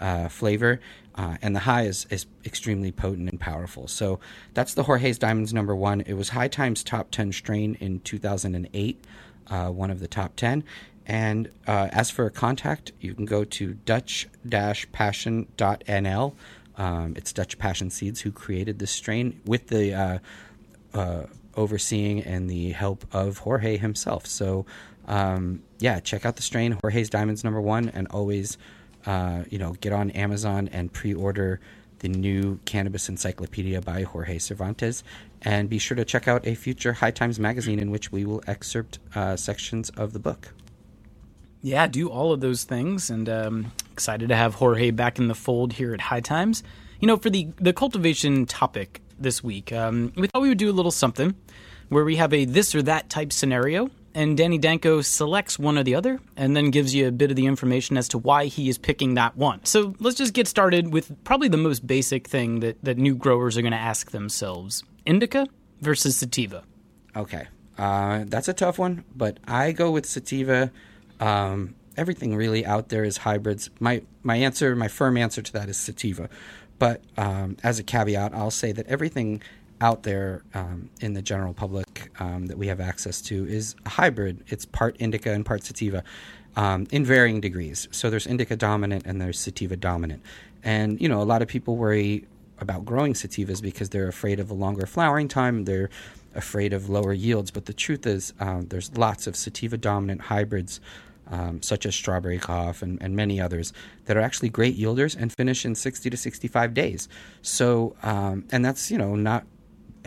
uh, 0.00 0.28
flavor, 0.28 0.80
uh, 1.14 1.36
and 1.42 1.56
the 1.56 1.60
high 1.60 1.82
is, 1.82 2.06
is 2.10 2.26
extremely 2.44 2.92
potent 2.92 3.30
and 3.30 3.40
powerful. 3.40 3.88
So 3.88 4.20
that's 4.54 4.74
the 4.74 4.84
Jorge's 4.84 5.18
Diamonds 5.18 5.52
number 5.54 5.74
one. 5.74 6.02
It 6.02 6.14
was 6.14 6.28
High 6.30 6.48
Times 6.48 6.84
top 6.84 7.10
10 7.10 7.32
strain 7.32 7.76
in 7.80 8.00
2008, 8.00 9.04
uh, 9.48 9.68
one 9.68 9.90
of 9.90 10.00
the 10.00 10.08
top 10.08 10.36
10. 10.36 10.64
And 11.06 11.50
uh, 11.66 11.88
as 11.92 12.10
for 12.10 12.26
a 12.26 12.30
contact, 12.30 12.92
you 13.00 13.14
can 13.14 13.24
go 13.24 13.44
to 13.44 13.74
dutch-passion.nl. 13.74 16.34
Um, 16.78 17.14
it's 17.16 17.32
Dutch 17.32 17.58
Passion 17.58 17.88
Seeds 17.90 18.20
who 18.20 18.30
created 18.32 18.78
this 18.78 18.90
strain 18.90 19.40
with 19.46 19.68
the 19.68 19.94
uh, 19.94 20.18
uh, 20.92 21.22
overseeing 21.56 22.22
and 22.22 22.50
the 22.50 22.72
help 22.72 23.06
of 23.12 23.38
Jorge 23.38 23.78
himself. 23.78 24.26
So, 24.26 24.66
um, 25.06 25.62
yeah, 25.78 26.00
check 26.00 26.26
out 26.26 26.36
the 26.36 26.42
strain 26.42 26.76
Jorge's 26.82 27.08
Diamonds 27.08 27.44
number 27.44 27.60
one, 27.60 27.88
and 27.90 28.08
always, 28.08 28.58
uh, 29.06 29.44
you 29.50 29.58
know, 29.58 29.72
get 29.80 29.92
on 29.92 30.10
Amazon 30.10 30.68
and 30.72 30.92
pre-order 30.92 31.60
the 32.00 32.08
new 32.08 32.60
Cannabis 32.64 33.08
Encyclopedia 33.08 33.80
by 33.80 34.02
Jorge 34.02 34.38
Cervantes, 34.38 35.02
and 35.42 35.68
be 35.70 35.78
sure 35.78 35.96
to 35.96 36.04
check 36.04 36.28
out 36.28 36.46
a 36.46 36.54
future 36.54 36.92
High 36.92 37.10
Times 37.10 37.40
magazine 37.40 37.78
in 37.78 37.90
which 37.90 38.12
we 38.12 38.24
will 38.24 38.42
excerpt 38.46 38.98
uh, 39.14 39.36
sections 39.36 39.90
of 39.90 40.12
the 40.12 40.18
book. 40.18 40.52
Yeah, 41.62 41.86
do 41.86 42.08
all 42.08 42.32
of 42.32 42.40
those 42.40 42.64
things, 42.64 43.10
and 43.10 43.28
um, 43.28 43.72
excited 43.92 44.28
to 44.28 44.36
have 44.36 44.54
Jorge 44.56 44.90
back 44.90 45.18
in 45.18 45.28
the 45.28 45.34
fold 45.34 45.72
here 45.72 45.94
at 45.94 46.00
High 46.00 46.20
Times. 46.20 46.62
You 47.00 47.08
know, 47.08 47.16
for 47.16 47.30
the 47.30 47.48
the 47.56 47.72
cultivation 47.72 48.46
topic 48.46 49.00
this 49.18 49.42
week, 49.42 49.72
um, 49.72 50.12
we 50.16 50.26
thought 50.26 50.42
we 50.42 50.48
would 50.48 50.58
do 50.58 50.70
a 50.70 50.72
little 50.72 50.90
something 50.90 51.34
where 51.88 52.04
we 52.04 52.16
have 52.16 52.32
a 52.32 52.44
this 52.44 52.74
or 52.74 52.82
that 52.82 53.08
type 53.08 53.32
scenario, 53.32 53.90
and 54.16 54.34
Danny 54.34 54.56
Danko 54.56 55.02
selects 55.02 55.58
one 55.58 55.76
or 55.76 55.82
the 55.82 55.94
other, 55.94 56.18
and 56.36 56.56
then 56.56 56.70
gives 56.70 56.94
you 56.94 57.06
a 57.06 57.12
bit 57.12 57.30
of 57.30 57.36
the 57.36 57.44
information 57.44 57.98
as 57.98 58.08
to 58.08 58.18
why 58.18 58.46
he 58.46 58.70
is 58.70 58.78
picking 58.78 59.14
that 59.14 59.36
one. 59.36 59.62
So 59.64 59.94
let's 60.00 60.16
just 60.16 60.32
get 60.32 60.48
started 60.48 60.90
with 60.90 61.12
probably 61.22 61.48
the 61.48 61.58
most 61.58 61.86
basic 61.86 62.26
thing 62.26 62.60
that, 62.60 62.82
that 62.82 62.96
new 62.96 63.14
growers 63.14 63.58
are 63.58 63.62
going 63.62 63.72
to 63.72 63.78
ask 63.78 64.12
themselves: 64.12 64.82
indica 65.04 65.46
versus 65.82 66.16
sativa. 66.16 66.64
Okay, 67.14 67.46
uh, 67.76 68.24
that's 68.26 68.48
a 68.48 68.54
tough 68.54 68.78
one, 68.78 69.04
but 69.14 69.38
I 69.46 69.72
go 69.72 69.90
with 69.90 70.06
sativa. 70.06 70.72
Um, 71.20 71.74
everything 71.96 72.34
really 72.34 72.64
out 72.64 72.88
there 72.88 73.04
is 73.04 73.18
hybrids. 73.18 73.68
My 73.80 74.02
my 74.22 74.36
answer, 74.36 74.74
my 74.74 74.88
firm 74.88 75.18
answer 75.18 75.42
to 75.42 75.52
that 75.52 75.68
is 75.68 75.76
sativa. 75.76 76.30
But 76.78 77.02
um, 77.18 77.56
as 77.62 77.78
a 77.78 77.82
caveat, 77.82 78.34
I'll 78.34 78.50
say 78.50 78.72
that 78.72 78.86
everything 78.86 79.42
out 79.80 80.02
there 80.02 80.42
um, 80.54 80.90
in 81.00 81.12
the 81.14 81.22
general 81.22 81.52
public 81.52 82.10
um, 82.18 82.46
that 82.46 82.58
we 82.58 82.66
have 82.68 82.80
access 82.80 83.20
to 83.22 83.46
is 83.46 83.74
a 83.84 83.90
hybrid. 83.90 84.44
It's 84.48 84.64
part 84.64 84.96
indica 84.98 85.32
and 85.32 85.44
part 85.44 85.64
sativa 85.64 86.02
um, 86.56 86.86
in 86.90 87.04
varying 87.04 87.40
degrees. 87.40 87.88
So 87.90 88.10
there's 88.10 88.26
indica 88.26 88.56
dominant 88.56 89.06
and 89.06 89.20
there's 89.20 89.38
sativa 89.38 89.76
dominant. 89.76 90.22
And, 90.62 91.00
you 91.00 91.08
know, 91.08 91.20
a 91.20 91.24
lot 91.24 91.42
of 91.42 91.48
people 91.48 91.76
worry 91.76 92.26
about 92.58 92.84
growing 92.84 93.12
sativas 93.12 93.60
because 93.60 93.90
they're 93.90 94.08
afraid 94.08 94.40
of 94.40 94.50
a 94.50 94.54
longer 94.54 94.86
flowering 94.86 95.28
time. 95.28 95.64
They're 95.64 95.90
afraid 96.34 96.72
of 96.72 96.88
lower 96.88 97.12
yields. 97.12 97.50
But 97.50 97.66
the 97.66 97.74
truth 97.74 98.06
is, 98.06 98.32
um, 98.40 98.66
there's 98.68 98.96
lots 98.96 99.26
of 99.26 99.36
sativa 99.36 99.76
dominant 99.76 100.22
hybrids 100.22 100.80
um, 101.28 101.60
such 101.60 101.86
as 101.86 101.94
Strawberry 101.94 102.38
Cough 102.38 102.82
and, 102.82 103.02
and, 103.02 103.16
many 103.16 103.40
others, 103.40 103.72
that 104.04 104.16
are 104.16 104.20
actually 104.20 104.48
great 104.48 104.78
yielders 104.78 105.16
and 105.16 105.32
finish 105.32 105.64
in 105.64 105.74
60 105.74 106.08
to 106.08 106.16
65 106.16 106.72
days. 106.72 107.08
So, 107.42 107.96
um, 108.04 108.44
and 108.52 108.64
that's, 108.64 108.92
you 108.92 108.98
know, 108.98 109.16
not 109.16 109.44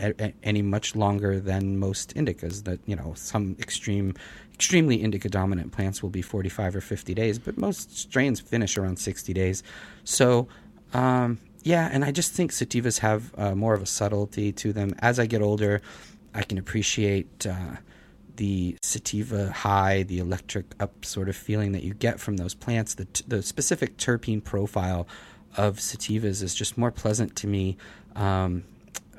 a, 0.00 0.32
any 0.42 0.62
much 0.62 0.96
longer 0.96 1.40
than 1.40 1.78
most 1.78 2.14
indicas 2.14 2.64
that, 2.64 2.80
you 2.86 2.96
know, 2.96 3.12
some 3.14 3.56
extreme, 3.58 4.14
extremely 4.54 5.02
indica 5.02 5.28
dominant 5.28 5.72
plants 5.72 6.02
will 6.02 6.10
be 6.10 6.22
45 6.22 6.76
or 6.76 6.80
50 6.80 7.14
days, 7.14 7.38
but 7.38 7.56
most 7.58 7.96
strains 7.96 8.40
finish 8.40 8.76
around 8.76 8.98
60 8.98 9.32
days. 9.32 9.62
So, 10.04 10.48
um, 10.92 11.38
yeah, 11.62 11.88
and 11.92 12.04
I 12.04 12.10
just 12.10 12.32
think 12.32 12.52
sativas 12.52 12.98
have 12.98 13.32
uh, 13.38 13.54
more 13.54 13.74
of 13.74 13.82
a 13.82 13.86
subtlety 13.86 14.52
to 14.52 14.72
them. 14.72 14.94
As 15.00 15.18
I 15.18 15.26
get 15.26 15.42
older, 15.42 15.82
I 16.34 16.42
can 16.42 16.58
appreciate 16.58 17.46
uh, 17.46 17.76
the 18.36 18.76
sativa 18.82 19.52
high, 19.52 20.02
the 20.04 20.18
electric 20.18 20.64
up 20.80 21.04
sort 21.04 21.28
of 21.28 21.36
feeling 21.36 21.72
that 21.72 21.82
you 21.82 21.92
get 21.92 22.18
from 22.18 22.38
those 22.38 22.54
plants, 22.54 22.94
the, 22.94 23.04
t- 23.04 23.24
the 23.28 23.42
specific 23.42 23.98
terpene 23.98 24.42
profile 24.42 25.06
of 25.56 25.76
sativas 25.76 26.42
is 26.42 26.54
just 26.54 26.78
more 26.78 26.90
pleasant 26.90 27.36
to 27.36 27.46
me. 27.46 27.76
Um, 28.16 28.64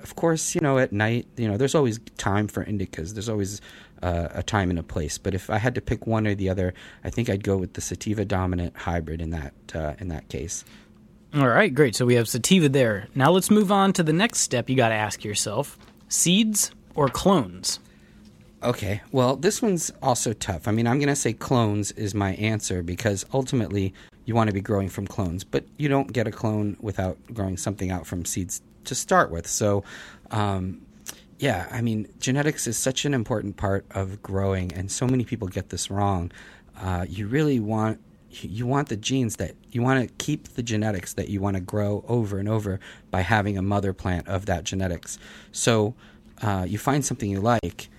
of 0.03 0.15
course, 0.15 0.55
you 0.55 0.61
know, 0.61 0.77
at 0.77 0.91
night, 0.91 1.27
you 1.37 1.47
know, 1.47 1.57
there's 1.57 1.75
always 1.75 1.99
time 2.17 2.47
for 2.47 2.65
indicas. 2.65 3.13
There's 3.13 3.29
always 3.29 3.61
uh, 4.01 4.29
a 4.31 4.43
time 4.43 4.69
and 4.69 4.79
a 4.79 4.83
place. 4.83 5.17
But 5.17 5.33
if 5.33 5.49
I 5.49 5.57
had 5.57 5.75
to 5.75 5.81
pick 5.81 6.07
one 6.07 6.27
or 6.27 6.35
the 6.35 6.49
other, 6.49 6.73
I 7.03 7.09
think 7.09 7.29
I'd 7.29 7.43
go 7.43 7.57
with 7.57 7.73
the 7.73 7.81
sativa 7.81 8.25
dominant 8.25 8.75
hybrid 8.75 9.21
in 9.21 9.31
that 9.31 9.53
uh, 9.73 9.93
in 9.99 10.07
that 10.09 10.29
case. 10.29 10.65
All 11.33 11.47
right, 11.47 11.73
great. 11.73 11.95
So 11.95 12.05
we 12.05 12.15
have 12.15 12.27
sativa 12.27 12.67
there. 12.67 13.07
Now 13.15 13.31
let's 13.31 13.49
move 13.49 13.71
on 13.71 13.93
to 13.93 14.03
the 14.03 14.13
next 14.13 14.39
step. 14.39 14.69
You 14.69 14.75
got 14.75 14.89
to 14.89 14.95
ask 14.95 15.23
yourself: 15.23 15.77
seeds 16.09 16.71
or 16.95 17.07
clones? 17.07 17.79
Okay, 18.63 19.01
well, 19.11 19.35
this 19.35 19.59
one's 19.59 19.91
also 20.03 20.33
tough. 20.33 20.67
I 20.67 20.71
mean, 20.71 20.85
I'm 20.85 20.99
going 20.99 21.09
to 21.09 21.15
say 21.15 21.33
clones 21.33 21.91
is 21.93 22.13
my 22.13 22.35
answer 22.35 22.83
because 22.83 23.25
ultimately 23.33 23.91
you 24.25 24.35
want 24.35 24.49
to 24.49 24.53
be 24.53 24.61
growing 24.61 24.87
from 24.87 25.07
clones, 25.07 25.43
but 25.43 25.65
you 25.77 25.89
don't 25.89 26.13
get 26.13 26.27
a 26.27 26.31
clone 26.31 26.77
without 26.79 27.17
growing 27.33 27.57
something 27.57 27.89
out 27.89 28.05
from 28.05 28.23
seeds 28.23 28.61
to 28.85 28.95
start 28.95 29.31
with. 29.31 29.47
So, 29.47 29.83
um, 30.31 30.81
yeah, 31.39 31.67
I 31.71 31.81
mean, 31.81 32.07
genetics 32.19 32.67
is 32.67 32.77
such 32.77 33.05
an 33.05 33.13
important 33.13 33.57
part 33.57 33.85
of 33.91 34.21
growing, 34.21 34.73
and 34.73 34.91
so 34.91 35.07
many 35.07 35.25
people 35.25 35.47
get 35.47 35.69
this 35.69 35.89
wrong. 35.89 36.31
Uh, 36.79 37.05
you 37.09 37.27
really 37.27 37.59
want 37.59 37.99
you 38.29 38.65
want 38.65 38.87
the 38.87 38.95
genes 38.95 39.35
that 39.35 39.55
you 39.71 39.81
want 39.81 40.07
to 40.07 40.13
keep 40.23 40.47
the 40.53 40.63
genetics 40.63 41.13
that 41.13 41.27
you 41.27 41.41
want 41.41 41.57
to 41.57 41.61
grow 41.61 42.05
over 42.07 42.39
and 42.39 42.47
over 42.47 42.79
by 43.09 43.19
having 43.21 43.57
a 43.57 43.61
mother 43.61 43.91
plant 43.91 44.25
of 44.27 44.45
that 44.45 44.63
genetics. 44.63 45.19
So 45.51 45.95
uh, 46.41 46.65
you 46.65 46.77
find 46.77 47.03
something 47.03 47.29
you 47.29 47.41
like 47.41 47.89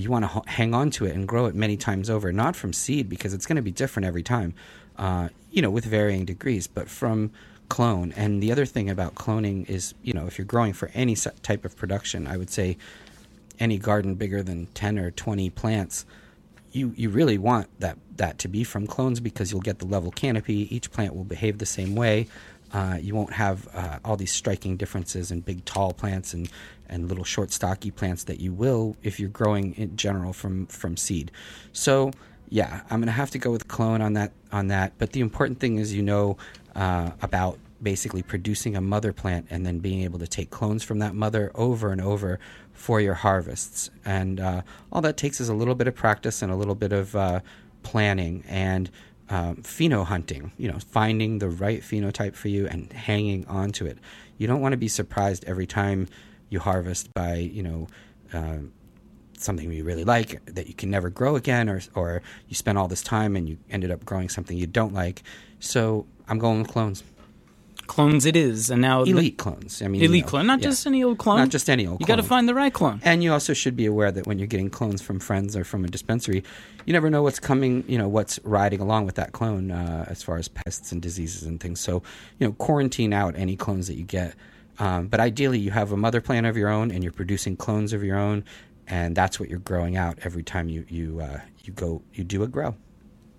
you 0.00 0.10
want 0.10 0.24
to 0.24 0.42
hang 0.50 0.74
on 0.74 0.90
to 0.90 1.04
it 1.06 1.14
and 1.14 1.26
grow 1.26 1.46
it 1.46 1.54
many 1.54 1.76
times 1.76 2.10
over, 2.10 2.32
not 2.32 2.56
from 2.56 2.72
seed 2.72 3.08
because 3.08 3.32
it's 3.34 3.46
going 3.46 3.56
to 3.56 3.62
be 3.62 3.70
different 3.70 4.06
every 4.06 4.22
time, 4.22 4.54
uh, 4.98 5.28
you 5.50 5.62
know, 5.62 5.70
with 5.70 5.84
varying 5.84 6.24
degrees, 6.24 6.66
but 6.66 6.88
from 6.88 7.30
clone. 7.68 8.12
And 8.12 8.42
the 8.42 8.52
other 8.52 8.66
thing 8.66 8.90
about 8.90 9.14
cloning 9.14 9.68
is, 9.68 9.94
you 10.02 10.12
know, 10.12 10.26
if 10.26 10.38
you're 10.38 10.44
growing 10.44 10.72
for 10.72 10.90
any 10.94 11.16
type 11.16 11.64
of 11.64 11.76
production, 11.76 12.26
I 12.26 12.36
would 12.36 12.50
say 12.50 12.76
any 13.58 13.78
garden 13.78 14.14
bigger 14.14 14.42
than 14.42 14.66
10 14.74 14.98
or 14.98 15.10
20 15.10 15.50
plants, 15.50 16.04
you, 16.72 16.92
you 16.96 17.08
really 17.08 17.38
want 17.38 17.68
that, 17.80 17.98
that 18.16 18.38
to 18.40 18.48
be 18.48 18.64
from 18.64 18.86
clones 18.86 19.20
because 19.20 19.52
you'll 19.52 19.60
get 19.60 19.78
the 19.78 19.86
level 19.86 20.10
canopy. 20.10 20.74
Each 20.74 20.90
plant 20.90 21.14
will 21.14 21.24
behave 21.24 21.58
the 21.58 21.66
same 21.66 21.94
way. 21.94 22.26
Uh, 22.72 22.98
you 23.00 23.14
won't 23.14 23.32
have 23.32 23.68
uh, 23.72 23.98
all 24.04 24.16
these 24.16 24.32
striking 24.32 24.76
differences 24.76 25.30
in 25.30 25.40
big, 25.40 25.64
tall 25.64 25.92
plants 25.92 26.34
and 26.34 26.48
and 26.88 27.08
little 27.08 27.24
short 27.24 27.50
stocky 27.50 27.90
plants 27.90 28.24
that 28.24 28.40
you 28.40 28.52
will 28.52 28.96
if 29.02 29.18
you're 29.18 29.30
growing 29.30 29.74
in 29.74 29.96
general 29.96 30.32
from 30.32 30.66
from 30.66 30.96
seed. 30.96 31.30
So 31.72 32.10
yeah, 32.48 32.82
I'm 32.90 33.00
gonna 33.00 33.12
have 33.12 33.30
to 33.32 33.38
go 33.38 33.50
with 33.50 33.68
clone 33.68 34.02
on 34.02 34.14
that 34.14 34.32
on 34.52 34.68
that. 34.68 34.92
But 34.98 35.12
the 35.12 35.20
important 35.20 35.60
thing 35.60 35.78
is 35.78 35.94
you 35.94 36.02
know 36.02 36.36
uh, 36.74 37.10
about 37.22 37.58
basically 37.82 38.22
producing 38.22 38.76
a 38.76 38.80
mother 38.80 39.12
plant 39.12 39.46
and 39.50 39.64
then 39.64 39.78
being 39.78 40.02
able 40.02 40.18
to 40.18 40.26
take 40.26 40.50
clones 40.50 40.82
from 40.82 40.98
that 40.98 41.14
mother 41.14 41.52
over 41.54 41.92
and 41.92 42.00
over 42.00 42.40
for 42.72 43.00
your 43.00 43.14
harvests. 43.14 43.90
And 44.04 44.40
uh, 44.40 44.62
all 44.90 45.02
that 45.02 45.16
takes 45.16 45.40
is 45.40 45.48
a 45.48 45.54
little 45.54 45.74
bit 45.74 45.86
of 45.86 45.94
practice 45.94 46.42
and 46.42 46.50
a 46.50 46.56
little 46.56 46.74
bit 46.74 46.92
of 46.92 47.14
uh, 47.14 47.40
planning 47.82 48.42
and 48.48 48.90
um, 49.28 49.56
pheno 49.56 50.04
hunting. 50.04 50.52
You 50.56 50.72
know, 50.72 50.78
finding 50.78 51.38
the 51.38 51.48
right 51.48 51.82
phenotype 51.82 52.34
for 52.34 52.48
you 52.48 52.66
and 52.66 52.92
hanging 52.92 53.46
on 53.46 53.70
to 53.72 53.86
it. 53.86 53.98
You 54.38 54.46
don't 54.46 54.60
want 54.60 54.72
to 54.72 54.78
be 54.78 54.88
surprised 54.88 55.44
every 55.44 55.66
time 55.66 56.08
you 56.50 56.58
harvest 56.60 57.12
by 57.14 57.36
you 57.36 57.62
know 57.62 57.86
uh, 58.32 58.58
something 59.38 59.70
you 59.72 59.84
really 59.84 60.04
like 60.04 60.44
that 60.46 60.66
you 60.66 60.74
can 60.74 60.90
never 60.90 61.10
grow 61.10 61.36
again, 61.36 61.68
or 61.68 61.80
or 61.94 62.22
you 62.48 62.54
spend 62.54 62.78
all 62.78 62.88
this 62.88 63.02
time 63.02 63.36
and 63.36 63.48
you 63.48 63.58
ended 63.70 63.90
up 63.90 64.04
growing 64.04 64.28
something 64.28 64.56
you 64.56 64.66
don't 64.66 64.92
like. 64.92 65.22
So 65.60 66.06
I'm 66.28 66.38
going 66.38 66.60
with 66.60 66.68
clones. 66.68 67.02
Clones 67.86 68.24
it 68.24 68.34
is, 68.34 68.70
and 68.70 68.80
now 68.80 69.02
elite 69.02 69.36
the, 69.36 69.42
clones. 69.42 69.82
I 69.82 69.88
mean, 69.88 70.02
elite 70.02 70.16
you 70.16 70.22
know, 70.22 70.28
clone, 70.28 70.46
not 70.46 70.60
yeah. 70.60 70.68
just 70.68 70.86
any 70.86 71.04
old 71.04 71.18
clone. 71.18 71.36
Not 71.36 71.50
just 71.50 71.68
any 71.68 71.86
old. 71.86 72.00
You 72.00 72.06
got 72.06 72.16
to 72.16 72.22
find 72.22 72.48
the 72.48 72.54
right 72.54 72.72
clone. 72.72 73.00
And 73.04 73.22
you 73.22 73.30
also 73.30 73.52
should 73.52 73.76
be 73.76 73.84
aware 73.84 74.10
that 74.10 74.26
when 74.26 74.38
you're 74.38 74.46
getting 74.46 74.70
clones 74.70 75.02
from 75.02 75.20
friends 75.20 75.54
or 75.54 75.64
from 75.64 75.84
a 75.84 75.88
dispensary, 75.88 76.42
you 76.86 76.92
never 76.94 77.10
know 77.10 77.22
what's 77.22 77.38
coming. 77.38 77.84
You 77.86 77.98
know 77.98 78.08
what's 78.08 78.40
riding 78.42 78.80
along 78.80 79.04
with 79.04 79.16
that 79.16 79.32
clone 79.32 79.70
uh, 79.70 80.06
as 80.08 80.22
far 80.22 80.38
as 80.38 80.48
pests 80.48 80.92
and 80.92 81.02
diseases 81.02 81.42
and 81.42 81.60
things. 81.60 81.78
So 81.80 82.02
you 82.38 82.46
know, 82.46 82.52
quarantine 82.54 83.12
out 83.12 83.36
any 83.36 83.56
clones 83.56 83.86
that 83.88 83.96
you 83.96 84.04
get. 84.04 84.34
Um, 84.78 85.08
but 85.08 85.20
ideally, 85.20 85.58
you 85.58 85.70
have 85.70 85.92
a 85.92 85.96
mother 85.96 86.20
plant 86.20 86.46
of 86.46 86.56
your 86.56 86.70
own, 86.70 86.90
and 86.90 87.04
you're 87.04 87.12
producing 87.12 87.56
clones 87.56 87.92
of 87.92 88.02
your 88.02 88.16
own, 88.16 88.44
and 88.86 89.14
that's 89.14 89.38
what 89.38 89.48
you're 89.50 89.58
growing 89.58 89.96
out 89.96 90.18
every 90.22 90.42
time 90.42 90.68
you 90.70 90.86
you 90.88 91.20
uh, 91.20 91.40
you 91.64 91.72
go 91.72 92.02
you 92.14 92.24
do 92.24 92.42
a 92.42 92.48
grow. 92.48 92.74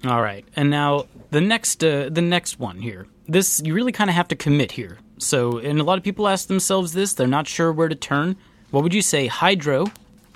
All 0.05 0.21
right, 0.21 0.45
and 0.55 0.69
now 0.69 1.05
the 1.31 1.41
next 1.41 1.83
uh, 1.83 2.09
the 2.11 2.21
next 2.21 2.59
one 2.59 2.79
here. 2.79 3.07
This 3.27 3.59
you 3.65 3.73
really 3.73 3.91
kind 3.91 4.09
of 4.09 4.15
have 4.15 4.27
to 4.27 4.35
commit 4.35 4.71
here. 4.71 4.99
So, 5.17 5.57
and 5.57 5.79
a 5.79 5.83
lot 5.83 5.97
of 5.97 6.03
people 6.03 6.27
ask 6.27 6.47
themselves 6.47 6.93
this; 6.93 7.13
they're 7.13 7.25
not 7.25 7.47
sure 7.47 7.73
where 7.73 7.87
to 7.87 7.95
turn. 7.95 8.35
What 8.69 8.83
would 8.83 8.93
you 8.93 9.01
say, 9.01 9.25
hydro 9.25 9.87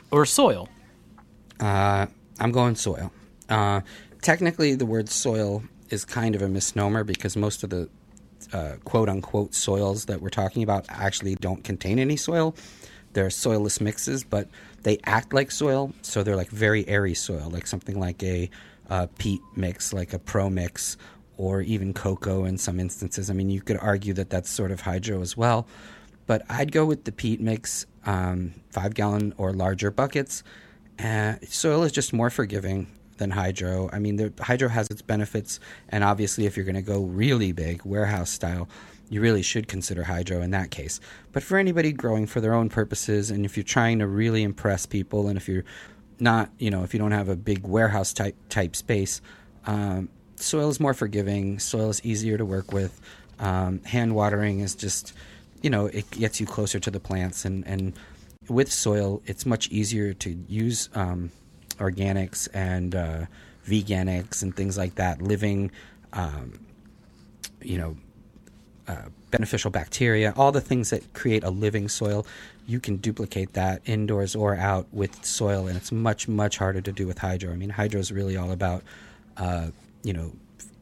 or 0.09 0.25
soil? 0.25 0.69
Uh, 1.59 2.07
I'm 2.39 2.51
going 2.51 2.75
soil. 2.75 3.11
Uh, 3.47 3.81
technically, 4.23 4.73
the 4.73 4.87
word 4.87 5.07
soil 5.07 5.63
is 5.91 6.03
kind 6.03 6.33
of 6.33 6.41
a 6.41 6.47
misnomer 6.47 7.03
because 7.03 7.35
most 7.35 7.63
of 7.63 7.69
the 7.69 7.89
uh, 8.53 8.73
quote 8.85 9.09
unquote 9.09 9.53
soils 9.53 10.05
that 10.05 10.19
we're 10.19 10.29
talking 10.29 10.63
about 10.63 10.85
actually 10.89 11.35
don't 11.35 11.63
contain 11.63 11.99
any 11.99 12.17
soil. 12.17 12.55
They're 13.13 13.27
soilless 13.27 13.81
mixes, 13.81 14.23
but 14.23 14.47
they 14.81 14.97
act 15.03 15.33
like 15.33 15.51
soil, 15.51 15.93
so 16.01 16.23
they're 16.23 16.35
like 16.35 16.49
very 16.49 16.87
airy 16.87 17.13
soil, 17.13 17.49
like 17.51 17.67
something 17.67 17.99
like 17.99 18.23
a 18.23 18.49
uh, 18.89 19.07
peat 19.17 19.41
mix, 19.55 19.93
like 19.93 20.13
a 20.13 20.19
pro 20.19 20.49
mix, 20.49 20.97
or 21.37 21.61
even 21.61 21.93
cocoa 21.93 22.45
in 22.45 22.57
some 22.57 22.79
instances. 22.79 23.29
I 23.29 23.33
mean, 23.33 23.49
you 23.49 23.61
could 23.61 23.77
argue 23.77 24.13
that 24.15 24.29
that's 24.29 24.49
sort 24.49 24.71
of 24.71 24.81
hydro 24.81 25.21
as 25.21 25.37
well. 25.37 25.67
but 26.29 26.43
I'd 26.47 26.71
go 26.71 26.85
with 26.85 27.05
the 27.05 27.11
peat 27.11 27.41
mix, 27.41 27.87
um, 28.05 28.53
five 28.69 28.93
gallon 28.93 29.33
or 29.37 29.51
larger 29.51 29.89
buckets. 29.89 30.43
Uh, 31.03 31.37
soil 31.47 31.81
is 31.81 31.91
just 31.91 32.13
more 32.13 32.29
forgiving 32.29 32.85
than 33.17 33.31
hydro. 33.31 33.89
I 33.91 33.97
mean, 33.97 34.17
the 34.17 34.31
hydro 34.39 34.69
has 34.69 34.87
its 34.91 35.01
benefits, 35.01 35.59
and 35.89 36.03
obviously, 36.03 36.45
if 36.45 36.55
you're 36.55 36.67
going 36.67 36.75
to 36.75 36.83
go 36.83 37.01
really 37.01 37.51
big, 37.51 37.83
warehouse 37.83 38.29
style, 38.29 38.69
you 39.09 39.21
really 39.21 39.41
should 39.41 39.67
consider 39.67 40.03
hydro 40.03 40.43
in 40.43 40.51
that 40.51 40.69
case. 40.69 40.99
But 41.31 41.41
for 41.41 41.57
anybody 41.57 41.91
growing 41.91 42.27
for 42.27 42.41
their 42.41 42.53
own 42.53 42.69
purposes, 42.69 43.31
and 43.31 43.43
if 43.43 43.57
you're 43.57 43.63
trying 43.63 43.97
to 43.97 44.05
really 44.05 44.43
impress 44.43 44.85
people, 44.85 45.29
and 45.29 45.35
if 45.35 45.47
you're 45.49 45.65
not, 46.21 46.49
you 46.57 46.69
know, 46.69 46.83
if 46.83 46.93
you 46.93 46.99
don't 46.99 47.11
have 47.11 47.29
a 47.29 47.35
big 47.35 47.65
warehouse 47.65 48.13
type 48.13 48.35
type 48.49 48.75
space, 48.75 49.21
um, 49.65 50.09
soil 50.35 50.69
is 50.69 50.79
more 50.79 50.93
forgiving. 50.93 51.59
Soil 51.59 51.89
is 51.89 52.03
easier 52.05 52.37
to 52.37 52.45
work 52.45 52.71
with. 52.71 52.99
Um, 53.39 53.81
hand 53.83 54.15
watering 54.15 54.59
is 54.59 54.75
just, 54.75 55.13
you 55.61 55.69
know, 55.69 55.85
it 55.87 56.09
gets 56.11 56.39
you 56.39 56.45
closer 56.45 56.79
to 56.79 56.91
the 56.91 56.99
plants, 56.99 57.45
and 57.45 57.65
and 57.67 57.93
with 58.49 58.71
soil, 58.71 59.21
it's 59.25 59.45
much 59.45 59.69
easier 59.69 60.13
to 60.13 60.31
use 60.47 60.89
um, 60.95 61.31
organics 61.77 62.47
and 62.53 62.95
uh, 62.95 63.25
veganics 63.65 64.41
and 64.41 64.55
things 64.55 64.77
like 64.77 64.95
that, 64.95 65.21
living, 65.21 65.71
um, 66.13 66.59
you 67.61 67.77
know, 67.77 67.95
uh, 68.87 69.05
beneficial 69.31 69.69
bacteria, 69.69 70.33
all 70.35 70.51
the 70.51 70.61
things 70.61 70.89
that 70.89 71.13
create 71.13 71.43
a 71.43 71.49
living 71.49 71.87
soil. 71.87 72.25
You 72.69 72.79
can 72.79 72.97
duplicate 72.97 73.53
that 73.53 73.81
indoors 73.85 74.35
or 74.35 74.55
out 74.55 74.87
with 74.91 75.25
soil, 75.25 75.67
and 75.67 75.75
it's 75.75 75.91
much, 75.91 76.27
much 76.27 76.57
harder 76.57 76.81
to 76.81 76.91
do 76.91 77.07
with 77.07 77.17
hydro. 77.17 77.51
I 77.51 77.55
mean, 77.55 77.71
hydro 77.71 77.99
is 77.99 78.11
really 78.11 78.37
all 78.37 78.51
about, 78.51 78.83
uh, 79.37 79.71
you 80.03 80.13
know, 80.13 80.31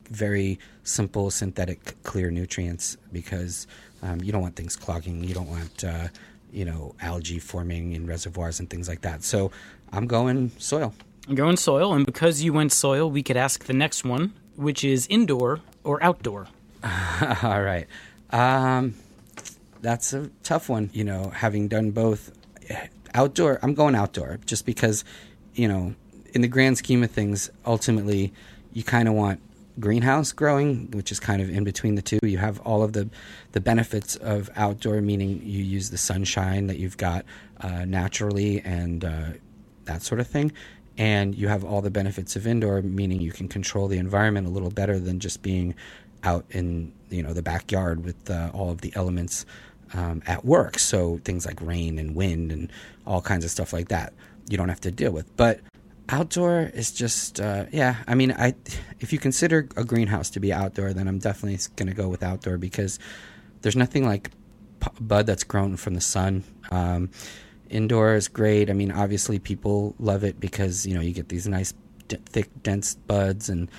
very 0.10 0.60
simple 0.84 1.32
synthetic 1.32 2.02
clear 2.04 2.30
nutrients 2.30 2.98
because 3.14 3.68
um, 4.04 4.20
you 4.22 4.34
don't 4.34 4.42
want 4.42 4.58
things 4.58 4.76
clogging. 4.76 5.24
You 5.24 5.34
don't 5.34 5.50
want, 5.50 5.84
uh, 5.86 6.10
you 6.52 6.66
know, 6.66 6.94
algae 7.02 7.40
forming 7.40 7.94
in 7.94 8.06
reservoirs 8.06 8.60
and 8.60 8.70
things 8.70 8.90
like 8.90 9.02
that. 9.02 9.24
So 9.24 9.52
I'm 9.94 10.08
going 10.08 10.52
soil. 10.58 10.94
I'm 11.30 11.36
going 11.36 11.56
soil, 11.56 11.94
and 11.94 12.06
because 12.06 12.42
you 12.42 12.52
went 12.52 12.74
soil, 12.74 13.10
we 13.10 13.24
could 13.24 13.38
ask 13.38 13.64
the 13.64 13.74
next 13.74 14.04
one, 14.04 14.34
which 14.58 14.84
is 14.84 15.08
indoor 15.08 15.62
or 15.86 16.04
outdoor. 16.04 16.48
All 16.84 17.62
right. 17.62 17.88
Um, 18.30 18.96
that's 19.82 20.14
a 20.14 20.30
tough 20.44 20.70
one, 20.70 20.90
you 20.94 21.04
know, 21.04 21.30
having 21.30 21.68
done 21.68 21.92
both. 21.92 22.32
Outdoor, 23.14 23.60
I'm 23.64 23.74
going 23.74 23.96
outdoor 23.96 24.40
just 24.46 24.66
because, 24.66 25.04
you 25.56 25.68
know, 25.68 25.96
in 26.34 26.42
the 26.42 26.48
grand 26.48 26.78
scheme 26.78 27.04
of 27.04 27.12
things, 27.12 27.50
ultimately, 27.66 28.34
you 28.74 28.84
kind 28.84 29.08
of 29.08 29.14
want 29.14 29.40
greenhouse 29.80 30.32
growing, 30.32 30.92
which 30.92 31.12
is 31.12 31.20
kind 31.20 31.42
of 31.42 31.50
in 31.50 31.64
between 31.64 31.96
the 31.96 32.02
two. 32.02 32.20
You 32.22 32.38
have 32.38 32.60
all 32.62 32.84
of 32.84 32.94
the, 32.94 33.10
the 33.54 33.62
benefits 33.62 34.16
of 34.18 34.50
outdoor, 34.56 35.02
meaning 35.02 35.42
you 35.44 35.64
use 35.64 35.90
the 35.90 35.98
sunshine 35.98 36.68
that 36.68 36.78
you've 36.78 36.98
got 36.98 37.26
uh, 37.62 37.86
naturally 37.86 38.62
and 38.62 39.06
uh, 39.06 39.30
that 39.86 40.02
sort 40.02 40.20
of 40.20 40.28
thing. 40.28 40.52
And 40.98 41.36
you 41.36 41.48
have 41.48 41.64
all 41.64 41.82
the 41.82 41.92
benefits 41.92 42.36
of 42.36 42.48
indoor, 42.48 42.82
meaning 42.82 43.22
you 43.22 43.32
can 43.32 43.48
control 43.48 43.88
the 43.88 44.00
environment 44.00 44.48
a 44.48 44.50
little 44.50 44.72
better 44.72 45.00
than 45.00 45.20
just 45.20 45.44
being 45.44 45.76
out 46.24 46.46
in 46.50 46.92
you 47.10 47.24
know 47.24 47.34
the 47.34 47.42
backyard 47.42 48.04
with 48.04 48.30
uh, 48.30 48.50
all 48.54 48.72
of 48.72 48.82
the 48.82 48.92
elements 48.96 49.46
um, 49.94 50.22
at 50.28 50.46
work. 50.46 50.80
So 50.80 51.20
things 51.24 51.46
like 51.46 51.62
rain 51.62 52.00
and 52.00 52.16
wind 52.16 52.52
and 52.52 52.72
all 53.06 53.22
kinds 53.22 53.46
of 53.46 53.52
stuff 53.52 53.74
like 53.74 53.90
that 53.90 54.14
you 54.50 54.58
don't 54.58 54.70
have 54.70 54.82
to 54.82 54.92
deal 54.92 55.12
with. 55.12 55.36
But 55.38 55.60
outdoor 56.10 56.72
is 56.74 56.92
just 56.92 57.40
uh, 57.40 57.66
yeah. 57.72 57.98
I 58.08 58.16
mean, 58.16 58.32
I 58.32 58.56
if 59.00 59.12
you 59.14 59.20
consider 59.20 59.68
a 59.76 59.84
greenhouse 59.84 60.30
to 60.32 60.40
be 60.40 60.54
outdoor, 60.54 60.94
then 60.94 61.08
I'm 61.08 61.20
definitely 61.20 61.60
going 61.76 61.90
to 61.90 61.96
go 61.96 62.08
with 62.08 62.24
outdoor 62.24 62.58
because 62.58 63.00
there's 63.62 63.76
nothing 63.76 64.06
like 64.06 64.32
bud 65.00 65.26
that's 65.26 65.44
grown 65.44 65.76
from 65.76 65.96
the 65.96 66.02
sun. 66.02 66.44
Um, 66.72 67.10
indoor 67.70 68.16
is 68.16 68.28
great. 68.28 68.70
I 68.70 68.74
mean, 68.74 68.92
obviously 68.92 69.40
people 69.40 69.96
love 70.00 70.24
it 70.24 70.40
because 70.40 70.86
you 70.86 70.94
know 70.94 71.02
you 71.02 71.14
get 71.14 71.30
these 71.30 71.48
nice 71.48 71.74
d- 72.08 72.18
thick, 72.26 72.50
dense 72.64 72.96
buds 72.96 73.50
and 73.50 73.70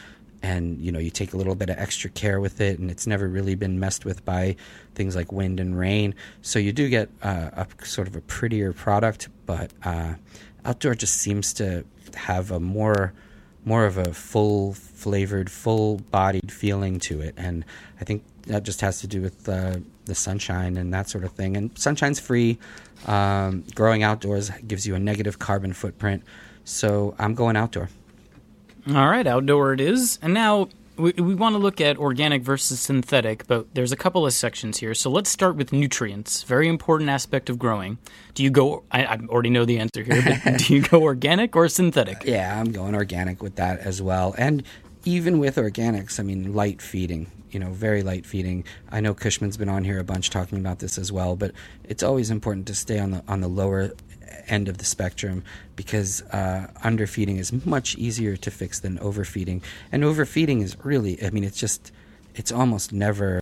and 0.43 0.81
you 0.81 0.93
know 0.93 0.99
you 0.99 1.11
take 1.11 1.33
a 1.33 1.37
little 1.37 1.55
bit 1.55 1.71
of 1.71 1.79
extra 1.79 2.11
care 2.11 2.41
with 2.41 2.61
it 2.61 2.79
and 2.79 2.91
it's 2.91 3.07
never 3.07 3.29
really 3.29 3.55
been 3.55 3.81
messed 3.81 4.05
with 4.05 4.25
by 4.25 4.57
things 4.95 5.17
like 5.17 5.33
wind 5.33 5.61
and 5.61 5.79
rain. 5.79 6.15
So 6.43 6.59
you 6.59 6.73
do 6.73 6.89
get 6.89 7.09
uh, 7.23 7.51
a 7.53 7.67
sort 7.85 8.09
of 8.09 8.17
a 8.17 8.21
prettier 8.21 8.73
product 8.73 9.29
but 9.47 9.73
uh, 9.85 10.15
outdoor 10.65 10.95
just 10.95 11.17
seems 11.17 11.53
to 11.55 11.85
have 12.15 12.51
a 12.51 12.61
more 12.61 13.13
more 13.65 13.85
of 13.85 13.99
a 13.99 14.15
full 14.15 14.75
flavored 14.75 15.51
full 15.51 15.99
bodied 16.11 16.53
feeling 16.53 16.99
to 17.01 17.21
it. 17.21 17.35
And 17.37 17.65
i 18.01 18.05
think 18.05 18.23
that 18.47 18.63
just 18.63 18.81
has 18.81 19.01
to 19.01 19.07
do 19.07 19.21
with 19.21 19.49
uh, 19.49 19.77
the 20.07 20.15
sunshine 20.15 20.79
and 20.79 20.95
that 20.95 21.09
sort 21.09 21.25
of 21.25 21.33
thing. 21.33 21.57
And 21.57 21.77
sunshine's 21.77 22.19
free. 22.19 22.59
Um, 23.07 23.65
growing 23.75 24.03
outdoors 24.03 24.51
gives 24.67 24.87
you 24.87 24.95
a 24.95 24.99
negative 24.99 25.39
carbon 25.39 25.73
footprint. 25.73 26.23
So 26.65 27.15
i'm 27.19 27.35
going 27.35 27.57
outdoor 27.57 27.89
all 28.97 29.09
right, 29.09 29.27
outdoor 29.27 29.73
it 29.73 29.81
is. 29.81 30.19
And 30.23 30.35
now 30.35 30.69
we, 30.97 31.13
we 31.13 31.35
want 31.35 31.55
to 31.55 31.59
look 31.59 31.81
at 31.81 31.97
organic 31.97 32.43
versus 32.43 32.81
synthetic, 32.81 33.47
but 33.47 33.73
there's 33.75 33.93
a 33.93 33.97
couple 33.97 34.27
of 34.27 34.33
sections 34.33 34.79
here. 34.79 34.95
So 34.95 35.11
let's 35.11 35.31
start 35.31 35.57
with 35.57 35.73
nutrients. 35.73 36.43
Very 36.43 36.69
important 36.69 37.11
aspect 37.11 37.49
of 37.49 37.59
growing. 37.59 37.99
Do 38.35 38.43
you 38.43 38.51
go? 38.51 38.83
I, 38.91 39.05
I 39.05 39.19
already 39.29 39.51
know 39.51 39.65
the 39.65 39.79
answer 39.79 40.03
here, 40.03 40.23
but 40.23 40.59
do 40.67 40.75
you 40.75 40.83
go 40.83 41.03
organic 41.03 41.57
or 41.57 41.69
synthetic? 41.69 42.25
Yeah, 42.25 42.59
I'm 42.59 42.73
going 42.73 42.95
organic 42.95 43.43
with 43.43 43.57
that 43.57 43.81
as 43.81 44.03
well. 44.03 44.35
And 44.39 44.63
even 45.05 45.39
with 45.39 45.57
organics, 45.57 46.19
I 46.19 46.23
mean, 46.23 46.55
light 46.55 46.83
feeding. 46.83 47.31
You 47.51 47.61
know, 47.61 47.71
very 47.71 48.03
light 48.03 48.27
feeding. 48.27 48.65
I 48.93 49.01
know 49.01 49.15
Kushman's 49.15 49.57
been 49.57 49.71
on 49.71 49.83
here 49.83 49.99
a 49.99 50.05
bunch 50.05 50.29
talking 50.29 50.59
about 50.59 50.81
this 50.81 50.99
as 50.99 51.11
well, 51.11 51.35
but 51.35 51.53
it's 51.85 52.03
always 52.03 52.31
important 52.31 52.67
to 52.67 52.75
stay 52.75 52.99
on 52.99 53.13
the 53.13 53.23
on 53.27 53.41
the 53.41 53.49
lower 53.49 53.93
end 54.49 54.69
of 54.69 54.79
the 54.79 54.85
spectrum 54.85 55.45
because 55.77 56.23
uh, 56.23 56.69
underfeeding 56.83 57.37
is 57.37 57.53
much 57.65 57.97
easier 57.97 58.37
to 58.37 58.51
fix 58.51 58.81
than 58.81 58.99
overfeeding. 58.99 59.63
And 59.93 60.05
overfeeding 60.05 60.61
is 60.61 60.77
really, 60.85 61.23
I 61.25 61.31
mean, 61.31 61.45
it's 61.45 61.59
just, 61.59 61.93
it's 62.35 62.53
almost 62.53 62.93
never 62.93 63.41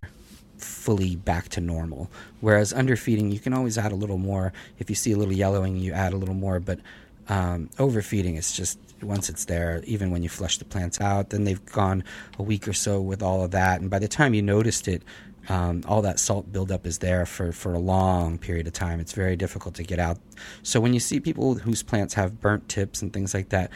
fully 0.58 1.16
back 1.16 1.48
to 1.50 1.60
normal. 1.60 2.10
Whereas 2.40 2.72
underfeeding, 2.72 3.30
you 3.30 3.38
can 3.38 3.52
always 3.52 3.78
add 3.78 3.92
a 3.92 3.96
little 3.96 4.18
more. 4.18 4.52
If 4.78 4.88
you 4.88 4.96
see 4.96 5.12
a 5.12 5.16
little 5.16 5.34
yellowing, 5.34 5.76
you 5.76 5.92
add 5.92 6.12
a 6.12 6.16
little 6.16 6.34
more. 6.34 6.60
But 6.60 6.80
um, 7.28 7.70
overfeeding 7.78 8.36
is 8.36 8.52
just 8.52 8.78
once 9.02 9.28
it's 9.28 9.44
there, 9.44 9.82
even 9.84 10.10
when 10.10 10.22
you 10.22 10.28
flush 10.28 10.58
the 10.58 10.64
plants 10.64 11.00
out, 11.00 11.30
then 11.30 11.44
they've 11.44 11.64
gone 11.66 12.04
a 12.38 12.42
week 12.42 12.66
or 12.66 12.72
so 12.72 13.00
with 13.00 13.22
all 13.22 13.44
of 13.44 13.50
that, 13.50 13.80
and 13.80 13.90
by 13.90 13.98
the 13.98 14.08
time 14.08 14.34
you 14.34 14.42
noticed 14.42 14.88
it, 14.88 15.02
um, 15.48 15.82
all 15.86 16.02
that 16.02 16.18
salt 16.18 16.52
buildup 16.52 16.86
is 16.86 16.98
there 16.98 17.26
for, 17.26 17.52
for 17.52 17.74
a 17.74 17.78
long 17.78 18.38
period 18.38 18.66
of 18.66 18.72
time. 18.72 19.00
It's 19.00 19.12
very 19.12 19.36
difficult 19.36 19.74
to 19.76 19.82
get 19.82 19.98
out. 19.98 20.18
So 20.62 20.80
when 20.80 20.94
you 20.94 21.00
see 21.00 21.20
people 21.20 21.54
whose 21.54 21.82
plants 21.82 22.14
have 22.14 22.40
burnt 22.40 22.68
tips 22.68 23.02
and 23.02 23.12
things 23.12 23.34
like 23.34 23.50
that, 23.50 23.70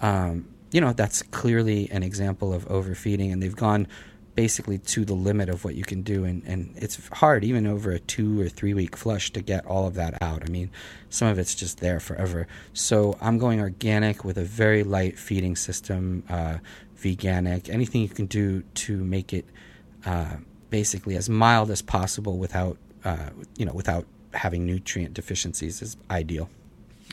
um, 0.00 0.48
you 0.72 0.80
know 0.80 0.92
that's 0.92 1.22
clearly 1.22 1.88
an 1.90 2.02
example 2.02 2.52
of 2.52 2.66
overfeeding, 2.66 3.32
and 3.32 3.42
they've 3.42 3.56
gone 3.56 3.86
basically 4.34 4.76
to 4.76 5.04
the 5.04 5.14
limit 5.14 5.48
of 5.48 5.64
what 5.64 5.74
you 5.74 5.82
can 5.82 6.02
do, 6.02 6.24
and, 6.24 6.42
and 6.44 6.74
it's 6.76 7.08
hard 7.08 7.42
even 7.42 7.66
over 7.66 7.90
a 7.92 7.98
two 7.98 8.38
or 8.40 8.48
three 8.48 8.74
week 8.74 8.94
flush 8.94 9.32
to 9.32 9.40
get 9.40 9.64
all 9.64 9.86
of 9.86 9.94
that 9.94 10.20
out. 10.22 10.42
I 10.46 10.50
mean, 10.50 10.70
some 11.08 11.28
of 11.28 11.38
it's 11.38 11.54
just 11.54 11.80
there 11.80 11.98
forever. 11.98 12.46
So 12.74 13.16
I'm 13.20 13.38
going 13.38 13.60
organic 13.60 14.24
with 14.24 14.36
a 14.36 14.44
very 14.44 14.84
light 14.84 15.18
feeding 15.18 15.56
system, 15.56 16.22
uh, 16.28 16.58
veganic, 16.98 17.70
anything 17.70 18.02
you 18.02 18.08
can 18.08 18.26
do 18.26 18.62
to 18.74 19.02
make 19.02 19.32
it. 19.32 19.46
Uh, 20.04 20.36
basically 20.70 21.16
as 21.16 21.28
mild 21.28 21.70
as 21.70 21.82
possible 21.82 22.38
without 22.38 22.78
uh, 23.04 23.30
you 23.56 23.64
know 23.64 23.72
without 23.72 24.06
having 24.34 24.66
nutrient 24.66 25.14
deficiencies 25.14 25.82
is 25.82 25.96
ideal. 26.10 26.48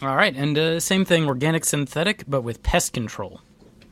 All 0.02 0.16
right, 0.16 0.36
and 0.36 0.58
uh, 0.58 0.80
same 0.80 1.06
thing, 1.06 1.28
organic 1.28 1.64
synthetic, 1.66 2.24
but 2.28 2.42
with 2.42 2.64
pest 2.64 2.94
control. 2.94 3.42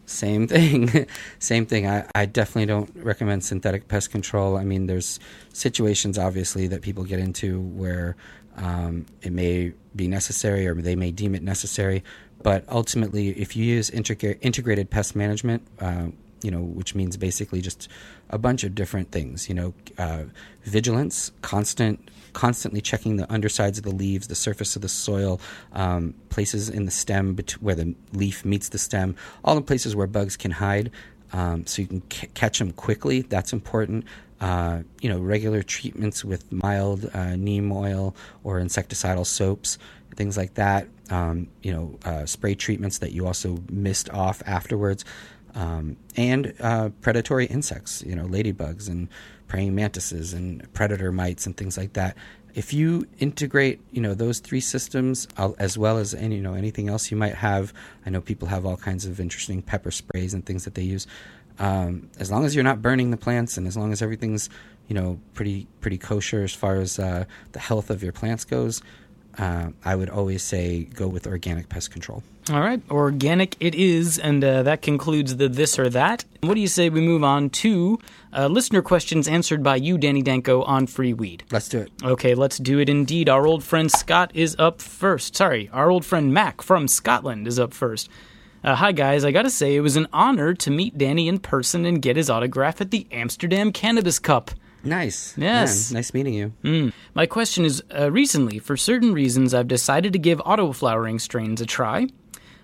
Same 0.05 0.47
thing, 0.47 1.05
same 1.39 1.65
thing. 1.65 1.87
I, 1.87 2.05
I 2.13 2.25
definitely 2.25 2.65
don't 2.65 2.91
recommend 2.95 3.43
synthetic 3.45 3.87
pest 3.87 4.11
control. 4.11 4.57
I 4.57 4.63
mean, 4.63 4.87
there's 4.87 5.19
situations 5.53 6.17
obviously 6.17 6.67
that 6.67 6.81
people 6.81 7.03
get 7.03 7.19
into 7.19 7.61
where 7.61 8.17
um, 8.57 9.05
it 9.21 9.31
may 9.31 9.73
be 9.95 10.07
necessary 10.07 10.67
or 10.67 10.75
they 10.75 10.95
may 10.95 11.11
deem 11.11 11.35
it 11.35 11.43
necessary, 11.43 12.03
but 12.43 12.65
ultimately, 12.67 13.29
if 13.29 13.55
you 13.55 13.63
use 13.63 13.89
integra- 13.89 14.37
integrated 14.41 14.89
pest 14.89 15.15
management, 15.15 15.65
uh, 15.79 16.07
you 16.41 16.51
know, 16.51 16.61
which 16.61 16.95
means 16.95 17.17
basically 17.17 17.61
just 17.61 17.87
a 18.29 18.37
bunch 18.37 18.63
of 18.63 18.75
different 18.75 19.11
things. 19.11 19.47
You 19.49 19.55
know, 19.55 19.73
uh, 19.97 20.23
vigilance, 20.63 21.31
constant, 21.41 22.09
constantly 22.33 22.81
checking 22.81 23.17
the 23.17 23.31
undersides 23.31 23.77
of 23.77 23.83
the 23.83 23.95
leaves, 23.95 24.27
the 24.27 24.35
surface 24.35 24.75
of 24.75 24.81
the 24.81 24.89
soil, 24.89 25.39
um, 25.73 26.13
places 26.29 26.69
in 26.69 26.85
the 26.85 26.91
stem 26.91 27.33
bet- 27.33 27.61
where 27.61 27.75
the 27.75 27.95
leaf 28.13 28.45
meets 28.45 28.69
the 28.69 28.77
stem, 28.79 29.15
all 29.43 29.55
the 29.55 29.61
places 29.61 29.95
where 29.95 30.07
bugs 30.07 30.37
can 30.37 30.51
hide, 30.51 30.91
um, 31.33 31.65
so 31.65 31.81
you 31.81 31.87
can 31.87 32.11
c- 32.11 32.27
catch 32.33 32.59
them 32.59 32.71
quickly. 32.71 33.21
That's 33.21 33.53
important. 33.53 34.05
Uh, 34.39 34.81
you 35.01 35.09
know, 35.09 35.19
regular 35.19 35.61
treatments 35.61 36.25
with 36.25 36.51
mild 36.51 37.09
uh, 37.13 37.35
neem 37.35 37.71
oil 37.71 38.15
or 38.43 38.59
insecticidal 38.59 39.25
soaps, 39.25 39.77
things 40.15 40.35
like 40.35 40.55
that. 40.55 40.87
Um, 41.11 41.47
you 41.61 41.71
know, 41.71 41.99
uh, 42.05 42.25
spray 42.25 42.55
treatments 42.55 42.99
that 42.99 43.11
you 43.11 43.27
also 43.27 43.59
mist 43.69 44.09
off 44.09 44.41
afterwards 44.45 45.05
um, 45.55 45.97
and 46.15 46.53
uh, 46.59 46.89
predatory 47.01 47.45
insects, 47.45 48.03
you 48.05 48.15
know, 48.15 48.25
ladybugs 48.25 48.87
and 48.87 49.07
praying 49.47 49.75
mantises 49.75 50.33
and 50.33 50.71
predator 50.73 51.11
mites 51.11 51.45
and 51.45 51.57
things 51.57 51.77
like 51.77 51.93
that. 51.93 52.15
if 52.53 52.73
you 52.73 53.07
integrate, 53.19 53.79
you 53.91 54.01
know, 54.01 54.13
those 54.13 54.39
three 54.39 54.59
systems 54.59 55.27
as 55.57 55.77
well 55.77 55.97
as 55.97 56.13
any, 56.13 56.35
you 56.35 56.41
know, 56.41 56.53
anything 56.53 56.89
else 56.89 57.11
you 57.11 57.17
might 57.17 57.35
have. 57.35 57.73
I 58.05 58.09
know 58.09 58.21
people 58.21 58.47
have 58.47 58.65
all 58.65 58.77
kinds 58.77 59.05
of 59.05 59.19
interesting 59.19 59.61
pepper 59.61 59.91
sprays 59.91 60.33
and 60.33 60.45
things 60.45 60.65
that 60.65 60.75
they 60.75 60.83
use. 60.83 61.07
Um, 61.59 62.09
as 62.19 62.31
long 62.31 62.45
as 62.45 62.55
you're 62.55 62.63
not 62.63 62.81
burning 62.81 63.11
the 63.11 63.17
plants, 63.17 63.57
and 63.57 63.67
as 63.67 63.77
long 63.77 63.91
as 63.91 64.01
everything's, 64.01 64.49
you 64.87 64.95
know, 64.95 65.19
pretty 65.33 65.67
pretty 65.79 65.97
kosher 65.97 66.43
as 66.43 66.53
far 66.53 66.77
as 66.77 66.97
uh, 66.97 67.25
the 67.51 67.59
health 67.59 67.89
of 67.89 68.01
your 68.01 68.11
plants 68.13 68.45
goes, 68.45 68.81
uh, 69.37 69.69
I 69.83 69.95
would 69.95 70.09
always 70.09 70.43
say 70.43 70.83
go 70.83 71.07
with 71.07 71.27
organic 71.27 71.69
pest 71.69 71.91
control. 71.91 72.23
All 72.49 72.59
right, 72.59 72.81
organic 72.89 73.55
it 73.59 73.75
is, 73.75 74.17
and 74.17 74.43
uh, 74.43 74.63
that 74.63 74.81
concludes 74.81 75.35
the 75.35 75.47
this 75.47 75.77
or 75.77 75.89
that. 75.89 76.25
What 76.41 76.55
do 76.55 76.59
you 76.59 76.67
say 76.67 76.89
we 76.89 76.99
move 76.99 77.23
on 77.23 77.51
to 77.51 77.99
uh, 78.35 78.47
listener 78.47 78.81
questions 78.81 79.27
answered 79.27 79.61
by 79.61 79.75
you, 79.75 79.97
Danny 79.97 80.23
Danko, 80.23 80.63
on 80.63 80.87
free 80.87 81.13
weed? 81.13 81.43
Let's 81.51 81.69
do 81.69 81.79
it. 81.79 81.91
Okay, 82.03 82.33
let's 82.33 82.57
do 82.57 82.79
it 82.79 82.89
indeed. 82.89 83.29
Our 83.29 83.45
old 83.45 83.63
friend 83.63 83.91
Scott 83.91 84.31
is 84.33 84.55
up 84.57 84.81
first. 84.81 85.35
Sorry, 85.35 85.69
our 85.71 85.91
old 85.91 86.03
friend 86.03 86.33
Mac 86.33 86.63
from 86.63 86.87
Scotland 86.87 87.47
is 87.47 87.59
up 87.59 87.73
first. 87.73 88.09
Uh, 88.63 88.75
hi, 88.75 88.91
guys. 88.91 89.23
I 89.23 89.31
gotta 89.31 89.49
say, 89.49 89.75
it 89.75 89.81
was 89.81 89.95
an 89.95 90.07
honor 90.11 90.53
to 90.55 90.71
meet 90.71 90.97
Danny 90.97 91.27
in 91.27 91.39
person 91.39 91.85
and 91.85 92.01
get 92.01 92.15
his 92.15 92.29
autograph 92.29 92.81
at 92.81 92.91
the 92.91 93.07
Amsterdam 93.11 93.71
Cannabis 93.71 94.17
Cup. 94.17 94.51
Nice. 94.83 95.35
Yes. 95.37 95.91
Man, 95.91 95.99
nice 95.99 96.13
meeting 96.13 96.33
you. 96.33 96.91
My 97.13 97.25
question 97.25 97.65
is 97.65 97.83
uh, 97.97 98.11
recently, 98.11 98.59
for 98.59 98.75
certain 98.75 99.13
reasons, 99.13 99.53
I've 99.53 99.67
decided 99.67 100.13
to 100.13 100.19
give 100.19 100.39
autoflowering 100.39 101.21
strains 101.21 101.61
a 101.61 101.65
try. 101.65 102.07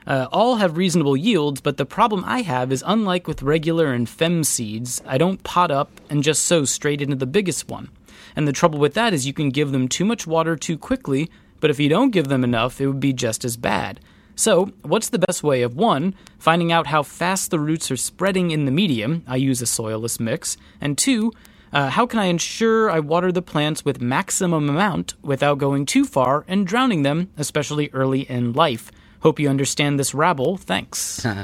Uh, 0.07 0.28
all 0.32 0.55
have 0.55 0.78
reasonable 0.78 1.18
yields, 1.18 1.59
but 1.59 1.76
the 1.76 1.86
problem 1.86 2.24
I 2.26 2.41
have 2.41 2.72
is 2.72 2.84
unlike 2.88 3.28
with 3.28 3.43
regular 3.43 3.91
and 3.91 4.07
fem 4.07 4.43
seeds, 4.45 5.01
I 5.05 5.18
don't 5.18 5.43
pot 5.43 5.70
up 5.70 5.91
and 6.09 6.24
just 6.24 6.45
sow 6.45 6.63
straight 6.63 7.01
into 7.01 7.18
the 7.18 7.26
biggest 7.26 7.68
one. 7.68 7.89
And 8.36 8.47
the 8.47 8.53
trouble 8.53 8.80
with 8.80 8.93
that 8.93 9.13
is 9.13 9.28
you 9.28 9.34
can 9.34 9.49
give 9.49 9.72
them 9.72 9.89
too 9.89 10.05
much 10.05 10.26
water 10.26 10.55
too 10.55 10.78
quickly, 10.78 11.30
but 11.59 11.70
if 11.70 11.80
you 11.80 11.89
don't 11.89 12.11
give 12.11 12.30
them 12.30 12.43
enough, 12.45 12.80
it 12.80 12.88
would 12.88 13.01
be 13.01 13.11
just 13.11 13.43
as 13.43 13.57
bad. 13.57 13.99
So, 14.36 14.72
what's 14.84 15.09
the 15.09 15.20
best 15.20 15.41
way 15.43 15.63
of 15.63 15.76
one, 15.76 16.13
finding 16.38 16.72
out 16.72 16.88
how 16.88 17.01
fast 17.01 17.49
the 17.49 17.59
roots 17.59 17.89
are 17.89 17.97
spreading 17.97 18.51
in 18.51 18.65
the 18.65 18.72
medium? 18.72 19.24
I 19.28 19.38
use 19.38 19.63
a 19.63 19.65
soilless 19.65 20.20
mix. 20.20 20.57
And 20.80 20.95
two, 20.95 21.34
uh, 21.74 21.89
how 21.89 22.05
can 22.05 22.20
I 22.20 22.26
ensure 22.26 22.89
I 22.89 22.99
water 22.99 23.32
the 23.32 23.41
plants 23.41 23.84
with 23.84 24.01
maximum 24.01 24.70
amount 24.70 25.13
without 25.22 25.57
going 25.57 25.86
too 25.86 26.05
far 26.05 26.45
and 26.47 26.65
drowning 26.65 27.03
them, 27.03 27.32
especially 27.38 27.89
early 27.93 28.22
in 28.22 28.53
life? 28.53 28.91
Hope 29.22 29.39
you 29.39 29.49
understand 29.49 29.99
this 29.99 30.13
rabble. 30.13 30.57
Thanks. 30.57 31.26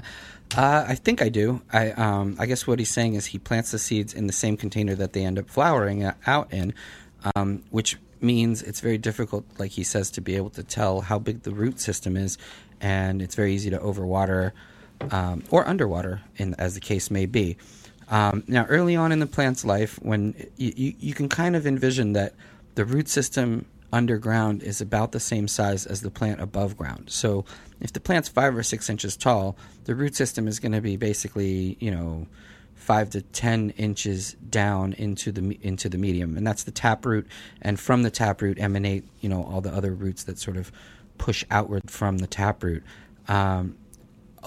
Uh, 0.55 0.85
I 0.87 0.93
think 0.93 1.21
I 1.21 1.29
do. 1.29 1.61
I 1.71 1.91
um, 1.91 2.35
I 2.37 2.45
guess 2.45 2.67
what 2.67 2.77
he's 2.77 2.91
saying 2.91 3.15
is 3.15 3.25
he 3.25 3.39
plants 3.39 3.71
the 3.71 3.79
seeds 3.79 4.13
in 4.13 4.27
the 4.27 4.33
same 4.33 4.55
container 4.55 4.93
that 4.93 5.13
they 5.13 5.25
end 5.25 5.39
up 5.39 5.49
flowering 5.49 6.07
out 6.27 6.53
in, 6.53 6.75
um, 7.35 7.63
which 7.71 7.97
means 8.21 8.61
it's 8.61 8.79
very 8.79 8.99
difficult, 8.99 9.45
like 9.57 9.71
he 9.71 9.83
says, 9.83 10.11
to 10.11 10.21
be 10.21 10.35
able 10.35 10.51
to 10.51 10.61
tell 10.61 11.01
how 11.01 11.17
big 11.17 11.41
the 11.41 11.51
root 11.51 11.79
system 11.79 12.15
is, 12.15 12.37
and 12.79 13.21
it's 13.21 13.33
very 13.33 13.53
easy 13.53 13.71
to 13.71 13.79
overwater 13.79 14.51
um, 15.11 15.43
or 15.49 15.67
underwater, 15.67 16.21
in, 16.37 16.53
as 16.55 16.75
the 16.75 16.79
case 16.79 17.09
may 17.09 17.25
be. 17.25 17.57
Um, 18.09 18.43
now, 18.47 18.65
early 18.65 18.95
on 18.95 19.11
in 19.11 19.19
the 19.19 19.27
plant's 19.27 19.63
life, 19.65 19.99
when 20.01 20.35
you, 20.57 20.73
you, 20.75 20.93
you 20.99 21.13
can 21.13 21.29
kind 21.29 21.55
of 21.55 21.65
envision 21.65 22.13
that 22.13 22.33
the 22.75 22.85
root 22.85 23.07
system 23.07 23.65
underground 23.91 24.63
is 24.63 24.81
about 24.81 25.11
the 25.11 25.19
same 25.19 25.47
size 25.47 25.85
as 25.85 26.01
the 26.01 26.09
plant 26.09 26.41
above 26.41 26.77
ground. 26.77 27.05
So, 27.09 27.45
if 27.79 27.93
the 27.93 27.99
plant's 27.99 28.29
five 28.29 28.55
or 28.55 28.63
six 28.63 28.89
inches 28.89 29.17
tall, 29.17 29.57
the 29.85 29.95
root 29.95 30.15
system 30.15 30.47
is 30.47 30.59
going 30.59 30.71
to 30.71 30.81
be 30.81 30.95
basically, 30.95 31.77
you 31.79 31.91
know, 31.91 32.27
five 32.75 33.09
to 33.11 33.21
ten 33.21 33.71
inches 33.71 34.33
down 34.49 34.93
into 34.93 35.31
the 35.31 35.57
into 35.61 35.89
the 35.89 35.97
medium, 35.97 36.37
and 36.37 36.45
that's 36.45 36.63
the 36.63 36.71
taproot. 36.71 37.27
And 37.61 37.79
from 37.79 38.03
the 38.03 38.11
taproot 38.11 38.59
emanate, 38.59 39.05
you 39.21 39.29
know, 39.29 39.43
all 39.43 39.61
the 39.61 39.73
other 39.73 39.93
roots 39.93 40.23
that 40.25 40.37
sort 40.37 40.57
of 40.57 40.71
push 41.17 41.45
outward 41.49 41.89
from 41.89 42.17
the 42.17 42.27
taproot. 42.27 42.83
Um, 43.27 43.77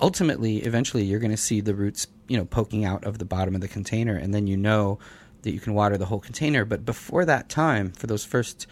ultimately, 0.01 0.59
eventually, 0.59 1.05
you're 1.05 1.21
going 1.21 1.31
to 1.31 1.37
see 1.37 1.61
the 1.61 1.75
roots, 1.75 2.07
you 2.29 2.37
know, 2.37 2.45
poking 2.45 2.85
out 2.85 3.05
of 3.05 3.19
the 3.19 3.25
bottom 3.25 3.55
of 3.55 3.61
the 3.61 3.69
container, 3.69 4.17
and 4.17 4.35
then 4.35 4.47
you 4.47 4.57
know 4.57 4.99
that 5.43 5.53
you 5.53 5.61
can 5.61 5.75
water 5.75 5.97
the 5.97 6.07
whole 6.07 6.21
container. 6.21 6.65
But 6.65 6.85
before 6.85 7.25
that 7.25 7.49
time, 7.49 7.93
for 7.93 8.07
those 8.07 8.25
first, 8.25 8.67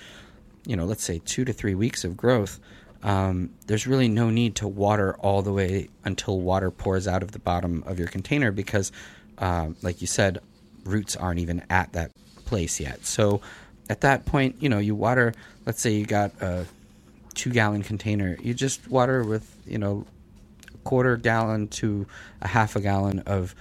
you 0.67 0.77
know, 0.77 0.85
let's 0.85 1.05
say 1.05 1.21
two 1.25 1.45
to 1.45 1.53
three 1.53 1.75
weeks 1.75 2.05
of 2.05 2.17
growth, 2.17 2.59
um, 3.03 3.51
there's 3.67 3.87
really 3.87 4.09
no 4.09 4.31
need 4.31 4.57
to 4.57 4.69
water 4.69 5.15
all 5.19 5.43
the 5.43 5.53
way 5.53 5.89
until 6.05 6.41
water 6.41 6.71
pours 6.71 7.07
out 7.07 7.23
of 7.23 7.33
the 7.33 7.39
bottom 7.39 7.85
of 7.87 7.99
your 7.99 8.09
container 8.09 8.51
because, 8.51 8.91
uh, 9.39 9.69
like 9.83 10.01
you 10.01 10.07
said, 10.07 10.39
roots 10.85 11.15
aren't 11.15 11.39
even 11.39 11.63
at 11.71 11.93
that 11.93 12.11
place 12.45 12.81
yet. 12.81 13.05
So 13.05 13.41
at 13.91 14.01
that 14.01 14.25
point, 14.25 14.57
you 14.61 14.69
know, 14.69 14.79
you 14.79 14.95
water. 14.95 15.35
Let's 15.67 15.81
say 15.81 15.93
you 15.93 16.07
got 16.07 16.33
a 16.41 16.67
two 17.35 17.51
gallon 17.51 17.83
container, 17.83 18.37
you 18.43 18.55
just 18.55 18.89
water 18.89 19.23
with 19.23 19.55
you 19.67 19.79
know 19.79 20.07
quarter 20.85 21.17
gallon 21.17 21.69
to 21.69 22.07
a 22.41 22.49
half 22.49 22.77
a 22.77 22.81
gallon 22.81 23.21
of 23.21 23.55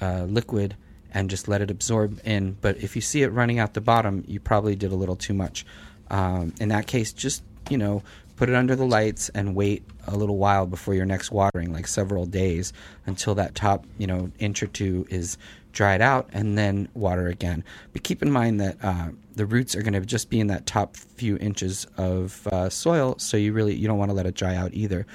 uh, 0.00 0.24
liquid 0.24 0.76
and 1.12 1.30
just 1.30 1.48
let 1.48 1.60
it 1.60 1.70
absorb 1.70 2.20
in. 2.24 2.56
But 2.60 2.78
if 2.78 2.96
you 2.96 3.02
see 3.02 3.22
it 3.22 3.28
running 3.28 3.58
out 3.58 3.74
the 3.74 3.80
bottom, 3.80 4.24
you 4.26 4.40
probably 4.40 4.74
did 4.74 4.92
a 4.92 4.96
little 4.96 5.16
too 5.16 5.34
much. 5.34 5.64
Um, 6.10 6.52
in 6.60 6.68
that 6.70 6.86
case, 6.86 7.12
just 7.12 7.42
you 7.70 7.78
know 7.78 8.02
put 8.36 8.48
it 8.48 8.54
under 8.54 8.74
the 8.74 8.86
lights 8.86 9.28
and 9.30 9.54
wait 9.54 9.84
a 10.06 10.16
little 10.16 10.36
while 10.36 10.66
before 10.66 10.94
your 10.94 11.06
next 11.06 11.30
watering, 11.30 11.72
like 11.72 11.86
several 11.86 12.26
days, 12.26 12.72
until 13.06 13.34
that 13.36 13.54
top 13.54 13.86
you 13.98 14.06
know 14.06 14.30
inch 14.38 14.62
or 14.62 14.66
two 14.66 15.06
is 15.10 15.38
dried 15.72 16.02
out, 16.02 16.28
and 16.32 16.58
then 16.58 16.88
water 16.94 17.28
again. 17.28 17.64
But 17.92 18.02
keep 18.02 18.22
in 18.22 18.30
mind 18.30 18.60
that 18.60 18.76
uh, 18.82 19.08
the 19.34 19.46
roots 19.46 19.74
are 19.74 19.82
going 19.82 19.94
to 19.94 20.00
just 20.00 20.28
be 20.28 20.40
in 20.40 20.48
that 20.48 20.66
top 20.66 20.96
few 20.96 21.36
inches 21.38 21.86
of 21.96 22.46
uh, 22.48 22.68
soil, 22.68 23.16
so 23.18 23.36
you 23.36 23.52
really 23.52 23.74
you 23.74 23.86
don't 23.86 23.98
want 23.98 24.10
to 24.10 24.14
let 24.14 24.26
it 24.26 24.34
dry 24.34 24.54
out 24.54 24.72
either. 24.74 25.06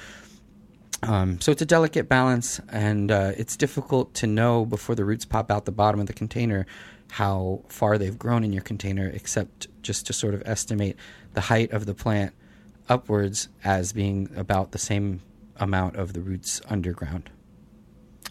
Um, 1.02 1.40
so 1.40 1.52
it's 1.52 1.62
a 1.62 1.66
delicate 1.66 2.08
balance, 2.08 2.60
and 2.70 3.10
uh, 3.10 3.32
it's 3.36 3.56
difficult 3.56 4.14
to 4.14 4.26
know 4.26 4.66
before 4.66 4.94
the 4.94 5.04
roots 5.04 5.24
pop 5.24 5.50
out 5.50 5.64
the 5.64 5.72
bottom 5.72 6.00
of 6.00 6.06
the 6.06 6.12
container 6.12 6.66
how 7.12 7.62
far 7.68 7.96
they've 7.98 8.18
grown 8.18 8.44
in 8.44 8.52
your 8.52 8.62
container, 8.62 9.08
except 9.08 9.68
just 9.82 10.06
to 10.06 10.12
sort 10.12 10.34
of 10.34 10.42
estimate 10.44 10.96
the 11.34 11.42
height 11.42 11.70
of 11.72 11.86
the 11.86 11.94
plant 11.94 12.34
upwards 12.88 13.48
as 13.64 13.92
being 13.92 14.28
about 14.36 14.72
the 14.72 14.78
same 14.78 15.20
amount 15.56 15.96
of 15.96 16.12
the 16.12 16.20
roots 16.20 16.60
underground. 16.68 17.30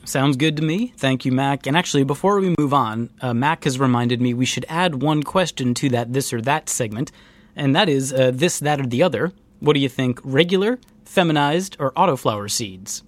Sounds 0.05 0.37
good 0.37 0.55
to 0.57 0.63
me. 0.63 0.93
Thank 0.97 1.25
you, 1.25 1.31
Mac. 1.31 1.67
And 1.67 1.75
actually, 1.75 2.03
before 2.03 2.39
we 2.39 2.55
move 2.57 2.73
on, 2.73 3.09
uh, 3.21 3.33
Mac 3.33 3.65
has 3.65 3.79
reminded 3.79 4.21
me 4.21 4.33
we 4.33 4.45
should 4.45 4.65
add 4.69 5.01
one 5.01 5.23
question 5.23 5.73
to 5.75 5.89
that 5.89 6.13
this 6.13 6.31
or 6.31 6.41
that 6.41 6.69
segment, 6.69 7.11
and 7.55 7.75
that 7.75 7.89
is 7.89 8.13
uh, 8.13 8.31
this, 8.33 8.59
that, 8.59 8.79
or 8.79 8.85
the 8.85 9.03
other. 9.03 9.33
What 9.59 9.73
do 9.73 9.79
you 9.79 9.89
think? 9.89 10.19
Regular, 10.23 10.79
feminized, 11.07 11.77
or 11.79 11.91
autoflower 11.93 12.49
seeds? 12.49 13.03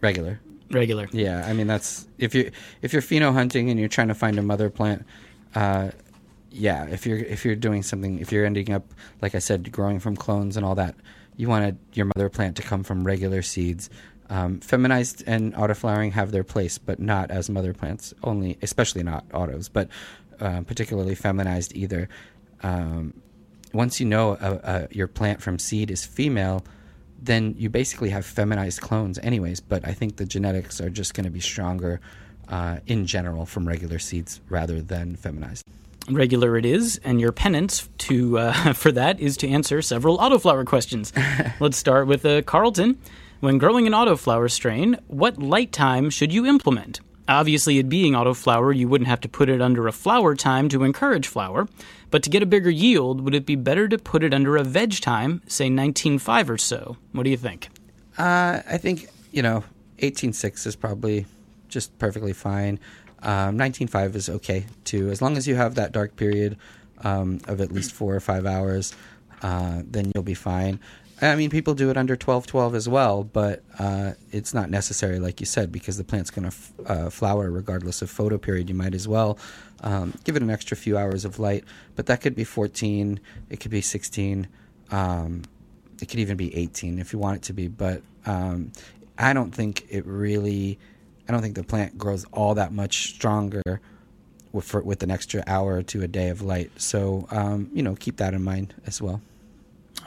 Regular. 0.00 0.40
Regular. 0.70 1.08
Yeah, 1.12 1.44
I 1.46 1.52
mean 1.52 1.66
that's 1.66 2.08
if 2.18 2.34
you 2.34 2.50
if 2.82 2.92
you're 2.92 3.02
pheno 3.02 3.32
hunting 3.32 3.70
and 3.70 3.78
you're 3.78 3.88
trying 3.88 4.08
to 4.08 4.14
find 4.14 4.38
a 4.38 4.42
mother 4.42 4.70
plant, 4.70 5.04
uh, 5.54 5.90
yeah, 6.50 6.86
if 6.86 7.06
you're 7.06 7.18
if 7.18 7.44
you're 7.44 7.56
doing 7.56 7.82
something, 7.82 8.18
if 8.18 8.32
you're 8.32 8.44
ending 8.44 8.72
up 8.72 8.92
like 9.22 9.34
I 9.34 9.38
said, 9.38 9.70
growing 9.70 10.00
from 10.00 10.16
clones 10.16 10.56
and 10.56 10.66
all 10.66 10.74
that, 10.74 10.96
you 11.36 11.48
wanted 11.48 11.78
your 11.92 12.06
mother 12.06 12.28
plant 12.28 12.56
to 12.56 12.62
come 12.62 12.82
from 12.82 13.04
regular 13.04 13.42
seeds. 13.42 13.88
Um, 14.30 14.60
feminized 14.60 15.22
and 15.26 15.54
autoflowering 15.54 16.12
have 16.12 16.32
their 16.32 16.44
place, 16.44 16.78
but 16.78 16.98
not 16.98 17.30
as 17.30 17.50
mother 17.50 17.74
plants. 17.74 18.14
Only, 18.22 18.58
especially 18.62 19.02
not 19.02 19.24
autos, 19.34 19.68
but 19.68 19.88
uh, 20.40 20.62
particularly 20.62 21.14
feminized 21.14 21.76
either. 21.76 22.08
Um, 22.62 23.14
once 23.74 24.00
you 24.00 24.06
know 24.06 24.38
a, 24.40 24.52
a, 24.62 24.88
your 24.90 25.08
plant 25.08 25.42
from 25.42 25.58
seed 25.58 25.90
is 25.90 26.04
female, 26.04 26.64
then 27.20 27.54
you 27.58 27.70
basically 27.70 28.10
have 28.10 28.26
feminized 28.26 28.80
clones, 28.80 29.18
anyways. 29.20 29.60
But 29.60 29.86
I 29.86 29.92
think 29.92 30.16
the 30.16 30.26
genetics 30.26 30.80
are 30.80 30.90
just 30.90 31.14
going 31.14 31.24
to 31.24 31.30
be 31.30 31.40
stronger 31.40 32.00
uh, 32.48 32.78
in 32.86 33.06
general 33.06 33.46
from 33.46 33.66
regular 33.66 33.98
seeds 33.98 34.40
rather 34.48 34.80
than 34.80 35.16
feminized. 35.16 35.64
Regular 36.10 36.58
it 36.58 36.66
is, 36.66 37.00
and 37.02 37.18
your 37.18 37.32
penance 37.32 37.88
to 37.98 38.38
uh, 38.38 38.72
for 38.74 38.92
that 38.92 39.20
is 39.20 39.36
to 39.38 39.48
answer 39.48 39.80
several 39.80 40.18
autoflower 40.18 40.66
questions. 40.66 41.12
Let's 41.60 41.78
start 41.78 42.06
with 42.06 42.26
uh, 42.26 42.42
Carlton. 42.42 42.98
When 43.40 43.58
growing 43.58 43.86
an 43.86 43.92
autoflower 43.92 44.50
strain, 44.50 44.98
what 45.06 45.38
light 45.38 45.72
time 45.72 46.10
should 46.10 46.32
you 46.32 46.46
implement? 46.46 47.00
Obviously, 47.26 47.78
it 47.78 47.88
being 47.88 48.12
autoflower, 48.12 48.76
you 48.76 48.86
wouldn't 48.86 49.08
have 49.08 49.20
to 49.22 49.28
put 49.28 49.48
it 49.48 49.62
under 49.62 49.88
a 49.88 49.92
flower 49.92 50.34
time 50.34 50.68
to 50.68 50.84
encourage 50.84 51.26
flower, 51.26 51.66
but 52.10 52.22
to 52.22 52.30
get 52.30 52.42
a 52.42 52.46
bigger 52.46 52.70
yield, 52.70 53.22
would 53.22 53.34
it 53.34 53.46
be 53.46 53.56
better 53.56 53.88
to 53.88 53.96
put 53.96 54.22
it 54.22 54.34
under 54.34 54.56
a 54.56 54.64
veg 54.64 55.00
time, 55.00 55.40
say 55.46 55.68
19.5 55.68 56.48
or 56.50 56.58
so? 56.58 56.96
What 57.12 57.22
do 57.22 57.30
you 57.30 57.36
think? 57.36 57.68
Uh, 58.18 58.60
I 58.68 58.76
think, 58.76 59.08
you 59.32 59.42
know, 59.42 59.64
18.6 59.98 60.66
is 60.66 60.76
probably 60.76 61.26
just 61.68 61.98
perfectly 61.98 62.34
fine. 62.34 62.78
Um, 63.22 63.56
19.5 63.56 64.14
is 64.16 64.28
okay 64.28 64.66
too, 64.84 65.10
as 65.10 65.22
long 65.22 65.38
as 65.38 65.48
you 65.48 65.54
have 65.54 65.76
that 65.76 65.92
dark 65.92 66.16
period 66.16 66.58
um, 67.02 67.40
of 67.48 67.60
at 67.60 67.72
least 67.72 67.92
four 67.92 68.14
or 68.14 68.20
five 68.20 68.44
hours. 68.44 68.94
Uh, 69.42 69.82
then 69.86 70.12
you'll 70.14 70.24
be 70.24 70.34
fine. 70.34 70.78
I 71.22 71.36
mean, 71.36 71.48
people 71.48 71.74
do 71.74 71.90
it 71.90 71.96
under 71.96 72.16
12 72.16 72.46
12 72.46 72.74
as 72.74 72.88
well, 72.88 73.24
but 73.24 73.62
uh, 73.78 74.12
it's 74.32 74.52
not 74.52 74.68
necessary, 74.68 75.18
like 75.20 75.40
you 75.40 75.46
said, 75.46 75.70
because 75.70 75.96
the 75.96 76.04
plant's 76.04 76.30
going 76.30 76.42
to 76.42 76.48
f- 76.48 76.72
uh, 76.86 77.10
flower 77.10 77.50
regardless 77.50 78.02
of 78.02 78.10
photo 78.10 78.36
period. 78.36 78.68
You 78.68 78.74
might 78.74 78.94
as 78.94 79.06
well 79.06 79.38
um, 79.82 80.12
give 80.24 80.36
it 80.36 80.42
an 80.42 80.50
extra 80.50 80.76
few 80.76 80.98
hours 80.98 81.24
of 81.24 81.38
light, 81.38 81.64
but 81.94 82.06
that 82.06 82.20
could 82.20 82.34
be 82.34 82.44
14, 82.44 83.20
it 83.48 83.60
could 83.60 83.70
be 83.70 83.80
16, 83.80 84.48
um, 84.90 85.42
it 86.02 86.08
could 86.08 86.18
even 86.18 86.36
be 86.36 86.54
18 86.54 86.98
if 86.98 87.12
you 87.12 87.18
want 87.18 87.36
it 87.36 87.42
to 87.44 87.52
be. 87.52 87.68
But 87.68 88.02
um, 88.26 88.72
I 89.16 89.32
don't 89.32 89.52
think 89.54 89.86
it 89.88 90.04
really, 90.06 90.78
I 91.28 91.32
don't 91.32 91.42
think 91.42 91.54
the 91.54 91.64
plant 91.64 91.96
grows 91.96 92.24
all 92.32 92.54
that 92.56 92.72
much 92.72 93.14
stronger 93.14 93.62
with, 94.52 94.64
for, 94.64 94.82
with 94.82 95.02
an 95.04 95.12
extra 95.12 95.44
hour 95.46 95.82
to 95.82 96.02
a 96.02 96.08
day 96.08 96.28
of 96.28 96.42
light. 96.42 96.72
So, 96.76 97.28
um, 97.30 97.70
you 97.72 97.82
know, 97.82 97.94
keep 97.94 98.16
that 98.16 98.34
in 98.34 98.42
mind 98.42 98.74
as 98.86 99.00
well. 99.00 99.20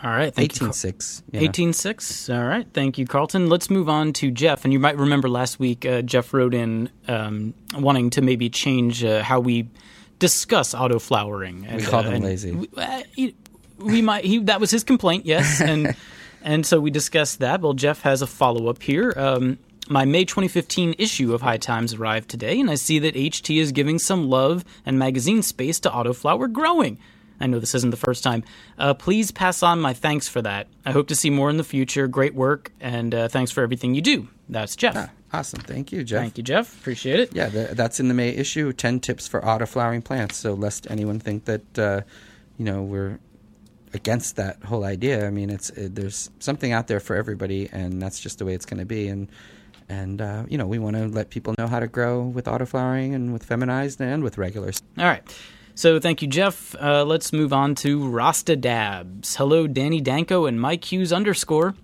All 0.03 0.11
right, 0.11 0.33
thank 0.33 0.59
you. 0.59 0.67
18.6. 0.67 1.23
yeah. 1.31 1.41
Eighteen 1.41 1.73
six. 1.73 2.29
All 2.29 2.43
right, 2.43 2.67
thank 2.73 2.97
you, 2.97 3.05
Carlton. 3.07 3.49
Let's 3.49 3.69
move 3.69 3.89
on 3.89 4.13
to 4.13 4.29
Jeff. 4.29 4.63
And 4.63 4.71
you 4.71 4.79
might 4.79 4.97
remember 4.97 5.27
last 5.27 5.59
week, 5.59 5.85
uh, 5.85 6.01
Jeff 6.03 6.33
wrote 6.33 6.53
in 6.53 6.89
um, 7.07 7.53
wanting 7.75 8.11
to 8.11 8.21
maybe 8.21 8.49
change 8.49 9.03
uh, 9.03 9.23
how 9.23 9.39
we 9.39 9.69
discuss 10.19 10.73
auto 10.75 10.99
flowering. 10.99 11.65
And, 11.67 11.83
called 11.83 12.05
uh, 12.05 12.09
him 12.09 12.15
and 12.15 12.23
lazy. 12.23 12.51
We, 12.53 12.69
uh, 12.77 13.01
he- 13.15 13.35
we 13.79 14.01
might. 14.01 14.25
He 14.25 14.39
that 14.39 14.59
was 14.59 14.71
his 14.71 14.83
complaint. 14.83 15.25
Yes, 15.25 15.61
and 15.61 15.95
and 16.43 16.65
so 16.65 16.79
we 16.79 16.91
discussed 16.91 17.39
that. 17.39 17.61
Well, 17.61 17.73
Jeff 17.73 18.01
has 18.01 18.21
a 18.21 18.27
follow 18.27 18.67
up 18.69 18.81
here. 18.83 19.13
Um, 19.17 19.57
my 19.89 20.03
May 20.05 20.25
2015 20.25 20.95
issue 20.97 21.33
of 21.33 21.41
High 21.41 21.57
Times 21.57 21.93
arrived 21.93 22.29
today, 22.29 22.59
and 22.59 22.69
I 22.69 22.75
see 22.75 22.99
that 22.99 23.15
HT 23.15 23.59
is 23.59 23.71
giving 23.71 23.99
some 23.99 24.29
love 24.29 24.65
and 24.85 24.99
magazine 24.99 25.41
space 25.41 25.79
to 25.81 25.89
autoflower 25.89 26.51
growing. 26.51 26.99
I 27.39 27.47
know 27.47 27.59
this 27.59 27.75
isn't 27.75 27.91
the 27.91 27.97
first 27.97 28.23
time. 28.23 28.43
Uh, 28.77 28.93
please 28.93 29.31
pass 29.31 29.63
on 29.63 29.79
my 29.79 29.93
thanks 29.93 30.27
for 30.27 30.41
that. 30.41 30.67
I 30.85 30.91
hope 30.91 31.07
to 31.09 31.15
see 31.15 31.29
more 31.29 31.49
in 31.49 31.57
the 31.57 31.63
future. 31.63 32.07
Great 32.07 32.33
work, 32.33 32.71
and 32.79 33.13
uh, 33.13 33.27
thanks 33.27 33.51
for 33.51 33.61
everything 33.61 33.93
you 33.95 34.01
do. 34.01 34.27
That's 34.49 34.75
Jeff. 34.75 34.95
Ah, 34.95 35.09
awesome. 35.33 35.61
Thank 35.61 35.91
you, 35.91 36.03
Jeff. 36.03 36.21
Thank 36.21 36.38
you, 36.38 36.43
Jeff. 36.43 36.73
Appreciate 36.79 37.19
it. 37.19 37.35
Yeah, 37.35 37.49
th- 37.49 37.71
that's 37.71 37.99
in 37.99 38.07
the 38.07 38.13
May 38.13 38.29
issue 38.29 38.71
10 38.73 38.99
tips 39.01 39.27
for 39.27 39.45
auto 39.45 39.65
flowering 39.65 40.01
plants. 40.01 40.38
So, 40.38 40.53
lest 40.53 40.89
anyone 40.89 41.19
think 41.19 41.45
that, 41.45 41.79
uh, 41.79 42.01
you 42.57 42.65
know, 42.65 42.81
we're 42.81 43.19
against 43.93 44.35
that 44.38 44.63
whole 44.63 44.83
idea. 44.83 45.27
I 45.27 45.29
mean, 45.29 45.49
it's 45.49 45.69
it, 45.71 45.95
there's 45.95 46.29
something 46.39 46.71
out 46.71 46.88
there 46.88 46.99
for 46.99 47.15
everybody, 47.15 47.69
and 47.71 48.01
that's 48.01 48.19
just 48.19 48.39
the 48.39 48.45
way 48.45 48.53
it's 48.53 48.65
going 48.65 48.79
to 48.79 48.85
be. 48.85 49.07
And, 49.07 49.29
and 49.89 50.21
uh, 50.21 50.43
you 50.49 50.57
know, 50.57 50.65
we 50.67 50.79
want 50.79 50.95
to 50.95 51.07
let 51.07 51.29
people 51.29 51.53
know 51.57 51.67
how 51.67 51.79
to 51.79 51.88
grow 51.88 52.23
with 52.23 52.47
auto 52.47 52.65
flowering 52.65 53.13
and 53.13 53.33
with 53.33 53.43
feminized 53.43 54.01
and 54.01 54.23
with 54.23 54.38
regulars. 54.38 54.81
All 54.97 55.05
right. 55.05 55.23
So 55.78 55.99
thank 55.99 56.23
you, 56.23 56.28
Jeff. 56.28 56.73
Uh, 56.73 57.03
let's 57.05 57.32
move 57.32 57.53
on 57.53 57.75
to 57.75 58.07
Rasta 58.09 58.55
Dabs. 58.55 59.36
Hello, 59.36 59.67
Danny 59.67 60.01
Danko 60.01 60.47
and 60.47 60.59
Mike 60.59 60.91
Hughes 60.91 61.13
underscore. 61.13 61.75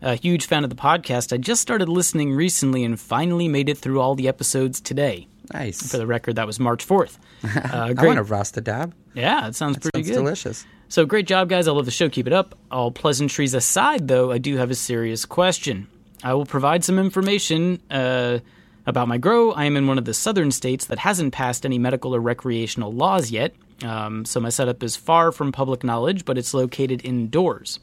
A 0.00 0.14
huge 0.14 0.46
fan 0.46 0.62
of 0.62 0.70
the 0.70 0.76
podcast. 0.76 1.32
I 1.32 1.38
just 1.38 1.60
started 1.60 1.88
listening 1.88 2.32
recently 2.34 2.84
and 2.84 3.00
finally 3.00 3.48
made 3.48 3.68
it 3.68 3.78
through 3.78 4.00
all 4.00 4.14
the 4.14 4.28
episodes 4.28 4.80
today. 4.80 5.26
Nice. 5.52 5.90
For 5.90 5.96
the 5.96 6.06
record, 6.06 6.36
that 6.36 6.46
was 6.46 6.60
March 6.60 6.86
4th. 6.86 7.18
Uh, 7.44 7.86
I 7.88 7.92
great. 7.94 8.06
want 8.06 8.20
a 8.20 8.22
Rasta 8.22 8.60
dab. 8.60 8.94
yeah, 9.14 9.48
it 9.48 9.56
sounds 9.56 9.76
pretty 9.78 10.04
Sounds 10.04 10.08
good. 10.16 10.22
delicious. 10.22 10.64
So 10.88 11.04
great 11.04 11.26
job, 11.26 11.48
guys. 11.48 11.66
I 11.66 11.72
love 11.72 11.84
the 11.86 11.90
show. 11.90 12.08
Keep 12.08 12.28
it 12.28 12.32
up. 12.32 12.54
All 12.70 12.92
pleasantries 12.92 13.52
aside, 13.54 14.06
though, 14.06 14.30
I 14.30 14.38
do 14.38 14.56
have 14.58 14.70
a 14.70 14.76
serious 14.76 15.24
question. 15.24 15.88
I 16.22 16.34
will 16.34 16.46
provide 16.46 16.84
some 16.84 17.00
information 17.00 17.82
uh, 17.90 18.38
about 18.86 19.08
my 19.08 19.18
grow. 19.18 19.52
I 19.52 19.64
am 19.64 19.76
in 19.76 19.86
one 19.86 19.98
of 19.98 20.04
the 20.04 20.14
southern 20.14 20.50
states 20.50 20.86
that 20.86 20.98
hasn't 20.98 21.32
passed 21.32 21.64
any 21.64 21.78
medical 21.78 22.14
or 22.14 22.20
recreational 22.20 22.92
laws 22.92 23.30
yet. 23.30 23.54
Um, 23.82 24.24
so 24.24 24.40
my 24.40 24.48
setup 24.48 24.82
is 24.82 24.96
far 24.96 25.32
from 25.32 25.52
public 25.52 25.84
knowledge, 25.84 26.24
but 26.24 26.38
it's 26.38 26.54
located 26.54 27.04
indoors. 27.04 27.80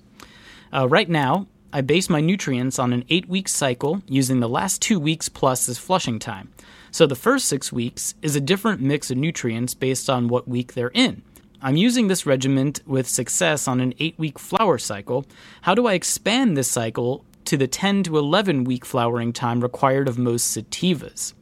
Uh, 0.74 0.88
right 0.88 1.10
now, 1.10 1.48
I 1.72 1.82
base 1.82 2.10
my 2.10 2.20
nutrients 2.20 2.80
on 2.80 2.94
an 2.94 3.06
eight 3.10 3.30
week 3.30 3.48
cycle 3.48 4.02
using 4.08 4.40
the 4.40 4.50
last 4.50 4.82
two 4.82 5.00
weeks 5.00 5.30
plus 5.30 5.70
as 5.70 5.78
flushing 5.78 6.20
time. 6.20 6.52
So 6.92 7.06
the 7.06 7.16
first 7.16 7.48
six 7.48 7.72
weeks 7.72 8.16
is 8.22 8.36
a 8.36 8.42
different 8.42 8.82
mix 8.82 9.12
of 9.12 9.18
nutrients 9.18 9.76
based 9.76 10.10
on 10.10 10.28
what 10.28 10.48
week 10.48 10.74
they're 10.74 10.92
in. 10.94 11.22
I'm 11.62 11.76
using 11.76 12.08
this 12.08 12.26
regimen 12.26 12.74
with 12.88 13.08
success 13.08 13.68
on 13.68 13.82
an 13.82 13.94
eight 14.00 14.18
week 14.18 14.40
flower 14.40 14.78
cycle. 14.78 15.26
How 15.62 15.76
do 15.76 15.88
I 15.88 15.94
expand 15.94 16.58
this 16.58 16.72
cycle 16.72 17.26
to 17.50 17.58
the 17.58 17.68
10 17.68 18.04
to 18.04 18.18
11 18.20 18.64
week 18.64 18.86
flowering 18.86 19.34
time 19.34 19.62
required 19.62 20.08
of 20.08 20.20
most 20.20 20.56
sativas? 20.56 21.34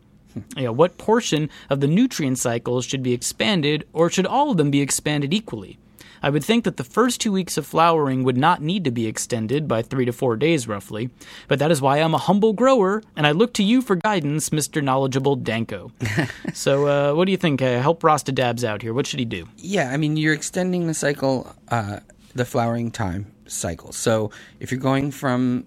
You 0.56 0.64
know, 0.64 0.72
what 0.72 0.98
portion 0.98 1.50
of 1.70 1.82
the 1.82 1.88
nutrient 1.88 2.40
cycles 2.40 2.86
should 2.86 3.04
be 3.04 3.12
expanded, 3.12 3.86
or 3.92 4.10
should 4.10 4.26
all 4.26 4.52
of 4.52 4.58
them 4.58 4.72
be 4.72 4.82
expanded 4.82 5.34
equally? 5.34 5.78
I 6.24 6.30
would 6.30 6.46
think 6.46 6.64
that 6.64 6.78
the 6.78 6.84
first 6.84 7.20
two 7.20 7.32
weeks 7.32 7.58
of 7.58 7.68
flowering 7.68 8.24
would 8.24 8.38
not 8.38 8.62
need 8.62 8.86
to 8.86 8.92
be 8.92 9.06
extended 9.06 9.68
by 9.68 9.82
three 9.82 10.06
to 10.06 10.14
four 10.14 10.38
days, 10.38 10.66
roughly, 10.66 11.10
but 11.50 11.60
that 11.60 11.72
is 11.72 11.82
why 11.82 11.98
I'm 11.98 12.14
a 12.14 12.20
humble 12.20 12.54
grower, 12.54 13.04
and 13.16 13.28
I 13.28 13.32
look 13.32 13.54
to 13.56 13.64
you 13.64 13.82
for 13.82 13.98
guidance, 13.98 14.50
Mr. 14.50 14.82
Knowledgeable 14.82 15.36
Danko. 15.36 15.92
so, 16.54 16.88
uh, 16.88 17.16
what 17.16 17.26
do 17.26 17.32
you 17.32 17.38
think? 17.38 17.62
Uh, 17.62 17.82
help 17.82 18.04
Rasta 18.04 18.32
Dabs 18.32 18.64
out 18.64 18.82
here. 18.82 18.94
What 18.94 19.06
should 19.08 19.20
he 19.20 19.26
do? 19.26 19.48
Yeah, 19.58 19.92
I 19.92 19.98
mean, 19.98 20.16
you're 20.16 20.34
extending 20.34 20.88
the 20.88 20.94
cycle, 20.94 21.54
uh, 21.68 22.00
the 22.34 22.46
flowering 22.46 22.92
time 22.92 23.32
cycle. 23.50 23.92
So 23.92 24.32
if 24.60 24.72
you're 24.72 24.80
going 24.80 25.12
from, 25.12 25.66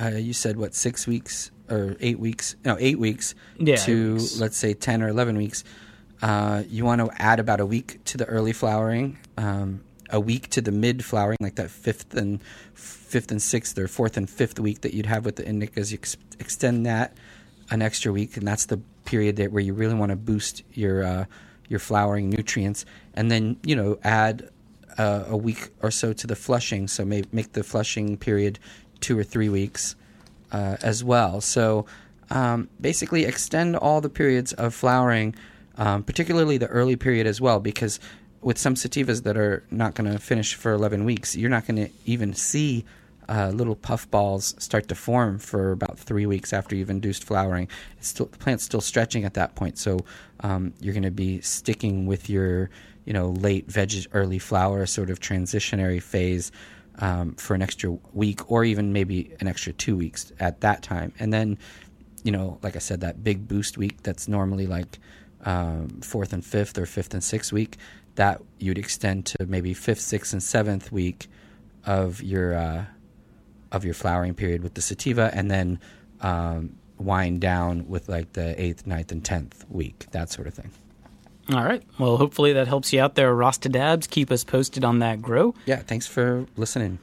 uh, 0.00 0.08
you 0.08 0.32
said 0.32 0.56
what, 0.56 0.74
six 0.74 1.06
weeks 1.06 1.50
or 1.70 1.96
eight 2.00 2.18
weeks? 2.18 2.56
No, 2.64 2.76
eight 2.78 2.98
weeks 2.98 3.34
Yeah, 3.58 3.76
to, 3.76 4.10
eight 4.16 4.20
weeks. 4.20 4.38
let's 4.38 4.56
say, 4.56 4.74
10 4.74 5.02
or 5.02 5.08
11 5.08 5.36
weeks. 5.36 5.64
Uh, 6.20 6.62
you 6.68 6.84
want 6.84 7.00
to 7.00 7.10
add 7.20 7.40
about 7.40 7.60
a 7.60 7.66
week 7.66 7.98
to 8.04 8.16
the 8.16 8.24
early 8.26 8.52
flowering, 8.52 9.18
um, 9.36 9.82
a 10.10 10.20
week 10.20 10.48
to 10.50 10.60
the 10.60 10.70
mid 10.70 11.04
flowering, 11.04 11.38
like 11.40 11.56
that 11.56 11.70
fifth 11.70 12.14
and 12.14 12.40
fifth 12.74 13.30
and 13.32 13.42
sixth 13.42 13.76
or 13.78 13.88
fourth 13.88 14.16
and 14.16 14.28
fifth 14.30 14.60
week 14.60 14.82
that 14.82 14.94
you'd 14.94 15.06
have 15.06 15.24
with 15.24 15.36
the 15.36 15.42
indicas. 15.42 15.90
You 15.90 15.98
ex- 15.98 16.16
extend 16.38 16.86
that 16.86 17.16
an 17.70 17.82
extra 17.82 18.12
week, 18.12 18.36
and 18.36 18.46
that's 18.46 18.66
the 18.66 18.76
period 19.04 19.36
that 19.36 19.50
where 19.50 19.62
you 19.62 19.74
really 19.74 19.94
want 19.94 20.10
to 20.10 20.16
boost 20.16 20.62
your 20.74 21.02
uh, 21.02 21.24
your 21.68 21.80
flowering 21.80 22.30
nutrients, 22.30 22.84
and 23.14 23.30
then 23.30 23.56
you 23.64 23.74
know 23.74 23.98
add 24.04 24.48
uh, 24.98 25.24
a 25.26 25.36
week 25.36 25.70
or 25.82 25.90
so 25.90 26.12
to 26.12 26.26
the 26.28 26.36
flushing. 26.36 26.86
So 26.86 27.04
may 27.04 27.24
make 27.32 27.52
the 27.54 27.64
flushing 27.64 28.16
period 28.16 28.60
two 29.02 29.18
or 29.18 29.24
three 29.24 29.48
weeks 29.48 29.96
uh, 30.52 30.76
as 30.82 31.04
well. 31.04 31.40
So 31.40 31.86
um, 32.30 32.68
basically, 32.80 33.24
extend 33.24 33.76
all 33.76 34.00
the 34.00 34.08
periods 34.08 34.52
of 34.54 34.74
flowering, 34.74 35.34
um, 35.76 36.02
particularly 36.02 36.56
the 36.56 36.68
early 36.68 36.96
period 36.96 37.26
as 37.26 37.40
well, 37.40 37.60
because 37.60 38.00
with 38.40 38.58
some 38.58 38.74
sativas 38.74 39.22
that 39.24 39.36
are 39.36 39.64
not 39.70 39.94
going 39.94 40.10
to 40.10 40.18
finish 40.18 40.54
for 40.54 40.72
11 40.72 41.04
weeks, 41.04 41.36
you're 41.36 41.50
not 41.50 41.66
going 41.66 41.76
to 41.76 41.92
even 42.06 42.32
see 42.32 42.84
uh, 43.28 43.50
little 43.50 43.76
puff 43.76 44.10
balls 44.10 44.54
start 44.58 44.88
to 44.88 44.94
form 44.94 45.38
for 45.38 45.72
about 45.72 45.98
three 45.98 46.26
weeks 46.26 46.52
after 46.52 46.74
you've 46.74 46.90
induced 46.90 47.24
flowering. 47.24 47.68
It's 47.98 48.08
still 48.08 48.26
the 48.26 48.38
plant's 48.38 48.64
still 48.64 48.80
stretching 48.80 49.24
at 49.24 49.34
that 49.34 49.54
point, 49.54 49.78
so 49.78 50.00
um, 50.40 50.74
you're 50.80 50.94
going 50.94 51.04
to 51.04 51.10
be 51.10 51.40
sticking 51.40 52.06
with 52.06 52.28
your 52.28 52.70
you 53.04 53.12
know 53.12 53.30
late 53.30 53.70
veg 53.70 54.06
early 54.12 54.38
flower 54.38 54.86
sort 54.86 55.10
of 55.10 55.20
transitionary 55.20 56.02
phase 56.02 56.52
um, 56.98 57.34
for 57.34 57.54
an 57.54 57.62
extra 57.62 57.90
week 58.12 58.50
or 58.50 58.64
even 58.64 58.92
maybe 58.92 59.34
an 59.40 59.48
extra 59.48 59.72
two 59.72 59.96
weeks 59.96 60.32
at 60.40 60.60
that 60.60 60.82
time, 60.82 61.12
and 61.18 61.32
then 61.32 61.58
you 62.24 62.32
know 62.32 62.58
like 62.62 62.76
I 62.76 62.80
said 62.80 63.00
that 63.00 63.24
big 63.24 63.48
boost 63.48 63.78
week 63.78 64.02
that's 64.02 64.28
normally 64.28 64.66
like 64.66 64.98
um, 65.44 65.88
fourth 66.02 66.32
and 66.32 66.44
fifth 66.44 66.78
or 66.78 66.86
fifth 66.86 67.14
and 67.14 67.22
sixth 67.22 67.52
week 67.52 67.76
that 68.14 68.42
you'd 68.58 68.78
extend 68.78 69.26
to 69.26 69.46
maybe 69.46 69.74
fifth, 69.74 70.00
sixth, 70.00 70.32
and 70.32 70.42
seventh 70.42 70.92
week 70.92 71.28
of 71.86 72.22
your 72.22 72.54
uh, 72.54 72.84
of 73.70 73.84
your 73.84 73.94
flowering 73.94 74.34
period 74.34 74.62
with 74.62 74.74
the 74.74 74.82
sativa, 74.82 75.30
and 75.34 75.50
then 75.50 75.80
um, 76.20 76.76
wind 76.98 77.40
down 77.40 77.88
with 77.88 78.08
like 78.08 78.32
the 78.34 78.60
eighth, 78.60 78.86
ninth, 78.86 79.10
and 79.12 79.24
tenth 79.24 79.64
week, 79.68 80.06
that 80.12 80.30
sort 80.30 80.46
of 80.46 80.54
thing. 80.54 80.70
All 81.50 81.64
right. 81.64 81.82
Well, 81.98 82.16
hopefully 82.16 82.52
that 82.52 82.68
helps 82.68 82.92
you 82.92 83.00
out 83.00 83.14
there, 83.14 83.34
Rasta 83.34 83.68
Dabs. 83.68 84.06
Keep 84.06 84.30
us 84.30 84.44
posted 84.44 84.84
on 84.84 85.00
that 85.00 85.20
grow. 85.20 85.54
Yeah, 85.66 85.80
thanks 85.80 86.06
for 86.06 86.46
listening. 86.56 86.98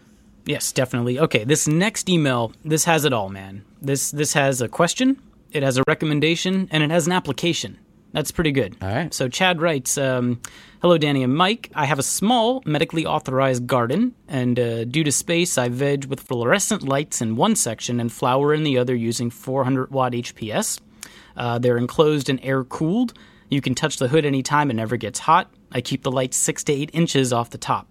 Yes, 0.45 0.71
definitely. 0.71 1.19
Okay, 1.19 1.43
this 1.43 1.67
next 1.67 2.09
email, 2.09 2.53
this 2.63 2.85
has 2.85 3.05
it 3.05 3.13
all, 3.13 3.29
man. 3.29 3.63
This 3.81 4.11
this 4.11 4.33
has 4.33 4.61
a 4.61 4.67
question, 4.67 5.21
it 5.51 5.61
has 5.63 5.77
a 5.77 5.83
recommendation, 5.87 6.67
and 6.71 6.81
it 6.83 6.89
has 6.89 7.05
an 7.05 7.13
application. 7.13 7.77
That's 8.13 8.31
pretty 8.31 8.51
good. 8.51 8.75
All 8.81 8.89
right. 8.89 9.13
So 9.13 9.27
Chad 9.27 9.61
writes, 9.61 9.95
um, 9.95 10.41
"Hello, 10.81 10.97
Danny 10.97 11.21
and 11.21 11.35
Mike. 11.35 11.69
I 11.75 11.85
have 11.85 11.99
a 11.99 12.03
small, 12.03 12.63
medically 12.65 13.05
authorized 13.05 13.67
garden, 13.67 14.15
and 14.27 14.59
uh, 14.59 14.85
due 14.85 15.03
to 15.03 15.11
space, 15.11 15.59
I 15.59 15.69
veg 15.69 16.05
with 16.05 16.21
fluorescent 16.21 16.81
lights 16.81 17.21
in 17.21 17.35
one 17.35 17.55
section 17.55 17.99
and 17.99 18.11
flower 18.11 18.51
in 18.53 18.63
the 18.63 18.79
other 18.79 18.95
using 18.95 19.29
400 19.29 19.91
watt 19.91 20.13
HPS. 20.13 20.79
Uh, 21.37 21.59
they're 21.59 21.77
enclosed 21.77 22.29
and 22.29 22.39
air 22.41 22.63
cooled. 22.63 23.13
You 23.49 23.61
can 23.61 23.75
touch 23.75 23.97
the 23.97 24.07
hood 24.07 24.25
anytime; 24.25 24.69
it 24.69 24.75
never 24.75 24.95
gets 24.97 25.19
hot. 25.19 25.51
I 25.71 25.81
keep 25.81 26.03
the 26.03 26.11
lights 26.11 26.37
six 26.37 26.63
to 26.65 26.73
eight 26.73 26.91
inches 26.93 27.33
off 27.33 27.49
the 27.49 27.57
top. 27.57 27.87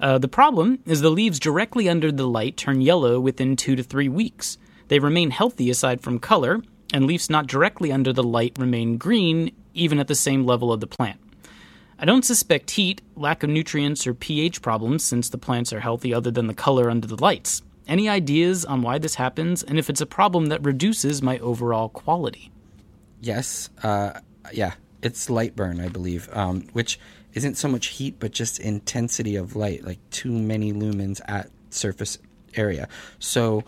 Uh, 0.00 0.18
the 0.18 0.28
problem 0.28 0.78
is 0.86 1.00
the 1.00 1.10
leaves 1.10 1.40
directly 1.40 1.88
under 1.88 2.12
the 2.12 2.28
light 2.28 2.56
turn 2.56 2.80
yellow 2.80 3.18
within 3.18 3.56
two 3.56 3.74
to 3.76 3.82
three 3.82 4.08
weeks. 4.08 4.58
They 4.88 4.98
remain 4.98 5.30
healthy 5.30 5.70
aside 5.70 6.00
from 6.00 6.18
color, 6.18 6.62
and 6.92 7.06
leaves 7.06 7.28
not 7.28 7.46
directly 7.46 7.92
under 7.92 8.12
the 8.12 8.22
light 8.22 8.56
remain 8.58 8.96
green 8.96 9.52
even 9.74 9.98
at 9.98 10.08
the 10.08 10.14
same 10.14 10.44
level 10.44 10.72
of 10.72 10.80
the 10.80 10.86
plant. 10.86 11.20
I 11.98 12.04
don't 12.04 12.24
suspect 12.24 12.70
heat, 12.72 13.02
lack 13.16 13.42
of 13.42 13.50
nutrients, 13.50 14.06
or 14.06 14.14
pH 14.14 14.62
problems 14.62 15.02
since 15.04 15.28
the 15.28 15.38
plants 15.38 15.72
are 15.72 15.80
healthy 15.80 16.14
other 16.14 16.30
than 16.30 16.46
the 16.46 16.54
color 16.54 16.90
under 16.90 17.08
the 17.08 17.20
lights. 17.20 17.62
Any 17.88 18.08
ideas 18.08 18.64
on 18.64 18.82
why 18.82 18.98
this 18.98 19.16
happens 19.16 19.62
and 19.62 19.78
if 19.78 19.90
it's 19.90 20.00
a 20.00 20.06
problem 20.06 20.46
that 20.46 20.64
reduces 20.64 21.22
my 21.22 21.38
overall 21.38 21.88
quality? 21.88 22.52
Yes. 23.20 23.70
Uh, 23.82 24.20
yeah. 24.52 24.74
It's 25.00 25.30
light 25.30 25.54
burn, 25.54 25.80
I 25.80 25.88
believe, 25.88 26.28
um, 26.32 26.62
which 26.72 26.98
isn't 27.34 27.56
so 27.56 27.68
much 27.68 27.86
heat, 27.88 28.16
but 28.18 28.32
just 28.32 28.58
intensity 28.58 29.36
of 29.36 29.54
light, 29.54 29.84
like 29.84 29.98
too 30.10 30.32
many 30.32 30.72
lumens 30.72 31.20
at 31.28 31.50
surface 31.70 32.18
area. 32.56 32.88
So 33.20 33.62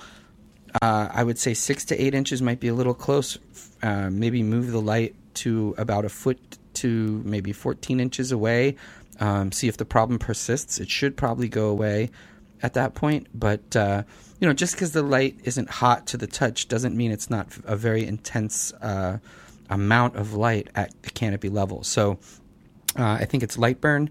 uh, 0.83 1.09
I 1.13 1.23
would 1.23 1.39
say 1.39 1.55
six 1.55 1.85
to 1.87 2.03
eight 2.03 2.15
inches 2.15 2.43
might 2.43 2.61
be 2.61 2.69
a 2.69 2.75
little 2.75 2.95
close. 2.95 3.39
Uh, 3.83 4.11
maybe 4.11 4.43
move 4.43 4.73
the 4.73 4.81
light 4.81 5.15
to 5.35 5.75
about 5.79 6.05
a 6.05 6.09
foot 6.09 6.59
to 6.75 7.23
maybe 7.25 7.53
14 7.53 8.01
inches 8.01 8.33
away. 8.33 8.77
Um, 9.21 9.53
see 9.53 9.69
if 9.69 9.77
the 9.77 9.85
problem 9.85 10.19
persists. 10.19 10.79
It 10.79 10.91
should 10.91 11.17
probably 11.17 11.49
go 11.49 11.69
away 11.69 12.11
at 12.63 12.75
that 12.75 12.95
point. 12.95 13.27
But 13.35 13.77
uh, 13.77 14.03
you 14.41 14.49
know, 14.49 14.55
just 14.55 14.75
because 14.75 14.93
the 14.93 15.03
light 15.03 15.39
isn't 15.45 15.69
hot 15.69 16.07
to 16.09 16.17
the 16.17 16.27
touch 16.27 16.69
doesn't 16.69 16.97
mean 16.97 17.11
it's 17.11 17.31
not 17.31 17.49
a 17.65 17.77
very 17.77 18.07
intense 18.07 18.73
uh, 18.81 19.19
amount 19.71 20.17
of 20.17 20.35
light 20.35 20.69
at 20.75 20.93
the 21.03 21.11
canopy 21.11 21.49
level. 21.49 21.83
So 21.83 22.19
uh, 22.99 23.13
I 23.13 23.25
think 23.25 23.43
it's 23.43 23.57
light 23.57 23.81
burn. 23.81 24.11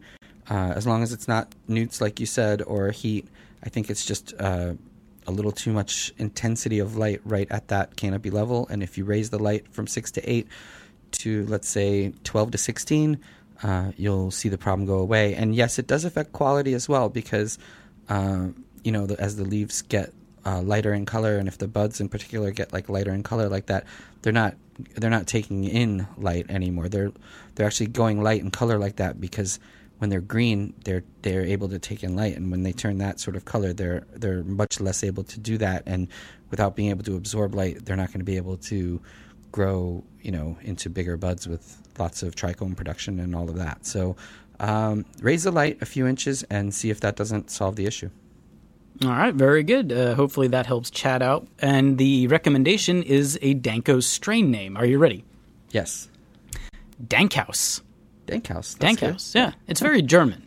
Uh, 0.49 0.73
as 0.75 0.87
long 0.87 1.03
as 1.03 1.13
it's 1.13 1.27
not 1.27 1.53
newts, 1.67 2.01
like 2.01 2.19
you 2.19 2.25
said, 2.25 2.61
or 2.63 2.89
heat, 2.89 3.27
I 3.63 3.69
think 3.69 3.89
it's 3.89 4.03
just 4.03 4.33
uh, 4.39 4.73
a 5.27 5.31
little 5.31 5.51
too 5.51 5.71
much 5.71 6.11
intensity 6.17 6.79
of 6.79 6.97
light 6.97 7.21
right 7.23 7.47
at 7.51 7.67
that 7.67 7.95
canopy 7.95 8.31
level. 8.31 8.67
And 8.69 8.81
if 8.81 8.97
you 8.97 9.05
raise 9.05 9.29
the 9.29 9.37
light 9.37 9.67
from 9.71 9.85
six 9.85 10.11
to 10.11 10.27
eight 10.29 10.47
to, 11.11 11.45
let's 11.45 11.67
say, 11.67 12.13
12 12.23 12.51
to 12.51 12.57
16, 12.57 13.19
uh, 13.61 13.91
you'll 13.97 14.31
see 14.31 14.49
the 14.49 14.57
problem 14.57 14.87
go 14.87 14.97
away. 14.99 15.35
And 15.35 15.53
yes, 15.53 15.77
it 15.77 15.85
does 15.85 16.05
affect 16.05 16.31
quality 16.31 16.73
as 16.73 16.87
well 16.89 17.09
because, 17.09 17.59
uh, 18.07 18.47
you 18.83 18.91
know, 18.91 19.05
the, 19.05 19.19
as 19.19 19.35
the 19.35 19.43
leaves 19.43 19.81
get 19.83 20.13
uh, 20.45 20.61
lighter 20.61 20.93
in 20.93 21.05
color, 21.05 21.37
and 21.37 21.47
if 21.47 21.57
the 21.57 21.67
buds 21.67 21.99
in 21.99 22.09
particular 22.09 22.51
get 22.51 22.71
like 22.73 22.89
lighter 22.89 23.13
in 23.13 23.21
color 23.21 23.49
like 23.49 23.67
that, 23.67 23.85
they're 24.21 24.33
not 24.33 24.55
they're 24.95 25.09
not 25.09 25.27
taking 25.27 25.63
in 25.63 26.07
light 26.17 26.49
anymore. 26.49 26.89
They're 26.89 27.11
they're 27.55 27.67
actually 27.67 27.87
going 27.87 28.21
light 28.21 28.41
in 28.41 28.51
color 28.51 28.77
like 28.77 28.97
that 28.97 29.19
because 29.19 29.59
when 29.99 30.09
they're 30.09 30.21
green, 30.21 30.73
they're 30.85 31.03
they're 31.21 31.45
able 31.45 31.69
to 31.69 31.79
take 31.79 32.03
in 32.03 32.15
light, 32.15 32.35
and 32.37 32.51
when 32.51 32.63
they 32.63 32.71
turn 32.71 32.97
that 32.99 33.19
sort 33.19 33.35
of 33.35 33.45
color, 33.45 33.73
they're 33.73 34.05
they're 34.13 34.43
much 34.43 34.79
less 34.79 35.03
able 35.03 35.23
to 35.25 35.39
do 35.39 35.57
that. 35.57 35.83
And 35.85 36.07
without 36.49 36.75
being 36.75 36.89
able 36.89 37.03
to 37.03 37.15
absorb 37.15 37.53
light, 37.53 37.85
they're 37.85 37.97
not 37.97 38.07
going 38.07 38.19
to 38.19 38.25
be 38.25 38.37
able 38.37 38.57
to 38.57 39.01
grow, 39.51 40.03
you 40.21 40.31
know, 40.31 40.57
into 40.61 40.89
bigger 40.89 41.17
buds 41.17 41.47
with 41.47 41.81
lots 41.97 42.23
of 42.23 42.35
trichome 42.35 42.75
production 42.75 43.19
and 43.19 43.35
all 43.35 43.49
of 43.49 43.55
that. 43.55 43.85
So 43.85 44.15
um, 44.59 45.05
raise 45.21 45.43
the 45.43 45.51
light 45.51 45.79
a 45.81 45.85
few 45.85 46.07
inches 46.07 46.43
and 46.43 46.73
see 46.73 46.89
if 46.89 47.01
that 47.01 47.15
doesn't 47.15 47.51
solve 47.51 47.75
the 47.75 47.85
issue. 47.85 48.09
All 49.03 49.09
right, 49.11 49.33
very 49.33 49.63
good. 49.63 49.91
Uh, 49.93 50.13
hopefully 50.15 50.49
that 50.49 50.65
helps 50.65 50.89
Chad 50.89 51.21
out. 51.21 51.47
And 51.59 51.97
the 51.97 52.27
recommendation 52.27 53.01
is 53.03 53.39
a 53.41 53.53
Danko 53.53 54.01
strain 54.01 54.51
name. 54.51 54.75
Are 54.75 54.85
you 54.85 54.97
ready? 54.97 55.23
Yes, 55.71 56.09
Dankhaus. 57.03 57.81
Dankhaus. 58.27 58.77
Dankhaus. 58.77 59.33
good. 59.33 59.39
Yeah, 59.39 59.51
it's 59.67 59.79
very 59.79 60.01
German. 60.01 60.43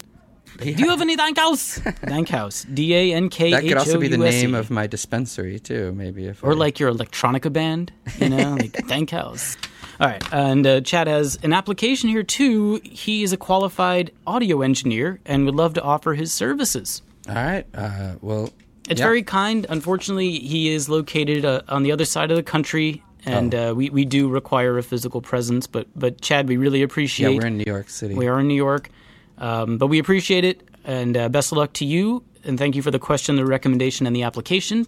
Yeah. 0.63 0.77
Do 0.77 0.83
you 0.83 0.91
have 0.91 1.01
any 1.01 1.17
Dankhaus? 1.17 1.81
Dankhaus. 2.03 2.73
D 2.75 2.95
A 2.95 3.15
N 3.15 3.31
K 3.31 3.47
H 3.47 3.55
O 3.55 3.57
U 3.57 3.61
S 3.61 3.63
E. 3.63 3.63
That 3.63 3.69
could 3.69 3.79
also 3.79 3.99
be 3.99 4.09
the 4.09 4.19
name 4.19 4.55
of 4.55 4.71
my 4.71 4.87
dispensary 4.87 5.59
too. 5.59 5.93
Maybe 5.93 6.27
if 6.27 6.45
or 6.45 6.53
I- 6.53 6.57
like 6.57 6.79
your 6.79 6.93
electronica 6.93 7.51
band, 7.53 7.91
you 8.19 8.29
know, 8.29 8.55
like 8.61 8.73
Dankhaus. 8.73 9.57
All 10.01 10.09
right, 10.09 10.23
and 10.33 10.67
uh, 10.67 10.81
Chad 10.83 11.07
has 11.07 11.39
an 11.43 11.53
application 11.53 12.09
here 12.11 12.23
too. 12.23 12.81
He 12.85 13.23
is 13.23 13.33
a 13.33 13.37
qualified 13.37 14.11
audio 14.27 14.61
engineer 14.63 15.21
and 15.25 15.47
would 15.47 15.55
love 15.55 15.75
to 15.75 15.83
offer 15.83 16.15
his 16.15 16.33
services. 16.33 17.03
All 17.29 17.35
right. 17.35 17.65
Uh, 17.75 18.15
well, 18.21 18.51
It's 18.89 19.01
yeah. 19.01 19.07
very 19.07 19.23
kind. 19.23 19.67
Unfortunately, 19.69 20.39
he 20.41 20.69
is 20.71 20.89
located 20.89 21.45
uh, 21.45 21.63
on 21.69 21.83
the 21.83 21.93
other 21.93 22.05
side 22.05 22.31
of 22.31 22.37
the 22.37 22.43
country, 22.43 23.03
and 23.25 23.55
Oh. 23.55 23.71
uh, 23.71 23.75
we, 23.75 23.91
we 23.91 24.05
do 24.05 24.29
require 24.29 24.77
a 24.79 24.83
physical 24.83 25.21
presence. 25.21 25.67
But 25.67 25.87
but 25.95 26.21
Chad, 26.21 26.49
we 26.49 26.57
really 26.57 26.83
appreciate. 26.83 27.33
Yeah, 27.35 27.39
we're 27.41 27.47
in 27.47 27.59
New 27.59 27.65
York 27.67 27.89
City. 27.91 28.15
We 28.15 28.27
are 28.27 28.41
in 28.41 28.49
New 28.49 28.55
York, 28.57 28.91
um, 29.39 29.79
but 29.79 29.87
we 29.87 29.99
appreciate 30.01 30.45
it, 30.45 30.69
and 30.85 31.17
uh, 31.17 31.29
best 31.29 31.53
of 31.53 31.59
luck 31.59 31.73
to 31.75 31.85
you. 31.85 32.25
And 32.45 32.59
thank 32.59 32.75
you 32.75 32.83
for 32.83 32.91
the 32.91 32.99
question, 32.99 33.37
the 33.37 33.47
recommendation, 33.47 34.05
and 34.07 34.17
the 34.17 34.25
application. 34.25 34.87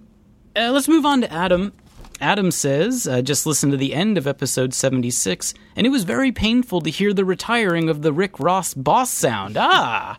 Uh, 0.57 0.71
let's 0.73 0.89
move 0.89 1.07
on 1.07 1.21
to 1.21 1.33
Adam. 1.33 1.73
Adam 2.21 2.51
says, 2.51 3.07
uh, 3.09 3.21
just 3.23 3.45
listen 3.45 3.71
to 3.73 3.77
the 3.77 3.93
end 3.95 4.17
of 4.19 4.27
episode 4.27 4.73
76, 4.75 5.53
and 5.77 5.87
it 5.87 5.91
was 5.91 6.05
very 6.05 6.31
painful 6.33 6.81
to 6.81 6.91
hear 6.91 7.13
the 7.13 7.25
retiring 7.25 7.89
of 7.89 8.03
the 8.03 8.13
Rick 8.13 8.39
Ross 8.41 8.73
boss 8.75 9.11
sound. 9.13 9.57
Ah! 9.59 10.17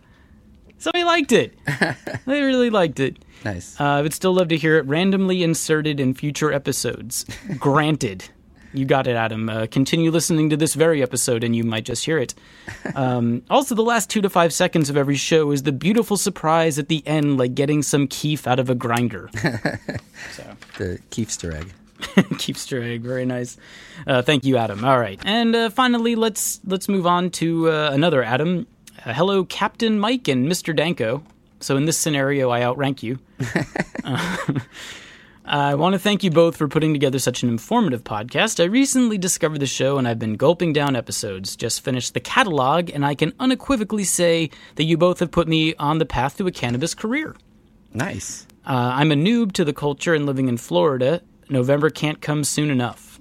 So 0.78 0.92
he 0.94 1.04
liked 1.04 1.32
it. 1.32 1.58
they 2.26 2.42
really 2.42 2.70
liked 2.70 3.00
it. 3.00 3.18
Nice. 3.44 3.80
Uh, 3.80 3.84
I 3.86 4.02
would 4.02 4.14
still 4.14 4.34
love 4.34 4.50
to 4.50 4.58
hear 4.58 4.78
it 4.78 4.86
randomly 4.86 5.44
inserted 5.44 6.00
in 6.00 6.14
future 6.14 6.52
episodes. 6.52 7.26
Granted. 7.58 8.26
You 8.74 8.84
got 8.84 9.08
it, 9.08 9.16
Adam. 9.16 9.48
Uh, 9.48 9.68
continue 9.72 10.12
listening 10.12 10.50
to 10.50 10.58
this 10.58 10.74
very 10.74 11.02
episode, 11.02 11.46
and 11.46 11.56
you 11.56 11.64
might 11.64 11.86
just 11.86 12.06
hear 12.06 12.18
it. 12.18 12.34
Um, 12.96 13.42
also, 13.50 13.76
the 13.76 13.84
last 13.84 14.10
two 14.10 14.22
to 14.22 14.30
five 14.30 14.54
seconds 14.54 14.90
of 14.90 14.96
every 14.96 15.16
show 15.16 15.52
is 15.52 15.64
the 15.64 15.72
beautiful 15.72 16.16
surprise 16.18 16.80
at 16.80 16.88
the 16.88 17.06
end, 17.06 17.38
like 17.38 17.54
getting 17.54 17.82
some 17.84 18.08
keef 18.08 18.48
out 18.48 18.60
of 18.60 18.70
a 18.70 18.76
grinder. 18.76 19.30
the 19.34 21.00
Keefster 21.12 21.54
egg. 21.54 21.74
Keepster 22.36 22.82
egg, 22.84 23.02
very 23.02 23.26
nice. 23.26 23.58
Uh, 24.08 24.22
thank 24.22 24.46
you, 24.46 24.56
Adam. 24.58 24.86
All 24.86 24.98
right, 25.00 25.20
and 25.26 25.56
uh, 25.56 25.70
finally, 25.72 26.16
let's 26.16 26.62
let's 26.66 26.88
move 26.88 27.06
on 27.06 27.32
to 27.32 27.70
uh, 27.70 27.90
another 27.92 28.24
Adam. 28.24 28.68
Uh, 29.06 29.14
hello, 29.14 29.46
Captain 29.46 30.00
Mike 30.00 30.28
and 30.28 30.48
Mr. 30.48 30.76
Danko. 30.76 31.24
So 31.60 31.78
in 31.78 31.86
this 31.86 31.98
scenario, 31.98 32.50
I 32.50 32.64
outrank 32.64 33.04
you. 33.04 33.20
Uh, 35.48 35.70
I 35.70 35.76
want 35.76 35.94
to 35.94 36.00
thank 36.00 36.24
you 36.24 36.32
both 36.32 36.58
for 36.58 36.68
putting 36.68 36.92
together 36.92 37.20
such 37.20 37.44
an 37.44 37.50
informative 37.50 38.04
podcast. 38.04 38.60
I 38.60 38.64
recently 38.64 39.20
discovered 39.20 39.60
the 39.60 39.68
show 39.68 40.00
and 40.00 40.08
I've 40.08 40.18
been 40.18 40.38
gulping 40.38 40.74
down 40.74 40.96
episodes. 40.96 41.56
Just 41.56 41.82
finished 41.82 42.16
the 42.16 42.20
catalog, 42.20 42.90
and 42.90 43.06
I 43.06 43.14
can 43.14 43.32
unequivocally 43.40 44.06
say 44.06 44.50
that 44.74 44.86
you 44.86 44.98
both 44.98 45.20
have 45.20 45.30
put 45.30 45.48
me 45.48 45.76
on 45.76 46.00
the 46.00 46.06
path 46.08 46.38
to 46.38 46.48
a 46.48 46.52
cannabis 46.52 46.96
career. 46.96 47.36
Nice. 47.94 48.48
Uh, 48.66 48.94
I'm 48.96 49.12
a 49.12 49.16
noob 49.16 49.52
to 49.52 49.64
the 49.64 49.72
culture 49.72 50.16
and 50.16 50.26
living 50.26 50.48
in 50.50 50.58
Florida. 50.58 51.22
November 51.48 51.92
can't 51.92 52.22
come 52.22 52.44
soon 52.44 52.72
enough. 52.72 53.20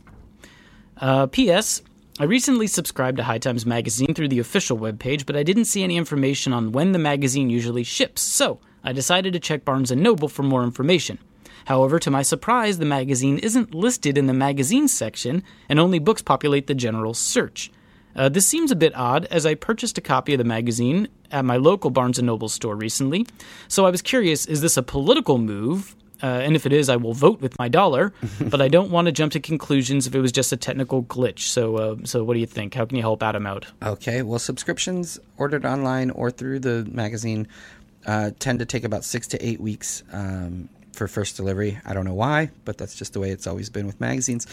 Uh, 0.97 1.27
P.S. 1.27 1.83
I 2.17 2.25
recently 2.25 2.69
subscribed 2.69 3.17
to 3.17 3.25
High 3.25 3.39
Times 3.39 3.67
Magazine 3.67 4.15
through 4.15 4.29
the 4.29 4.39
official 4.39 4.79
webpage, 4.79 5.27
but 5.27 5.35
I 5.35 5.43
didn't 5.43 5.65
see 5.65 5.83
any 5.83 5.97
information 5.97 6.53
on 6.53 6.71
when 6.71 6.93
the 6.93 6.99
magazine 7.01 7.51
usually 7.51 7.83
ships, 7.83 8.23
so 8.23 8.61
I 8.85 8.93
decided 8.93 9.33
to 9.33 9.41
check 9.41 9.65
Barnes 9.65 9.91
& 9.93 9.97
Noble 9.97 10.29
for 10.29 10.45
more 10.45 10.63
information. 10.63 11.19
However, 11.65 11.99
to 11.99 12.13
my 12.13 12.23
surprise, 12.23 12.79
the 12.79 12.85
magazine 12.85 13.39
isn't 13.39 13.75
listed 13.75 14.17
in 14.17 14.29
the 14.29 14.33
magazine 14.33 14.87
section, 14.87 15.43
and 15.69 15.81
only 15.81 15.99
books 15.99 16.23
populate 16.23 16.69
the 16.69 16.75
general 16.77 17.15
search. 17.15 17.73
Uh, 18.15 18.29
this 18.29 18.47
seems 18.47 18.71
a 18.71 18.77
bit 18.77 18.95
odd, 18.95 19.25
as 19.25 19.45
I 19.45 19.57
purchased 19.57 19.99
a 19.99 20.01
copy 20.01 20.35
of 20.35 20.39
the 20.39 20.45
magazine 20.45 21.09
at 21.33 21.45
my 21.45 21.57
local 21.57 21.91
Barnes 21.91 22.19
& 22.19 22.23
Noble 22.23 22.49
store 22.49 22.77
recently. 22.77 23.27
So 23.67 23.87
I 23.87 23.91
was 23.91 24.03
curious, 24.03 24.47
is 24.47 24.61
this 24.61 24.77
a 24.77 24.85
political 24.85 25.39
move? 25.39 25.97
Uh, 26.25 26.41
and 26.41 26.57
if 26.57 26.65
it 26.65 26.73
is, 26.73 26.89
I 26.89 26.97
will 26.97 27.13
vote 27.13 27.43
with 27.43 27.59
my 27.59 27.69
dollar. 27.69 28.15
but 28.41 28.63
I 28.63 28.69
don't 28.69 28.91
want 28.91 29.07
to 29.07 29.13
jump 29.13 29.33
to 29.33 29.41
conclusions 29.41 30.07
if 30.07 30.15
it 30.15 30.21
was 30.21 30.33
just 30.33 30.53
a 30.53 30.57
technical 30.57 31.03
glitch. 31.03 31.41
So, 31.41 31.77
uh, 31.77 31.97
so 32.05 32.25
what 32.25 32.33
do 32.33 32.41
you 32.41 32.47
think? 32.47 32.73
How 32.73 32.87
can 32.87 32.97
you 32.97 33.03
help 33.03 33.23
Adam 33.23 33.47
out? 33.47 33.67
Okay. 33.83 34.23
Well, 34.23 34.39
subscriptions 34.39 35.19
ordered 35.37 35.67
online 35.67 36.09
or 36.11 36.31
through 36.31 36.61
the 36.61 36.89
magazine 36.91 37.47
uh, 38.07 38.31
tend 38.39 38.61
to 38.61 38.65
take 38.65 38.85
about 38.85 39.05
six 39.05 39.27
to 39.29 39.47
eight 39.47 39.61
weeks 39.61 40.03
um, 40.13 40.71
for 40.93 41.09
first 41.09 41.37
delivery. 41.37 41.79
I 41.85 41.93
don't 41.93 42.07
know 42.07 42.15
why, 42.15 42.51
but 42.65 42.79
that's 42.79 42.95
just 42.95 43.13
the 43.13 43.21
way 43.21 43.31
it's 43.31 43.47
always 43.47 43.69
been 43.69 43.87
with 43.87 44.01
magazines. 44.01 44.47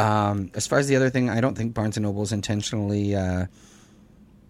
Um, 0.00 0.50
as 0.54 0.66
far 0.66 0.80
as 0.80 0.88
the 0.88 0.96
other 0.96 1.10
thing, 1.10 1.30
I 1.30 1.40
don't 1.40 1.56
think 1.56 1.74
Barnes 1.74 1.96
and 1.96 2.02
Noble 2.02 2.22
is 2.22 2.32
intentionally 2.32 3.14
uh, 3.14 3.46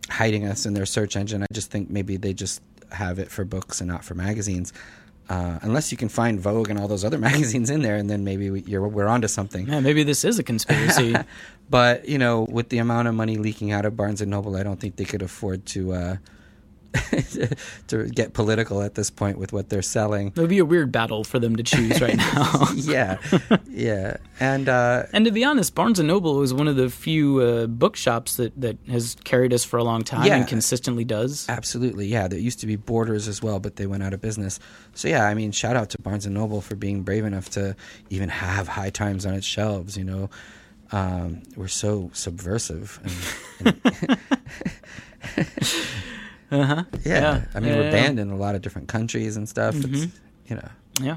hiding 0.09 0.47
us 0.47 0.65
in 0.65 0.73
their 0.73 0.86
search 0.86 1.15
engine. 1.15 1.43
I 1.43 1.47
just 1.53 1.70
think 1.70 1.91
maybe 1.91 2.16
they 2.16 2.32
just 2.32 2.62
have 2.91 3.19
it 3.19 3.31
for 3.31 3.45
books 3.45 3.82
and 3.82 3.89
not 3.89 4.03
for 4.03 4.15
magazines. 4.15 4.73
Uh, 5.29 5.59
unless 5.63 5.91
you 5.91 5.97
can 5.97 6.09
find 6.09 6.39
Vogue 6.39 6.69
and 6.69 6.79
all 6.79 6.87
those 6.87 7.05
other 7.05 7.19
magazines 7.31 7.71
in 7.71 7.83
there, 7.83 7.97
and 7.97 8.11
then 8.11 8.25
maybe 8.25 8.51
we, 8.51 8.61
you're, 8.63 8.87
we're 8.87 9.07
onto 9.07 9.29
something. 9.29 9.67
Yeah, 9.69 9.81
maybe 9.81 10.03
this 10.03 10.25
is 10.25 10.39
a 10.39 10.43
conspiracy. 10.43 11.15
But 11.71 12.07
you 12.07 12.19
know, 12.19 12.43
with 12.51 12.69
the 12.69 12.77
amount 12.77 13.09
of 13.09 13.15
money 13.15 13.37
leaking 13.37 13.73
out 13.73 13.87
of 13.87 13.97
Barnes 13.97 14.21
and 14.21 14.31
Noble, 14.31 14.55
I 14.55 14.63
don't 14.63 14.79
think 14.79 14.97
they 14.97 15.07
could 15.07 15.23
afford 15.23 15.65
to 15.67 15.95
uh, 15.95 16.17
to 17.89 18.07
get 18.09 18.33
political 18.35 18.83
at 18.83 18.95
this 18.95 19.11
point 19.11 19.39
with 19.39 19.53
what 19.53 19.69
they're 19.69 19.83
selling. 19.83 20.29
it 20.29 20.37
would 20.37 20.49
be 20.49 20.59
a 20.59 20.65
weird 20.65 20.93
battle 20.93 21.25
for 21.25 21.39
them 21.39 21.57
to 21.57 21.62
choose 21.62 22.01
right 22.01 22.16
now. 22.16 22.66
yeah, 22.75 23.19
yeah, 23.69 24.16
and 24.41 24.69
uh, 24.69 25.05
And 25.12 25.25
to 25.25 25.31
be 25.33 25.45
honest, 25.45 25.75
Barnes 25.75 25.99
and 25.99 26.09
Noble 26.09 26.43
is 26.43 26.55
one 26.55 26.69
of 26.69 26.77
the 26.77 26.89
few 26.91 27.41
uh, 27.41 27.66
bookshops 27.66 28.37
that, 28.37 28.59
that 28.61 28.79
has 28.89 29.16
carried 29.25 29.53
us 29.53 29.65
for 29.65 29.79
a 29.79 29.85
long 29.85 30.03
time 30.03 30.27
Yeah. 30.27 30.37
and 30.37 30.47
consistently 30.47 31.05
does. 31.05 31.47
absolutely, 31.49 32.07
yeah. 32.07 32.29
There 32.29 32.39
used 32.39 32.61
to 32.61 32.66
be 32.66 32.77
Borders 32.77 33.29
as 33.29 33.43
well, 33.43 33.61
but 33.61 33.77
they 33.77 33.87
went 33.87 34.03
out 34.03 34.12
of 34.15 34.21
business. 34.21 34.61
So 34.95 35.09
yeah, 35.09 35.25
I 35.27 35.35
mean, 35.35 35.53
shout 35.53 35.77
out 35.77 35.91
to 35.91 36.01
Barnes 36.01 36.27
and 36.27 36.35
Noble 36.35 36.61
for 36.61 36.77
being 36.77 37.03
brave 37.03 37.25
enough 37.25 37.51
to 37.51 37.75
even 38.11 38.29
have 38.29 38.69
High 38.69 38.91
Times 38.91 39.27
on 39.27 39.35
its 39.35 39.47
shelves. 39.47 39.97
You 39.97 40.05
know, 40.05 40.31
um, 40.93 41.43
we're 41.57 41.69
so 41.69 42.11
subversive. 42.12 43.01
And, 43.65 43.81
and 45.37 45.49
Uh-huh. 46.55 46.85
Yeah, 47.05 47.20
Yeah. 47.20 47.44
I 47.55 47.60
mean 47.60 47.70
Yeah, 47.70 47.76
we're 47.78 47.85
yeah. 47.85 47.90
banned 47.90 48.18
in 48.18 48.31
a 48.31 48.36
lot 48.36 48.55
of 48.55 48.62
different 48.62 48.89
countries 48.89 49.36
and 49.36 49.48
stuff. 49.48 49.74
It's 49.74 49.86
mm-hmm. 49.86 50.10
you 50.48 50.56
know 50.56 50.68
Yeah. 51.01 51.16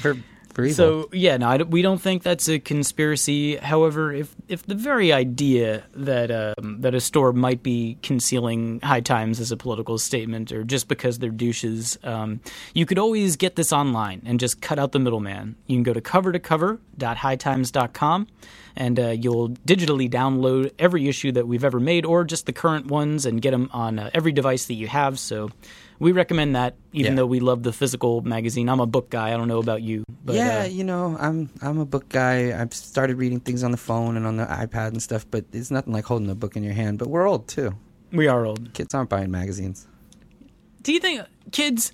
for 0.00 0.16
for 0.58 0.64
evil. 0.64 0.74
So 0.74 1.08
yeah, 1.12 1.36
no, 1.36 1.56
we 1.58 1.82
don't 1.82 2.00
think 2.00 2.24
that's 2.24 2.48
a 2.48 2.58
conspiracy. 2.58 3.56
However, 3.56 4.12
if 4.12 4.34
if 4.48 4.64
the 4.66 4.74
very 4.74 5.12
idea 5.12 5.84
that 5.94 6.30
um, 6.30 6.80
that 6.80 6.94
a 6.94 7.00
store 7.00 7.32
might 7.32 7.62
be 7.62 7.96
concealing 8.02 8.80
High 8.80 9.00
Times 9.00 9.38
as 9.38 9.52
a 9.52 9.56
political 9.56 9.98
statement, 9.98 10.50
or 10.50 10.64
just 10.64 10.88
because 10.88 11.20
they're 11.20 11.30
douches, 11.30 11.96
um, 12.02 12.40
you 12.74 12.86
could 12.86 12.98
always 12.98 13.36
get 13.36 13.54
this 13.54 13.72
online 13.72 14.22
and 14.26 14.40
just 14.40 14.60
cut 14.60 14.80
out 14.80 14.90
the 14.90 14.98
middleman. 14.98 15.54
You 15.66 15.76
can 15.76 15.84
go 15.84 15.92
to 15.92 16.00
cover 16.00 16.32
to 16.32 16.40
and 18.74 18.98
uh, 18.98 19.10
you'll 19.10 19.50
digitally 19.50 20.10
download 20.10 20.72
every 20.78 21.08
issue 21.08 21.30
that 21.32 21.46
we've 21.46 21.64
ever 21.64 21.78
made, 21.78 22.04
or 22.04 22.24
just 22.24 22.46
the 22.46 22.52
current 22.52 22.86
ones, 22.86 23.26
and 23.26 23.40
get 23.40 23.52
them 23.52 23.70
on 23.72 24.00
uh, 24.00 24.10
every 24.12 24.32
device 24.32 24.66
that 24.66 24.74
you 24.74 24.88
have. 24.88 25.20
So. 25.20 25.50
We 26.00 26.12
recommend 26.12 26.54
that, 26.54 26.76
even 26.92 27.12
Yeah. 27.12 27.16
though 27.16 27.26
we 27.26 27.40
love 27.40 27.62
the 27.64 27.72
physical 27.72 28.20
magazine. 28.22 28.68
I'm 28.68 28.78
a 28.80 28.86
book 28.86 29.10
guy. 29.10 29.34
I 29.34 29.36
don't 29.36 29.48
know 29.48 29.58
about 29.58 29.82
you, 29.82 30.04
but 30.24 30.36
yeah, 30.36 30.60
uh, 30.60 30.64
you 30.66 30.84
know, 30.84 31.16
I'm 31.18 31.50
I'm 31.60 31.78
a 31.78 31.84
book 31.84 32.08
guy. 32.08 32.58
I've 32.58 32.72
started 32.72 33.16
reading 33.18 33.40
things 33.40 33.64
on 33.64 33.72
the 33.72 33.76
phone 33.76 34.16
and 34.16 34.24
on 34.26 34.36
the 34.36 34.44
iPad 34.46 34.88
and 34.88 35.02
stuff, 35.02 35.26
but 35.30 35.44
it's 35.52 35.70
nothing 35.70 35.92
like 35.92 36.04
holding 36.04 36.30
a 36.30 36.34
book 36.36 36.54
in 36.56 36.62
your 36.62 36.74
hand. 36.74 36.98
But 36.98 37.08
we're 37.08 37.26
old 37.28 37.48
too. 37.48 37.74
we 38.12 38.26
are 38.28 38.46
old. 38.46 38.72
Kids 38.74 38.94
aren't 38.94 39.10
buying 39.10 39.30
magazines. 39.30 39.86
Do 40.82 40.92
you 40.92 41.00
think 41.00 41.22
kids, 41.50 41.92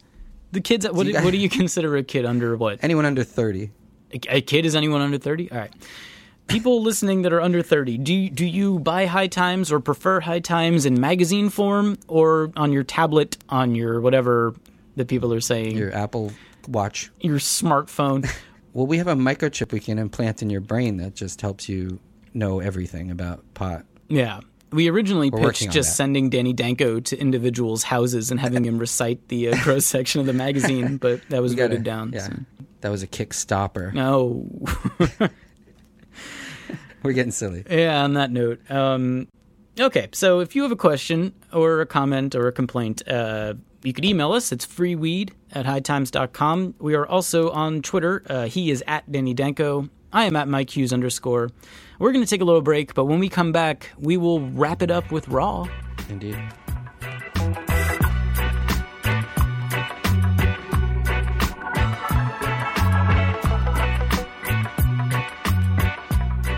the 0.52 0.60
kids, 0.60 0.86
what, 0.88 1.06
do, 1.06 1.12
guys- 1.12 1.24
what 1.24 1.32
do 1.32 1.38
you 1.38 1.48
consider 1.48 1.96
a 1.96 2.02
kid 2.04 2.24
under 2.26 2.56
what? 2.56 2.78
Anyone 2.82 3.06
under 3.06 3.24
thirty? 3.24 3.70
A, 4.12 4.36
a 4.36 4.40
kid 4.42 4.64
is 4.66 4.76
anyone 4.76 5.00
under 5.00 5.18
30? 5.18 5.50
All 5.50 5.58
right. 5.58 5.72
People 6.46 6.82
listening 6.82 7.22
that 7.22 7.32
are 7.32 7.40
under 7.40 7.62
30, 7.62 7.98
do 7.98 8.12
you, 8.14 8.30
do 8.30 8.44
you 8.44 8.78
buy 8.78 9.06
High 9.06 9.26
Times 9.28 9.72
or 9.72 9.80
prefer 9.80 10.20
High 10.20 10.40
Times 10.40 10.84
in 10.86 11.00
magazine 11.00 11.48
form 11.48 11.98
or 12.06 12.52
on 12.56 12.70
your 12.72 12.84
tablet, 12.84 13.36
on 13.48 13.74
your 13.74 14.00
whatever 14.00 14.54
that 14.96 15.08
people 15.08 15.32
are 15.32 15.40
saying, 15.40 15.76
Your 15.76 15.92
Apple 15.94 16.32
Watch. 16.68 17.10
your 17.20 17.38
smartphone? 17.38 18.28
Well, 18.74 18.88
we 18.88 18.98
have 18.98 19.06
a 19.06 19.14
microchip 19.14 19.70
we 19.70 19.78
can 19.78 20.00
implant 20.00 20.42
in 20.42 20.50
your 20.50 20.60
brain 20.60 20.96
that 20.96 21.14
just 21.14 21.40
helps 21.40 21.68
you 21.68 22.00
know 22.34 22.58
everything 22.58 23.12
about 23.12 23.44
pot. 23.54 23.84
yeah. 24.08 24.40
We 24.72 24.88
originally 24.90 25.30
We're 25.30 25.50
pitched 25.52 25.70
just 25.70 25.90
that. 25.90 25.94
sending 25.94 26.28
Danny 26.28 26.52
Danko 26.52 26.98
to 26.98 27.16
individuals' 27.16 27.84
houses 27.84 28.32
and 28.32 28.40
having 28.40 28.64
him 28.64 28.76
recite 28.78 29.28
the 29.28 29.50
uh, 29.50 29.56
gross 29.62 29.86
section 29.96 30.20
of 30.22 30.26
the 30.26 30.32
magazine, 30.32 30.96
but 30.96 31.20
that 31.28 31.40
was 31.40 31.54
voted 31.54 31.84
down. 31.84 32.10
Yeah, 32.12 32.26
so- 32.26 32.32
that 32.80 32.88
was 32.90 33.04
a 33.04 33.06
kick 33.06 33.32
stopper. 33.32 33.92
No. 33.92 34.44
We're 37.04 37.12
getting 37.12 37.32
silly. 37.32 37.64
Yeah, 37.70 38.02
on 38.02 38.14
that 38.14 38.30
note. 38.30 38.60
Um, 38.70 39.28
okay, 39.78 40.08
so 40.12 40.40
if 40.40 40.56
you 40.56 40.62
have 40.62 40.72
a 40.72 40.76
question 40.76 41.34
or 41.52 41.82
a 41.82 41.86
comment 41.86 42.34
or 42.34 42.48
a 42.48 42.52
complaint, 42.52 43.06
uh, 43.06 43.54
you 43.82 43.92
could 43.92 44.06
email 44.06 44.32
us. 44.32 44.50
It's 44.50 44.66
freeweed 44.66 45.32
at 45.52 45.66
hightimes.com. 45.66 46.76
We 46.78 46.94
are 46.94 47.06
also 47.06 47.50
on 47.50 47.82
Twitter. 47.82 48.22
Uh, 48.28 48.46
he 48.46 48.70
is 48.70 48.82
at 48.86 49.10
Danny 49.12 49.34
Danko. 49.34 49.90
I 50.12 50.24
am 50.24 50.36
at 50.36 50.48
Mike 50.48 50.74
Hughes 50.74 50.92
underscore. 50.92 51.50
We're 51.98 52.12
going 52.12 52.24
to 52.24 52.30
take 52.30 52.40
a 52.40 52.44
little 52.44 52.62
break, 52.62 52.94
but 52.94 53.04
when 53.04 53.18
we 53.18 53.28
come 53.28 53.52
back, 53.52 53.90
we 53.98 54.16
will 54.16 54.40
wrap 54.40 54.80
it 54.80 54.90
up 54.90 55.12
with 55.12 55.28
Raw. 55.28 55.68
Indeed. 56.08 56.38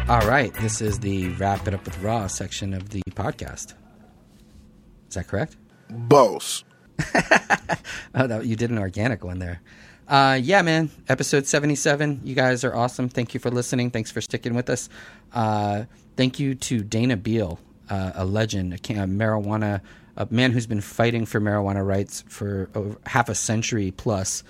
All 0.08 0.20
right, 0.20 0.54
this 0.54 0.80
is 0.80 1.00
the 1.00 1.30
wrap 1.30 1.66
it 1.66 1.74
up 1.74 1.84
with 1.84 2.00
Raw 2.00 2.28
section 2.28 2.74
of 2.74 2.90
the 2.90 3.02
podcast. 3.10 3.74
Is 5.08 5.14
that 5.14 5.26
correct? 5.26 5.56
Boss. 5.90 6.62
Oh, 8.18 8.26
that, 8.26 8.46
you 8.46 8.56
did 8.56 8.70
an 8.70 8.78
organic 8.78 9.24
one 9.24 9.40
there. 9.40 9.60
Uh, 10.08 10.38
yeah, 10.40 10.62
man. 10.62 10.90
Episode 11.06 11.46
77. 11.46 12.22
You 12.24 12.34
guys 12.34 12.64
are 12.64 12.74
awesome. 12.74 13.10
Thank 13.10 13.34
you 13.34 13.40
for 13.40 13.50
listening. 13.50 13.90
Thanks 13.90 14.10
for 14.10 14.22
sticking 14.22 14.54
with 14.54 14.70
us. 14.70 14.88
Uh, 15.34 15.84
thank 16.16 16.38
you 16.38 16.54
to 16.54 16.82
Dana 16.82 17.18
Beal, 17.18 17.58
uh, 17.90 18.12
a 18.14 18.24
legend, 18.24 18.72
a, 18.72 18.76
a 18.76 19.06
marijuana, 19.06 19.82
a 20.16 20.26
man 20.30 20.52
who's 20.52 20.66
been 20.66 20.80
fighting 20.80 21.26
for 21.26 21.40
marijuana 21.42 21.86
rights 21.86 22.24
for 22.26 22.70
over 22.74 22.96
half 23.04 23.28
a 23.28 23.34
century 23.34 23.90
plus. 23.90 24.42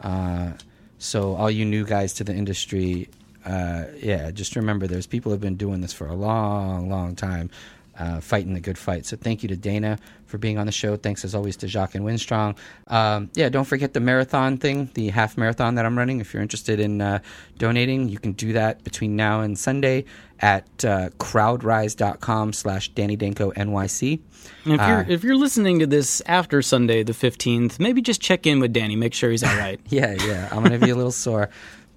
Uh, 0.00 0.50
so, 0.98 1.34
all 1.36 1.50
you 1.50 1.64
new 1.64 1.86
guys 1.86 2.12
to 2.14 2.24
the 2.24 2.34
industry, 2.34 3.08
uh, 3.44 3.84
yeah, 3.96 4.30
just 4.30 4.56
remember 4.56 4.86
there's 4.86 5.06
people 5.06 5.30
who 5.30 5.34
have 5.34 5.40
been 5.40 5.56
doing 5.56 5.80
this 5.80 5.92
for 5.92 6.06
a 6.06 6.14
long, 6.14 6.88
long 6.88 7.14
time 7.14 7.50
uh, 7.98 8.20
fighting 8.20 8.54
the 8.54 8.60
good 8.60 8.76
fight. 8.78 9.06
So 9.06 9.16
thank 9.16 9.42
you 9.42 9.48
to 9.50 9.56
Dana 9.56 9.98
for 10.26 10.36
being 10.38 10.58
on 10.58 10.66
the 10.66 10.72
show. 10.72 10.96
Thanks 10.96 11.24
as 11.24 11.32
always 11.34 11.56
to 11.58 11.68
Jacques 11.68 11.94
and 11.94 12.04
Winstrong. 12.04 12.56
Um, 12.88 13.30
yeah, 13.34 13.48
don't 13.50 13.66
forget 13.66 13.92
the 13.94 14.00
marathon 14.00 14.56
thing, 14.56 14.90
the 14.94 15.10
half 15.10 15.36
marathon 15.38 15.76
that 15.76 15.86
I'm 15.86 15.96
running. 15.96 16.20
If 16.20 16.32
you're 16.34 16.42
interested 16.42 16.80
in 16.80 17.00
uh, 17.00 17.20
donating, 17.58 18.08
you 18.08 18.18
can 18.18 18.32
do 18.32 18.52
that 18.54 18.82
between 18.82 19.14
now 19.14 19.42
and 19.42 19.56
Sunday 19.56 20.06
at 20.40 20.66
uh, 20.84 21.10
crowdrise.com 21.18 22.52
slash 22.52 22.88
Danny 22.90 23.16
Danko 23.16 23.52
NYC. 23.52 24.20
If 24.66 24.80
Uh, 24.80 24.86
you're 24.88 25.04
if 25.08 25.24
you're 25.24 25.36
listening 25.36 25.78
to 25.78 25.86
this 25.86 26.20
after 26.26 26.60
Sunday 26.62 27.02
the 27.02 27.12
15th, 27.12 27.78
maybe 27.78 28.02
just 28.02 28.20
check 28.20 28.46
in 28.46 28.58
with 28.60 28.72
Danny, 28.72 28.96
make 28.96 29.14
sure 29.14 29.30
he's 29.30 29.44
all 29.44 29.56
right. 29.56 29.80
Yeah, 29.88 30.12
yeah. 30.26 30.48
I'm 30.50 30.62
gonna 30.62 30.78
be 30.78 30.90
a 30.90 30.96
little 30.96 31.12
sore, 31.12 31.48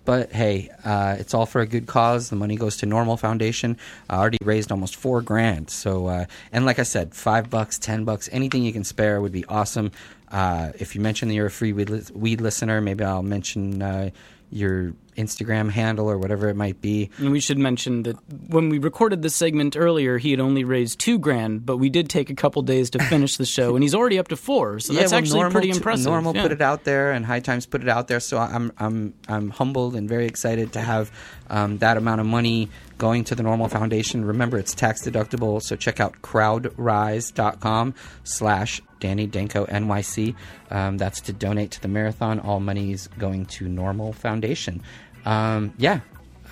but 0.07 0.31
hey, 0.31 0.69
uh, 0.85 1.17
it's 1.19 1.33
all 1.33 1.45
for 1.45 1.59
a 1.59 1.67
good 1.67 1.85
cause. 1.85 2.29
The 2.29 2.37
money 2.37 2.55
goes 2.55 2.77
to 2.77 2.85
NORML 2.85 3.19
Foundation. 3.19 3.77
I 4.09 4.15
already 4.15 4.37
raised 4.41 4.71
almost 4.71 4.95
four 4.95 5.21
grand. 5.21 5.69
So, 5.69 6.07
uh, 6.07 6.25
and 6.53 6.65
like 6.65 6.79
I 6.79 6.83
said, 6.83 7.13
five 7.13 7.49
bucks, 7.49 7.77
ten 7.77 8.05
bucks, 8.05 8.29
anything 8.31 8.63
you 8.63 8.71
can 8.71 8.85
spare 8.85 9.19
would 9.19 9.33
be 9.33 9.43
awesome. 9.47 9.91
Uh, 10.31 10.71
if 10.79 10.95
you 10.95 11.01
mention 11.01 11.27
that 11.27 11.33
you're 11.33 11.47
a 11.47 11.51
free 11.51 11.73
weed, 11.73 11.89
lis- 11.89 12.09
weed 12.11 12.39
listener, 12.39 12.79
maybe 12.79 13.03
I'll 13.03 13.21
mention 13.21 13.81
uh, 13.81 14.11
your 14.49 14.93
Instagram 15.17 15.71
handle 15.71 16.09
or 16.09 16.17
whatever 16.17 16.47
it 16.47 16.55
might 16.55 16.79
be. 16.79 17.09
And 17.17 17.31
we 17.31 17.39
should 17.39 17.57
mention 17.57 18.03
that 18.03 18.17
when 18.49 18.69
we 18.69 18.77
recorded 18.77 19.23
this 19.23 19.35
segment 19.35 19.75
earlier, 19.75 20.17
he 20.17 20.31
had 20.31 20.39
only 20.39 20.63
raised 20.63 20.99
two 20.99 21.17
grand, 21.17 21.65
but 21.65 21.77
we 21.77 21.89
did 21.89 22.09
take 22.09 22.29
a 22.29 22.35
couple 22.35 22.61
days 22.61 22.91
to 22.91 22.99
finish 22.99 23.37
the 23.37 23.45
show, 23.45 23.75
and 23.75 23.83
he's 23.83 23.95
already 23.95 24.19
up 24.19 24.27
to 24.29 24.35
four. 24.35 24.79
So 24.79 24.93
that's 24.93 25.11
well, 25.11 25.19
actually 25.19 25.41
NORML 25.41 25.51
pretty 25.51 25.69
impressive. 25.71 26.11
NORML 26.11 26.35
yeah. 26.35 26.41
put 26.43 26.51
it 26.51 26.61
out 26.61 26.83
there, 26.83 27.11
and 27.11 27.25
High 27.25 27.39
Times 27.39 27.65
put 27.65 27.81
it 27.81 27.89
out 27.89 28.07
there. 28.07 28.19
So 28.19 28.37
I'm 28.37 28.71
I'm 28.77 29.13
I'm 29.27 29.49
humbled 29.49 29.95
and 29.95 30.07
very 30.07 30.27
excited 30.27 30.73
to 30.73 30.81
have 30.81 31.11
um, 31.49 31.79
that 31.79 31.97
amount 31.97 32.21
of 32.21 32.27
money 32.27 32.69
going 32.97 33.23
to 33.25 33.35
the 33.35 33.43
NORML 33.43 33.71
Foundation. 33.71 34.23
Remember, 34.23 34.57
it's 34.57 34.73
tax 34.73 35.03
deductible, 35.03 35.61
so 35.61 35.75
check 35.75 35.99
out 35.99 36.21
crowdrise.com 36.21 37.95
slash 38.23 38.81
Danny 38.99 39.27
Danko 39.27 39.65
NYC. 39.65 40.35
Um, 40.71 40.97
that's 40.97 41.21
to 41.21 41.33
donate 41.33 41.71
to 41.71 41.81
the 41.81 41.87
marathon. 41.87 42.39
All 42.39 42.59
money 42.59 42.91
is 42.91 43.07
going 43.19 43.45
to 43.47 43.65
NORML 43.65 44.15
Foundation. 44.15 44.81
Um, 45.25 45.73
yeah, 45.77 46.01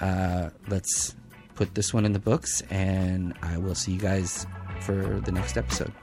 uh, 0.02 0.50
let's 0.68 1.16
put 1.56 1.76
this 1.76 1.94
one 1.94 2.06
in 2.06 2.14
the 2.14 2.20
books, 2.20 2.62
and 2.70 3.34
I 3.42 3.58
will 3.58 3.76
see 3.76 3.94
you 3.94 4.00
guys 4.00 4.46
for 4.82 5.22
the 5.26 5.32
next 5.32 5.58
episode. 5.58 5.94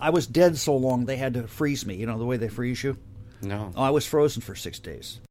I 0.00 0.10
was 0.10 0.26
dead 0.26 0.56
so 0.56 0.76
long 0.76 1.04
they 1.04 1.16
had 1.16 1.34
to 1.34 1.46
freeze 1.46 1.84
me. 1.86 1.96
You 1.96 2.06
know 2.06 2.18
the 2.18 2.24
way 2.24 2.36
they 2.36 2.48
freeze 2.48 2.82
you. 2.82 2.96
No. 3.42 3.72
Oh, 3.76 3.82
I 3.82 3.90
was 3.90 4.06
frozen 4.06 4.42
for 4.42 4.54
six 4.54 4.78
days. 4.78 5.20